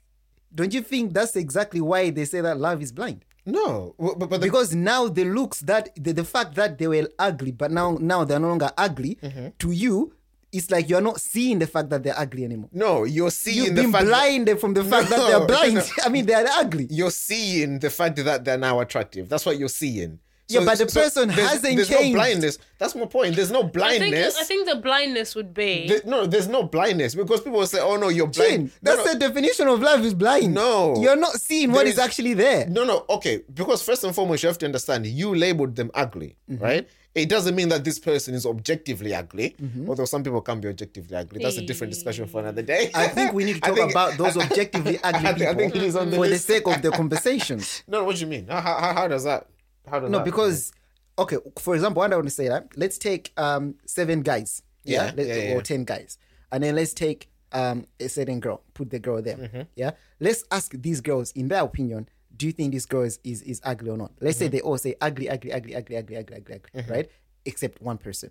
don't 0.55 0.72
you 0.74 0.82
think 0.82 1.12
that's 1.14 1.34
exactly 1.36 1.80
why 1.80 2.11
they 2.11 2.24
say 2.26 2.40
that 2.43 2.59
love 2.59 2.82
is 2.82 2.93
blind? 2.93 3.24
No, 3.45 3.95
but, 3.99 4.18
but 4.18 4.30
the, 4.30 4.38
Because 4.47 4.72
now 4.72 5.09
the 5.09 5.24
looks 5.24 5.61
that 5.61 5.88
the, 5.97 6.12
the 6.12 6.24
fact 6.24 6.55
that 6.55 6.78
they 6.78 6.86
were 6.86 7.09
ugly, 7.18 7.51
but 7.51 7.72
now 7.72 7.97
now 8.01 8.22
they're 8.24 8.38
no 8.38 8.49
longer 8.49 8.70
ugly 8.78 9.18
Mm-hmm. 9.20 9.49
to 9.59 9.70
you, 9.72 10.14
it's 10.53 10.71
like 10.71 10.89
you're 10.89 11.01
not 11.01 11.21
seeing 11.21 11.59
the 11.59 11.67
fact 11.67 11.89
that 11.91 12.03
they're 12.03 12.19
ugly 12.19 12.45
anymore. 12.45 12.69
no, 12.73 13.05
you're 13.05 13.31
seeing 13.31 13.57
You've 13.67 13.75
the 13.77 13.83
been 13.83 13.93
fact 13.93 14.07
that- 14.07 14.61
from 14.61 14.75
the 14.75 14.85
fact 14.85 15.09
that 15.11 15.19
they're 15.29 15.47
blind. 15.47 15.75
no. 15.77 15.83
I 16.05 16.09
mean, 16.11 16.27
they're 16.27 16.47
ugly. 16.47 16.87
you're 16.91 17.11
seeing 17.11 17.79
the 17.79 17.91
fact 17.91 18.17
that 18.17 18.45
they're 18.45 18.59
now 18.59 18.81
attractive. 18.81 19.29
That's 19.29 19.47
what 19.47 19.59
you're 19.59 19.69
seeing. 19.69 20.19
Yeah, 20.49 20.65
but 20.67 20.77
the 20.77 20.85
person 20.87 21.29
there's- 21.31 21.51
hasn't 21.53 21.77
there's 21.77 21.89
changed. 21.89 22.13
no 22.15 22.19
blindness. 22.19 22.59
That's 22.77 22.95
my 22.95 23.07
point. 23.07 23.37
There's 23.37 23.51
no 23.51 23.61
I 23.61 23.63
think, 23.63 23.73
blindness. 23.73 24.37
I 24.39 24.45
think 24.45 24.69
the 24.69 24.77
blindness 24.77 25.35
would 25.35 25.55
be. 25.55 25.89
There- 25.89 26.03
no, 26.05 26.27
there's 26.27 26.49
no 26.49 26.65
blindness 26.65 27.15
because 27.15 27.41
people 27.41 27.59
will 27.61 27.67
say, 27.67 27.81
"Oh 27.81 27.97
no, 27.97 28.09
you're 28.09 28.27
blind." 28.27 28.65
No, 28.83 28.95
that's 28.97 29.07
no, 29.07 29.13
the 29.15 29.19
definition 29.19 29.69
of 29.69 29.81
love 29.81 30.05
is 30.05 30.13
blind. 30.13 30.53
No. 30.53 30.95
You're 31.01 31.17
not 31.17 31.41
seeing 31.41 31.71
what 31.71 31.79
There 31.79 31.87
is 31.87 31.95
is- 31.95 31.99
actually 32.01 32.35
there. 32.35 32.67
no, 32.69 32.85
no. 32.85 33.07
Okay, 33.09 33.43
because 33.55 33.83
first 33.83 34.05
and 34.05 34.15
foremost, 34.15 34.43
you 34.43 34.49
have 34.49 34.59
to 34.59 34.67
understand 34.67 35.07
you 35.07 35.35
labeled 35.35 35.75
them 35.77 35.91
ugly, 35.95 36.37
Mm-hmm. 36.51 36.63
right? 36.63 36.89
It 37.15 37.29
doesn't 37.29 37.55
mean 37.55 37.69
that 37.69 37.85
this 37.85 37.99
person 37.99 38.35
is 38.35 38.47
objectively 38.47 39.15
ugly, 39.15 39.55
Mm-hmm. 39.61 39.89
although 39.89 40.07
some 40.07 40.23
people 40.25 40.41
can 40.41 40.61
be 40.61 40.69
objectively 40.69 41.15
ugly. 41.15 41.43
That's 41.43 41.59
a 41.59 41.67
different 41.67 41.93
discussion 41.93 42.27
for 42.27 42.41
another 42.41 42.63
day. 42.63 42.91
I 42.95 43.09
think 43.09 43.33
we 43.35 43.45
need 43.45 43.55
to 43.55 43.61
talk 43.69 43.77
think- 43.77 43.91
about 43.91 44.17
those 44.17 44.37
objectively 44.37 44.99
ugly 45.05 45.29
I 45.29 45.33
people 45.35 45.49
I 45.49 45.55
think 45.55 45.77
it 45.77 45.83
is 45.83 45.95
on 45.97 46.11
the 46.11 46.17
for 46.17 46.27
the 46.29 46.39
sake 46.39 46.67
of 46.67 46.81
the 46.81 46.91
conversations. 46.91 47.83
No, 47.89 48.05
what 48.05 48.17
do 48.17 48.21
you 48.23 48.27
mean? 48.29 48.47
How, 48.49 48.61
how, 48.61 48.95
how 48.95 49.09
does 49.09 49.25
that? 49.25 49.47
How 49.87 50.01
does 50.01 50.11
No, 50.11 50.19
that? 50.19 50.25
because 50.25 50.73
okay, 51.19 51.37
for 51.59 51.75
example, 51.75 52.01
what 52.01 52.13
I 52.13 52.17
want 52.17 52.29
to 52.29 52.35
say 52.35 52.49
that 52.49 52.69
let's 52.77 52.97
take 52.99 53.33
um 53.37 53.75
seven 53.85 54.23
guys, 54.23 54.63
yeah, 54.85 55.13
Yeah, 55.17 55.23
yeah, 55.25 55.55
or 55.55 55.61
ten 55.63 55.85
guys, 55.85 56.17
and 56.51 56.63
then 56.65 56.75
let's 56.77 56.95
take 56.95 57.29
um 57.53 57.87
a 58.01 58.09
certain 58.09 58.41
girl, 58.41 58.63
put 58.73 58.89
the 58.89 58.99
girl 58.99 59.21
there, 59.21 59.37
Mm-hmm. 59.37 59.63
yeah. 59.77 59.91
Let's 60.19 60.45
ask 60.51 60.73
these 60.73 61.01
girls, 61.03 61.33
in 61.33 61.49
their 61.49 61.63
opinion, 61.63 62.09
do 62.37 62.47
you 62.47 62.53
think 62.53 62.72
this 62.72 62.87
girl 62.87 63.03
is 63.03 63.18
is, 63.24 63.43
is 63.43 63.61
ugly 63.64 63.91
or 63.91 63.97
not? 63.97 64.12
Let's 64.20 64.39
say 64.39 64.47
Mm-hmm. 64.47 64.53
they 64.53 64.61
all 64.61 64.78
say 64.78 64.95
ugly, 65.01 65.28
ugly, 65.28 65.53
ugly, 65.53 65.74
ugly, 65.74 65.97
ugly, 65.97 66.16
ugly, 66.16 66.37
ugly, 66.39 66.55
ugly, 66.74 66.85
right? 66.95 67.11
Except 67.45 67.80
one 67.83 67.99
person. 67.99 68.30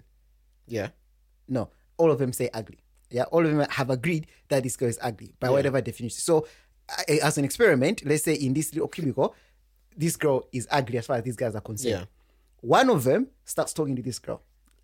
yeah, 0.67 0.89
No, 1.47 1.69
all 1.97 2.11
of 2.11 2.19
them 2.19 2.33
say 2.33 2.49
ugly. 2.53 2.79
Yeah, 3.09 3.23
all 3.23 3.45
of 3.45 3.51
them 3.53 3.67
have 3.69 3.89
agreed 3.89 4.27
that 4.47 4.63
this 4.63 4.77
girl 4.77 4.87
is 4.89 4.97
ugly 5.01 5.33
by 5.39 5.49
whatever 5.49 5.81
definition. 5.81 6.17
So, 6.21 6.47
uh, 6.89 7.03
as 7.21 7.37
an 7.37 7.43
experiment, 7.43 8.03
let's 8.05 8.23
say 8.23 8.33
in 8.35 8.53
this 8.53 8.73
little 8.73 8.87
cubicle, 8.87 9.35
this 9.97 10.15
girl 10.15 10.47
is 10.53 10.65
ugly 10.71 10.97
as 10.97 11.07
far 11.07 11.17
as 11.17 11.23
these 11.23 11.35
guys 11.35 11.53
are 11.53 11.59
concerned. 11.61 11.91
Yeah. 12.01 12.05
One 12.61 12.89
of 12.89 13.03
them 13.03 13.27
starts 13.43 13.73
talking 13.73 13.97
to 13.97 14.01
this 14.01 14.17
girl, 14.19 14.41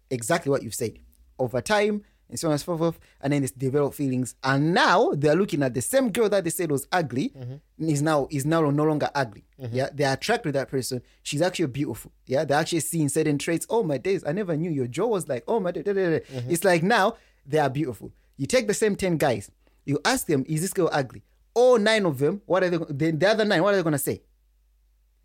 exactly 0.10 0.50
what 0.50 0.62
you've 0.62 0.76
said. 0.76 1.00
Over 1.40 1.62
time, 1.62 2.04
and 2.30 2.40
so 2.40 2.48
on 2.48 2.52
and 2.54 2.62
so 2.62 2.78
forth, 2.78 3.00
and 3.22 3.32
then 3.32 3.42
they 3.42 3.50
develop 3.58 3.94
feelings. 3.94 4.36
And 4.44 4.74
now 4.74 5.12
they're 5.14 5.36
looking 5.36 5.64
at 5.64 5.74
the 5.74 5.82
same 5.82 6.12
girl 6.12 6.30
that 6.30 6.44
they 6.44 6.50
said 6.50 6.72
was 6.72 6.88
ugly, 6.92 7.30
mm-hmm. 7.30 7.90
is 7.90 8.02
now 8.02 8.28
is 8.30 8.46
now 8.46 8.62
no 8.70 8.84
longer 8.84 9.10
ugly. 9.16 9.46
Mm-hmm. 9.62 9.76
Yeah, 9.76 9.90
they're 9.94 10.14
attracted 10.14 10.50
to 10.50 10.60
that 10.60 10.70
person. 10.70 11.02
She's 11.24 11.42
actually 11.42 11.68
beautiful. 11.68 12.12
Yeah, 12.26 12.46
they're 12.46 12.60
actually 12.60 12.82
seeing 12.82 13.10
certain 13.10 13.38
traits. 13.38 13.66
Oh 13.70 13.84
my 13.84 13.98
days, 13.98 14.24
I 14.26 14.32
never 14.34 14.56
knew 14.58 14.70
your 14.72 14.88
jaw 14.88 15.08
was 15.08 15.28
like. 15.28 15.44
Oh 15.48 15.60
my, 15.60 15.72
da, 15.72 15.82
da, 15.82 15.94
da, 15.94 16.10
da. 16.10 16.20
Mm-hmm. 16.20 16.52
it's 16.52 16.64
like 16.64 16.84
now 16.84 17.16
they 17.46 17.60
are 17.60 17.70
beautiful. 17.70 18.12
You 18.38 18.46
take 18.46 18.68
the 18.68 18.74
same 18.74 18.96
ten 18.96 19.18
guys, 19.18 19.50
you 19.86 20.00
ask 20.06 20.28
them, 20.28 20.44
is 20.48 20.62
this 20.62 20.74
girl 20.74 20.90
ugly? 20.92 21.24
All 21.54 21.80
nine 21.80 22.06
of 22.06 22.20
them, 22.20 22.42
what 22.46 22.64
are 22.64 22.70
they? 22.70 22.78
The, 22.78 23.12
the 23.12 23.28
other 23.30 23.46
nine, 23.46 23.64
what 23.64 23.74
are 23.74 23.78
they 23.78 23.84
gonna 23.84 23.98
say? 23.98 24.22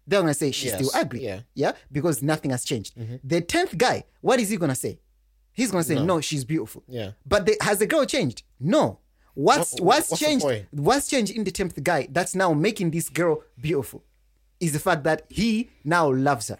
They're 0.06 0.20
gonna 0.20 0.34
say 0.34 0.50
she's 0.50 0.72
Yes, 0.72 0.74
still 0.76 0.90
ugly. 1.00 1.24
yeah. 1.24 1.40
Yeah, 1.54 1.72
because 1.90 2.22
nothing 2.22 2.50
has 2.50 2.64
changed. 2.64 2.94
The 3.22 3.40
tenth 3.40 3.76
guy, 3.76 4.04
what 4.20 4.40
is 4.40 4.48
he 4.50 4.56
gonna 4.56 4.74
say? 4.74 4.98
He's 5.52 5.70
gonna 5.70 5.84
say, 5.84 5.96
no, 6.04 6.20
she's 6.20 6.44
beautiful. 6.44 6.82
Yeah. 6.88 7.12
But 7.26 7.46
the, 7.46 7.56
has 7.60 7.78
the 7.78 7.86
girl 7.86 8.04
changed? 8.04 8.42
No. 8.58 8.98
What's 9.34 9.72
What- 9.74 9.82
what's, 9.82 10.10
what's 10.10 10.20
changed? 10.22 10.46
What's 10.72 11.08
changed 11.08 11.32
in 11.34 11.44
the 11.44 11.50
tenth 11.50 11.82
guy 11.82 12.08
that's 12.10 12.34
now 12.34 12.52
making 12.52 12.90
this 12.90 13.08
girl 13.08 13.42
beautiful 13.60 14.02
is 14.60 14.72
the 14.72 14.78
fact 14.78 15.04
that 15.04 15.24
he 15.28 15.70
now 15.84 16.10
loves 16.12 16.48
her. 16.48 16.58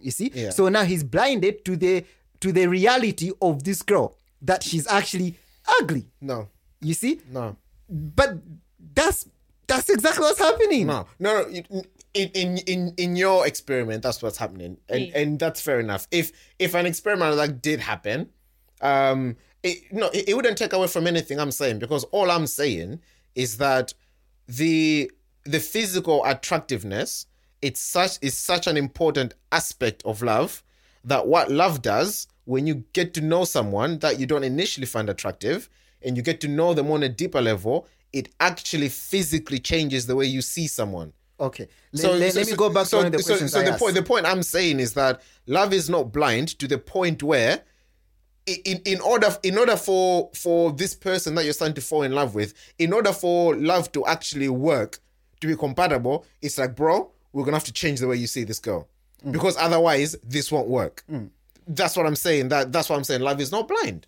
You 0.00 0.10
see? 0.10 0.30
Yeah. 0.34 0.50
So 0.50 0.68
now 0.68 0.84
he's 0.84 1.04
blinded 1.04 1.64
to 1.66 1.76
the 1.76 2.04
to 2.40 2.52
the 2.52 2.66
reality 2.66 3.32
of 3.42 3.64
this 3.64 3.82
girl 3.82 4.16
that 4.42 4.62
she's 4.62 4.86
actually 4.86 5.36
ugly. 5.80 6.06
no, 6.20 6.48
You 6.80 6.94
see? 6.94 7.20
no. 7.30 7.56
But 7.88 8.38
that's 8.94 9.28
that's 9.66 9.88
exactly 9.90 10.22
what's 10.22 10.38
happening. 10.38 10.86
No, 10.86 11.06
no, 11.18 11.44
no. 11.70 11.82
In, 12.18 12.28
in 12.34 12.58
in 12.58 12.94
in 12.96 13.16
your 13.16 13.46
experiment, 13.46 14.02
that's 14.02 14.22
what's 14.22 14.38
happening, 14.38 14.78
and 14.88 15.02
Yeah. 15.06 15.18
and 15.18 15.38
that's 15.38 15.60
fair 15.60 15.78
enough. 15.80 16.06
If 16.10 16.32
if 16.58 16.74
an 16.74 16.84
experiment 16.86 17.36
like 17.36 17.62
did 17.62 17.80
happen, 17.80 18.30
um, 18.80 19.36
it, 19.62 19.92
no, 19.92 20.08
it, 20.08 20.28
it 20.30 20.34
wouldn't 20.34 20.58
take 20.58 20.72
away 20.72 20.88
from 20.88 21.06
anything 21.06 21.38
I'm 21.38 21.52
saying 21.52 21.78
because 21.78 22.04
all 22.16 22.30
I'm 22.30 22.46
saying 22.46 23.00
is 23.34 23.58
that 23.58 23.94
the 24.48 25.10
the 25.44 25.60
physical 25.60 26.24
attractiveness 26.24 27.26
it's 27.62 27.80
such 27.80 28.18
is 28.22 28.36
such 28.36 28.66
an 28.66 28.76
important 28.76 29.34
aspect 29.52 30.02
of 30.04 30.22
love 30.22 30.62
that 31.04 31.26
what 31.26 31.50
love 31.50 31.82
does 31.82 32.26
when 32.44 32.66
you 32.66 32.84
get 32.92 33.14
to 33.14 33.20
know 33.20 33.44
someone 33.44 33.98
that 33.98 34.18
you 34.18 34.26
don't 34.26 34.44
initially 34.44 34.86
find 34.86 35.08
attractive 35.10 35.68
and 36.02 36.16
you 36.16 36.22
get 36.22 36.40
to 36.40 36.48
know 36.48 36.72
them 36.74 36.90
on 36.90 37.02
a 37.02 37.08
deeper 37.08 37.40
level 37.40 37.86
it 38.12 38.28
actually 38.40 38.88
physically 38.88 39.58
changes 39.58 40.06
the 40.06 40.16
way 40.16 40.24
you 40.26 40.40
see 40.40 40.66
someone 40.66 41.12
Okay. 41.40 41.68
Let, 41.92 42.14
let, 42.18 42.34
let 42.34 42.46
me 42.48 42.56
go 42.56 42.68
back 42.68 42.86
so, 42.86 42.96
to 42.98 43.04
one 43.04 43.06
of 43.06 43.12
the 43.12 43.18
so- 43.22 43.28
questions 43.28 43.52
so 43.52 43.60
I 43.60 43.64
the 43.64 43.70
asked. 43.72 43.80
point 43.80 43.94
the 43.94 44.02
point 44.02 44.26
i'm 44.26 44.42
saying 44.42 44.80
is 44.80 44.94
that 44.94 45.22
love 45.46 45.72
is 45.72 45.88
not 45.88 46.12
blind 46.12 46.58
to 46.58 46.66
the 46.66 46.78
point 46.78 47.22
where 47.22 47.62
in, 48.46 48.80
in 48.84 49.00
order 49.00 49.28
in 49.42 49.56
order 49.58 49.76
for 49.76 50.30
for 50.34 50.72
this 50.72 50.94
person 50.94 51.34
that 51.36 51.44
you're 51.44 51.52
starting 51.52 51.74
to 51.74 51.80
fall 51.80 52.02
in 52.02 52.12
love 52.12 52.34
with 52.34 52.54
in 52.78 52.92
order 52.92 53.12
for 53.12 53.54
love 53.56 53.92
to 53.92 54.04
actually 54.06 54.48
work 54.48 54.98
to 55.40 55.46
be 55.46 55.54
compatible 55.54 56.24
it's 56.42 56.58
like 56.58 56.74
bro 56.74 57.10
we're 57.32 57.44
gonna 57.44 57.56
have 57.56 57.64
to 57.64 57.72
change 57.72 58.00
the 58.00 58.08
way 58.08 58.16
you 58.16 58.26
see 58.26 58.44
this 58.44 58.58
girl 58.58 58.88
Mm. 59.24 59.32
because 59.32 59.56
otherwise 59.56 60.14
this 60.22 60.52
won't 60.52 60.68
work 60.68 61.04
that's 61.66 61.96
what 61.96 62.06
i'm 62.06 62.14
saying 62.14 62.48
that 62.50 62.70
that's 62.70 62.88
what 62.88 62.94
i'm 62.96 63.02
saying 63.02 63.20
love 63.20 63.40
is 63.40 63.50
not 63.50 63.66
blind 63.66 64.06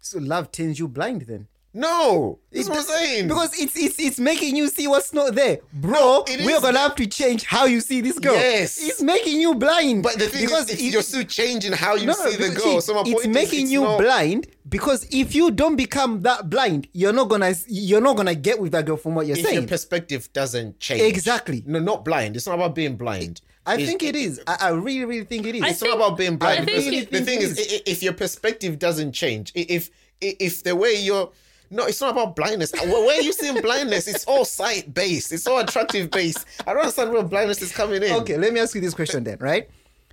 So 0.00 0.18
love 0.18 0.52
turns 0.52 0.78
you 0.78 0.88
blind 0.88 1.22
then. 1.22 1.48
No 1.76 2.38
that's 2.50 2.68
what 2.68 2.78
i'm 2.78 2.84
saying 2.84 3.28
Because 3.28 3.52
it's 3.60 3.76
it's 3.76 3.98
it's 3.98 4.18
making 4.18 4.56
you 4.56 4.68
see 4.68 4.86
what's 4.88 5.12
not 5.12 5.34
there, 5.34 5.58
bro. 5.74 6.24
it 6.26 6.44
we're 6.46 6.60
gonna 6.60 6.78
have 6.78 6.94
to 6.96 7.06
change 7.06 7.44
how 7.44 7.66
you 7.66 7.80
see 7.80 8.00
this 8.00 8.18
girl. 8.18 8.34
Yes. 8.34 8.78
it's 8.82 9.02
making 9.02 9.40
you 9.40 9.54
blind. 9.54 10.02
but 10.02 10.14
the 10.18 10.26
thing 10.26 10.46
because 10.46 10.64
is 10.66 10.70
it's, 10.74 10.82
it- 10.82 10.92
you're 10.92 11.02
still 11.02 11.24
changing 11.24 11.72
how 11.72 11.94
you 11.94 12.06
no, 12.06 12.14
no, 12.14 12.30
see 12.30 12.36
the 12.36 12.48
girl 12.54 12.80
see, 12.80 12.80
so 12.80 12.94
my 12.94 13.00
it's 13.00 13.10
point 13.12 13.26
is 13.26 13.34
making 13.34 13.62
it's 13.64 13.72
you 13.72 13.82
not- 13.82 13.98
blind 14.00 14.46
because 14.68 15.06
if 15.10 15.34
you 15.34 15.50
don't 15.52 15.76
become 15.76 16.22
that 16.22 16.50
blind, 16.50 16.88
you're 16.92 17.12
not 17.12 17.28
gonna 17.28 17.54
you're 17.68 18.00
not 18.00 18.16
gonna 18.16 18.34
get 18.34 18.58
with 18.58 18.72
that 18.72 18.84
girl 18.84 18.96
from 18.96 19.14
what 19.14 19.26
you're 19.26 19.36
if 19.36 19.52
your 19.52 19.62
perspective 19.66 20.28
doesn't 20.32 20.80
change. 20.80 21.02
Exactly. 21.02 21.62
No, 21.66 21.78
not 21.78 22.04
blind. 22.04 22.34
It's 22.36 22.46
not 22.48 22.54
about 22.56 22.74
being 22.74 22.96
blind. 22.96 23.42
I 23.64 23.74
It's- 23.74 23.88
think 23.88 24.02
it 24.02 24.16
is. 24.16 24.40
I, 24.46 24.56
I 24.60 24.68
really 24.70 25.04
really 25.04 25.24
think 25.24 25.46
it 25.46 25.54
is. 25.54 25.62
I 25.62 25.68
It's 25.68 25.78
think- 25.80 25.90
not 25.94 25.98
about 26.04 26.18
being 26.18 26.36
blind. 26.36 26.62
I 26.62 26.64
because 26.64 26.84
think 26.84 27.10
the 27.10 27.20
thing 27.20 27.40
is, 27.42 27.58
it 27.58 27.68
i- 27.72 27.74
i- 27.76 27.82
if 27.92 28.02
your 28.02 28.12
perspective 28.14 28.78
doesn't 28.78 29.12
change, 29.12 29.52
i- 29.56 29.66
if 29.68 29.90
if 30.20 30.62
the 30.64 30.74
way 30.74 30.94
you're 30.94 31.30
No, 31.70 31.86
it's 31.86 32.00
not 32.00 32.12
about 32.12 32.36
blindness. 32.36 32.72
Where, 32.72 32.88
where 32.88 33.18
are 33.18 33.22
you 33.22 33.32
seeing 33.32 33.60
blindness? 33.60 34.06
It's 34.06 34.24
all 34.24 34.44
sight 34.44 34.94
based. 34.94 35.32
It's 35.32 35.46
all 35.46 35.58
attractive 35.58 36.10
based. 36.10 36.44
I 36.66 36.72
don't 36.72 36.82
understand 36.82 37.12
where 37.12 37.22
blindness 37.22 37.62
is 37.62 37.72
coming 37.72 38.02
in. 38.02 38.12
Okay, 38.12 38.36
let 38.36 38.52
me 38.52 38.60
ask 38.60 38.74
you 38.74 38.80
this 38.80 38.94
question 38.94 39.24
then, 39.24 39.38
right? 39.40 39.68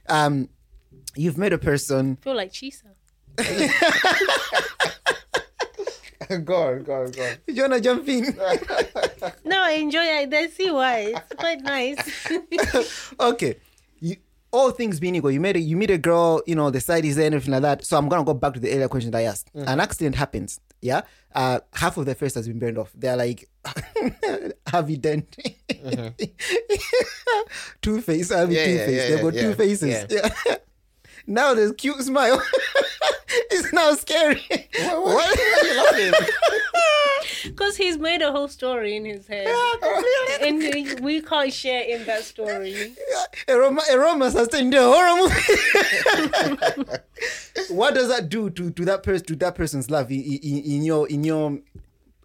Um, 0.10 0.50
you've 1.16 1.38
met 1.38 1.54
a 1.54 1.58
person. 1.58 2.18
I 2.22 2.24
feel 2.24 2.36
like 2.36 2.52
Chisa. 2.52 2.84
go 6.44 6.56
on, 6.56 6.84
go 6.84 7.04
on, 7.04 7.12
go 7.12 7.24
on. 7.24 7.36
Do 7.48 7.54
you 7.54 7.62
wanna 7.62 7.82
jump 7.82 8.08
in? 8.08 8.38
No, 9.46 9.64
I 9.64 9.72
enjoy 9.74 10.04
it. 10.04 10.34
I 10.34 10.48
see 10.48 10.72
why. 10.72 11.14
It's 11.16 11.36
quite 11.36 11.62
nice. 11.62 12.28
okay. 13.20 13.56
You, 14.54 14.60
all 14.60 14.72
things 14.72 15.00
being 15.00 15.16
equal, 15.16 15.32
you 15.32 15.40
met 15.40 15.56
a, 15.56 15.60
you 15.60 15.76
meet 15.78 15.92
a 15.92 15.98
girl, 15.98 16.42
you 16.46 16.56
know, 16.56 16.70
the 16.70 16.82
side 16.82 17.06
is 17.06 17.16
there 17.16 17.26
and 17.26 17.36
everything 17.36 17.54
like 17.54 17.62
that. 17.64 17.86
So 17.86 17.98
I'm 17.98 18.10
gonna 18.10 18.24
go 18.24 18.34
back 18.34 18.54
to 18.54 18.60
the 18.60 18.72
earlier 18.72 18.88
question 18.88 19.12
that 19.12 19.20
I 19.20 19.24
asked. 19.24 19.50
An 19.54 19.80
accident 19.80 20.16
happens, 20.16 20.60
yeah. 20.82 21.02
Uh, 21.36 21.60
half 21.74 21.98
of 21.98 22.06
the 22.06 22.16
face 22.16 22.36
has 22.36 22.48
been 22.48 22.60
burned 22.60 22.78
off. 22.78 22.92
They're 22.96 23.18
like 23.18 23.50
Harvey 24.68 24.98
Dent, 24.98 25.36
two 27.82 28.02
face, 28.02 28.32
Harvey 28.32 28.56
Yeah, 28.56 28.66
two 28.66 28.72
yeah, 28.72 28.86
face. 28.86 28.96
yeah, 28.96 29.10
They've 29.16 29.22
got 29.24 29.34
two 29.34 29.50
yeah. 29.50 29.56
faces. 29.56 30.22
Yeah. 31.26 31.34
now 31.34 31.54
there's 31.54 31.72
cute 31.74 32.02
smile. 32.02 32.42
it's 33.52 33.72
now 33.74 33.94
scary. 33.94 34.42
What? 34.50 35.40
are 35.40 35.66
you 35.68 35.78
laughing? 36.12 36.28
Because 37.46 37.76
he's 37.76 37.98
made 37.98 38.22
a 38.22 38.32
whole 38.32 38.48
story 38.48 38.96
in 38.96 39.04
his 39.06 39.28
head. 39.28 39.48
and 40.42 40.58
we- 40.60 40.96
we 41.02 41.22
can't 41.22 41.52
share 41.52 41.84
in 41.84 42.06
that 42.06 42.24
story. 42.24 42.94
a, 43.50 43.58
rom- 43.58 43.80
a 43.92 43.98
romance 43.98 44.34
has 44.34 44.48
turned 44.48 44.74
into 44.74 44.80
a 44.80 44.86
horror 44.86 45.22
movie. 45.22 46.94
what 47.70 47.94
does 47.96 48.08
that 48.10 48.30
do 48.30 48.50
to, 48.50 48.72
to 48.72 48.86
that 48.86 49.04
person 49.04 49.26
to 49.26 49.36
that 49.38 49.56
person's 49.56 49.90
love 49.90 50.10
in, 50.12 50.22
in, 50.22 50.58
in 50.64 50.84
your 50.84 51.08
in 51.10 51.24
your 51.24 51.52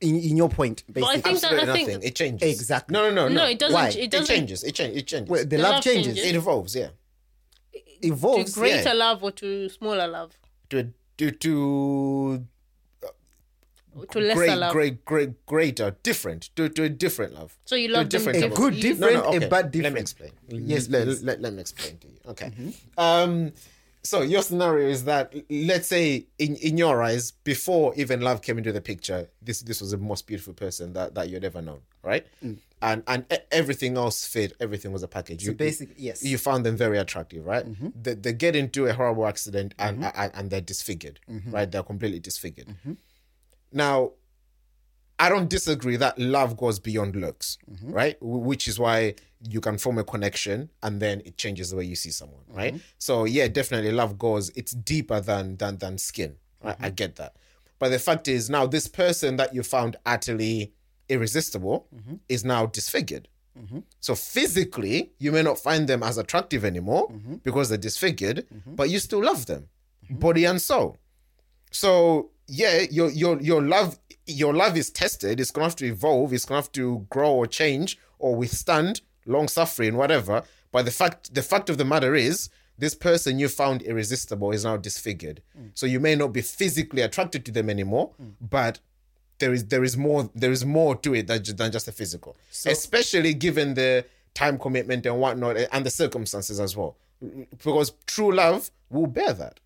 in, 0.01 0.17
in 0.17 0.37
your 0.37 0.49
point 0.49 0.85
But 0.89 1.03
I 1.05 1.17
basically? 1.17 1.33
think 1.33 1.41
that 1.43 1.53
I 1.53 1.57
Absolutely 1.57 1.85
think. 1.93 2.05
It 2.05 2.15
changes. 2.15 2.61
Exactly. 2.61 2.93
No, 2.93 3.09
no, 3.09 3.15
no, 3.15 3.29
no. 3.29 3.35
no, 3.35 3.47
it 3.49 3.59
doesn't. 3.59 3.75
Why? 3.75 3.89
It 3.89 3.97
It 3.97 4.11
doesn't. 4.13 4.27
changes. 4.27 4.63
It 4.63 4.75
changes. 4.75 4.97
It 5.03 5.07
changes. 5.07 5.29
Well, 5.31 5.43
the, 5.43 5.49
The 5.57 5.59
love, 5.59 5.73
love 5.75 5.83
changes, 5.85 6.15
changes. 6.15 6.25
it 6.27 6.37
evolves. 6.37 6.77
Yeah. 6.77 6.89
To 8.03 8.53
greater 8.53 8.83
yeah. 8.89 8.93
love 8.93 9.23
or 9.25 9.33
to 9.33 9.69
smaller 9.69 10.07
love, 10.09 10.37
To 10.71 10.93
to 11.19 11.31
to 11.31 12.47
or 13.95 14.07
to 14.07 14.21
lesser 14.21 14.35
great, 14.37 14.57
love. 14.57 14.73
great, 14.73 15.05
great, 15.05 15.47
greater, 15.47 15.97
different. 16.03 16.51
To 16.57 16.69
to 16.69 16.85
a 16.85 16.89
different 16.89 17.35
love. 17.35 17.59
So 17.65 17.75
you 17.75 17.89
To 17.89 17.95
a 17.95 17.97
love 17.97 18.11
them 18.11 18.25
different 18.25 18.45
A 18.45 18.49
good 18.49 18.75
different, 18.81 19.15
No, 19.15 19.21
no, 19.23 19.37
okay. 19.37 19.47
a 19.47 19.49
bad 19.49 19.71
different. 19.71 19.85
Let 19.85 19.93
me 19.95 20.01
explain. 20.01 20.31
Yes, 20.49 20.89
let, 20.89 21.05
please. 21.05 21.23
let, 21.25 21.41
let 21.41 21.53
me 21.53 21.61
explain 21.61 21.99
to 21.99 22.07
you. 22.07 22.19
Okay. 22.29 22.53
Um. 22.97 23.53
So 24.03 24.23
your 24.23 24.43
scenario 24.43 24.89
is 24.89 25.05
that 25.05 25.35
let's 25.51 25.89
say 25.89 26.27
in 26.39 26.57
in 26.57 26.79
your 26.79 27.03
eyes 27.03 27.33
before 27.33 27.93
even 27.97 28.21
love 28.21 28.43
came 28.43 28.59
into 28.59 28.73
the 28.73 28.81
picture, 28.81 29.29
this 29.43 29.61
this 29.63 29.81
was 29.81 29.91
the 29.91 29.99
most 29.99 30.27
beautiful 30.27 30.55
person 30.55 30.93
that 30.93 31.15
that 31.15 31.29
you'd 31.29 31.45
ever 31.45 31.61
known, 31.61 31.81
right? 32.03 32.27
Mm. 32.45 32.59
And 32.81 33.03
and 33.07 33.25
e- 33.33 33.37
everything 33.51 33.97
else 33.97 34.25
fit. 34.27 34.53
Everything 34.61 34.93
was 34.93 35.03
a 35.03 35.09
package. 35.09 35.45
So 35.45 35.53
basic- 35.53 35.95
yes. 35.97 36.23
You 36.23 36.39
found 36.39 36.65
them 36.65 36.77
very 36.77 36.99
attractive, 36.99 37.45
right? 37.45 37.67
Mm-hmm. 37.67 37.89
They, 38.01 38.15
they 38.15 38.33
get 38.33 38.55
into 38.55 38.87
a 38.87 38.93
horrible 38.93 39.27
accident 39.27 39.75
and 39.79 39.99
mm-hmm. 39.99 40.21
and, 40.21 40.33
and 40.35 40.51
they're 40.51 40.61
disfigured, 40.61 41.21
mm-hmm. 41.29 41.51
right? 41.51 41.71
They're 41.71 41.83
completely 41.83 42.21
disfigured. 42.21 42.75
Now, 43.73 44.13
I 45.19 45.29
don't 45.29 45.49
disagree 45.49 45.97
that 45.97 46.19
love 46.19 46.57
goes 46.57 46.79
beyond 46.79 47.17
looks, 47.17 47.59
mm-hmm. 47.71 47.93
right? 47.93 48.17
Wh- 48.21 48.47
Which 48.47 48.69
is 48.69 48.79
why 48.79 49.15
you 49.49 49.61
can 49.61 49.79
form 49.79 49.99
a 49.99 50.05
connection 50.05 50.71
and 50.83 51.01
then 51.01 51.23
it 51.25 51.37
changes 51.37 51.71
the 51.71 51.77
way 51.77 51.85
you 51.85 51.97
see 51.97 52.11
someone, 52.11 52.43
mm-hmm. 52.49 52.57
right? 52.57 52.75
So 52.99 53.25
yeah, 53.25 53.49
definitely 53.49 53.93
love 53.93 54.19
goes 54.19 54.51
it's 54.51 54.73
deeper 54.73 55.21
than 55.21 55.57
than 55.57 55.79
than 55.79 55.99
skin. 55.99 56.37
Right? 56.63 56.77
I 56.79 56.87
mm-hmm. 56.87 56.95
get 56.95 57.17
that. 57.17 57.37
But 57.79 57.91
the 57.91 57.99
fact 57.99 58.27
is 58.29 58.51
now 58.51 58.67
this 58.67 58.89
person 58.89 59.37
that 59.37 59.55
you 59.55 59.63
found 59.63 59.97
utterly 60.05 60.73
irresistible 61.09 61.87
is 62.29 62.45
now 62.45 62.67
disfigured. 62.67 63.29
So 64.01 64.15
physically, 64.15 65.11
you 65.19 65.33
may 65.33 65.43
not 65.43 65.59
find 65.59 65.89
them 65.89 66.05
as 66.05 66.17
attractive 66.17 66.65
anymore 66.65 67.13
because 67.43 67.69
they're 67.69 67.79
disfigured, 67.79 68.47
but 68.67 68.89
you 68.91 68.99
still 69.01 69.23
love 69.25 69.47
them, 69.47 69.69
body 70.11 70.45
and 70.45 70.61
soul. 70.61 70.97
So 71.71 72.31
yeah, 72.47 72.81
your 72.91 73.11
your 73.11 73.41
your 73.41 73.63
love 73.63 73.99
your 74.29 74.55
love 74.55 74.77
is 74.77 74.91
tested. 74.91 75.41
It's 75.41 75.51
gonna 75.51 75.67
have 75.67 75.77
to 75.77 75.87
evolve. 75.87 76.33
It's 76.33 76.45
gonna 76.45 76.61
have 76.61 76.73
to 76.73 77.07
grow 77.11 77.33
or 77.33 77.47
change 77.47 77.99
or 78.19 78.37
withstand 78.37 79.01
long 79.27 79.49
suffering, 79.49 79.97
whatever. 79.97 80.43
But 80.73 80.85
the 80.85 80.91
fact 80.91 81.35
the 81.35 81.43
fact 81.43 81.71
of 81.71 81.79
the 81.79 81.85
matter 81.85 82.15
is, 82.15 82.51
this 82.79 82.95
person 82.95 83.39
you 83.39 83.49
found 83.49 83.83
irresistible 83.83 84.53
is 84.53 84.65
now 84.65 84.77
disfigured. 84.77 85.43
Mm. 85.59 85.71
So 85.75 85.87
you 85.87 86.01
may 86.01 86.15
not 86.15 86.33
be 86.33 86.43
physically 86.43 87.03
attracted 87.03 87.45
to 87.47 87.53
them 87.53 87.71
anymore, 87.71 88.11
mm. 88.21 88.33
but 88.41 88.81
there 89.39 89.53
is 89.53 89.67
there 89.67 89.85
is 89.85 89.97
more 89.97 90.31
there 90.35 90.53
is 90.53 90.65
more 90.65 90.95
to 90.97 91.15
it 91.15 91.27
than, 91.27 91.43
than 91.57 91.73
just 91.73 91.87
the 91.87 91.93
physical. 91.93 92.37
Especially 92.67 93.35
given 93.35 93.75
the 93.75 94.05
time 94.35 94.59
commitment 94.59 95.07
and 95.07 95.19
whatnot 95.21 95.57
eh, 95.57 95.67
and 95.73 95.85
the 95.87 95.91
circumstances 95.91 96.61
as 96.61 96.77
well. 96.77 96.97
Mm, 97.25 97.47
because 97.65 97.93
true 98.07 98.33
love 98.33 98.71
will 98.91 99.07
bear 99.07 99.33
that. 99.33 99.61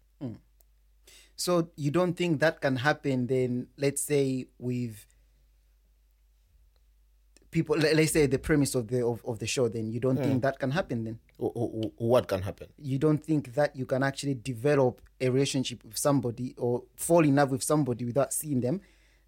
So 1.43 1.71
you 1.75 1.91
don't 1.91 2.17
think 2.17 2.39
that 2.39 2.61
can 2.61 2.77
happen 2.77 3.27
then 3.27 3.67
let's 3.77 4.01
say 4.01 4.47
with 4.61 5.05
people 7.51 7.77
let- 7.77 7.97
let's 7.97 8.13
say 8.13 8.27
the 8.27 8.39
premise 8.39 8.77
of 8.77 8.87
the 8.87 9.05
of, 9.05 9.25
of 9.25 9.41
the 9.41 9.47
show 9.49 9.67
then 9.67 9.91
you 9.91 9.99
don't 9.99 10.17
think 10.17 10.39
mm. 10.39 10.43
that 10.43 10.61
can 10.61 10.71
happen 10.71 11.03
then 11.03 11.19
what 11.39 12.29
can 12.29 12.43
happen? 12.43 12.69
you 12.79 12.97
don't 12.97 13.25
think 13.25 13.55
that 13.55 13.75
you 13.75 13.85
can 13.85 14.05
actually 14.05 14.35
develop 14.35 15.01
a 15.21 15.29
relationship 15.31 15.83
with 15.85 15.99
somebody 15.99 16.55
or 16.59 16.85
fall 16.95 17.25
in 17.25 17.35
love 17.35 17.51
with 17.51 17.65
somebody 17.65 18.05
without 18.05 18.33
seeing 18.33 18.61
them 18.61 18.81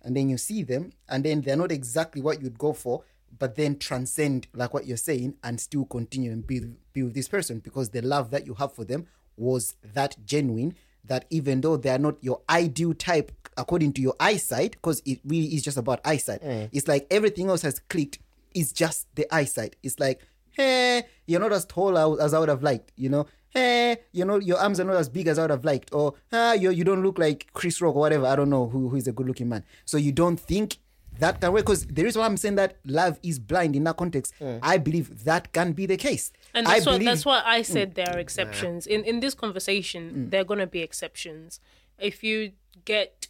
and 0.03 0.17
then 0.17 0.29
you 0.29 0.39
see 0.39 0.63
them 0.63 0.93
and 1.09 1.25
then 1.25 1.41
they're 1.41 1.57
not 1.57 1.73
exactly 1.73 2.23
what 2.23 2.41
you'd 2.41 2.59
go 2.59 2.73
for 2.73 3.03
but 3.37 3.57
then 3.57 3.77
transcend 3.77 4.47
like 4.55 4.73
what 4.73 4.87
you're 4.87 4.97
saying 4.97 5.35
and 5.43 5.61
still 5.61 5.85
continue 5.85 6.31
and 6.31 6.47
be, 6.47 6.61
be 6.93 7.03
with 7.03 7.15
this 7.15 7.27
person 7.27 7.59
because 7.59 7.91
the 7.91 8.03
love 8.03 8.31
that 8.31 8.47
you 8.47 8.55
have 8.55 8.73
for 8.73 8.85
them 8.85 9.05
was 9.37 9.75
that 9.83 10.17
genuine 10.25 10.77
that 11.07 11.25
even 11.31 11.61
though 11.61 11.77
they 11.77 11.91
are 11.91 11.99
not 11.99 12.17
your 12.23 12.41
ideal 12.51 12.95
type 12.95 13.31
according 13.57 13.93
to 13.93 14.03
your 14.03 14.15
eyesight 14.19 14.73
because 14.73 15.01
it 15.05 15.21
really 15.25 15.55
is 15.55 15.63
just 15.63 15.77
about 15.77 16.01
eyesight 16.05 16.41
it's 16.73 16.89
like 16.89 17.07
everything 17.11 17.49
else 17.49 17.63
has 17.63 17.79
clicked 17.89 18.19
it's 18.55 18.73
just 18.73 19.07
the 19.15 19.27
eyesight 19.35 19.77
it's 19.83 19.99
like 20.01 20.21
hey, 20.57 21.03
you're 21.27 21.41
not 21.41 21.53
as 21.53 21.65
tall 21.65 21.99
as- 21.99 22.21
as 22.21 22.33
I 22.33 22.39
would 22.39 22.49
have 22.49 22.63
liked, 22.63 22.93
you 22.95 23.09
know. 23.09 23.27
Hey, 23.51 23.97
you 24.13 24.25
know, 24.25 24.39
your 24.39 24.57
arms 24.59 24.79
are 24.79 24.85
not 24.85 24.95
as 24.95 25.09
big 25.09 25.27
as 25.27 25.37
I 25.37 25.43
would 25.43 25.51
have 25.51 25.65
liked, 25.65 25.93
or 25.93 26.15
ah, 26.33 26.53
you 26.53 26.71
you 26.71 26.85
don't 26.85 27.03
look 27.03 27.19
like 27.19 27.49
Chris 27.55 27.81
Rock 27.81 27.97
or 27.97 28.01
whatever. 28.01 28.27
I 28.27 28.37
don't 28.37 28.51
know 28.51 28.69
who 28.69 28.89
who 28.89 28.97
is 28.97 29.09
a 29.09 29.13
good 29.13 29.27
looking 29.27 29.49
man. 29.49 29.65
So 29.85 29.97
you 29.97 30.13
don't 30.13 30.39
think 30.39 30.79
that 31.19 31.41
can 31.41 31.53
work 31.53 31.63
because 31.65 31.87
the 31.87 32.03
reason 32.03 32.21
why 32.21 32.27
I'm 32.27 32.37
saying 32.37 32.57
that 32.57 32.79
love 32.85 33.19
is 33.23 33.39
blind 33.39 33.77
in 33.77 33.85
that 33.85 33.97
context, 33.97 34.35
mm. 34.41 34.59
I 34.63 34.79
believe 34.79 35.25
that 35.25 35.53
can 35.53 35.73
be 35.73 35.87
the 35.87 35.97
case. 35.97 36.33
And 36.55 36.67
I 36.67 36.75
that's 36.75 36.87
what 36.87 36.93
believe, 36.93 37.07
that's 37.07 37.27
why 37.27 37.43
I 37.45 37.63
said 37.63 37.93
mm. 37.93 37.95
there 37.95 38.11
are 38.15 38.19
exceptions. 38.19 38.87
In 38.87 39.05
in 39.05 39.21
this 39.21 39.35
conversation, 39.35 40.13
mm. 40.13 40.31
there 40.31 40.41
are 40.41 40.45
gonna 40.45 40.67
be 40.67 40.81
exceptions. 40.81 41.61
If 41.99 42.25
you 42.25 42.53
get 42.85 43.29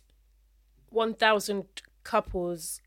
one 0.90 1.14
thousand 1.14 1.64
couples 2.02 2.80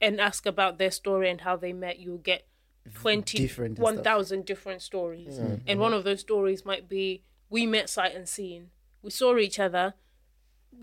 and 0.00 0.20
ask 0.20 0.46
about 0.46 0.78
their 0.78 0.90
story 0.90 1.30
and 1.30 1.42
how 1.42 1.56
they 1.56 1.72
met, 1.72 1.98
you'll 1.98 2.18
get 2.18 2.46
twenty 2.94 3.38
Different 3.38 3.78
one 3.78 4.02
thousand 4.02 4.44
different 4.44 4.82
stories. 4.82 5.38
And 5.66 5.78
one 5.78 5.92
of 5.92 6.04
those 6.04 6.20
stories 6.20 6.64
might 6.64 6.88
be 6.88 7.22
we 7.48 7.66
met 7.66 7.90
sight 7.90 8.14
and 8.14 8.28
seen. 8.28 8.70
We 9.02 9.10
saw 9.10 9.36
each 9.36 9.58
other. 9.58 9.94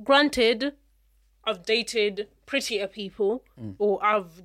Granted, 0.04 0.74
I've 1.48 1.64
dated 1.64 2.28
prettier 2.46 2.88
people 2.88 3.44
mm. 3.60 3.76
or 3.80 4.04
I've 4.04 4.44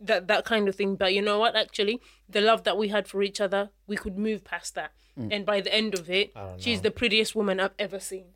that 0.00 0.28
that 0.28 0.44
kind 0.44 0.68
of 0.68 0.74
thing. 0.74 0.96
But 0.96 1.14
you 1.14 1.22
know 1.22 1.38
what? 1.38 1.56
Actually, 1.56 2.00
the 2.28 2.40
love 2.40 2.64
that 2.64 2.76
we 2.76 2.88
had 2.88 3.08
for 3.08 3.22
each 3.22 3.40
other, 3.40 3.70
we 3.86 3.96
could 3.96 4.18
move 4.18 4.44
past 4.44 4.74
that. 4.74 4.92
Mm. 5.18 5.28
And 5.32 5.46
by 5.46 5.60
the 5.60 5.74
end 5.74 5.98
of 5.98 6.10
it, 6.10 6.32
she's 6.58 6.82
the 6.82 6.90
prettiest 6.90 7.34
woman 7.34 7.58
I've 7.58 7.74
ever 7.78 7.98
seen. 7.98 8.26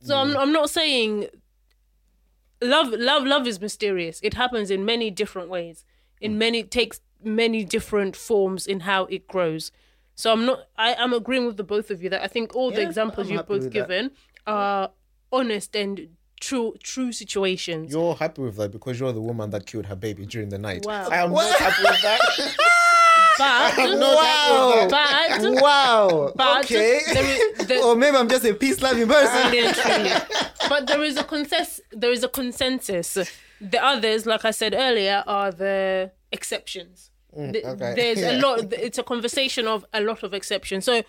So 0.00 0.16
I'm 0.16 0.30
mm. 0.30 0.36
I'm 0.36 0.52
not 0.52 0.70
saying 0.70 1.28
love 2.60 2.88
love 2.92 3.24
love 3.24 3.46
is 3.46 3.60
mysterious. 3.60 4.20
It 4.22 4.34
happens 4.34 4.70
in 4.70 4.84
many 4.84 5.10
different 5.10 5.48
ways. 5.48 5.84
In 6.20 6.36
many 6.36 6.62
takes 6.62 7.00
many 7.22 7.64
different 7.64 8.14
forms 8.14 8.66
in 8.66 8.80
how 8.80 9.04
it 9.06 9.26
grows. 9.26 9.72
So 10.14 10.32
I'm 10.32 10.44
not 10.44 10.68
I 10.76 10.94
am 10.94 11.12
agreeing 11.12 11.46
with 11.46 11.56
the 11.56 11.64
both 11.64 11.90
of 11.90 12.02
you 12.02 12.10
that 12.10 12.22
I 12.22 12.28
think 12.28 12.54
all 12.54 12.70
the 12.70 12.82
examples 12.82 13.28
I'm 13.28 13.34
you've 13.34 13.46
both 13.46 13.64
with 13.64 13.72
that. 13.72 13.88
given 13.88 14.10
are 14.46 14.90
honest 15.30 15.76
and 15.76 16.08
true 16.40 16.74
true 16.82 17.12
situations. 17.12 17.92
You're 17.92 18.14
happy 18.14 18.42
with 18.42 18.56
that 18.56 18.70
because 18.72 18.98
you're 19.00 19.12
the 19.12 19.20
woman 19.20 19.50
that 19.50 19.66
killed 19.66 19.86
her 19.86 19.96
baby 19.96 20.26
during 20.26 20.48
the 20.48 20.58
night. 20.58 20.84
Wow. 20.86 21.08
I 21.10 21.16
am 21.24 21.32
not 21.32 21.58
happy 21.58 21.82
with 21.82 22.02
that. 22.02 22.56
But 23.38 23.76
wow, 23.78 24.88
but 24.90 25.62
wow, 25.62 26.32
But 26.34 26.64
okay. 26.64 27.00
there 27.12 27.24
is- 27.60 27.66
there- 27.68 27.84
or 27.84 27.94
maybe 27.94 28.16
I'm 28.16 28.28
just 28.28 28.44
a 28.44 28.52
peace 28.52 28.82
loving 28.82 29.06
person. 29.06 29.52
But 30.68 30.86
there 30.88 31.02
is 31.04 31.16
a 31.16 31.22
consensus. 31.24 31.80
There 31.92 32.10
is 32.10 32.24
a 32.24 32.28
consensus. 32.28 33.16
The 33.60 33.82
others, 33.82 34.26
like 34.26 34.44
I 34.44 34.50
said 34.50 34.74
earlier, 34.76 35.22
are 35.26 35.52
the 35.52 36.10
exceptions. 36.32 37.10
Mm, 37.36 37.52
the- 37.52 37.64
okay. 37.70 37.94
There's 37.94 38.22
a 38.22 38.40
lot. 38.40 38.72
It's 38.72 38.98
a 38.98 39.04
conversation 39.04 39.68
of 39.68 39.84
a 39.94 40.00
lot 40.00 40.24
of 40.24 40.34
exceptions. 40.34 40.84
So 40.84 41.02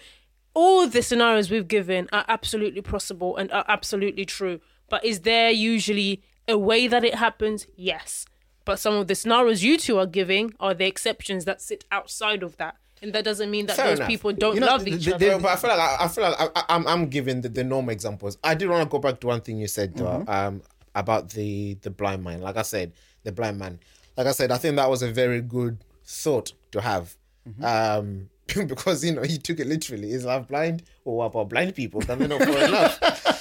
all 0.53 0.87
the 0.87 1.01
scenarios 1.01 1.49
we've 1.49 1.67
given 1.67 2.09
are 2.13 2.25
absolutely 2.27 2.81
possible 2.81 3.37
and 3.37 3.51
are 3.51 3.65
absolutely 3.67 4.25
true. 4.25 4.59
But 4.89 5.05
is 5.05 5.21
there 5.21 5.51
usually 5.51 6.21
a 6.47 6.57
way 6.57 6.87
that 6.87 7.03
it 7.03 7.15
happens, 7.15 7.67
yes. 7.75 8.25
But 8.65 8.79
some 8.79 8.93
of 8.95 9.07
the 9.07 9.15
scenarios 9.15 9.63
you 9.63 9.77
two 9.77 9.97
are 9.99 10.05
giving 10.05 10.53
are 10.59 10.73
the 10.73 10.85
exceptions 10.85 11.45
that 11.45 11.61
sit 11.61 11.85
outside 11.91 12.43
of 12.43 12.57
that. 12.57 12.75
And 13.01 13.13
that 13.13 13.23
doesn't 13.23 13.49
mean 13.49 13.65
that 13.67 13.77
Fair 13.77 13.87
those 13.89 13.99
enough. 13.99 14.09
people 14.09 14.33
don't 14.33 14.55
You 14.55 14.59
know, 14.61 14.67
love 14.67 14.83
the- 14.83 14.91
each 14.91 15.05
the- 15.05 15.15
other. 15.15 15.25
Yeah, 15.25 15.37
but 15.37 15.51
I 15.51 15.55
feel 15.55 15.69
like 15.69 15.79
I, 15.79 15.97
I 16.03 16.07
feel 16.09 16.23
like 16.25 16.35
I, 16.39 16.49
I, 16.55 16.63
I'm 16.69 16.85
I'm 16.87 17.07
giving 17.07 17.41
the, 17.41 17.47
the 17.49 17.63
normal 17.63 17.91
examples. 17.91 18.37
I 18.43 18.55
did 18.55 18.67
want 18.69 18.83
to 18.83 18.89
go 18.89 18.99
back 18.99 19.19
to 19.21 19.27
one 19.27 19.41
thing 19.41 19.57
you 19.57 19.67
said 19.67 19.95
though, 19.95 20.23
um 20.27 20.61
about 20.95 21.29
the 21.29 21.75
the 21.81 21.89
blind 21.89 22.23
man. 22.23 22.41
Like 22.41 22.57
I 22.57 22.61
said, 22.63 22.91
the 23.23 23.31
blind 23.31 23.57
man. 23.57 23.79
Like 24.17 24.27
I 24.27 24.31
said, 24.31 24.51
I 24.51 24.57
think 24.57 24.75
that 24.75 24.89
was 24.89 25.01
a 25.01 25.09
very 25.11 25.39
good 25.41 25.77
thought 26.03 26.51
to 26.73 26.81
have. 26.81 27.15
Um 27.63 28.29
because 28.67 29.05
you 29.05 29.13
know 29.13 29.21
he 29.21 29.37
took 29.37 29.59
it 29.61 29.67
literally. 29.67 30.11
Is 30.11 30.25
love 30.25 30.47
blind? 30.49 30.83
Or 31.05 31.17
what 31.17 31.25
about 31.27 31.49
blind 31.49 31.75
people? 31.75 32.01
Then 32.01 32.19
they're 32.19 32.27
not 32.27 32.41
fair 32.41 32.67
enough. 32.67 32.99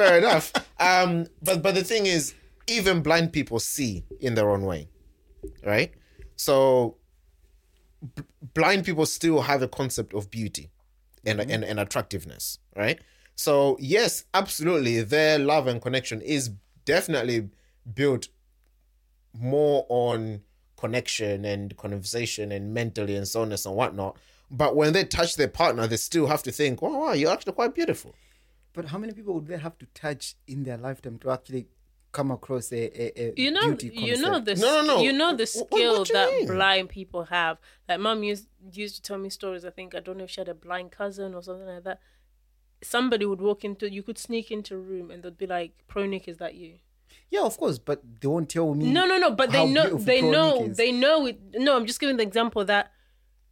fair 0.00 0.18
enough. 0.18 0.52
Um 0.78 1.26
but 1.42 1.62
but 1.62 1.74
the 1.74 1.84
thing 1.84 2.06
is, 2.06 2.34
even 2.66 3.02
blind 3.02 3.32
people 3.32 3.58
see 3.58 4.04
in 4.20 4.34
their 4.34 4.50
own 4.50 4.62
way. 4.62 4.88
Right? 5.64 5.92
So 6.36 6.96
b- 8.14 8.22
blind 8.54 8.84
people 8.84 9.06
still 9.06 9.42
have 9.42 9.62
a 9.62 9.68
concept 9.68 10.14
of 10.14 10.30
beauty 10.30 10.70
and, 11.24 11.40
and, 11.40 11.64
and 11.64 11.78
attractiveness, 11.78 12.58
right? 12.76 12.98
So, 13.36 13.76
yes, 13.80 14.24
absolutely, 14.34 15.02
their 15.02 15.38
love 15.38 15.66
and 15.66 15.80
connection 15.80 16.20
is 16.20 16.50
definitely 16.84 17.48
built 17.94 18.28
more 19.32 19.86
on 19.88 20.42
connection 20.76 21.44
and 21.44 21.76
conversation 21.76 22.52
and 22.52 22.74
mentally 22.74 23.16
and 23.16 23.28
so 23.28 23.42
on 23.42 23.50
and 23.50 23.60
so 23.60 23.72
whatnot. 23.72 24.16
But 24.50 24.76
when 24.76 24.92
they 24.92 25.04
touch 25.04 25.36
their 25.36 25.48
partner, 25.48 25.86
they 25.86 25.96
still 25.96 26.26
have 26.26 26.42
to 26.44 26.52
think, 26.52 26.82
wow, 26.82 26.98
wow 26.98 27.12
you're 27.12 27.32
actually 27.32 27.52
quite 27.52 27.74
beautiful. 27.74 28.14
But 28.80 28.90
how 28.90 28.98
many 28.98 29.12
people 29.12 29.34
would 29.34 29.46
they 29.46 29.58
have 29.58 29.76
to 29.78 29.86
touch 29.94 30.34
in 30.46 30.62
their 30.64 30.76
lifetime 30.78 31.18
to 31.18 31.30
actually 31.30 31.66
come 32.12 32.30
across 32.30 32.72
a, 32.72 32.76
a, 33.02 33.22
a 33.24 33.34
you 33.36 33.50
know, 33.50 33.66
beauty 33.68 33.90
you 33.94 34.16
know 34.20 34.40
the 34.40 34.54
No, 34.54 34.82
no, 34.82 34.86
no. 34.96 35.02
you 35.02 35.12
know 35.12 35.36
the 35.36 35.44
Wh- 35.44 35.46
wh- 35.46 35.66
skill 35.66 35.98
what 35.98 36.06
do 36.08 36.12
you 36.12 36.18
that 36.18 36.30
mean? 36.30 36.46
blind 36.46 36.88
people 36.88 37.24
have. 37.24 37.58
Like 37.88 38.00
mom 38.00 38.22
used 38.22 38.46
used 38.72 38.96
to 38.96 39.02
tell 39.02 39.18
me 39.18 39.30
stories. 39.30 39.64
I 39.64 39.70
think 39.70 39.94
I 39.94 40.00
don't 40.00 40.16
know 40.18 40.24
if 40.24 40.30
she 40.30 40.40
had 40.40 40.48
a 40.48 40.54
blind 40.54 40.92
cousin 40.92 41.34
or 41.34 41.42
something 41.42 41.66
like 41.66 41.84
that. 41.84 42.00
Somebody 42.82 43.26
would 43.26 43.40
walk 43.40 43.64
into 43.64 43.90
you 43.92 44.02
could 44.02 44.18
sneak 44.18 44.50
into 44.50 44.74
a 44.74 44.78
room 44.78 45.10
and 45.10 45.22
they'd 45.22 45.36
be 45.36 45.46
like, 45.46 45.72
"Pro 45.86 46.06
Nick, 46.06 46.26
is 46.26 46.38
that 46.38 46.54
you?" 46.54 46.76
Yeah, 47.28 47.42
of 47.42 47.56
course, 47.58 47.78
but 47.78 48.00
they 48.20 48.28
won't 48.28 48.48
tell 48.48 48.74
me. 48.74 48.90
No, 48.90 49.04
no, 49.06 49.18
no. 49.18 49.30
But 49.32 49.50
they 49.52 49.66
know. 49.66 49.96
They 49.98 50.22
know. 50.22 50.64
Is. 50.64 50.76
They 50.76 50.92
know 50.92 51.26
it. 51.26 51.38
No, 51.54 51.76
I'm 51.76 51.86
just 51.86 52.00
giving 52.00 52.16
the 52.16 52.22
example 52.22 52.64
that 52.64 52.92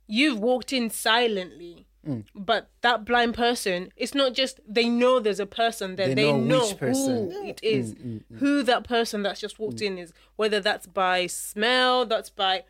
you've 0.07 0.39
walked 0.39 0.73
in 0.73 0.89
silently, 0.91 1.88
Mm. 2.09 2.25
but 2.35 2.71
that 2.81 3.05
blind 3.05 3.35
person, 3.35 3.93
it's 3.97 4.15
not 4.15 4.33
just 4.33 4.61
they 4.67 4.89
know 4.89 5.21
there's 5.21 5.41
a 5.41 5.47
person 5.47 5.97
there. 5.97 6.09
They 6.09 6.15
They, 6.15 6.33
know 6.33 6.39
know, 6.41 6.67
which 6.67 6.79
person. 6.79 7.31
who 7.31 7.47
it 7.47 7.61
is, 7.63 7.95
who 8.39 8.63
that 8.63 8.85
person 8.85 9.23
that's 9.23 9.41
just 9.41 9.59
walked 9.59 9.83
in 9.83 9.99
is. 9.99 10.13
Whether 10.37 10.61
that's 10.61 10.87
by 10.87 11.27
smell, 11.27 12.07
that's 12.07 12.31
by 12.31 12.65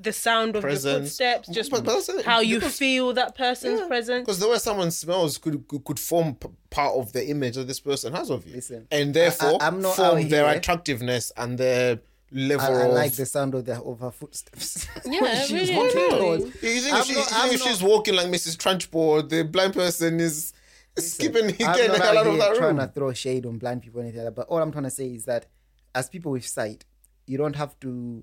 the 0.00 0.12
sound 0.12 0.50
of 0.54 0.62
the 0.62 0.68
Presence. 0.68 1.08
footsteps, 1.08 1.48
just 1.48 1.68
But- 1.72 1.82
but 1.84 2.06
that's- 2.06 2.24
how 2.24 2.38
you 2.40 2.56
because- 2.60 2.78
feel 2.78 3.12
that 3.14 3.34
person's 3.34 3.80
presence. 3.88 4.24
Because 4.24 4.38
the 4.38 4.48
way 4.48 4.56
someone 4.58 4.92
smells 4.92 5.36
could 5.36 5.66
could, 5.66 5.84
could 5.84 5.98
form 5.98 6.36
p- 6.36 6.48
part 6.70 6.94
of 6.94 7.12
the 7.12 7.26
image 7.26 7.56
that 7.56 7.66
this 7.66 7.80
person 7.80 8.12
has 8.14 8.30
of 8.30 8.46
you, 8.46 8.54
Listen, 8.54 8.86
and 8.92 9.12
therefore 9.14 9.58
I- 9.60 9.66
I'm 9.66 9.82
not 9.82 9.96
form 9.96 10.28
their 10.28 10.46
attractiveness 10.48 11.32
and 11.36 11.58
their 11.58 11.98
level 12.32 12.66
I, 12.76 12.80
I 12.82 12.84
of. 12.86 12.92
like 12.94 13.12
the 13.12 13.26
sound 13.26 13.54
of, 13.54 13.64
the, 13.64 13.80
of 13.82 14.00
her 14.00 14.10
footsteps. 14.10 14.86
Yeah, 15.04 15.42
she's 15.42 15.68
really, 15.70 15.76
walking 15.76 15.92
truly. 15.92 16.18
towards- 16.18 16.44
You 16.44 16.50
think 16.50 16.64
if, 16.98 17.04
she, 17.06 17.14
not- 17.14 17.30
you 17.30 17.48
think 17.50 17.62
I'm 17.62 17.68
she's 17.68 17.82
walking 17.82 18.14
like 18.14 18.26
Mrs. 18.28 18.56
Trunchbull, 18.56 19.28
the 19.28 19.42
blind 19.44 19.74
person 19.74 20.20
is 20.20 20.52
skipping, 20.98 21.44
I'm 21.50 21.50
getting 21.56 21.88
not 21.88 21.96
the 21.98 22.02
hell 22.04 22.18
out 22.18 22.26
out 22.26 22.26
of 22.28 22.38
that 22.38 22.56
trying 22.56 22.76
room. 22.76 22.86
to 22.86 22.92
throw 22.92 23.12
shade 23.12 23.46
on 23.46 23.58
blind 23.58 23.82
people 23.82 24.00
or 24.00 24.04
anything 24.04 24.24
like 24.24 24.34
that. 24.34 24.40
But 24.40 24.48
all 24.48 24.58
I'm 24.62 24.70
trying 24.72 24.84
to 24.84 24.90
say 24.90 25.06
is 25.12 25.24
that 25.24 25.46
as 25.94 26.08
people 26.08 26.32
with 26.32 26.46
sight, 26.46 26.84
you 27.26 27.36
don't 27.38 27.56
have 27.56 27.78
to 27.80 28.22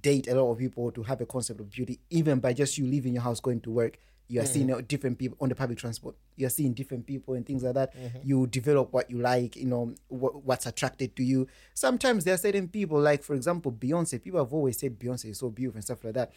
date 0.00 0.28
a 0.28 0.34
lot 0.34 0.50
of 0.50 0.58
people 0.58 0.90
to 0.92 1.02
have 1.02 1.20
a 1.20 1.26
concept 1.26 1.60
of 1.60 1.70
beauty. 1.70 2.00
Even 2.10 2.38
by 2.40 2.52
just 2.52 2.78
you 2.78 2.86
leaving 2.86 3.12
your 3.14 3.22
house 3.22 3.40
going 3.40 3.60
to 3.62 3.70
work, 3.70 3.98
you 4.28 4.40
are 4.40 4.46
seeing 4.46 4.72
uh, 4.72 4.80
different 4.88 5.18
people 5.18 5.36
on 5.40 5.48
the 5.50 5.54
public 5.54 5.78
transport. 5.78 6.16
You 6.36 6.46
are 6.46 6.50
seeing 6.50 6.72
different 6.72 7.06
people 7.06 7.34
and 7.34 7.44
things 7.44 7.62
like 7.62 7.74
that. 7.74 7.94
You 8.24 8.46
develop 8.46 8.92
what 8.92 9.10
you 9.10 9.18
like, 9.18 9.54
you 9.56 9.66
know, 9.66 9.94
what, 10.08 10.42
what's 10.44 10.66
attracted 10.66 11.14
to 11.16 11.22
you. 11.22 11.46
Sometimes 11.74 12.24
there 12.24 12.34
are 12.34 12.38
certain 12.38 12.68
people, 12.68 12.98
like 13.00 13.22
for 13.22 13.34
example, 13.34 13.70
Beyonce. 13.70 14.22
People 14.22 14.40
have 14.40 14.52
always 14.52 14.78
said 14.78 14.98
Beyonce 14.98 15.26
is 15.26 15.38
so 15.38 15.50
beautiful 15.50 15.76
and 15.78 15.84
stuff 15.84 16.02
like 16.04 16.14
that. 16.14 16.32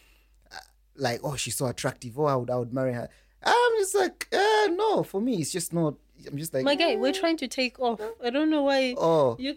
Uh, 0.52 0.56
Like, 0.96 1.20
oh, 1.24 1.36
she's 1.36 1.56
so 1.56 1.66
attractive. 1.66 2.18
Oh, 2.18 2.26
I 2.26 2.36
would, 2.36 2.50
I 2.50 2.56
would 2.56 2.72
marry 2.72 2.92
her. 2.92 3.08
I'm 3.42 3.72
just 3.78 3.94
like, 3.94 4.26
uh, 4.32 4.66
no, 4.74 5.02
for 5.04 5.20
me, 5.20 5.40
it's 5.40 5.52
just 5.52 5.72
not. 5.72 5.94
I'm 6.26 6.36
just 6.36 6.52
like, 6.52 6.64
My 6.64 6.74
guy, 6.74 6.96
we're 6.96 7.12
trying 7.12 7.36
to 7.38 7.48
take 7.48 7.78
off. 7.80 8.00
I 8.24 8.30
don't 8.30 8.50
know 8.50 8.62
why. 8.62 8.94
Oh. 8.98 9.36
you, 9.38 9.54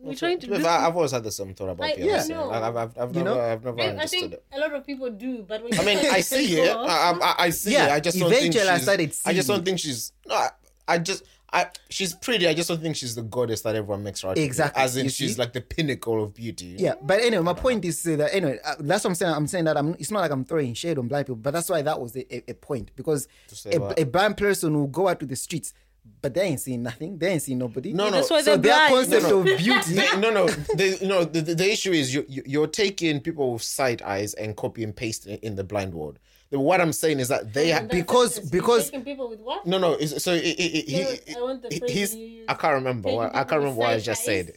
we're 0.00 0.14
trying 0.14 0.38
to. 0.40 0.46
To 0.46 0.50
be 0.52 0.56
this- 0.58 0.66
fair, 0.66 0.78
I've 0.78 0.94
always 0.94 1.10
had 1.12 1.24
the 1.24 1.30
same 1.32 1.54
thought 1.54 1.70
about 1.70 1.86
I- 1.86 1.94
Beyonce. 1.96 2.28
yeah. 2.28 2.38
Like, 2.40 2.62
I've, 2.62 2.76
I've, 2.76 2.98
I've 2.98 3.16
You 3.16 3.22
never, 3.24 3.36
know? 3.36 3.40
I've 3.40 3.64
never 3.64 3.80
I, 3.80 3.96
I 4.02 4.06
think 4.06 4.32
it. 4.34 4.44
a 4.52 4.58
lot 4.60 4.74
of 4.74 4.84
people 4.86 5.10
do, 5.10 5.42
but 5.42 5.62
when 5.62 5.78
I 5.78 5.84
mean, 5.84 5.98
I 5.98 6.20
see 6.20 6.60
it. 6.60 6.76
I, 6.76 7.12
I, 7.12 7.34
I 7.38 7.50
see 7.50 7.72
Yeah, 7.72 7.86
it. 7.86 7.92
I 7.92 8.00
just 8.00 8.18
don't 8.18 8.30
think 8.30 8.40
eventually 8.54 8.68
I 8.68 8.74
she's. 8.76 8.82
started 8.82 9.16
I 9.24 9.32
just 9.32 9.48
don't 9.48 9.64
think 9.64 9.78
she's. 9.78 10.12
No, 10.26 10.34
I, 10.34 10.48
I 10.88 10.98
just. 10.98 11.24
I, 11.54 11.66
she's 11.90 12.14
pretty. 12.14 12.48
I 12.48 12.54
just 12.54 12.70
don't 12.70 12.80
think 12.80 12.96
she's 12.96 13.14
the 13.14 13.20
goddess 13.20 13.60
that 13.60 13.76
everyone 13.76 14.02
makes 14.02 14.22
her 14.22 14.28
out 14.28 14.36
to 14.36 14.40
be. 14.40 14.44
Exactly, 14.44 14.82
As 14.82 14.96
in, 14.96 15.10
she's 15.10 15.38
like 15.38 15.52
the 15.52 15.60
pinnacle 15.60 16.24
of 16.24 16.32
beauty. 16.32 16.76
Yeah, 16.78 16.94
but 17.02 17.20
anyway, 17.20 17.42
my 17.42 17.52
point 17.52 17.84
is 17.84 18.06
uh, 18.06 18.16
that 18.16 18.34
anyway, 18.34 18.58
uh, 18.64 18.76
that's 18.80 19.04
what 19.04 19.10
I'm 19.10 19.14
saying. 19.14 19.34
I'm 19.34 19.46
saying 19.46 19.64
that 19.66 19.76
I'm. 19.76 19.90
It's 19.98 20.10
not 20.10 20.20
like 20.20 20.30
I'm 20.30 20.46
throwing 20.46 20.72
shade 20.72 20.96
on 20.96 21.08
blind 21.08 21.26
people, 21.26 21.36
but 21.36 21.50
that's 21.52 21.68
why 21.68 21.82
that 21.82 22.00
was 22.00 22.16
a, 22.16 22.34
a, 22.34 22.52
a 22.52 22.54
point 22.54 22.92
because 22.96 23.28
a, 23.70 23.78
what? 23.78 23.98
a 24.00 24.06
blind 24.06 24.38
person 24.38 24.74
will 24.74 24.86
go 24.86 25.08
out 25.08 25.20
to 25.20 25.26
the 25.26 25.36
streets, 25.36 25.74
but 26.20 26.34
they 26.34 26.42
ain't 26.42 26.60
seeing 26.60 26.82
nothing. 26.82 27.18
They 27.18 27.28
ain't 27.32 27.42
seeing 27.42 27.58
nobody. 27.58 27.92
No, 27.92 28.04
no. 28.06 28.10
That's 28.12 28.30
why 28.30 28.42
So 28.42 28.56
their 28.56 28.88
blind. 28.88 28.94
concept 29.10 29.22
No, 29.24 29.38
of 29.40 29.44
beauty. 29.58 29.94
They- 29.94 30.16
no, 30.20 30.30
no. 30.30 30.46
The, 30.48 30.98
you 31.00 31.08
know, 31.08 31.24
the, 31.24 31.40
the, 31.40 31.54
the 31.54 31.70
issue 31.70 31.92
is 31.92 32.14
you, 32.14 32.24
you 32.28 32.42
you're 32.46 32.66
taking 32.66 33.20
people 33.20 33.52
with 33.54 33.62
sight 33.62 34.02
eyes 34.02 34.34
and 34.34 34.56
copy 34.56 34.82
and 34.84 34.94
paste 34.94 35.26
in, 35.26 35.36
in 35.38 35.56
the 35.56 35.64
blind 35.64 35.94
world. 35.94 36.18
The, 36.50 36.58
what 36.60 36.80
I'm 36.80 36.92
saying 36.92 37.18
is 37.20 37.28
that 37.28 37.52
they 37.54 37.68
have. 37.68 37.88
because- 37.88 38.36
You're 38.38 38.50
because- 38.50 38.84
taking 38.90 39.04
people 39.04 39.28
with 39.30 39.40
what? 39.40 39.66
No, 39.66 39.78
no. 39.78 39.98
So 40.00 40.32
it, 40.34 40.42
it, 40.44 40.60
it, 40.60 40.88
he, 41.26 41.32
No, 41.34 41.40
I 41.40 41.42
want 41.42 41.62
the 41.62 41.78
phrase 41.78 42.12
he's. 42.12 42.44
I 42.48 42.54
can't 42.54 42.74
remember. 42.74 43.10
What, 43.12 43.34
I 43.34 43.44
can't 43.44 43.60
remember 43.62 43.80
what 43.80 43.90
I 43.90 43.98
just 44.00 44.24
sight 44.24 44.54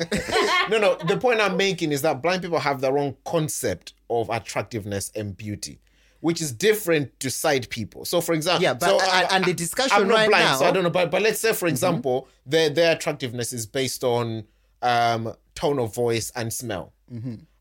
said. 0.00 0.10
no, 0.70 0.78
no. 0.78 0.96
The 1.06 1.16
point 1.16 1.40
I'm 1.40 1.56
making 1.56 1.92
is 1.92 2.02
that 2.02 2.22
blind 2.22 2.42
people 2.42 2.58
have 2.58 2.80
their 2.80 2.98
own 2.98 3.16
concept 3.24 3.94
of 4.10 4.28
attractiveness 4.30 5.10
and 5.14 5.36
beauty, 5.36 5.80
which 6.20 6.40
is 6.40 6.50
different 6.52 7.18
to 7.20 7.30
sight 7.30 7.68
people. 7.70 8.04
So, 8.04 8.20
for 8.20 8.32
example, 8.34 8.62
Yeah, 8.62 8.74
but- 8.74 8.88
so, 8.88 8.98
and- 9.00 9.10
I- 9.10 9.36
and 9.36 9.44
the 9.44 9.54
discussion 9.54 9.96
I'm 9.96 10.08
not 10.08 10.14
right 10.14 10.28
blind, 10.28 10.44
now- 10.44 10.58
so 10.58 10.64
I 10.66 10.70
don't 10.72 10.82
know. 10.82 10.90
But 10.90 11.10
but 11.10 11.22
let's 11.22 11.40
say, 11.40 11.52
for 11.52 11.68
example, 11.68 12.28
their 12.46 12.68
their 12.70 12.92
attractiveness 12.96 13.52
is 13.52 13.66
based 13.66 14.02
on 14.04 14.44
um, 14.82 15.34
tone 15.54 15.78
of 15.80 15.94
voice 15.94 16.30
and 16.36 16.52
smell. 16.52 16.92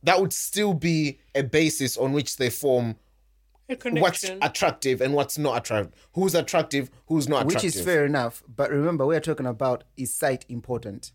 That 0.03 0.21
would 0.21 0.33
still 0.33 0.73
be 0.73 1.19
a 1.33 1.41
basis 1.43 1.97
on 1.97 2.13
which 2.13 2.37
they 2.37 2.49
form 2.51 2.95
A 3.69 3.75
what's 3.99 4.23
attractive 4.23 5.01
and 5.01 5.13
what's 5.13 5.37
not 5.37 5.57
attractive. 5.57 5.93
Who's 6.13 6.35
attractive? 6.35 6.89
Who's 7.07 7.27
not 7.27 7.45
attractive. 7.47 7.63
which 7.63 7.75
is 7.75 7.83
fair 7.83 8.05
enough. 8.05 8.43
But 8.47 8.71
remember, 8.71 9.05
we're 9.05 9.19
talking 9.19 9.45
about 9.47 9.83
is 9.97 10.13
sight 10.13 10.45
important? 10.47 11.11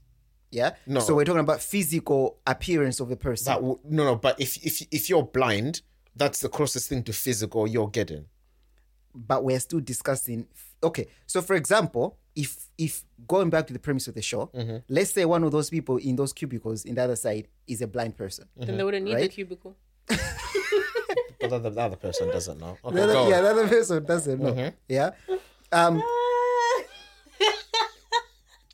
Yeah. 0.51 0.73
No. 0.87 1.01
So 1.01 1.15
we're 1.15 1.25
talking 1.25 1.41
about 1.41 1.63
physical 1.63 2.39
appearance 2.47 3.01
of 3.01 3.09
the 3.09 3.17
person. 3.17 3.47
That 3.47 3.55
w- 3.57 3.79
no, 3.85 4.05
no. 4.05 4.17
But 4.17 4.39
if 4.41 4.57
if 4.67 4.83
if 4.91 5.09
you're 5.09 5.23
blind, 5.23 5.81
that's 6.17 6.41
the 6.41 6.49
closest 6.49 6.89
thing 6.89 7.03
to 7.05 7.13
physical 7.13 7.67
you're 7.67 7.89
getting. 7.89 8.27
but 9.15 9.45
we're 9.45 9.61
still 9.61 9.81
discussing 9.81 10.47
okay 10.83 11.07
so 11.27 11.41
for 11.43 11.55
example 11.55 12.17
if 12.35 12.67
if 12.79 13.05
going 13.29 13.51
back 13.51 13.67
to 13.67 13.73
the 13.73 13.79
premise 13.79 14.09
of 14.09 14.15
the 14.15 14.23
show 14.23 14.47
Mm-hmm. 14.55 14.79
let's 14.89 15.11
say 15.13 15.25
one 15.27 15.45
of 15.45 15.53
those 15.53 15.69
people 15.71 15.99
in 15.99 16.17
those 16.17 16.33
cubicles 16.33 16.85
in 16.87 16.95
the 16.97 17.03
other 17.03 17.17
side 17.17 17.47
is 17.67 17.83
a 17.83 17.87
blind 17.87 18.17
person 18.17 18.47
then 18.57 18.77
they 18.79 18.85
wouldn't 18.85 19.05
need 19.05 19.17
the 19.19 19.29
cubicle. 19.29 19.77
But 21.41 21.63
the, 21.63 21.71
the 21.71 21.81
other 21.81 21.97
person 21.97 22.29
doesn't 22.29 22.61
know. 22.61 22.79
Okay, 22.85 22.95
the 22.97 23.03
other, 23.03 23.13
go. 23.15 23.29
yeah 23.29 23.41
the 23.41 23.51
other 23.51 23.69
person 23.69 24.05
doesn't 24.05 24.41
know 24.41 24.53
Mm-hmm. 24.53 24.69
yeah 24.89 25.11
um 25.73 26.03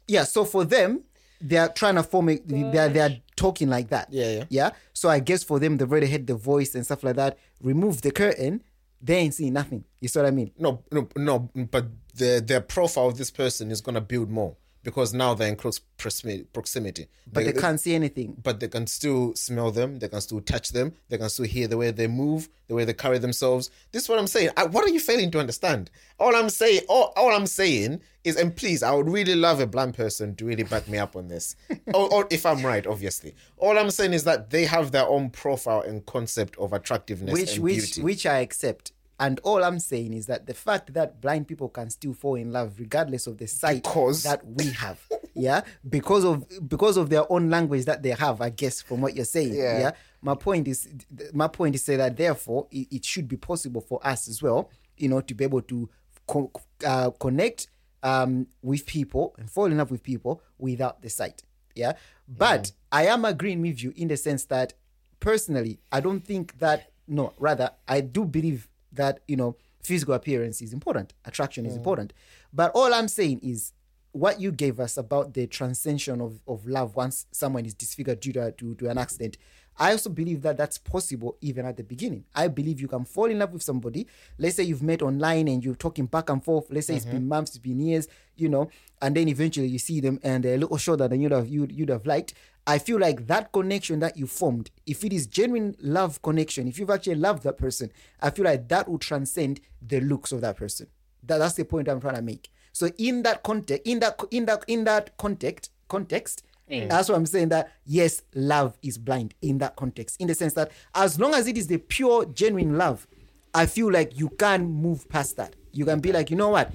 yeah 0.06 0.24
so 0.24 0.44
for 0.44 0.65
them 0.65 1.02
they're 1.40 1.69
trying 1.69 1.94
to 1.94 2.02
form 2.02 2.28
it. 2.31 2.43
they're 2.48 2.89
they're 2.89 3.16
talking 3.36 3.69
like 3.69 3.89
that 3.90 4.09
Yeah, 4.10 4.31
yeah. 4.39 4.44
yeah 4.48 4.70
so 4.93 5.09
i 5.09 5.20
guess 5.20 5.44
for 5.44 5.59
them 5.60 5.77
they've 5.77 5.90
already 5.90 6.09
had 6.09 6.27
the 6.27 6.35
voice 6.35 6.74
and 6.74 6.85
stuff 6.85 7.05
like 7.05 7.16
that 7.16 7.39
remove 7.62 8.02
the 8.02 8.10
curtain 8.10 8.62
they 9.01 9.16
ain't 9.16 9.35
seeing 9.35 9.52
nothing 9.52 9.85
you 10.01 10.09
see 10.09 10.19
what 10.19 10.27
i 10.27 10.31
mean 10.32 10.51
No, 10.59 10.82
no, 10.90 11.09
no. 11.16 11.51
But 11.55 11.86
the 12.15 12.43
their 12.44 12.60
profile 12.60 13.06
of 13.09 13.16
this 13.19 13.31
person 13.31 13.70
is 13.70 13.81
gonna 13.81 14.01
build 14.01 14.28
more 14.31 14.56
because 14.89 15.12
now 15.12 15.35
they're 15.35 15.48
in 15.48 15.56
close 15.56 15.78
proximity. 15.98 17.09
but 17.31 17.44
they 17.44 17.52
can't 17.52 17.78
see 17.78 17.94
anything 17.94 18.35
But 18.43 18.59
they 18.59 18.69
can 18.69 18.86
still 18.86 19.35
smell 19.35 19.70
them. 19.70 19.98
They 19.98 20.09
can 20.09 20.23
still 20.23 20.40
touch 20.40 20.70
them. 20.70 20.94
They 21.10 21.19
can 21.19 21.28
still 21.28 21.44
hear 21.44 21.69
the 21.69 21.77
way 21.77 21.90
they 21.90 22.06
move, 22.06 22.48
the 22.69 22.74
way 22.74 22.86
they 22.86 22.94
carry 22.94 23.19
themselves. 23.19 23.70
This 23.93 24.05
is 24.05 24.09
what 24.09 24.19
I'm 24.19 24.27
saying. 24.27 24.48
I, 24.56 24.65
what 24.65 24.85
are 24.85 24.89
you 24.89 24.98
failing 24.98 25.31
to 25.32 25.40
understand? 25.40 25.90
All 26.19 26.35
I'm 26.35 26.48
saying, 26.48 26.81
all, 26.89 27.12
all 27.16 27.32
I'm 27.35 27.47
saying 27.47 28.01
is, 28.24 28.36
and 28.36 28.56
please, 28.56 28.82
I 28.82 28.94
would 28.94 29.10
really 29.10 29.35
love 29.35 29.60
a 29.60 29.66
blind 29.66 29.93
person 29.93 30.35
to 30.36 30.47
really 30.47 30.62
back 30.62 30.89
me 30.89 30.97
up 30.97 31.15
on 31.16 31.28
this, 31.28 31.55
or, 31.93 32.10
or 32.10 32.27
if 32.31 32.47
I'm 32.47 32.65
right, 32.65 32.86
obviously. 32.86 33.35
All 33.59 33.77
I'm 33.78 33.90
saying 33.90 34.15
is 34.15 34.24
that 34.24 34.48
they 34.48 34.65
have 34.65 34.90
their 34.90 35.06
own 35.06 35.28
profile 35.28 35.82
and 35.82 36.06
concept 36.06 36.56
of 36.56 36.73
attractiveness 36.73 37.35
which 37.35 37.55
and 37.56 37.62
which 37.62 37.77
beauty. 37.77 38.02
which 38.02 38.24
I 38.24 38.39
accept. 38.39 38.93
And 39.20 39.40
all 39.43 39.65
I'm 39.65 39.81
saying 39.81 40.12
is 40.12 40.27
that 40.27 40.47
the 40.47 40.55
fact 40.55 40.95
that 40.95 41.20
blind 41.20 41.49
people 41.49 41.69
can 41.69 41.90
still 41.90 42.12
fall 42.15 42.36
in 42.36 42.53
love 42.53 42.74
regardless 42.78 43.27
of 43.27 43.39
the 43.39 43.49
sight 43.49 43.82
Because- 43.82 44.23
that 44.23 44.47
we 44.47 44.70
have, 44.70 45.01
yeah, 45.35 45.62
because 45.89 46.24
of 46.24 46.45
because 46.69 46.97
of 46.97 47.11
their 47.11 47.31
own 47.32 47.51
language 47.51 47.85
that 47.86 48.03
they 48.03 48.11
have, 48.11 48.40
I 48.40 48.51
guess, 48.51 48.81
from 48.81 49.01
what 49.01 49.16
you're 49.16 49.24
saying, 49.24 49.55
Yeah. 49.55 49.78
yeah. 49.81 49.90
My 50.23 50.35
point 50.35 50.69
is, 50.69 50.89
my 51.32 51.49
point 51.49 51.74
is 51.74 51.82
say 51.82 51.97
that 51.97 52.16
therefore 52.16 52.66
it, 52.70 52.89
it 52.93 53.05
should 53.05 53.27
be 53.28 53.36
possible 53.36 53.81
for 53.81 53.99
us 54.07 54.28
as 54.28 54.40
well, 54.43 54.70
you 54.97 55.09
know, 55.09 55.20
to 55.20 55.35
be 55.35 55.45
able 55.45 55.62
to 55.62 55.89
co- 56.27 56.53
uh, 56.86 57.11
connect 57.11 57.69
um, 58.05 58.47
with 58.62 58.86
people 58.86 59.35
and 59.39 59.51
fall 59.51 59.66
in 59.66 59.77
love 59.78 59.90
with 59.90 60.03
people 60.05 60.40
without 60.59 61.03
the 61.03 61.11
sight, 61.11 61.43
yeah. 61.74 61.95
But 62.28 62.70
I 62.93 63.07
am 63.07 63.24
agreeing 63.24 63.62
with 63.62 63.82
you 63.82 63.93
in 63.97 64.07
the 64.09 64.16
sense 64.16 64.45
that 64.47 64.74
personally, 65.19 65.81
I 65.90 66.01
don't 66.01 66.20
think 66.24 66.59
that 66.61 66.90
no, 67.09 67.32
rather, 67.39 67.70
I 67.89 68.01
do 68.03 68.24
believe 68.24 68.69
that 68.93 69.20
you 69.28 69.36
know 69.36 69.56
physical 69.82 70.15
appearance 70.15 70.60
is 70.60 70.73
important, 70.73 71.15
attraction 71.24 71.66
is 71.66 71.74
mm. 71.74 71.78
important. 71.78 72.12
But 72.52 72.73
all 72.74 72.93
I'm 72.93 73.09
saying 73.09 73.40
is 73.43 73.73
what 74.12 74.40
you 74.40 74.51
gave 74.51 74.81
us 74.81 74.97
about 74.97 75.35
the 75.35 75.47
transcension 75.47 76.20
of, 76.20 76.40
of 76.48 76.66
love 76.66 76.97
once 76.97 77.27
someone 77.31 77.66
is 77.66 77.74
disfigured 77.74 78.20
due 78.20 78.32
to, 78.32 78.52
to, 78.52 78.74
to 78.77 78.89
an 78.89 78.98
accident. 78.98 79.36
I 79.79 79.93
also 79.93 80.11
believe 80.11 80.43
that 80.43 80.57
that's 80.57 80.77
possible 80.77 81.37
even 81.41 81.65
at 81.65 81.77
the 81.77 81.85
beginning. 81.85 82.25
I 82.35 82.49
believe 82.49 82.81
you 82.81 82.89
can 82.89 83.05
fall 83.05 83.27
in 83.27 83.39
love 83.39 83.53
with 83.53 83.63
somebody. 83.63 84.07
Let's 84.39 84.57
say 84.57 84.65
you've 84.65 84.83
met 84.83 85.03
online 85.03 85.47
and 85.49 85.65
you're 85.65 85.77
talking 85.77 86.07
back 86.07 86.31
and 86.31 86.45
forth. 86.45 86.67
Let's 86.71 86.89
say 86.89 86.97
it's 86.97 87.05
been 87.05 87.19
mm-hmm. 87.19 87.29
months, 87.29 87.51
it's 87.53 87.59
been 87.59 87.79
years, 87.81 88.09
you 88.37 88.49
know, 88.49 88.71
and 89.01 89.17
then 89.17 89.29
eventually 89.29 89.69
you 89.69 89.79
see 89.79 90.01
them 90.01 90.19
and 90.23 90.45
they're 90.45 90.57
a 90.57 90.59
little 90.59 90.77
shorter 90.79 91.07
than 91.07 91.21
you'd 91.21 91.33
have 91.33 91.49
you'd, 91.49 91.71
you'd 91.71 91.91
have 91.91 92.07
liked. 92.07 92.35
I 92.67 92.79
feel 92.79 92.99
like 92.99 93.29
that 93.29 93.53
connection 93.53 94.01
that 94.01 94.17
you 94.17 94.27
formed, 94.27 94.71
if 94.85 95.05
it 95.05 95.13
is 95.13 95.27
genuine 95.27 95.75
love 95.81 96.21
connection, 96.23 96.69
if 96.69 96.79
you've 96.79 96.91
actually 96.91 97.15
loved 97.15 97.45
that 97.45 97.57
person, 97.57 97.91
I 98.21 98.31
feel 98.31 98.45
like 98.45 98.69
that 98.69 98.89
will 98.89 98.99
transcend 98.99 99.61
the 99.81 100.01
looks 100.01 100.33
of 100.33 100.43
that 100.43 100.57
person. 100.57 100.89
That, 101.23 101.39
that's 101.39 101.55
the 101.55 101.65
point 101.65 101.89
I'm 101.89 102.01
trying 102.01 102.17
to 102.17 102.23
make. 102.23 102.51
So 102.73 102.91
in 102.99 103.23
that 103.23 103.43
context, 103.43 103.87
in 103.87 104.01
that 104.01 104.21
in 104.31 104.45
that 104.47 104.65
in 104.67 104.85
that 104.85 105.17
context, 105.17 105.71
context, 105.89 106.43
that's 106.69 107.09
what 107.09 107.16
I'm 107.16 107.27
saying. 107.27 107.49
That 107.51 107.73
yes, 107.85 108.23
love 108.35 108.77
is 108.82 108.99
blind 108.99 109.35
in 109.43 109.59
that 109.59 109.77
context, 109.77 110.20
in 110.20 110.27
the 110.28 110.35
sense 110.35 110.55
that 110.55 110.70
as 110.95 111.19
long 111.19 111.35
as 111.35 111.47
it 111.47 111.57
is 111.57 111.66
the 111.66 111.78
pure, 111.78 112.24
genuine 112.27 112.77
love, 112.78 113.07
I 113.55 113.66
feel 113.66 113.90
like 113.90 114.19
you 114.19 114.28
can 114.28 114.65
move 114.70 115.09
past 115.09 115.36
that. 115.36 115.57
You 115.73 115.85
can 115.85 116.01
be 116.01 116.12
like, 116.12 116.31
you 116.31 116.36
know 116.36 116.49
what, 116.51 116.74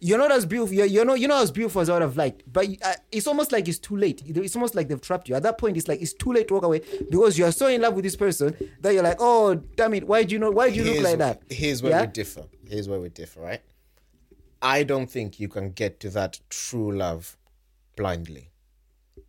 you're 0.00 0.18
not 0.18 0.30
as 0.30 0.46
beautiful. 0.46 0.74
You're, 0.74 0.86
you're 0.86 1.04
not 1.04 1.18
you're 1.18 1.28
not 1.28 1.42
as 1.42 1.50
beautiful 1.50 1.80
as 1.80 1.88
I 1.88 1.94
would 1.94 2.02
have 2.02 2.16
liked. 2.16 2.44
But 2.52 2.68
uh, 2.82 2.94
it's 3.10 3.26
almost 3.26 3.50
like 3.52 3.66
it's 3.68 3.78
too 3.78 3.96
late. 3.96 4.22
It's 4.24 4.54
almost 4.54 4.74
like 4.74 4.88
they've 4.88 5.00
trapped 5.00 5.28
you. 5.28 5.34
At 5.34 5.42
that 5.42 5.58
point, 5.58 5.76
it's 5.76 5.88
like 5.88 6.00
it's 6.00 6.12
too 6.12 6.32
late 6.32 6.48
to 6.48 6.54
walk 6.54 6.64
away 6.64 6.82
because 7.10 7.36
you're 7.38 7.52
so 7.52 7.66
in 7.66 7.80
love 7.80 7.94
with 7.94 8.04
this 8.04 8.16
person 8.16 8.54
that 8.80 8.94
you're 8.94 9.02
like, 9.02 9.16
oh 9.18 9.56
damn 9.76 9.94
it, 9.94 10.06
why 10.06 10.22
do 10.24 10.34
you 10.34 10.38
know? 10.38 10.50
Why 10.50 10.70
do 10.70 10.76
you 10.76 10.84
look 10.84 11.02
like 11.02 11.18
that? 11.18 11.42
Here's 11.50 11.82
where 11.82 11.92
Yeah? 11.92 12.00
we 12.02 12.06
differ. 12.08 12.44
Here's 12.68 12.88
where 12.88 13.00
we 13.00 13.08
differ, 13.08 13.40
right? 13.40 13.60
I 14.62 14.82
don't 14.82 15.08
think 15.10 15.38
you 15.40 15.48
can 15.48 15.70
get 15.70 16.00
to 16.00 16.10
that 16.10 16.40
true 16.50 16.96
love 16.96 17.36
blindly. 17.96 18.50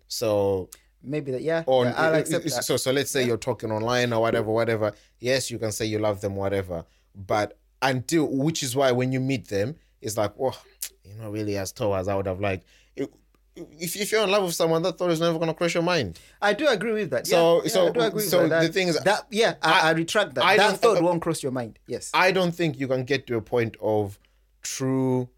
So 0.07 0.70
Maybe 1.02 1.32
that. 1.32 1.41
Yeah, 1.41 1.64
yeah, 1.68 1.94
I'll 1.95 2.16
accept 2.16 2.44
that. 2.45 2.64
so 2.64 2.76
so 2.78 2.91
let's 2.91 3.10
say 3.10 3.26
you're 3.26 3.38
talking 3.38 3.72
online 3.72 4.11
or 4.11 4.22
whatever, 4.22 4.52
whatever. 4.52 4.94
Yes, 5.20 5.49
you 5.49 5.57
can 5.57 5.72
say 5.72 5.86
you 5.86 5.99
love 5.99 6.20
them, 6.22 6.36
whatever. 6.36 6.86
But 7.16 7.57
until 7.82 8.28
which 8.28 8.64
is 8.64 8.76
why 8.76 8.91
when 8.91 9.11
you 9.11 9.20
meet 9.22 9.48
them, 9.48 9.76
it's 10.02 10.18
like, 10.18 10.34
oh, 10.41 10.61
you're 11.03 11.16
not 11.24 11.32
really 11.32 11.57
as 11.57 11.72
tall 11.72 11.95
as 11.95 12.07
I 12.07 12.16
would 12.16 12.26
have 12.28 12.40
liked. 12.41 12.66
It- 12.95 13.14
if, 13.56 13.98
if 13.98 14.11
you're 14.11 14.24
in 14.24 14.32
love 14.32 14.44
with 14.44 14.56
someone, 14.56 14.82
that 14.84 14.98
thought 14.98 15.11
is 15.11 15.20
never 15.20 15.38
gonna 15.40 15.53
cross 15.53 15.74
your 15.74 15.84
mind. 15.84 16.18
I 16.41 16.53
do 16.53 16.68
agree 16.68 16.94
with 16.94 17.10
that. 17.11 17.28
So- 17.28 17.57
yeah, 17.57 17.61
yeah, 17.64 17.70
so- 17.70 17.88
I 17.88 17.91
do 17.91 17.99
agree 18.02 18.16
with 18.16 18.30
so 18.30 18.48
that. 18.48 18.61
the 18.61 18.70
thing 18.70 18.88
is- 18.90 18.99
that 18.99 19.26
yeah, 19.32 19.56
I, 19.61 19.90
I, 19.90 19.91
retract 19.91 20.36
that. 20.36 20.44
I 20.45 20.57
that 20.57 20.80
thought 20.80 21.02
won't 21.02 21.22
cross 21.22 21.44
your 21.44 21.52
mind. 21.52 21.80
Yes, 21.88 22.11
I 22.14 22.32
don't 22.32 22.52
think 22.53 22.80
you 22.80 22.88
can 22.88 23.03
get 23.06 23.26
to 23.28 23.36
a 23.38 23.41
point 23.41 23.76
of 23.82 24.20
true, 24.61 25.30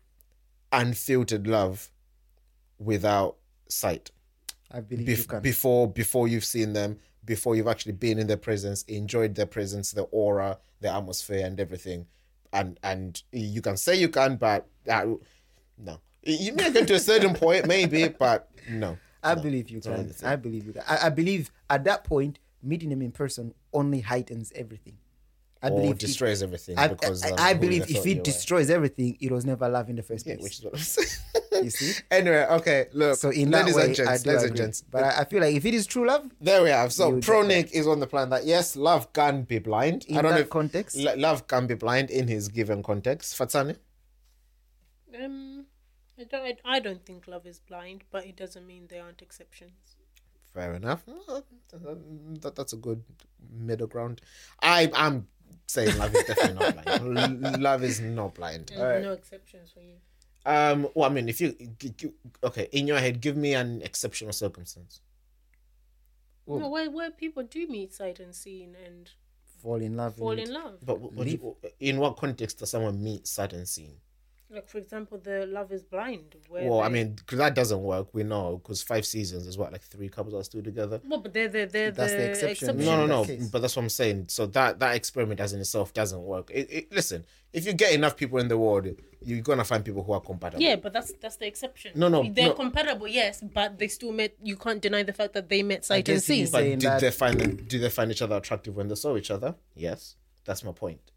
unfiltered 0.72 1.48
love 1.48 1.92
without 2.80 3.38
sight. 3.70 4.12
I 4.74 4.80
believe 4.82 5.10
you 5.10 5.24
can. 5.26 5.42
before 5.42 5.88
before 5.88 6.28
you've 6.28 6.46
seen 6.46 6.74
them, 6.74 7.00
before 7.26 7.56
you've 7.56 7.68
actually 7.68 7.94
been 7.94 8.20
in 8.20 8.28
their 8.28 8.38
presence, 8.38 8.84
enjoyed 8.84 9.36
their 9.36 9.46
presence, 9.46 9.92
the 9.92 10.04
aura, 10.04 10.58
the 10.80 10.94
atmosphere, 10.94 11.46
and 11.46 11.60
everything, 11.60 12.08
and 12.54 12.80
and 12.84 13.22
you 13.32 13.62
can 13.62 13.78
say 13.78 13.96
you 13.96 14.10
can, 14.10 14.38
but 14.38 14.68
uh, 14.90 15.06
no, 15.78 16.00
you 16.24 16.54
may 16.54 16.72
get 16.72 16.88
to 16.88 16.96
a 16.96 17.00
certain 17.00 17.34
point, 17.34 17.68
maybe, 17.68 18.08
but 18.08 18.50
no. 18.70 18.98
I 19.24 19.36
no. 19.36 19.42
believe 19.42 19.70
you 19.70 19.82
can. 19.82 20.12
I 20.24 20.36
believe 20.36 20.66
you 20.66 20.74
can. 20.74 20.84
I, 20.88 21.08
I 21.08 21.10
believe 21.10 21.52
at 21.70 21.84
that 21.84 22.04
point, 22.04 22.40
meeting 22.64 22.90
them 22.90 23.02
in 23.02 23.12
person 23.12 23.54
only 23.74 24.02
heightens 24.02 24.52
everything. 24.56 24.98
I 25.64 25.70
or 25.70 25.80
believe 25.80 26.00
destroys 26.00 26.42
everything 26.42 26.78
I, 26.78 26.88
because 26.88 27.24
I, 27.24 27.30
um, 27.30 27.36
I 27.38 27.54
believe 27.54 27.90
if 27.90 28.06
it 28.06 28.24
destroys 28.24 28.72
everything, 28.72 29.18
it 29.20 29.32
was 29.32 29.46
never 29.46 29.70
love 29.70 29.90
in 29.90 29.96
the 29.96 30.04
first 30.04 30.26
yeah, 30.26 30.36
place. 30.36 30.44
which 30.44 30.60
is 30.60 30.64
what 30.66 30.74
I'm 30.74 30.80
saying. 30.80 31.08
You 31.68 31.70
see? 31.70 32.02
anyway, 32.10 32.46
okay, 32.52 32.88
look, 32.94 33.18
So 33.18 33.30
in 33.30 33.52
that 33.52 33.60
ladies 33.66 33.76
way, 33.76 33.86
and 33.86 33.96
gents, 33.96 34.10
I 34.10 34.18
do 34.18 34.30
ladies 34.30 34.44
agree. 34.44 34.48
and 34.50 34.58
gents, 34.58 34.82
But 34.90 35.04
I, 35.04 35.22
I 35.22 35.26
feel 35.26 35.42
like 35.42 35.56
if 35.56 35.66
it 35.66 35.74
is 35.74 35.86
true 35.88 36.08
love, 36.08 36.30
There 36.40 36.64
we 36.64 36.70
have. 36.70 36.92
So 36.94 37.16
You 37.16 37.22
Pro 37.22 37.42
Nick 37.44 37.72
is 37.72 37.88
on 37.88 38.00
the 38.00 38.08
plan 38.08 38.30
that 38.30 38.46
yes, 38.46 38.76
love 38.76 39.12
can 39.14 39.44
be 39.44 39.60
blind. 39.60 40.06
in 40.06 40.18
I 40.18 40.22
don't 40.22 40.32
that 40.34 40.40
know 40.40 40.46
context, 40.46 40.96
lo- 40.98 41.16
love 41.18 41.48
can 41.48 41.68
be 41.68 41.76
blind 41.76 42.10
in 42.12 42.28
his 42.28 42.48
given 42.50 42.82
context. 42.84 43.38
Fatsani, 43.38 43.78
Um, 45.22 45.66
I 46.20 46.24
don't. 46.24 46.46
I, 46.66 46.76
I 46.76 46.80
don't 46.80 47.06
think 47.06 47.28
love 47.28 47.46
is 47.46 47.60
blind, 47.60 48.04
but 48.12 48.26
it 48.26 48.36
doesn't 48.36 48.66
mean 48.66 48.88
there 48.90 49.04
aren't 49.04 49.22
exceptions. 49.22 49.96
fair 50.54 50.74
enough. 50.76 51.04
That, 52.42 52.56
that's 52.56 52.74
a 52.74 52.78
good 52.78 53.04
middle 53.52 53.88
ground. 53.88 54.22
I 54.62 54.92
I'm 54.94 55.28
saying 55.68 55.98
love 55.98 56.14
is 56.16 56.24
definitely 56.26 56.60
not 56.60 56.84
blind. 56.84 57.18
L- 57.56 57.62
love 57.62 57.84
is 57.84 58.00
not 58.02 58.36
blind. 58.36 58.72
There's 58.76 59.04
no 59.04 59.14
exceptions 59.14 59.72
for 59.72 59.80
you. 59.82 59.96
Um. 60.46 60.88
Well, 60.96 61.10
I 61.10 61.14
mean, 61.14 61.30
if 61.30 61.40
you 61.40 61.52
g- 61.78 61.94
g- 61.96 62.14
okay 62.44 62.68
in 62.72 62.88
your 62.88 62.98
head, 63.00 63.22
give 63.22 63.38
me 63.38 63.54
an 63.54 63.82
exceptional 63.84 64.34
circumstance. 64.34 65.02
No, 66.48 66.68
where 66.70 66.90
where 66.90 67.12
people 67.12 67.44
do 67.44 67.68
meet 67.68 67.94
sight 67.94 68.20
and 68.20 68.30
unseen 68.30 68.76
and 68.86 69.10
fall 69.62 69.76
in 69.82 69.96
love. 69.96 70.16
fall 70.16 70.32
in 70.32 70.40
in 70.40 70.54
love. 70.54 70.80
But 70.84 71.00
what, 71.00 71.14
what 71.14 71.28
you- 71.28 71.56
in 71.80 71.98
what 72.00 72.18
context 72.18 72.58
does 72.60 72.72
someone 72.72 73.02
meet 73.04 73.28
sight 73.28 73.54
and 73.54 73.68
seeing? 73.68 73.98
Like 74.54 74.68
for 74.68 74.80
example, 74.80 75.18
the 75.18 75.46
love 75.46 75.72
is 75.72 75.82
blind. 75.82 76.36
Where 76.50 76.70
Well, 76.70 76.82
I 76.82 76.90
mean, 76.90 77.14
because 77.14 77.38
that 77.38 77.56
doesn't 77.56 77.82
work. 77.82 78.10
We 78.14 78.24
know 78.24 78.58
because 78.58 78.82
five 78.84 79.06
seasons 79.06 79.48
is 79.48 79.58
what 79.58 79.72
like 79.72 79.82
three 79.82 80.10
couples 80.10 80.34
are 80.34 80.44
still 80.44 80.62
together. 80.62 81.00
well, 81.08 81.20
but 81.20 81.34
they're 81.34 81.48
they're, 81.48 81.68
they're 81.68 81.92
That's 81.92 82.12
the, 82.12 82.18
the 82.18 82.30
exception. 82.32 82.70
exception. 82.72 82.86
No, 82.86 83.06
no, 83.06 83.22
no. 83.22 83.24
that. 83.24 83.50
But 83.52 83.62
that's 83.62 83.76
what 83.76 83.84
I'm 83.84 83.90
saying. 83.90 84.26
So 84.28 84.46
that 84.48 84.80
that 84.80 84.96
experiment 84.96 85.40
as 85.40 85.54
in 85.54 85.62
itself 85.62 85.94
doesn't 85.94 86.22
work. 86.22 86.52
It, 86.54 86.68
it, 86.70 86.92
listen, 86.92 87.26
if 87.54 87.66
you 87.66 87.72
get 87.74 87.94
enough 87.94 88.18
people 88.18 88.40
in 88.40 88.50
the 88.50 88.58
world, 88.58 88.88
you're 89.22 89.42
gonna 89.42 89.64
find 89.64 89.86
people 89.86 90.04
who 90.04 90.12
are 90.12 90.22
compatible. 90.22 90.62
Yeah, 90.62 90.76
but 90.76 90.92
that's 90.92 91.14
that's 91.14 91.38
the 91.38 91.48
exception. 91.48 91.94
No, 91.96 92.10
no, 92.10 92.24
they're 92.24 92.48
no. 92.50 92.54
compatible, 92.54 93.08
yes, 93.08 93.42
but 93.54 93.80
they 93.80 93.88
still 93.88 94.12
met. 94.12 94.36
You 94.44 94.58
can't 94.58 94.82
deny 94.82 95.04
the 95.04 95.14
fact 95.14 95.34
that 95.34 95.48
they 95.48 95.64
met 95.64 95.86
sight 95.86 96.10
and 96.10 96.22
see. 96.22 96.42
is 96.42 96.52
But 96.52 96.60
saying 96.60 96.80
did 96.80 96.90
that- 96.90 97.02
they 97.02 97.12
find 97.12 97.40
them, 97.40 97.56
did 97.56 97.82
they 97.82 97.90
find 97.90 98.12
each 98.12 98.22
other 98.22 98.36
attractive 98.36 98.76
when 98.76 98.90
they 98.90 98.96
saw 98.96 99.16
each 99.16 99.32
other? 99.32 99.56
Yes, 99.76 100.16
that's 100.44 100.64
my 100.64 100.72
point. 100.74 101.11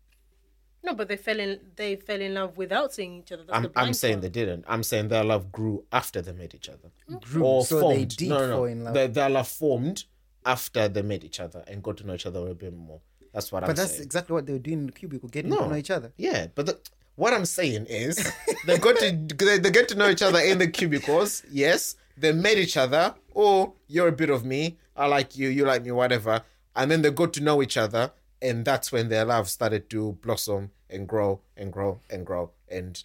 No, 0.85 0.95
but 0.95 1.09
they 1.09 1.17
fell 1.17 1.41
in 1.41 1.61
they 1.77 1.97
fell 1.97 2.21
in 2.21 2.35
love 2.35 2.57
without 2.59 2.93
seeing 2.93 3.21
each 3.21 3.33
other. 3.33 3.45
That's 3.45 3.57
I'm 3.57 3.63
the 3.65 3.73
I'm 3.77 3.95
saying 3.95 4.21
they 4.21 4.29
didn't. 4.29 4.65
I'm 4.69 4.83
saying 4.83 5.09
their 5.09 5.25
love 5.25 5.51
grew 5.51 5.85
after 5.91 6.21
they 6.21 6.33
met 6.33 6.55
each 6.55 6.69
other. 6.69 6.91
Mm. 7.11 7.23
Grew, 7.23 7.63
so 7.63 7.89
they 7.89 8.05
did 8.05 8.29
no, 8.29 8.39
no, 8.39 8.47
no. 8.47 8.57
fall 8.57 8.65
in 8.67 8.85
love. 8.85 8.95
Their, 8.95 9.09
their 9.09 9.31
love 9.31 9.49
formed 9.49 10.05
after 10.45 10.87
they 10.89 11.03
met 11.03 11.25
each 11.25 11.41
other 11.41 11.65
and 11.67 11.83
got 11.83 11.97
to 11.99 12.07
know 12.07 12.15
each 12.15 12.27
other 12.27 12.47
a 12.49 12.55
bit 12.55 12.75
more. 12.77 13.01
That's 13.33 13.51
what 13.51 13.65
I'm 13.65 13.69
saying. 13.69 13.77
But 13.77 13.81
that's 13.81 13.93
saying. 13.93 14.05
exactly 14.05 14.35
what 14.35 14.47
they 14.47 14.53
were 14.53 14.59
doing 14.59 14.81
in 14.81 14.87
the 14.87 14.93
cubicle, 14.93 15.29
getting 15.29 15.51
No. 15.51 15.61
to 15.61 15.69
know 15.69 15.77
each 15.77 15.91
other. 15.91 16.13
Yeah, 16.19 16.49
but 16.55 16.67
the, 16.67 16.79
what 17.17 17.33
I'm 17.33 17.47
saying 17.47 17.87
is 17.87 18.33
they 18.67 18.77
got 18.79 18.97
to 18.99 19.11
they, 19.37 19.59
they 19.59 19.71
get 19.71 19.89
to 19.89 19.95
know 19.95 20.11
each 20.11 20.23
other 20.23 20.41
in 20.41 20.59
the 20.59 20.69
cubicles. 20.69 21.43
Yes, 21.51 21.97
they 22.17 22.33
met 22.33 22.59
each 22.59 22.77
other. 22.77 23.15
Oh, 23.35 23.75
you're 23.89 24.09
a 24.09 24.13
bit 24.13 24.31
of 24.31 24.45
me. 24.45 24.77
I 24.97 25.07
like 25.07 25.37
you. 25.37 25.49
You 25.49 25.65
like 25.65 25.83
me. 25.83 25.93
Whatever. 25.93 26.43
And 26.77 26.91
then 26.91 27.03
they 27.03 27.11
got 27.11 27.33
to 27.35 27.41
know 27.43 27.63
each 27.63 27.77
other, 27.77 28.13
and 28.43 28.65
that's 28.65 28.93
when 28.93 29.09
their 29.09 29.25
love 29.25 29.49
started 29.49 29.89
to 29.91 30.13
blossom 30.23 30.71
and 30.91 31.09
grow 31.09 31.41
and 31.57 31.73
grow 31.73 32.01
and 32.11 32.25
grow, 32.27 32.51
and 32.69 33.03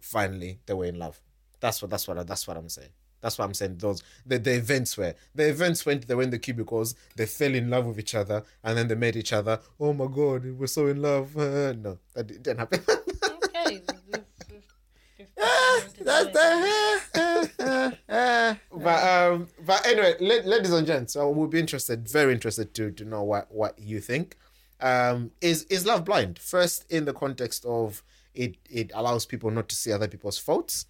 finally 0.00 0.60
they 0.66 0.74
were 0.74 0.86
in 0.86 0.98
love. 0.98 1.20
That's 1.60 1.82
what. 1.82 1.90
That's 1.90 2.06
what. 2.06 2.26
That's 2.26 2.46
what 2.46 2.56
I'm 2.56 2.68
saying. 2.68 2.90
That's 3.20 3.38
what 3.38 3.46
I'm 3.46 3.54
saying. 3.54 3.78
Those 3.78 4.02
the, 4.24 4.38
the 4.38 4.54
events 4.54 4.96
were 4.96 5.14
the 5.34 5.48
events 5.48 5.84
went. 5.84 6.06
They 6.06 6.14
went 6.14 6.26
in 6.26 6.30
the 6.30 6.38
cubicles. 6.38 6.94
They 7.16 7.26
fell 7.26 7.54
in 7.54 7.70
love 7.70 7.86
with 7.86 7.98
each 7.98 8.14
other, 8.14 8.42
and 8.62 8.78
then 8.78 8.88
they 8.88 8.94
met 8.94 9.16
each 9.16 9.32
other. 9.32 9.58
Oh 9.80 9.92
my 9.92 10.06
god, 10.06 10.44
we're 10.44 10.66
so 10.66 10.86
in 10.86 11.02
love. 11.02 11.36
Uh, 11.36 11.72
no, 11.78 11.98
that 12.14 12.26
didn't 12.26 12.58
happen. 12.58 12.80
Okay. 12.88 13.82
That's 16.04 16.32
the. 16.32 16.96
but 18.70 19.08
um, 19.08 19.48
but 19.64 19.86
anyway, 19.86 20.14
ladies 20.20 20.72
and 20.72 20.86
gents, 20.86 21.14
so 21.14 21.28
we'll 21.30 21.48
be 21.48 21.58
interested, 21.58 22.08
very 22.08 22.32
interested 22.32 22.74
to 22.74 22.90
to 22.92 23.04
know 23.04 23.22
what 23.22 23.50
what 23.50 23.78
you 23.78 24.00
think. 24.00 24.36
Um, 24.80 25.30
is 25.40 25.64
is 25.64 25.86
love 25.86 26.04
blind? 26.04 26.38
First, 26.38 26.90
in 26.90 27.04
the 27.04 27.12
context 27.12 27.64
of 27.64 28.02
it, 28.34 28.56
it 28.68 28.90
allows 28.94 29.26
people 29.26 29.50
not 29.50 29.68
to 29.70 29.76
see 29.76 29.92
other 29.92 30.08
people's 30.08 30.38
faults. 30.38 30.86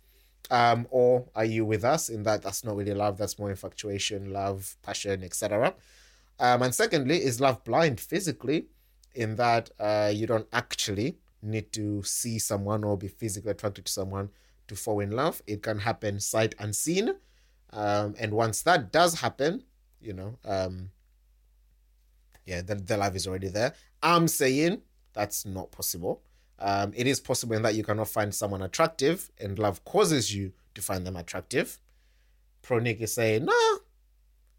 Um, 0.49 0.87
or 0.91 1.27
are 1.35 1.45
you 1.45 1.65
with 1.65 1.85
us 1.85 2.09
in 2.09 2.23
that 2.23 2.43
that's 2.43 2.63
not 2.63 2.77
really 2.77 2.95
love, 2.95 3.19
that's 3.19 3.37
more 3.37 3.51
infatuation, 3.51 4.33
love, 4.33 4.77
passion, 4.83 5.25
etc. 5.25 5.75
Um, 6.39 6.63
and 6.63 6.73
secondly, 6.73 7.17
is 7.17 7.41
love 7.41 7.65
blind 7.65 7.99
physically? 8.01 8.67
in 9.17 9.37
that 9.37 9.71
uh, 9.81 10.13
you 10.15 10.27
don't 10.27 10.47
actually 10.53 11.17
need 11.43 11.73
to 11.73 12.03
see 12.05 12.39
someone 12.39 12.85
or 12.85 12.97
be 12.97 13.09
physically 13.09 13.51
attracted 13.51 13.87
to 13.87 13.93
someone 13.93 14.29
to 14.69 14.77
fall 14.77 15.01
in 15.01 15.11
love. 15.11 15.43
It 15.47 15.63
can 15.63 15.81
happen 15.81 16.21
sight 16.21 16.55
unseen. 16.59 17.15
Um, 17.73 18.15
and 18.19 18.33
once 18.33 18.63
that 18.63 18.93
does 18.93 19.21
happen, 19.21 19.65
you 20.01 20.13
know, 20.13 20.39
um, 20.45 20.91
yeah, 22.47 22.63
the, 22.63 22.77
the 22.77 22.97
love 22.97 23.15
is 23.17 23.27
already 23.27 23.49
there. 23.49 23.75
I'm 24.03 24.29
saying 24.29 24.81
that's 25.13 25.45
not 25.45 25.71
possible. 25.73 26.23
Um, 26.59 26.93
it 26.97 27.07
is 27.07 27.21
possible 27.21 27.55
in 27.57 27.63
that 27.63 27.75
you 27.75 27.85
cannot 27.85 28.09
find 28.09 28.35
someone 28.35 28.63
attractive 28.63 29.31
and 29.39 29.59
love 29.59 29.85
causes 29.85 30.35
you 30.35 30.53
to 30.75 30.81
find 30.81 31.07
them 31.07 31.17
attractive. 31.17 31.79
Pronik 32.63 33.01
is 33.01 33.13
saying, 33.15 33.45
no, 33.45 33.79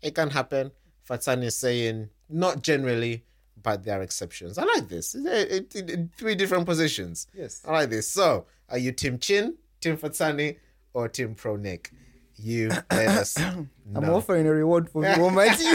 it 0.01 0.14
can 0.14 0.30
happen. 0.30 0.72
Fatan 1.07 1.41
is 1.43 1.55
saying, 1.55 2.09
not 2.30 2.61
generally, 2.61 3.23
but 3.64 3.84
there 3.84 3.99
are 3.99 4.03
exceptions. 4.03 4.57
I 4.57 4.65
like 4.65 4.88
this. 4.89 5.15
It- 5.15 5.73
it- 5.76 5.89
it- 5.89 6.09
three 6.18 6.35
different 6.35 6.65
positions. 6.65 7.27
Yes. 7.34 7.61
I 7.65 7.72
like 7.72 7.89
this. 7.89 8.07
So, 8.11 8.45
are 8.69 8.77
you 8.77 8.91
Team 8.91 9.18
Chin, 9.18 9.55
Team 9.81 9.97
Fatsani, 9.97 10.57
or 10.93 11.07
Team 11.07 11.34
Pro 11.35 11.55
Nick? 11.55 11.91
You 12.39 12.69
let 12.69 13.07
us 13.07 13.38
I'm 13.95 14.09
offering 14.09 14.45
a 14.45 14.51
reward 14.51 14.89
for 14.89 15.03
you, 15.03 15.09
Almighty. 15.23 15.64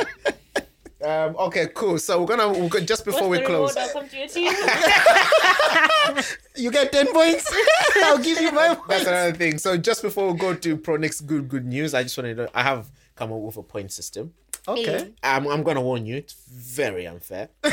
Um, 1.04 1.36
okay, 1.36 1.68
cool. 1.74 1.98
So 1.98 2.20
we're 2.20 2.26
gonna 2.26 2.48
we're 2.48 2.68
gonna- 2.68 2.86
just 2.86 3.04
before 3.04 3.28
What's 3.28 3.40
we 3.40 3.46
close. 3.46 3.76
I'll 3.76 3.88
come 3.92 4.08
to 4.08 4.16
your 4.16 4.28
team? 4.28 4.52
you 6.56 6.70
get 6.70 6.92
10 6.92 7.12
points. 7.12 7.52
I'll 8.04 8.18
give 8.18 8.40
you 8.40 8.52
my 8.52 8.68
That's 8.68 8.80
points. 8.86 9.06
another 9.06 9.32
thing. 9.32 9.58
So 9.58 9.76
just 9.76 10.02
before 10.02 10.32
we 10.32 10.38
go 10.38 10.54
to 10.54 10.76
Pro 10.76 10.96
Nick's 10.96 11.20
good 11.20 11.48
good 11.48 11.66
news, 11.66 11.94
I 11.94 12.02
just 12.04 12.16
wanted 12.16 12.36
to. 12.36 12.50
I 12.54 12.62
have 12.62 12.90
come 13.16 13.32
up 13.32 13.38
with 13.40 13.56
a 13.56 13.62
point 13.62 13.92
system. 13.92 14.32
Okay. 14.66 15.12
I'm 15.22 15.46
I'm 15.46 15.62
gonna 15.62 15.82
warn 15.82 16.06
you. 16.06 16.16
It's 16.16 16.32
very 16.48 17.06
unfair. 17.06 17.50
I 17.64 17.66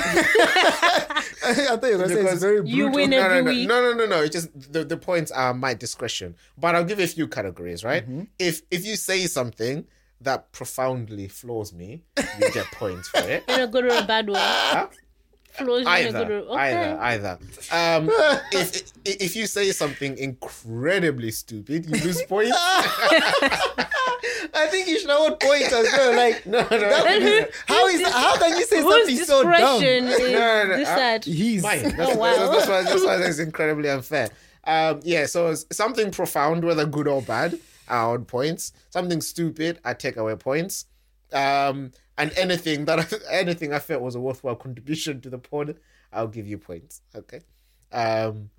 thought 1.77 1.83
you 1.83 1.97
were 1.97 1.97
going 1.97 2.09
to 2.09 2.09
say 2.09 2.13
it's 2.13 2.23
Because 2.23 2.39
very 2.41 2.67
You 2.69 2.89
win 2.91 3.09
no, 3.11 3.17
no, 3.19 3.23
every 3.29 3.41
no, 3.43 3.51
week. 3.51 3.67
no, 3.67 3.81
no, 3.81 3.93
no, 3.93 4.05
no. 4.05 4.21
It's 4.23 4.33
just 4.35 4.73
the, 4.73 4.83
the 4.83 4.97
points 4.97 5.31
are 5.31 5.53
my 5.53 5.73
discretion. 5.73 6.35
But 6.57 6.75
I'll 6.75 6.83
give 6.83 6.99
you 6.99 7.05
a 7.05 7.07
few 7.07 7.27
categories, 7.27 7.83
right? 7.83 8.03
Mm-hmm. 8.03 8.23
If 8.37 8.61
if 8.69 8.85
you 8.85 8.95
say 8.95 9.25
something 9.27 9.85
that 10.21 10.51
profoundly 10.51 11.27
flaws 11.27 11.73
me, 11.73 12.03
you 12.39 12.51
get 12.51 12.65
points 12.73 13.09
for 13.09 13.19
it. 13.21 13.43
in 13.47 13.59
a 13.61 13.67
good 13.67 13.85
or 13.85 13.95
a 13.97 14.03
bad 14.03 14.27
way. 14.27 14.35
Huh? 14.37 14.87
A 15.59 15.63
Either, 15.85 16.11
good 16.25 16.31
okay. 16.47 16.59
either, 16.59 16.97
either. 17.01 17.39
Um, 17.71 18.09
if 18.53 18.93
if 19.03 19.35
you 19.35 19.45
say 19.47 19.71
something 19.73 20.17
incredibly 20.17 21.29
stupid, 21.31 21.85
you 21.87 22.01
lose 22.01 22.21
points. 22.23 22.55
I 24.53 24.67
think 24.69 24.87
you 24.87 24.99
should 24.99 25.09
award 25.09 25.39
points 25.39 25.73
as 25.73 25.85
well. 25.91 26.15
Like, 26.15 26.45
No, 26.45 26.59
no, 26.61 26.67
that 26.69 27.19
be- 27.19 27.51
how 27.67 27.87
is 27.87 28.01
how 28.07 28.37
can 28.37 28.57
you 28.57 28.65
say 28.65 28.81
something 28.81 29.17
so 29.25 29.43
dumb? 29.43 29.83
is 29.83 30.03
No, 30.03 30.17
no, 30.27 30.67
no, 30.67 30.77
this 30.77 30.87
uh. 30.87 31.19
He's 31.25 31.63
Mine. 31.63 31.83
That's, 31.97 32.11
Oh, 32.11 32.17
wow. 32.17 32.33
that's, 32.35 32.49
that's 32.51 32.67
why 32.69 32.83
that's 32.83 33.03
why 33.05 33.15
it's 33.27 33.39
incredibly 33.39 33.89
unfair. 33.89 34.29
Um, 34.63 34.99
yeah, 35.03 35.25
so 35.25 35.53
something 35.53 36.11
profound, 36.11 36.63
whether 36.63 36.85
good 36.85 37.07
or 37.07 37.21
bad, 37.21 37.59
I 37.91 38.03
award 38.03 38.27
points. 38.27 38.73
Something 38.89 39.21
stupid, 39.21 39.79
I 39.85 39.93
take 39.93 40.17
away 40.17 40.35
points. 40.35 40.85
Um, 41.33 41.91
and 42.17 42.31
anything 42.37 42.85
that 42.85 43.13
anything 43.31 43.73
I 43.73 43.79
felt 43.79 44.01
was 44.01 44.15
a 44.15 44.19
worthwhile 44.19 44.55
contribution 44.55 45.21
to 45.21 45.29
the 45.29 45.37
pod, 45.37 45.77
I'll 46.11 46.27
give 46.27 46.47
you 46.47 46.57
points. 46.57 47.01
Okay. 47.15 47.41
Um, 47.91 48.49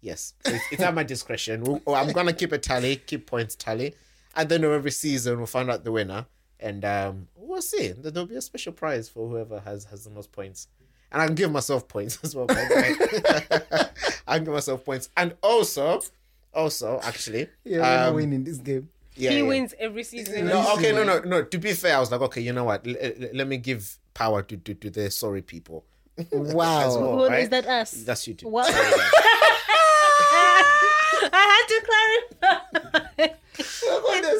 yes, 0.00 0.34
it's, 0.44 0.64
it's 0.72 0.82
at 0.82 0.94
my 0.94 1.02
discretion. 1.02 1.62
We'll, 1.62 1.80
oh, 1.86 1.94
I'm 1.94 2.12
gonna 2.12 2.32
keep 2.32 2.52
a 2.52 2.58
tally, 2.58 2.96
keep 2.96 3.26
points 3.26 3.54
tally. 3.56 3.94
The 4.34 4.54
end 4.54 4.64
of 4.64 4.72
every 4.72 4.90
season, 4.90 5.36
we'll 5.38 5.46
find 5.46 5.70
out 5.70 5.84
the 5.84 5.92
winner, 5.92 6.24
and 6.58 6.84
um, 6.84 7.28
we'll 7.36 7.60
see. 7.62 7.88
There- 7.92 8.10
There'll 8.10 8.26
be 8.28 8.36
a 8.36 8.40
special 8.42 8.72
prize 8.72 9.08
for 9.08 9.28
whoever 9.28 9.60
has 9.60 9.84
has 9.86 10.04
the 10.04 10.10
most 10.10 10.32
points, 10.32 10.68
and 11.10 11.20
I 11.20 11.26
can 11.26 11.34
give 11.34 11.50
myself 11.52 11.86
points 11.88 12.18
as 12.24 12.34
well. 12.34 12.46
I 12.50 14.36
can 14.36 14.44
give 14.44 14.54
myself 14.54 14.84
points, 14.84 15.10
and 15.16 15.34
also, 15.42 16.00
also 16.54 17.00
actually, 17.02 17.48
yeah, 17.64 17.78
we're 17.78 17.96
not 18.00 18.08
um, 18.08 18.14
winning 18.14 18.44
this 18.44 18.58
game. 18.58 18.88
yeah, 19.16 19.30
he 19.30 19.38
yeah. 19.38 19.42
wins 19.44 19.74
every 19.78 20.04
season. 20.04 20.46
No, 20.46 20.74
okay, 20.74 20.92
no, 20.92 21.04
no, 21.04 21.20
no. 21.20 21.42
To 21.44 21.58
be 21.58 21.72
fair, 21.72 21.96
I 21.96 22.00
was 22.00 22.10
like, 22.10 22.20
okay, 22.22 22.40
you 22.40 22.52
know 22.52 22.64
what? 22.64 22.86
L- 22.86 22.96
l- 23.00 23.28
let 23.34 23.46
me 23.48 23.56
give 23.56 23.98
power 24.14 24.42
to 24.42 24.56
to, 24.56 24.74
to 24.74 24.90
the 24.90 25.10
sorry 25.10 25.42
people. 25.42 25.84
Wow. 26.30 26.86
As 26.88 26.96
well. 26.96 27.18
Who- 27.18 27.28
right? 27.28 27.42
Is 27.44 27.48
that 27.50 27.66
us? 27.66 27.90
That's 28.04 28.26
you 28.28 28.34
too. 28.34 28.48
What? 28.48 28.66
I 31.34 31.44
had 31.52 31.66
to 31.68 31.80
clarify. 32.38 33.34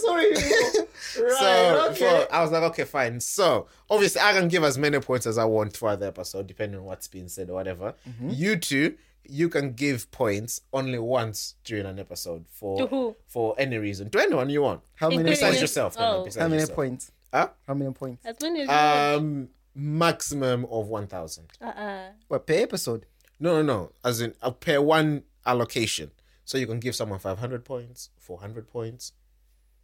Sorry. 0.02 0.34
so, 0.34 1.88
okay. 1.90 1.98
so 1.98 2.26
I 2.30 2.42
was 2.42 2.50
like, 2.50 2.62
okay, 2.64 2.84
fine. 2.84 3.20
So 3.20 3.66
obviously, 3.88 4.20
I 4.20 4.32
can 4.32 4.48
give 4.48 4.64
as 4.64 4.78
many 4.78 4.98
points 5.00 5.26
as 5.26 5.38
I 5.38 5.44
want 5.44 5.72
throughout 5.76 6.00
the 6.00 6.06
episode, 6.06 6.46
depending 6.46 6.80
on 6.80 6.86
what's 6.86 7.08
being 7.08 7.28
said 7.28 7.50
or 7.50 7.54
whatever. 7.54 7.94
Mm-hmm. 8.08 8.30
You 8.30 8.56
two, 8.56 8.96
you 9.24 9.48
can 9.48 9.72
give 9.72 10.10
points 10.10 10.60
only 10.72 10.98
once 10.98 11.54
during 11.64 11.86
an 11.86 11.98
episode 11.98 12.44
for 12.50 12.78
To 12.78 12.86
who? 12.86 13.16
for 13.26 13.54
any 13.58 13.78
reason 13.78 14.10
to 14.10 14.18
anyone 14.20 14.50
you 14.50 14.62
want. 14.62 14.82
How 14.96 15.08
many 15.10 15.22
Besides 15.22 15.42
points? 15.52 15.60
yourself, 15.60 15.96
no, 15.96 16.02
no, 16.02 16.18
Oh. 16.20 16.24
besides 16.24 16.42
How 16.42 16.48
many 16.48 16.60
yourself. 16.62 16.76
points? 16.76 17.12
Huh? 17.32 17.48
How 17.66 17.74
many 17.74 17.92
points? 17.92 18.26
As 18.26 18.36
many 18.42 18.60
as 18.62 18.68
you. 18.68 19.18
Um, 19.18 19.48
maximum 19.74 20.64
of 20.66 20.88
one 20.88 21.06
thousand. 21.06 21.46
Uh-uh. 21.60 22.10
What 22.28 22.46
per 22.46 22.54
episode? 22.54 23.06
No, 23.40 23.56
no, 23.56 23.62
no. 23.62 23.92
As 24.04 24.20
in, 24.20 24.34
uh, 24.42 24.50
per 24.50 24.80
one 24.80 25.24
allocation. 25.46 26.10
So 26.44 26.58
you 26.58 26.66
can 26.66 26.80
give 26.80 26.94
someone 26.94 27.18
500 27.20 27.64
points, 27.64 28.10
400 28.18 28.68
points, 28.68 29.12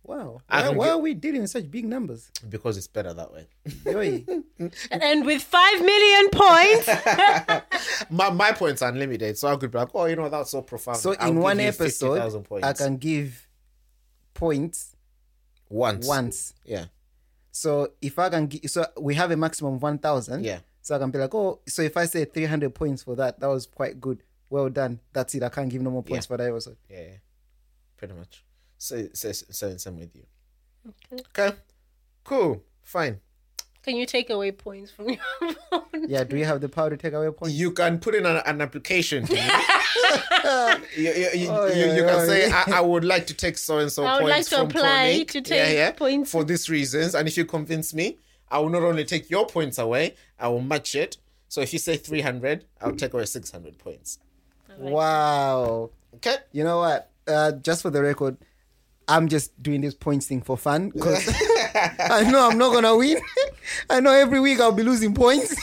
Wow. 0.04 0.40
I 0.48 0.68
Why, 0.70 0.76
why 0.76 0.84
get- 0.86 0.92
are 0.92 0.98
we 0.98 1.14
dealing 1.14 1.42
in 1.42 1.48
such 1.48 1.70
big 1.70 1.84
numbers? 1.84 2.30
because 2.48 2.76
it's 2.78 2.86
better 2.86 3.12
that 3.12 3.30
way. 3.32 3.46
And 4.90 5.26
with 5.26 5.42
five 5.42 5.80
million 5.80 6.30
points, 6.30 6.88
my, 8.10 8.30
my 8.30 8.52
points 8.52 8.80
are 8.82 8.90
unlimited, 8.90 9.36
so 9.38 9.48
I 9.48 9.56
could 9.56 9.70
be 9.70 9.78
like, 9.78 9.90
oh, 9.94 10.06
you 10.06 10.16
know, 10.16 10.28
that's 10.28 10.50
so 10.50 10.62
profound. 10.62 10.98
so 10.98 11.14
I'll 11.20 11.28
in 11.30 11.38
one 11.40 11.60
episode, 11.60 12.22
50,000. 12.22 12.64
I 12.64 12.72
can 12.72 12.96
give 12.96 13.46
points 14.34 14.96
once. 15.68 16.06
once. 16.06 16.54
Yeah, 16.64 16.86
So 17.50 17.92
if 18.00 18.18
I 18.18 18.30
can 18.30 18.46
give, 18.46 18.70
so 18.70 18.86
we 19.00 19.14
have 19.14 19.30
a 19.30 19.36
maximum 19.36 19.74
of 19.74 19.82
one 19.82 19.98
thousand. 19.98 20.44
yeah. 20.44 20.60
So 20.80 20.96
I 20.96 20.98
can 20.98 21.10
be 21.10 21.18
like, 21.18 21.34
oh, 21.34 21.60
so 21.68 21.82
if 21.82 21.96
I 21.98 22.06
say 22.06 22.24
three 22.24 22.46
hundred 22.46 22.74
points 22.74 23.02
for 23.02 23.14
that, 23.16 23.38
that 23.40 23.46
was 23.48 23.66
quite 23.66 24.00
good. 24.00 24.22
Well 24.48 24.70
done. 24.70 25.00
That's 25.12 25.34
it. 25.34 25.42
I 25.42 25.50
can't 25.50 25.68
give 25.68 25.82
no 25.82 25.90
more 25.90 26.02
points 26.02 26.24
Yeah. 26.24 26.28
for 26.28 26.36
that 26.38 26.48
episode. 26.48 26.76
Yeah, 26.88 27.00
yeah. 27.00 27.16
Pretty 27.98 28.14
much. 28.14 28.42
So, 28.78 29.08
so, 29.12 29.32
so 29.32 29.76
same 29.76 29.98
with 29.98 30.14
you. 30.14 30.22
Okay. 31.12 31.22
Okay. 31.46 31.56
Cool. 32.24 32.62
Fine. 32.82 33.20
can 33.82 33.96
you 33.96 34.06
take 34.06 34.30
away 34.30 34.52
points 34.52 34.90
from 34.90 35.08
your 35.10 35.18
phone? 35.70 35.82
Yeah. 36.08 36.24
Do 36.24 36.36
you 36.36 36.44
have 36.44 36.60
the 36.60 36.68
power 36.68 36.90
to 36.90 36.96
take 36.96 37.12
away 37.12 37.30
points? 37.30 37.54
You 37.54 37.72
can 37.72 37.98
put 37.98 38.14
in 38.14 38.24
an, 38.26 38.36
an 38.46 38.60
application 38.60 39.26
you, 39.30 39.40
you, 40.96 41.28
you, 41.34 41.48
Oh, 41.50 41.66
yeah, 41.66 41.94
you 41.94 42.02
yeah, 42.04 42.10
can 42.10 42.26
say. 42.26 42.50
I, 42.50 42.64
I 42.78 42.80
would 42.80 43.04
like 43.04 43.26
to 43.28 43.34
take 43.34 43.58
so 43.58 43.78
and 43.78 43.90
so 43.90 44.04
I 44.04 44.16
would 44.16 44.24
like 44.24 44.32
points 44.34 44.50
to 44.50 44.56
from 44.56 44.66
apply 44.68 45.24
Pronik. 45.24 45.30
to 45.32 45.40
take 45.42 45.96
points. 45.96 46.30
for 46.30 46.44
these 46.44 46.68
reasons. 46.70 47.14
And 47.14 47.26
if 47.28 47.36
you 47.36 47.44
convince 47.44 47.92
me, 47.94 48.18
I 48.50 48.58
will 48.60 48.70
not 48.70 48.82
only 48.82 49.04
take 49.04 49.28
your 49.30 49.46
points 49.46 49.78
away, 49.78 50.14
I 50.38 50.48
will 50.48 50.62
match 50.62 50.94
it. 50.94 51.16
So 51.48 51.60
if 51.60 51.72
you 51.72 51.78
say 51.78 51.96
300, 51.96 52.64
I'll 52.80 52.94
take 52.94 53.14
away 53.14 53.24
600 53.24 53.78
points. 53.78 54.18
Wow. 54.78 55.90
Okay? 56.16 56.36
You 56.52 56.64
know 56.64 56.78
what? 56.78 57.10
Uh, 57.26 57.52
just 57.52 57.82
for 57.82 57.90
the 57.90 58.02
record, 58.02 58.36
I'm 59.08 59.28
just 59.28 59.60
doing 59.62 59.80
this 59.80 59.94
points 59.94 60.26
thing 60.26 60.42
for 60.42 60.56
fun 60.56 60.90
because 60.90 61.26
I 61.98 62.28
know 62.30 62.48
I'm 62.50 62.58
not 62.58 62.72
gonna 62.74 62.94
win. 62.96 63.18
I 63.90 64.00
know 64.00 64.12
every 64.12 64.38
week 64.40 64.60
I'll 64.60 64.72
be 64.72 64.82
losing 64.82 65.14
points. 65.14 65.56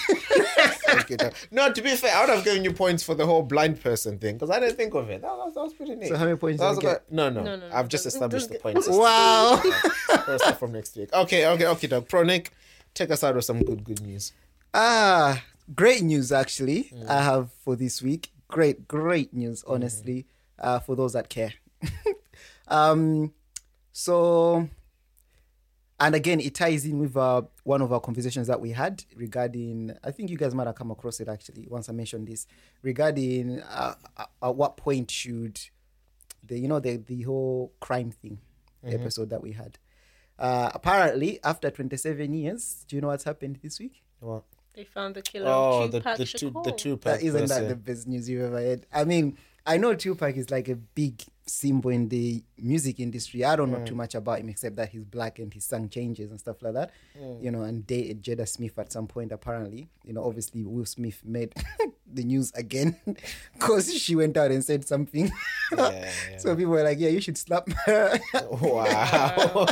Okay, 0.88 1.16
no. 1.20 1.30
no, 1.52 1.74
to 1.74 1.82
be 1.82 1.96
fair, 1.96 2.16
I 2.16 2.22
would 2.26 2.30
have 2.36 2.44
given 2.44 2.64
you 2.64 2.72
points 2.74 3.04
for 3.04 3.14
the 3.16 3.26
whole 3.26 3.44
blind 3.44 3.82
person 3.82 4.18
thing 4.18 4.36
because 4.36 4.50
I 4.50 4.60
didn't 4.60 4.76
think 4.78 4.94
of 4.94 5.10
it. 5.10 5.22
That 5.22 5.32
was, 5.36 5.54
that 5.54 5.60
was 5.62 5.74
pretty 5.74 5.96
neat. 5.96 6.10
So 6.10 6.16
how 6.18 6.26
many 6.26 6.38
points 6.38 6.60
That 6.60 6.70
did 6.70 6.76
was 6.78 6.84
you 6.84 6.90
get? 6.90 7.12
No, 7.12 7.30
no, 7.30 7.44
No, 7.44 7.56
no, 7.58 7.68
no, 7.70 7.76
I've 7.76 7.88
just 7.90 8.06
established 8.06 8.50
don't 8.50 8.64
the 8.64 8.72
get- 8.72 8.84
points. 8.84 8.88
wow. 8.90 9.62
We'll 10.28 10.40
start 10.40 10.60
from 10.60 10.72
next 10.72 10.96
week. 10.96 11.12
Okay, 11.14 11.46
okay, 11.48 11.66
okay, 11.68 11.88
dog. 11.88 12.08
Pro 12.08 12.24
Nick, 12.24 12.52
take 12.94 13.12
us 13.12 13.24
out 13.24 13.36
with 13.36 13.46
some 13.46 13.62
good, 13.64 13.84
good 13.84 14.02
news. 14.02 14.32
Ah, 14.74 15.44
great 15.76 16.02
news 16.02 16.32
actually. 16.32 16.92
I 17.10 17.22
have 17.22 17.52
for 17.64 17.76
this 17.76 18.02
week. 18.02 18.32
Great, 18.48 18.88
great 18.88 19.34
news. 19.34 19.64
Honestly, 19.68 20.26
uh, 20.60 20.80
for 20.80 20.96
those 20.96 21.14
that 21.14 21.30
care. 21.30 21.54
um, 22.68 23.34
so, 23.92 24.68
and 26.00 26.16
again, 26.16 26.40
it 26.42 26.54
ties 26.56 26.86
in 26.86 27.00
with 27.00 27.16
uh, 27.16 27.44
one 27.64 27.82
of 27.82 27.94
our 27.94 28.00
conversations 28.00 28.48
that 28.48 28.60
we 28.60 28.72
had 28.72 29.04
regarding. 29.16 29.96
I 30.04 30.12
think 30.12 30.30
you 30.30 30.38
guys 30.38 30.54
might 30.54 30.68
have 30.68 30.76
come 30.76 30.92
across 30.92 31.20
it 31.20 31.28
actually 31.30 31.68
once 31.70 31.88
I 31.90 31.94
mentioned 31.94 32.28
this 32.28 32.48
regarding 32.82 33.62
uh, 33.62 33.96
uh, 34.18 34.26
at 34.44 34.56
what 34.56 34.78
point 34.78 35.10
should 35.12 35.60
the 36.44 36.60
you 36.60 36.68
know 36.68 36.80
the 36.80 36.98
the 36.98 37.22
whole 37.24 37.74
crime 37.80 38.12
thing 38.12 38.40
episode 38.86 39.30
that 39.30 39.42
we 39.42 39.54
had. 39.54 39.80
Uh, 40.38 40.70
apparently, 40.74 41.40
after 41.46 41.72
27 41.72 42.34
years, 42.34 42.86
do 42.90 42.98
you 42.98 43.02
know 43.02 43.08
what's 43.08 43.24
happened 43.24 43.58
this 43.64 43.80
week? 43.80 44.04
What? 44.20 44.44
They 44.74 44.84
found 44.84 45.16
the 45.16 45.22
killer 45.22 45.48
Oh, 45.50 45.84
of 45.84 45.92
the, 45.94 46.00
Tupac 46.02 46.18
the 46.18 46.26
two, 46.26 46.52
Shakur. 46.52 46.64
the 46.66 46.72
two 46.74 46.96
That 46.98 47.24
isn't 47.24 47.48
that 47.48 47.70
the 47.70 47.76
best 47.78 48.06
news 48.06 48.28
you've 48.30 48.42
ever 48.44 48.60
had. 48.60 48.86
I 48.94 49.06
mean, 49.06 49.38
I 49.66 49.78
know 49.78 49.96
Tupac 49.96 50.36
is 50.36 50.52
like 50.52 50.68
a 50.68 50.76
big 50.76 51.24
symbol 51.48 51.92
in 51.92 52.10
the 52.10 52.44
music 52.58 53.00
industry. 53.00 53.44
I 53.46 53.56
don't 53.56 53.70
know 53.72 53.78
Mm. 53.78 53.86
too 53.86 53.96
much 53.96 54.16
about 54.16 54.40
him 54.40 54.50
except 54.50 54.76
that 54.78 54.90
he's 54.90 55.04
black 55.04 55.38
and 55.40 55.54
his 55.54 55.64
song 55.66 55.90
changes 55.90 56.32
and 56.32 56.40
stuff 56.40 56.62
like 56.64 56.74
that. 56.74 56.92
Mm. 57.22 57.44
You 57.44 57.52
know, 57.52 57.62
and 57.62 57.86
dated 57.86 58.24
Jada 58.24 58.48
Smith 58.48 58.78
at 58.80 58.92
some 58.92 59.06
point 59.08 59.32
apparently. 59.32 59.90
You 60.04 60.14
know, 60.14 60.24
obviously 60.24 60.64
Will 60.66 60.86
Smith 60.86 61.22
made 61.24 61.54
the 62.12 62.24
news 62.24 62.52
again 62.56 62.96
because 63.54 63.94
she 63.94 64.16
went 64.16 64.38
out 64.38 64.50
and 64.52 64.64
said 64.64 64.88
something. 64.88 65.32
Yeah, 65.76 65.92
yeah. 66.32 66.38
so 66.38 66.56
people 66.56 66.72
were 66.74 66.84
like, 66.84 67.00
"Yeah, 67.00 67.10
you 67.10 67.22
should 67.22 67.38
slap 67.38 67.70
her 67.86 68.20
Wow. 68.52 69.66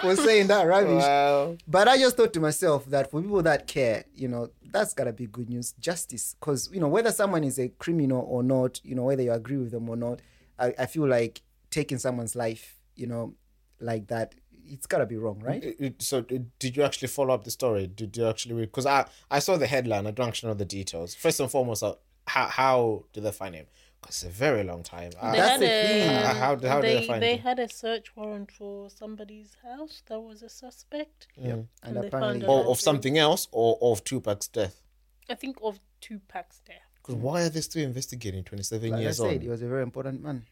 for 0.00 0.16
saying 0.16 0.46
that 0.48 0.66
rubbish." 0.66 1.02
wow. 1.02 1.56
But 1.66 1.88
I 1.88 1.98
just 1.98 2.16
thought 2.16 2.32
to 2.34 2.40
myself 2.40 2.86
that 2.86 3.10
for 3.10 3.20
people 3.20 3.42
that 3.42 3.66
care, 3.66 4.04
you 4.14 4.28
know, 4.28 4.50
that's 4.70 4.94
gotta 4.94 5.12
be 5.12 5.26
good 5.26 5.48
news. 5.50 5.72
Justice, 5.80 6.36
because 6.38 6.70
you 6.72 6.80
know 6.80 6.88
whether 6.88 7.10
someone 7.12 7.44
is 7.44 7.58
a 7.58 7.68
criminal 7.68 8.24
or 8.28 8.42
not, 8.42 8.80
you 8.84 8.94
know 8.94 9.04
whether 9.04 9.22
you 9.22 9.32
agree 9.32 9.56
with 9.56 9.70
them 9.70 9.88
or 9.88 9.96
not, 9.96 10.20
I, 10.60 10.74
I 10.78 10.86
feel 10.86 11.06
like 11.08 11.42
taking 11.70 11.98
someone's 11.98 12.34
life, 12.36 12.76
you 12.96 13.06
know, 13.06 13.34
like 13.80 14.06
that, 14.08 14.34
it's 14.66 14.86
gotta 14.86 15.06
be 15.06 15.16
wrong, 15.16 15.40
right? 15.40 15.62
It- 15.64 15.76
it- 15.80 16.02
So, 16.02 16.18
uh, 16.18 16.38
did 16.58 16.76
you 16.76 16.82
actually 16.84 17.08
follow 17.08 17.34
up 17.34 17.44
the 17.44 17.50
story? 17.50 17.86
Did 17.86 18.16
you 18.16 18.26
actually? 18.28 18.54
Because 18.66 18.86
I, 18.86 19.06
I 19.30 19.38
saw 19.40 19.56
the 19.56 19.66
headline. 19.66 20.06
I 20.06 20.10
don't 20.12 20.28
actually 20.28 20.48
know 20.50 20.54
the 20.54 20.64
details. 20.80 21.14
First 21.14 21.40
and 21.40 21.50
foremost, 21.50 21.82
uh, 21.82 21.94
how 22.26 22.46
how 22.46 23.04
did 23.12 23.24
they 23.24 23.32
find 23.32 23.54
him? 23.54 23.66
Because 24.00 24.22
it's 24.22 24.34
a 24.34 24.38
very 24.46 24.62
long 24.64 24.82
time. 24.82 25.10
Uh, 25.20 25.32
They 25.32 25.38
That's 25.38 25.60
the 25.60 25.66
thing. 25.66 26.08
Uh, 26.08 26.26
how- 26.34 26.34
how 26.34 26.54
did 26.54 26.82
they, 26.82 27.00
they 27.00 27.06
find 27.06 27.22
they 27.22 27.36
him? 27.36 27.42
had 27.42 27.58
a 27.58 27.68
search 27.68 28.16
warrant 28.16 28.50
for 28.50 28.88
somebody's 28.90 29.56
house 29.62 30.02
that 30.06 30.20
was 30.20 30.42
a 30.42 30.48
suspect. 30.48 31.26
Yeah, 31.36 31.52
And 31.52 31.68
And 31.82 31.96
they 31.96 32.06
apparently, 32.08 32.40
found 32.46 32.66
or 32.66 32.70
of 32.72 32.80
something 32.80 33.18
else, 33.18 33.48
or 33.52 33.76
of 33.82 34.02
Tupac's 34.04 34.48
death. 34.48 34.80
I 35.28 35.34
think 35.34 35.56
of 35.62 35.80
Tupac's 36.00 36.60
death. 36.60 36.89
Because 37.02 37.16
why 37.16 37.42
are 37.42 37.48
they 37.48 37.60
still 37.60 37.82
investigating? 37.84 38.44
Twenty 38.44 38.62
seven 38.62 38.90
like 38.90 38.98
I 38.98 39.02
years 39.02 39.16
said, 39.18 39.34
on. 39.36 39.40
he 39.40 39.48
was 39.48 39.62
a 39.62 39.68
very 39.68 39.82
important 39.82 40.22
man. 40.22 40.44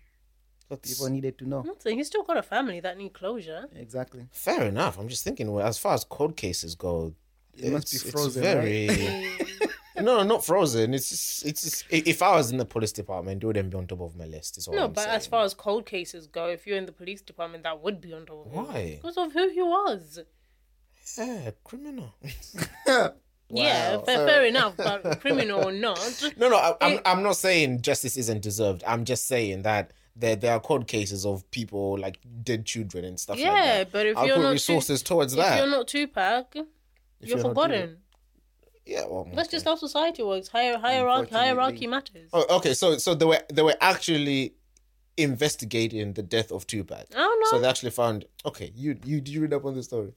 That's 0.69 0.93
People 0.93 1.09
needed 1.11 1.39
to 1.39 1.49
know. 1.49 1.61
I'm 1.87 1.97
he's 1.97 2.09
still 2.09 2.23
got 2.25 2.37
a 2.37 2.43
family 2.43 2.81
that 2.81 2.99
need 2.99 3.15
closure. 3.15 3.67
Exactly. 3.75 4.27
fair 4.33 4.65
enough. 4.65 4.99
I'm 4.99 5.09
just 5.09 5.25
thinking. 5.25 5.51
Well, 5.51 5.67
as 5.67 5.79
far 5.79 5.95
as 5.95 6.05
cold 6.05 6.37
cases 6.37 6.75
go, 6.75 7.15
It 7.57 7.73
must 7.73 7.91
be 7.91 7.97
it's- 7.97 8.03
it's 8.05 8.11
frozen, 8.11 8.43
very. 8.43 8.87
no, 10.01 10.23
not 10.25 10.45
frozen. 10.45 10.93
It's 10.95 11.09
just, 11.09 11.47
it's 11.47 11.63
just, 11.63 11.85
if 11.91 12.23
I 12.23 12.37
was 12.37 12.51
in 12.51 12.59
the 12.59 12.67
police 12.67 12.93
department, 12.93 13.43
it 13.43 13.47
wouldn't 13.47 13.71
be 13.71 13.77
on 13.79 13.87
top 13.87 14.01
of 14.03 14.15
my 14.15 14.27
list. 14.27 14.59
Is 14.59 14.69
all 14.69 14.75
No, 14.75 14.85
I'm 14.85 14.93
but 14.93 15.05
saying. 15.05 15.17
as 15.17 15.27
far 15.27 15.43
as 15.45 15.55
cold 15.55 15.87
cases 15.87 16.27
go, 16.27 16.49
if 16.49 16.67
you're 16.67 16.77
in 16.77 16.87
the 16.87 16.93
police 16.93 17.23
department, 17.23 17.63
that 17.65 17.83
would 17.83 18.01
be 18.03 18.13
on 18.13 18.27
top 18.27 18.47
of. 18.47 18.53
Why? 18.53 18.99
Because 19.01 19.17
of 19.17 19.33
who 19.33 19.49
he 19.49 19.63
was. 19.63 20.21
yeah, 21.17 21.51
criminal. 21.65 22.15
Yeah, 23.51 23.97
Wow. 23.97 24.03
fair, 24.05 24.27
fair 24.27 24.45
enough, 24.47 24.77
but 24.77 25.21
criminal 25.21 25.65
or 25.69 25.73
not. 25.73 25.99
No, 26.37 26.49
no, 26.51 26.57
I, 26.57 26.75
I'm, 26.81 27.01
I'm 27.07 27.23
not 27.23 27.37
saying 27.37 27.81
justice 27.83 28.17
isn't 28.19 28.43
deserved. 28.43 28.85
I'm 28.87 29.05
just 29.05 29.27
saying 29.27 29.63
that 29.63 29.93
there, 30.15 30.37
there 30.37 30.53
are 30.53 30.61
court 30.61 30.87
cases 30.87 31.25
of 31.25 31.51
people 31.51 31.97
like 31.99 32.19
dead 32.43 32.67
children 32.67 33.05
and 33.05 33.19
stuff 33.19 33.37
like 33.37 33.45
Yeah, 33.45 33.79
that. 33.79 33.93
but 33.93 34.05
if 34.07 34.17
I'll 34.19 34.27
you're 34.27 34.37
put 34.37 34.43
not 34.43 34.51
resources 34.51 35.03
towards 35.03 35.33
If 35.33 35.39
that. 35.39 35.59
you're 35.59 35.67
not 35.71 35.89
Tupac, 35.89 36.55
you're, 36.55 36.67
you're 37.21 37.39
forgotten. 37.39 37.99
yeah, 38.85 39.05
well, 39.09 39.27
That's 39.33 39.49
just 39.49 39.65
how 39.65 39.77
society 39.77 40.23
works. 40.23 40.49
Hier- 40.49 40.79
hierarchy, 40.79 41.31
hierarchy 41.35 41.87
matters. 41.87 42.29
Oh, 42.35 42.57
okay, 42.57 42.75
so 42.75 42.99
so 42.99 43.15
they 43.15 43.25
were 43.25 43.41
they 43.53 43.63
were 43.63 43.77
actually 43.81 44.55
investigating 45.17 46.13
the 46.15 46.23
death 46.23 46.51
of 46.53 46.67
Tupac. 46.67 47.07
Oh, 47.15 47.19
I 47.19 47.23
don't. 47.23 47.47
So 47.51 47.59
they 47.61 47.69
actually 47.69 47.91
found. 47.91 48.25
Okay, 48.47 48.73
you 48.75 48.97
you 49.05 49.21
did 49.21 49.29
you 49.35 49.41
read 49.43 49.53
up 49.53 49.65
on 49.65 49.75
the 49.75 49.83
story? 49.83 50.13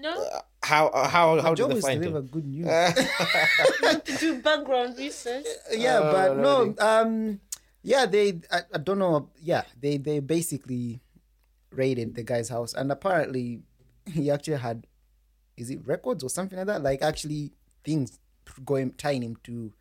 No, 0.00 0.12
Uh, 0.22 0.40
how 0.62 0.88
uh, 0.88 1.08
how 1.08 1.40
how 1.40 1.54
Job 1.54 1.68
did 1.70 1.78
they 1.78 1.80
find 1.82 2.00
deliver 2.02 2.18
him? 2.18 2.26
good 2.26 2.46
news. 2.46 2.66
to 4.04 4.16
do 4.20 4.40
background 4.42 4.96
research. 4.98 5.46
yeah, 5.72 5.98
Uh, 5.98 6.12
but 6.12 6.36
no, 6.38 6.60
really? 6.62 6.78
um, 6.78 7.40
yeah, 7.82 8.06
they, 8.06 8.40
I, 8.50 8.60
I 8.74 8.78
don't 8.78 8.98
know, 8.98 9.30
yeah, 9.40 9.62
they, 9.80 9.96
they 9.98 10.20
basically 10.20 11.00
raided 11.72 12.14
the 12.14 12.22
guy's 12.22 12.48
house, 12.48 12.74
and 12.74 12.90
apparently 12.90 13.62
he 14.06 14.30
actually 14.30 14.56
had, 14.58 14.86
is 15.56 15.70
it 15.70 15.86
records 15.86 16.22
or 16.24 16.28
something 16.30 16.58
like 16.58 16.66
that? 16.66 16.82
Like 16.82 17.02
actually 17.02 17.52
things 17.84 18.18
going 18.64 18.92
tying 18.92 19.22
him 19.22 19.36
to 19.44 19.72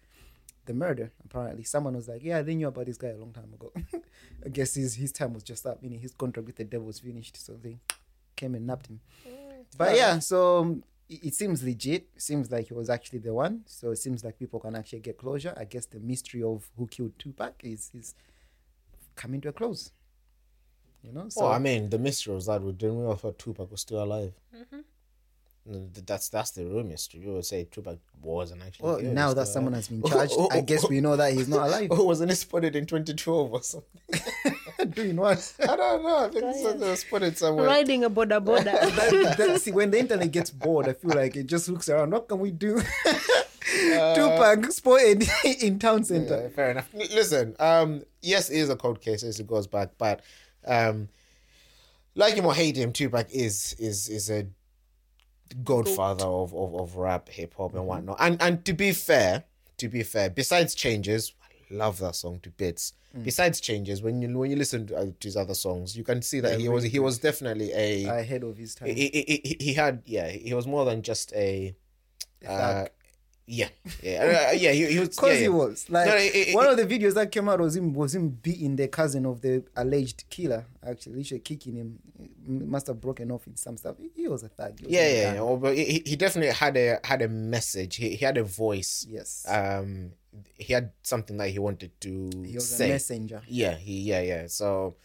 the 0.65 0.73
murder. 0.73 1.11
Apparently, 1.25 1.63
someone 1.63 1.95
was 1.95 2.07
like, 2.07 2.23
"Yeah, 2.23 2.41
they 2.41 2.55
knew 2.55 2.67
about 2.67 2.85
this 2.87 2.97
guy 2.97 3.09
a 3.09 3.17
long 3.17 3.31
time 3.31 3.51
ago." 3.53 3.71
I 4.45 4.49
guess 4.49 4.75
his 4.75 4.95
his 4.95 5.11
time 5.13 5.33
was 5.33 5.43
just 5.43 5.65
up. 5.65 5.79
You 5.81 5.89
know, 5.89 5.97
his 5.97 6.13
contract 6.13 6.45
with 6.45 6.57
the 6.57 6.65
devil 6.65 6.87
was 6.87 6.99
finished, 6.99 7.37
so 7.43 7.53
they 7.53 7.79
came 8.35 8.53
and 8.55 8.67
nabbed 8.67 8.87
him. 8.87 8.99
But 9.77 9.95
yeah, 9.95 10.19
so 10.19 10.59
um, 10.59 10.83
it, 11.07 11.25
it 11.25 11.35
seems 11.35 11.63
legit. 11.63 12.07
It 12.15 12.21
seems 12.21 12.51
like 12.51 12.67
he 12.67 12.73
was 12.73 12.89
actually 12.89 13.19
the 13.19 13.33
one. 13.33 13.61
So 13.65 13.91
it 13.91 13.97
seems 13.97 14.23
like 14.23 14.39
people 14.39 14.59
can 14.59 14.75
actually 14.75 14.99
get 14.99 15.17
closure. 15.17 15.53
I 15.57 15.65
guess 15.65 15.85
the 15.85 15.99
mystery 15.99 16.43
of 16.43 16.69
who 16.77 16.87
killed 16.87 17.13
Tupac 17.19 17.53
is 17.63 17.91
is 17.93 18.15
coming 19.15 19.41
to 19.41 19.49
a 19.49 19.53
close. 19.53 19.91
You 21.03 21.13
know, 21.13 21.29
so 21.29 21.43
well, 21.43 21.53
I 21.53 21.59
mean, 21.59 21.89
the 21.89 21.99
mystery 21.99 22.33
was 22.33 22.47
that 22.47 22.61
we 22.61 22.71
didn't 22.73 23.01
know 23.01 23.11
if 23.11 23.37
Tupac 23.37 23.71
was 23.71 23.81
still 23.81 24.03
alive. 24.03 24.33
Mm-hmm. 24.55 24.79
No, 25.69 25.89
That's 26.05 26.29
that's 26.29 26.51
the 26.51 26.65
real 26.65 26.83
mystery. 26.83 27.19
People 27.19 27.35
would 27.35 27.45
say 27.45 27.65
Tupac 27.69 27.97
wasn't 28.21 28.63
actually. 28.63 28.85
well, 28.85 29.01
now 29.01 29.33
that 29.33 29.47
still 29.47 29.53
someone 29.55 29.73
alive. 29.73 29.87
has 29.87 29.89
been 29.89 30.09
charged, 30.09 30.33
I 30.51 30.61
guess 30.61 30.87
we 30.89 31.01
know 31.01 31.15
that 31.17 31.33
he's 31.33 31.49
not 31.49 31.67
alive. 31.67 31.89
Oh, 31.91 32.05
wasn't 32.05 32.31
he 32.31 32.35
spotted 32.35 32.75
in 32.75 32.85
2012 32.85 33.51
or 33.53 33.61
something? 33.61 34.01
Doing 34.89 35.15
what? 35.15 35.53
I 35.61 35.75
don't 35.75 36.03
know. 36.03 36.25
I 36.25 36.29
think 36.29 36.55
so 36.55 36.73
they 36.73 36.95
spotted 36.95 37.37
somewhere. 37.37 37.65
Riding 37.65 38.03
a 38.03 38.09
boda 38.09 38.43
boda. 38.43 38.63
that, 38.95 39.35
that, 39.37 39.61
see, 39.61 39.71
when 39.71 39.91
the 39.91 39.99
internet 39.99 40.31
gets 40.31 40.51
bored, 40.51 40.87
I 40.87 40.93
feel 40.93 41.15
like 41.15 41.35
it 41.35 41.47
just 41.47 41.67
looks 41.69 41.89
around. 41.89 42.11
What 42.11 42.27
can 42.27 42.39
we 42.39 42.51
do? 42.51 42.81
Tupac 44.15 44.71
spotted 44.71 45.27
in 45.61 45.79
town 45.79 46.03
center. 46.03 46.43
Yeah, 46.43 46.49
fair 46.49 46.71
enough. 46.71 46.89
Listen, 46.93 47.55
um, 47.59 48.03
yes, 48.21 48.49
it 48.49 48.59
is 48.59 48.69
a 48.69 48.75
cold 48.75 49.01
case 49.01 49.23
as 49.23 49.39
it 49.39 49.47
goes 49.47 49.67
back, 49.67 49.91
but 49.97 50.21
um, 50.65 51.09
like 52.15 52.35
him 52.35 52.45
or 52.45 52.53
hate 52.53 52.77
him, 52.77 52.91
Tupac 52.91 53.27
is 53.31 53.75
is 53.79 54.09
is 54.09 54.29
a 54.29 54.47
godfather 55.63 56.25
of, 56.25 56.53
of, 56.53 56.75
of 56.75 56.95
rap, 56.97 57.29
hip 57.29 57.53
hop, 57.57 57.73
and 57.73 57.87
whatnot. 57.87 58.17
And 58.19 58.41
and 58.41 58.65
to 58.65 58.73
be 58.73 58.91
fair, 58.91 59.43
to 59.77 59.87
be 59.87 60.03
fair, 60.03 60.29
besides 60.29 60.75
changes, 60.75 61.33
I 61.36 61.36
love 61.69 61.99
that 61.99 62.15
song 62.15 62.39
to 62.41 62.49
bits. 62.49 62.93
Besides 63.23 63.59
changes, 63.61 64.01
when 64.03 64.21
you 64.21 64.37
when 64.37 64.51
you 64.51 64.57
listen 64.57 64.85
to, 64.87 64.95
uh, 64.95 65.05
to 65.05 65.27
his 65.27 65.35
other 65.35 65.55
songs, 65.55 65.97
you 65.97 66.03
can 66.03 66.21
see 66.21 66.39
that 66.41 66.59
he 66.59 66.69
was 66.69 66.83
he 66.83 66.99
was 66.99 67.17
definitely 67.17 67.71
a 67.73 68.05
Ahead 68.05 68.43
of 68.43 68.55
his 68.57 68.75
time. 68.75 68.89
he, 68.89 69.07
he, 69.11 69.41
he, 69.43 69.57
he 69.59 69.73
had 69.73 70.03
yeah 70.05 70.27
he 70.29 70.53
was 70.53 70.67
more 70.67 70.85
than 70.85 71.01
just 71.01 71.33
a 71.33 71.75
uh, 72.47 72.85
yeah 73.47 73.69
yeah 74.03 74.49
uh, 74.49 74.51
yeah 74.51 74.71
he, 74.71 74.85
he 74.87 74.99
was 74.99 75.09
Because 75.15 75.35
yeah, 75.35 75.41
he 75.41 75.49
was 75.49 75.89
like 75.89 76.05
No, 76.07 76.15
it- 76.15 76.35
it- 76.49 76.55
one 76.55 76.67
of 76.67 76.77
the 76.77 76.85
videos 76.85 77.13
that 77.15 77.31
came 77.31 77.47
out 77.49 77.59
was 77.59 77.75
him 77.75 77.93
was 77.93 78.13
him 78.13 78.29
beating 78.29 78.75
the 78.75 78.87
cousin 78.87 79.25
of 79.25 79.41
the 79.41 79.63
alleged 79.75 80.25
killer. 80.29 80.65
Actually, 80.85 81.15
literally 81.15 81.39
kicking 81.41 81.75
him. 81.75 81.99
Must 82.45 82.87
have 82.87 83.01
broken 83.01 83.31
off 83.31 83.47
in 83.47 83.55
some 83.55 83.77
stuff. 83.77 83.95
He- 83.99 84.11
He 84.23 84.27
was 84.27 84.43
a 84.43 84.49
thug. 84.49 84.79
Was 84.81 84.91
yeah, 84.91 84.99
a 85.01 85.13
yeah, 85.21 85.33
yeah. 85.35 85.41
Well, 85.41 85.57
but 85.57 85.75
he, 85.75 86.03
he 86.05 86.15
definitely 86.15 86.53
had 86.53 86.75
a 86.77 86.99
had 87.03 87.21
a 87.21 87.27
message. 87.29 87.95
He, 87.95 88.09
he 88.15 88.25
had 88.25 88.37
a 88.37 88.43
voice. 88.43 89.05
Yes, 89.09 89.45
Um, 89.47 90.11
he 90.55 90.73
had 90.73 90.91
something 91.03 91.37
that 91.37 91.49
he 91.49 91.59
wanted 91.59 91.99
to 92.01 92.29
he 92.45 92.55
was 92.55 92.69
say. 92.69 92.85
a 92.85 92.93
messenger. 92.93 93.41
yeah, 93.47 93.75
he, 93.75 94.01
yeah, 94.01 94.21
yeah. 94.21 94.47
So, 94.47 94.95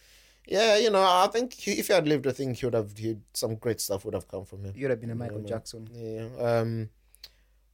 yeah, 0.47 0.77
you 0.77 0.89
know, 0.89 1.01
I 1.03 1.27
think 1.31 1.53
he, 1.53 1.73
if 1.73 1.87
he 1.87 1.93
had 1.93 2.07
lived, 2.07 2.27
I 2.27 2.31
think 2.31 2.57
he 2.57 2.65
would 2.65 2.73
have. 2.73 2.97
He, 2.97 3.17
some 3.33 3.55
great 3.55 3.79
stuff 3.81 4.05
would 4.05 4.13
have 4.13 4.27
come 4.27 4.45
from 4.45 4.63
him. 4.65 4.73
He 4.73 4.81
would 4.81 4.91
have 4.91 5.01
been 5.01 5.11
a 5.11 5.15
Michael 5.15 5.41
Yeah, 5.41 5.47
Jackson. 5.47 5.87
Yeah. 5.93 6.27
Um, 6.39 6.89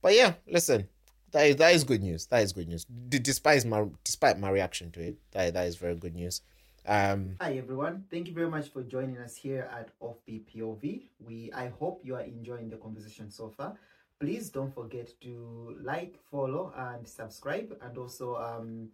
but 0.02 0.14
yeah, 0.16 0.34
listen, 0.48 0.88
that 1.32 1.48
is 1.48 1.56
that 1.58 1.74
is 1.74 1.84
good 1.84 2.02
news. 2.02 2.26
That 2.28 2.44
is 2.44 2.54
good 2.54 2.68
news. 2.68 2.86
D- 2.86 3.20
despite 3.20 3.66
my 3.66 3.86
despite 4.04 4.40
my 4.40 4.50
reaction 4.50 4.92
to 4.92 5.02
it, 5.02 5.18
that 5.32 5.54
that 5.54 5.68
is 5.68 5.76
very 5.76 5.96
good 5.96 6.16
news. 6.16 6.42
Um, 6.88 7.36
Hi 7.42 7.54
everyone, 7.58 8.06
thank 8.10 8.28
you 8.28 8.34
very 8.34 8.50
much 8.50 8.70
for 8.70 8.82
joining 8.82 9.18
us 9.18 9.36
here 9.36 9.70
at 9.72 9.90
Offbeat 10.00 10.46
POV. 10.50 11.04
We 11.20 11.52
I 11.54 11.68
hope 11.68 12.02
you 12.04 12.16
are 12.16 12.22
enjoying 12.22 12.70
the 12.70 12.78
conversation 12.78 13.30
so 13.30 13.50
far. 13.50 13.76
Please 14.20 14.50
don't 14.50 14.74
forget 14.74 15.14
to 15.22 15.78
like, 15.82 16.16
follow, 16.30 16.74
and 16.78 17.08
subscribe, 17.08 17.74
and 17.82 17.98
also 17.98 18.36
um, 18.36 18.90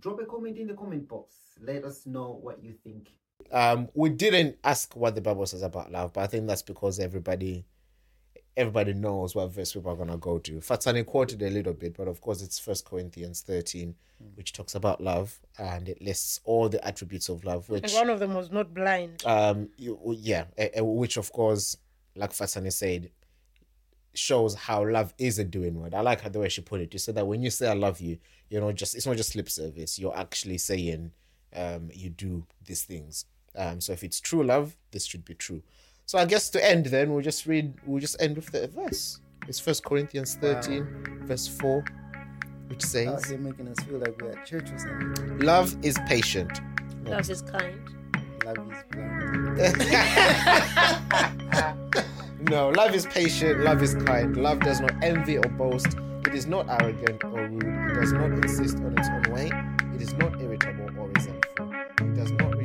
drop 0.00 0.20
a 0.20 0.24
comment 0.24 0.56
in 0.56 0.66
the 0.66 0.74
comment 0.74 1.06
box. 1.06 1.34
Let 1.60 1.84
us 1.84 2.06
know 2.06 2.38
what 2.42 2.62
you 2.64 2.72
think. 2.82 3.10
um, 3.52 3.88
we 3.94 4.08
didn't 4.08 4.56
ask 4.64 4.96
what 4.96 5.14
the 5.14 5.20
Bible 5.20 5.44
says 5.46 5.62
about 5.62 5.92
love, 5.92 6.12
but 6.14 6.22
I 6.22 6.26
think 6.26 6.46
that's 6.46 6.62
because 6.62 6.98
everybody 6.98 7.64
everybody 8.56 8.94
knows 8.94 9.34
what 9.34 9.52
verse 9.52 9.74
people 9.74 9.92
are 9.92 9.96
gonna 9.96 10.16
go 10.16 10.38
to. 10.38 10.52
Fatsani 10.60 11.04
quoted 11.04 11.42
a 11.42 11.50
little 11.50 11.74
bit, 11.74 11.94
but 11.94 12.08
of 12.08 12.22
course 12.22 12.40
it's 12.42 12.58
First 12.58 12.86
Corinthians 12.86 13.42
thirteen, 13.42 13.94
which 14.36 14.54
talks 14.54 14.74
about 14.74 15.02
love 15.02 15.38
and 15.58 15.86
it 15.90 16.00
lists 16.00 16.40
all 16.44 16.70
the 16.70 16.82
attributes 16.86 17.28
of 17.28 17.44
love, 17.44 17.68
And 17.68 17.82
which 17.82 17.92
one 17.92 18.08
of 18.08 18.18
them 18.20 18.32
was 18.32 18.50
not 18.50 18.72
blind. 18.72 19.22
um 19.26 19.68
you, 19.76 19.98
yeah, 20.18 20.44
eh, 20.56 20.70
eh, 20.72 20.80
which 20.80 21.18
of 21.18 21.30
course, 21.32 21.76
like 22.14 22.32
Fatsani 22.32 22.72
said, 22.72 23.10
shows 24.16 24.54
how 24.54 24.86
love 24.88 25.12
is 25.18 25.38
a 25.38 25.44
doing 25.44 25.80
word. 25.80 25.94
I 25.94 26.00
like 26.00 26.20
how 26.20 26.28
the 26.28 26.40
way 26.40 26.48
she 26.48 26.60
put 26.60 26.80
it. 26.80 26.92
You 26.92 26.98
said 26.98 27.14
that 27.16 27.26
when 27.26 27.42
you 27.42 27.50
say 27.50 27.68
I 27.68 27.74
love 27.74 28.00
you, 28.00 28.18
you 28.50 28.60
know, 28.60 28.72
just 28.72 28.94
it's 28.94 29.06
not 29.06 29.16
just 29.16 29.34
lip 29.34 29.48
service. 29.48 29.98
You're 29.98 30.16
actually 30.16 30.58
saying 30.58 31.12
um 31.54 31.90
you 31.92 32.10
do 32.10 32.46
these 32.64 32.84
things. 32.84 33.26
Um 33.54 33.80
so 33.80 33.92
if 33.92 34.02
it's 34.02 34.20
true 34.20 34.42
love, 34.42 34.76
this 34.90 35.06
should 35.06 35.24
be 35.24 35.34
true. 35.34 35.62
So 36.06 36.18
I 36.18 36.24
guess 36.24 36.50
to 36.50 36.64
end 36.64 36.86
then 36.86 37.12
we'll 37.12 37.22
just 37.22 37.46
read 37.46 37.74
we'll 37.86 38.00
just 38.00 38.20
end 38.20 38.36
with 38.36 38.50
the 38.52 38.68
verse. 38.68 39.20
It's 39.48 39.60
first 39.60 39.84
Corinthians 39.84 40.34
13, 40.36 41.22
verse 41.24 41.46
4 41.46 41.84
which 42.68 42.78
Out 42.78 42.88
says, 42.88 43.24
here 43.26 43.38
making 43.38 43.68
us 43.68 43.78
feel 43.84 43.98
like 43.98 44.20
we're 44.20 44.32
at 44.32 44.44
church 44.44 44.70
or 44.70 44.78
something. 44.78 45.38
Love 45.38 45.76
is 45.84 45.96
patient. 46.08 46.60
Love 47.04 47.30
is 47.30 47.42
kind. 47.42 47.80
Love 48.44 48.72
is 48.72 48.82
blind. 48.90 49.56
No, 52.38 52.68
love 52.68 52.94
is 52.94 53.06
patient, 53.06 53.60
love 53.60 53.82
is 53.82 53.94
kind, 53.94 54.36
love 54.36 54.60
does 54.60 54.78
not 54.80 54.92
envy 55.02 55.38
or 55.38 55.48
boast, 55.48 55.96
it 56.26 56.34
is 56.34 56.46
not 56.46 56.68
arrogant 56.68 57.24
or 57.24 57.48
rude, 57.48 57.64
it 57.64 57.94
does 57.94 58.12
not 58.12 58.30
insist 58.30 58.76
on 58.76 58.96
its 58.98 59.08
own 59.08 59.34
way, 59.34 59.50
it 59.94 60.02
is 60.02 60.12
not 60.14 60.38
irritable 60.40 60.90
or 61.00 61.08
resentful, 61.08 61.72
it 61.72 62.14
does 62.14 62.30
not 62.32 62.55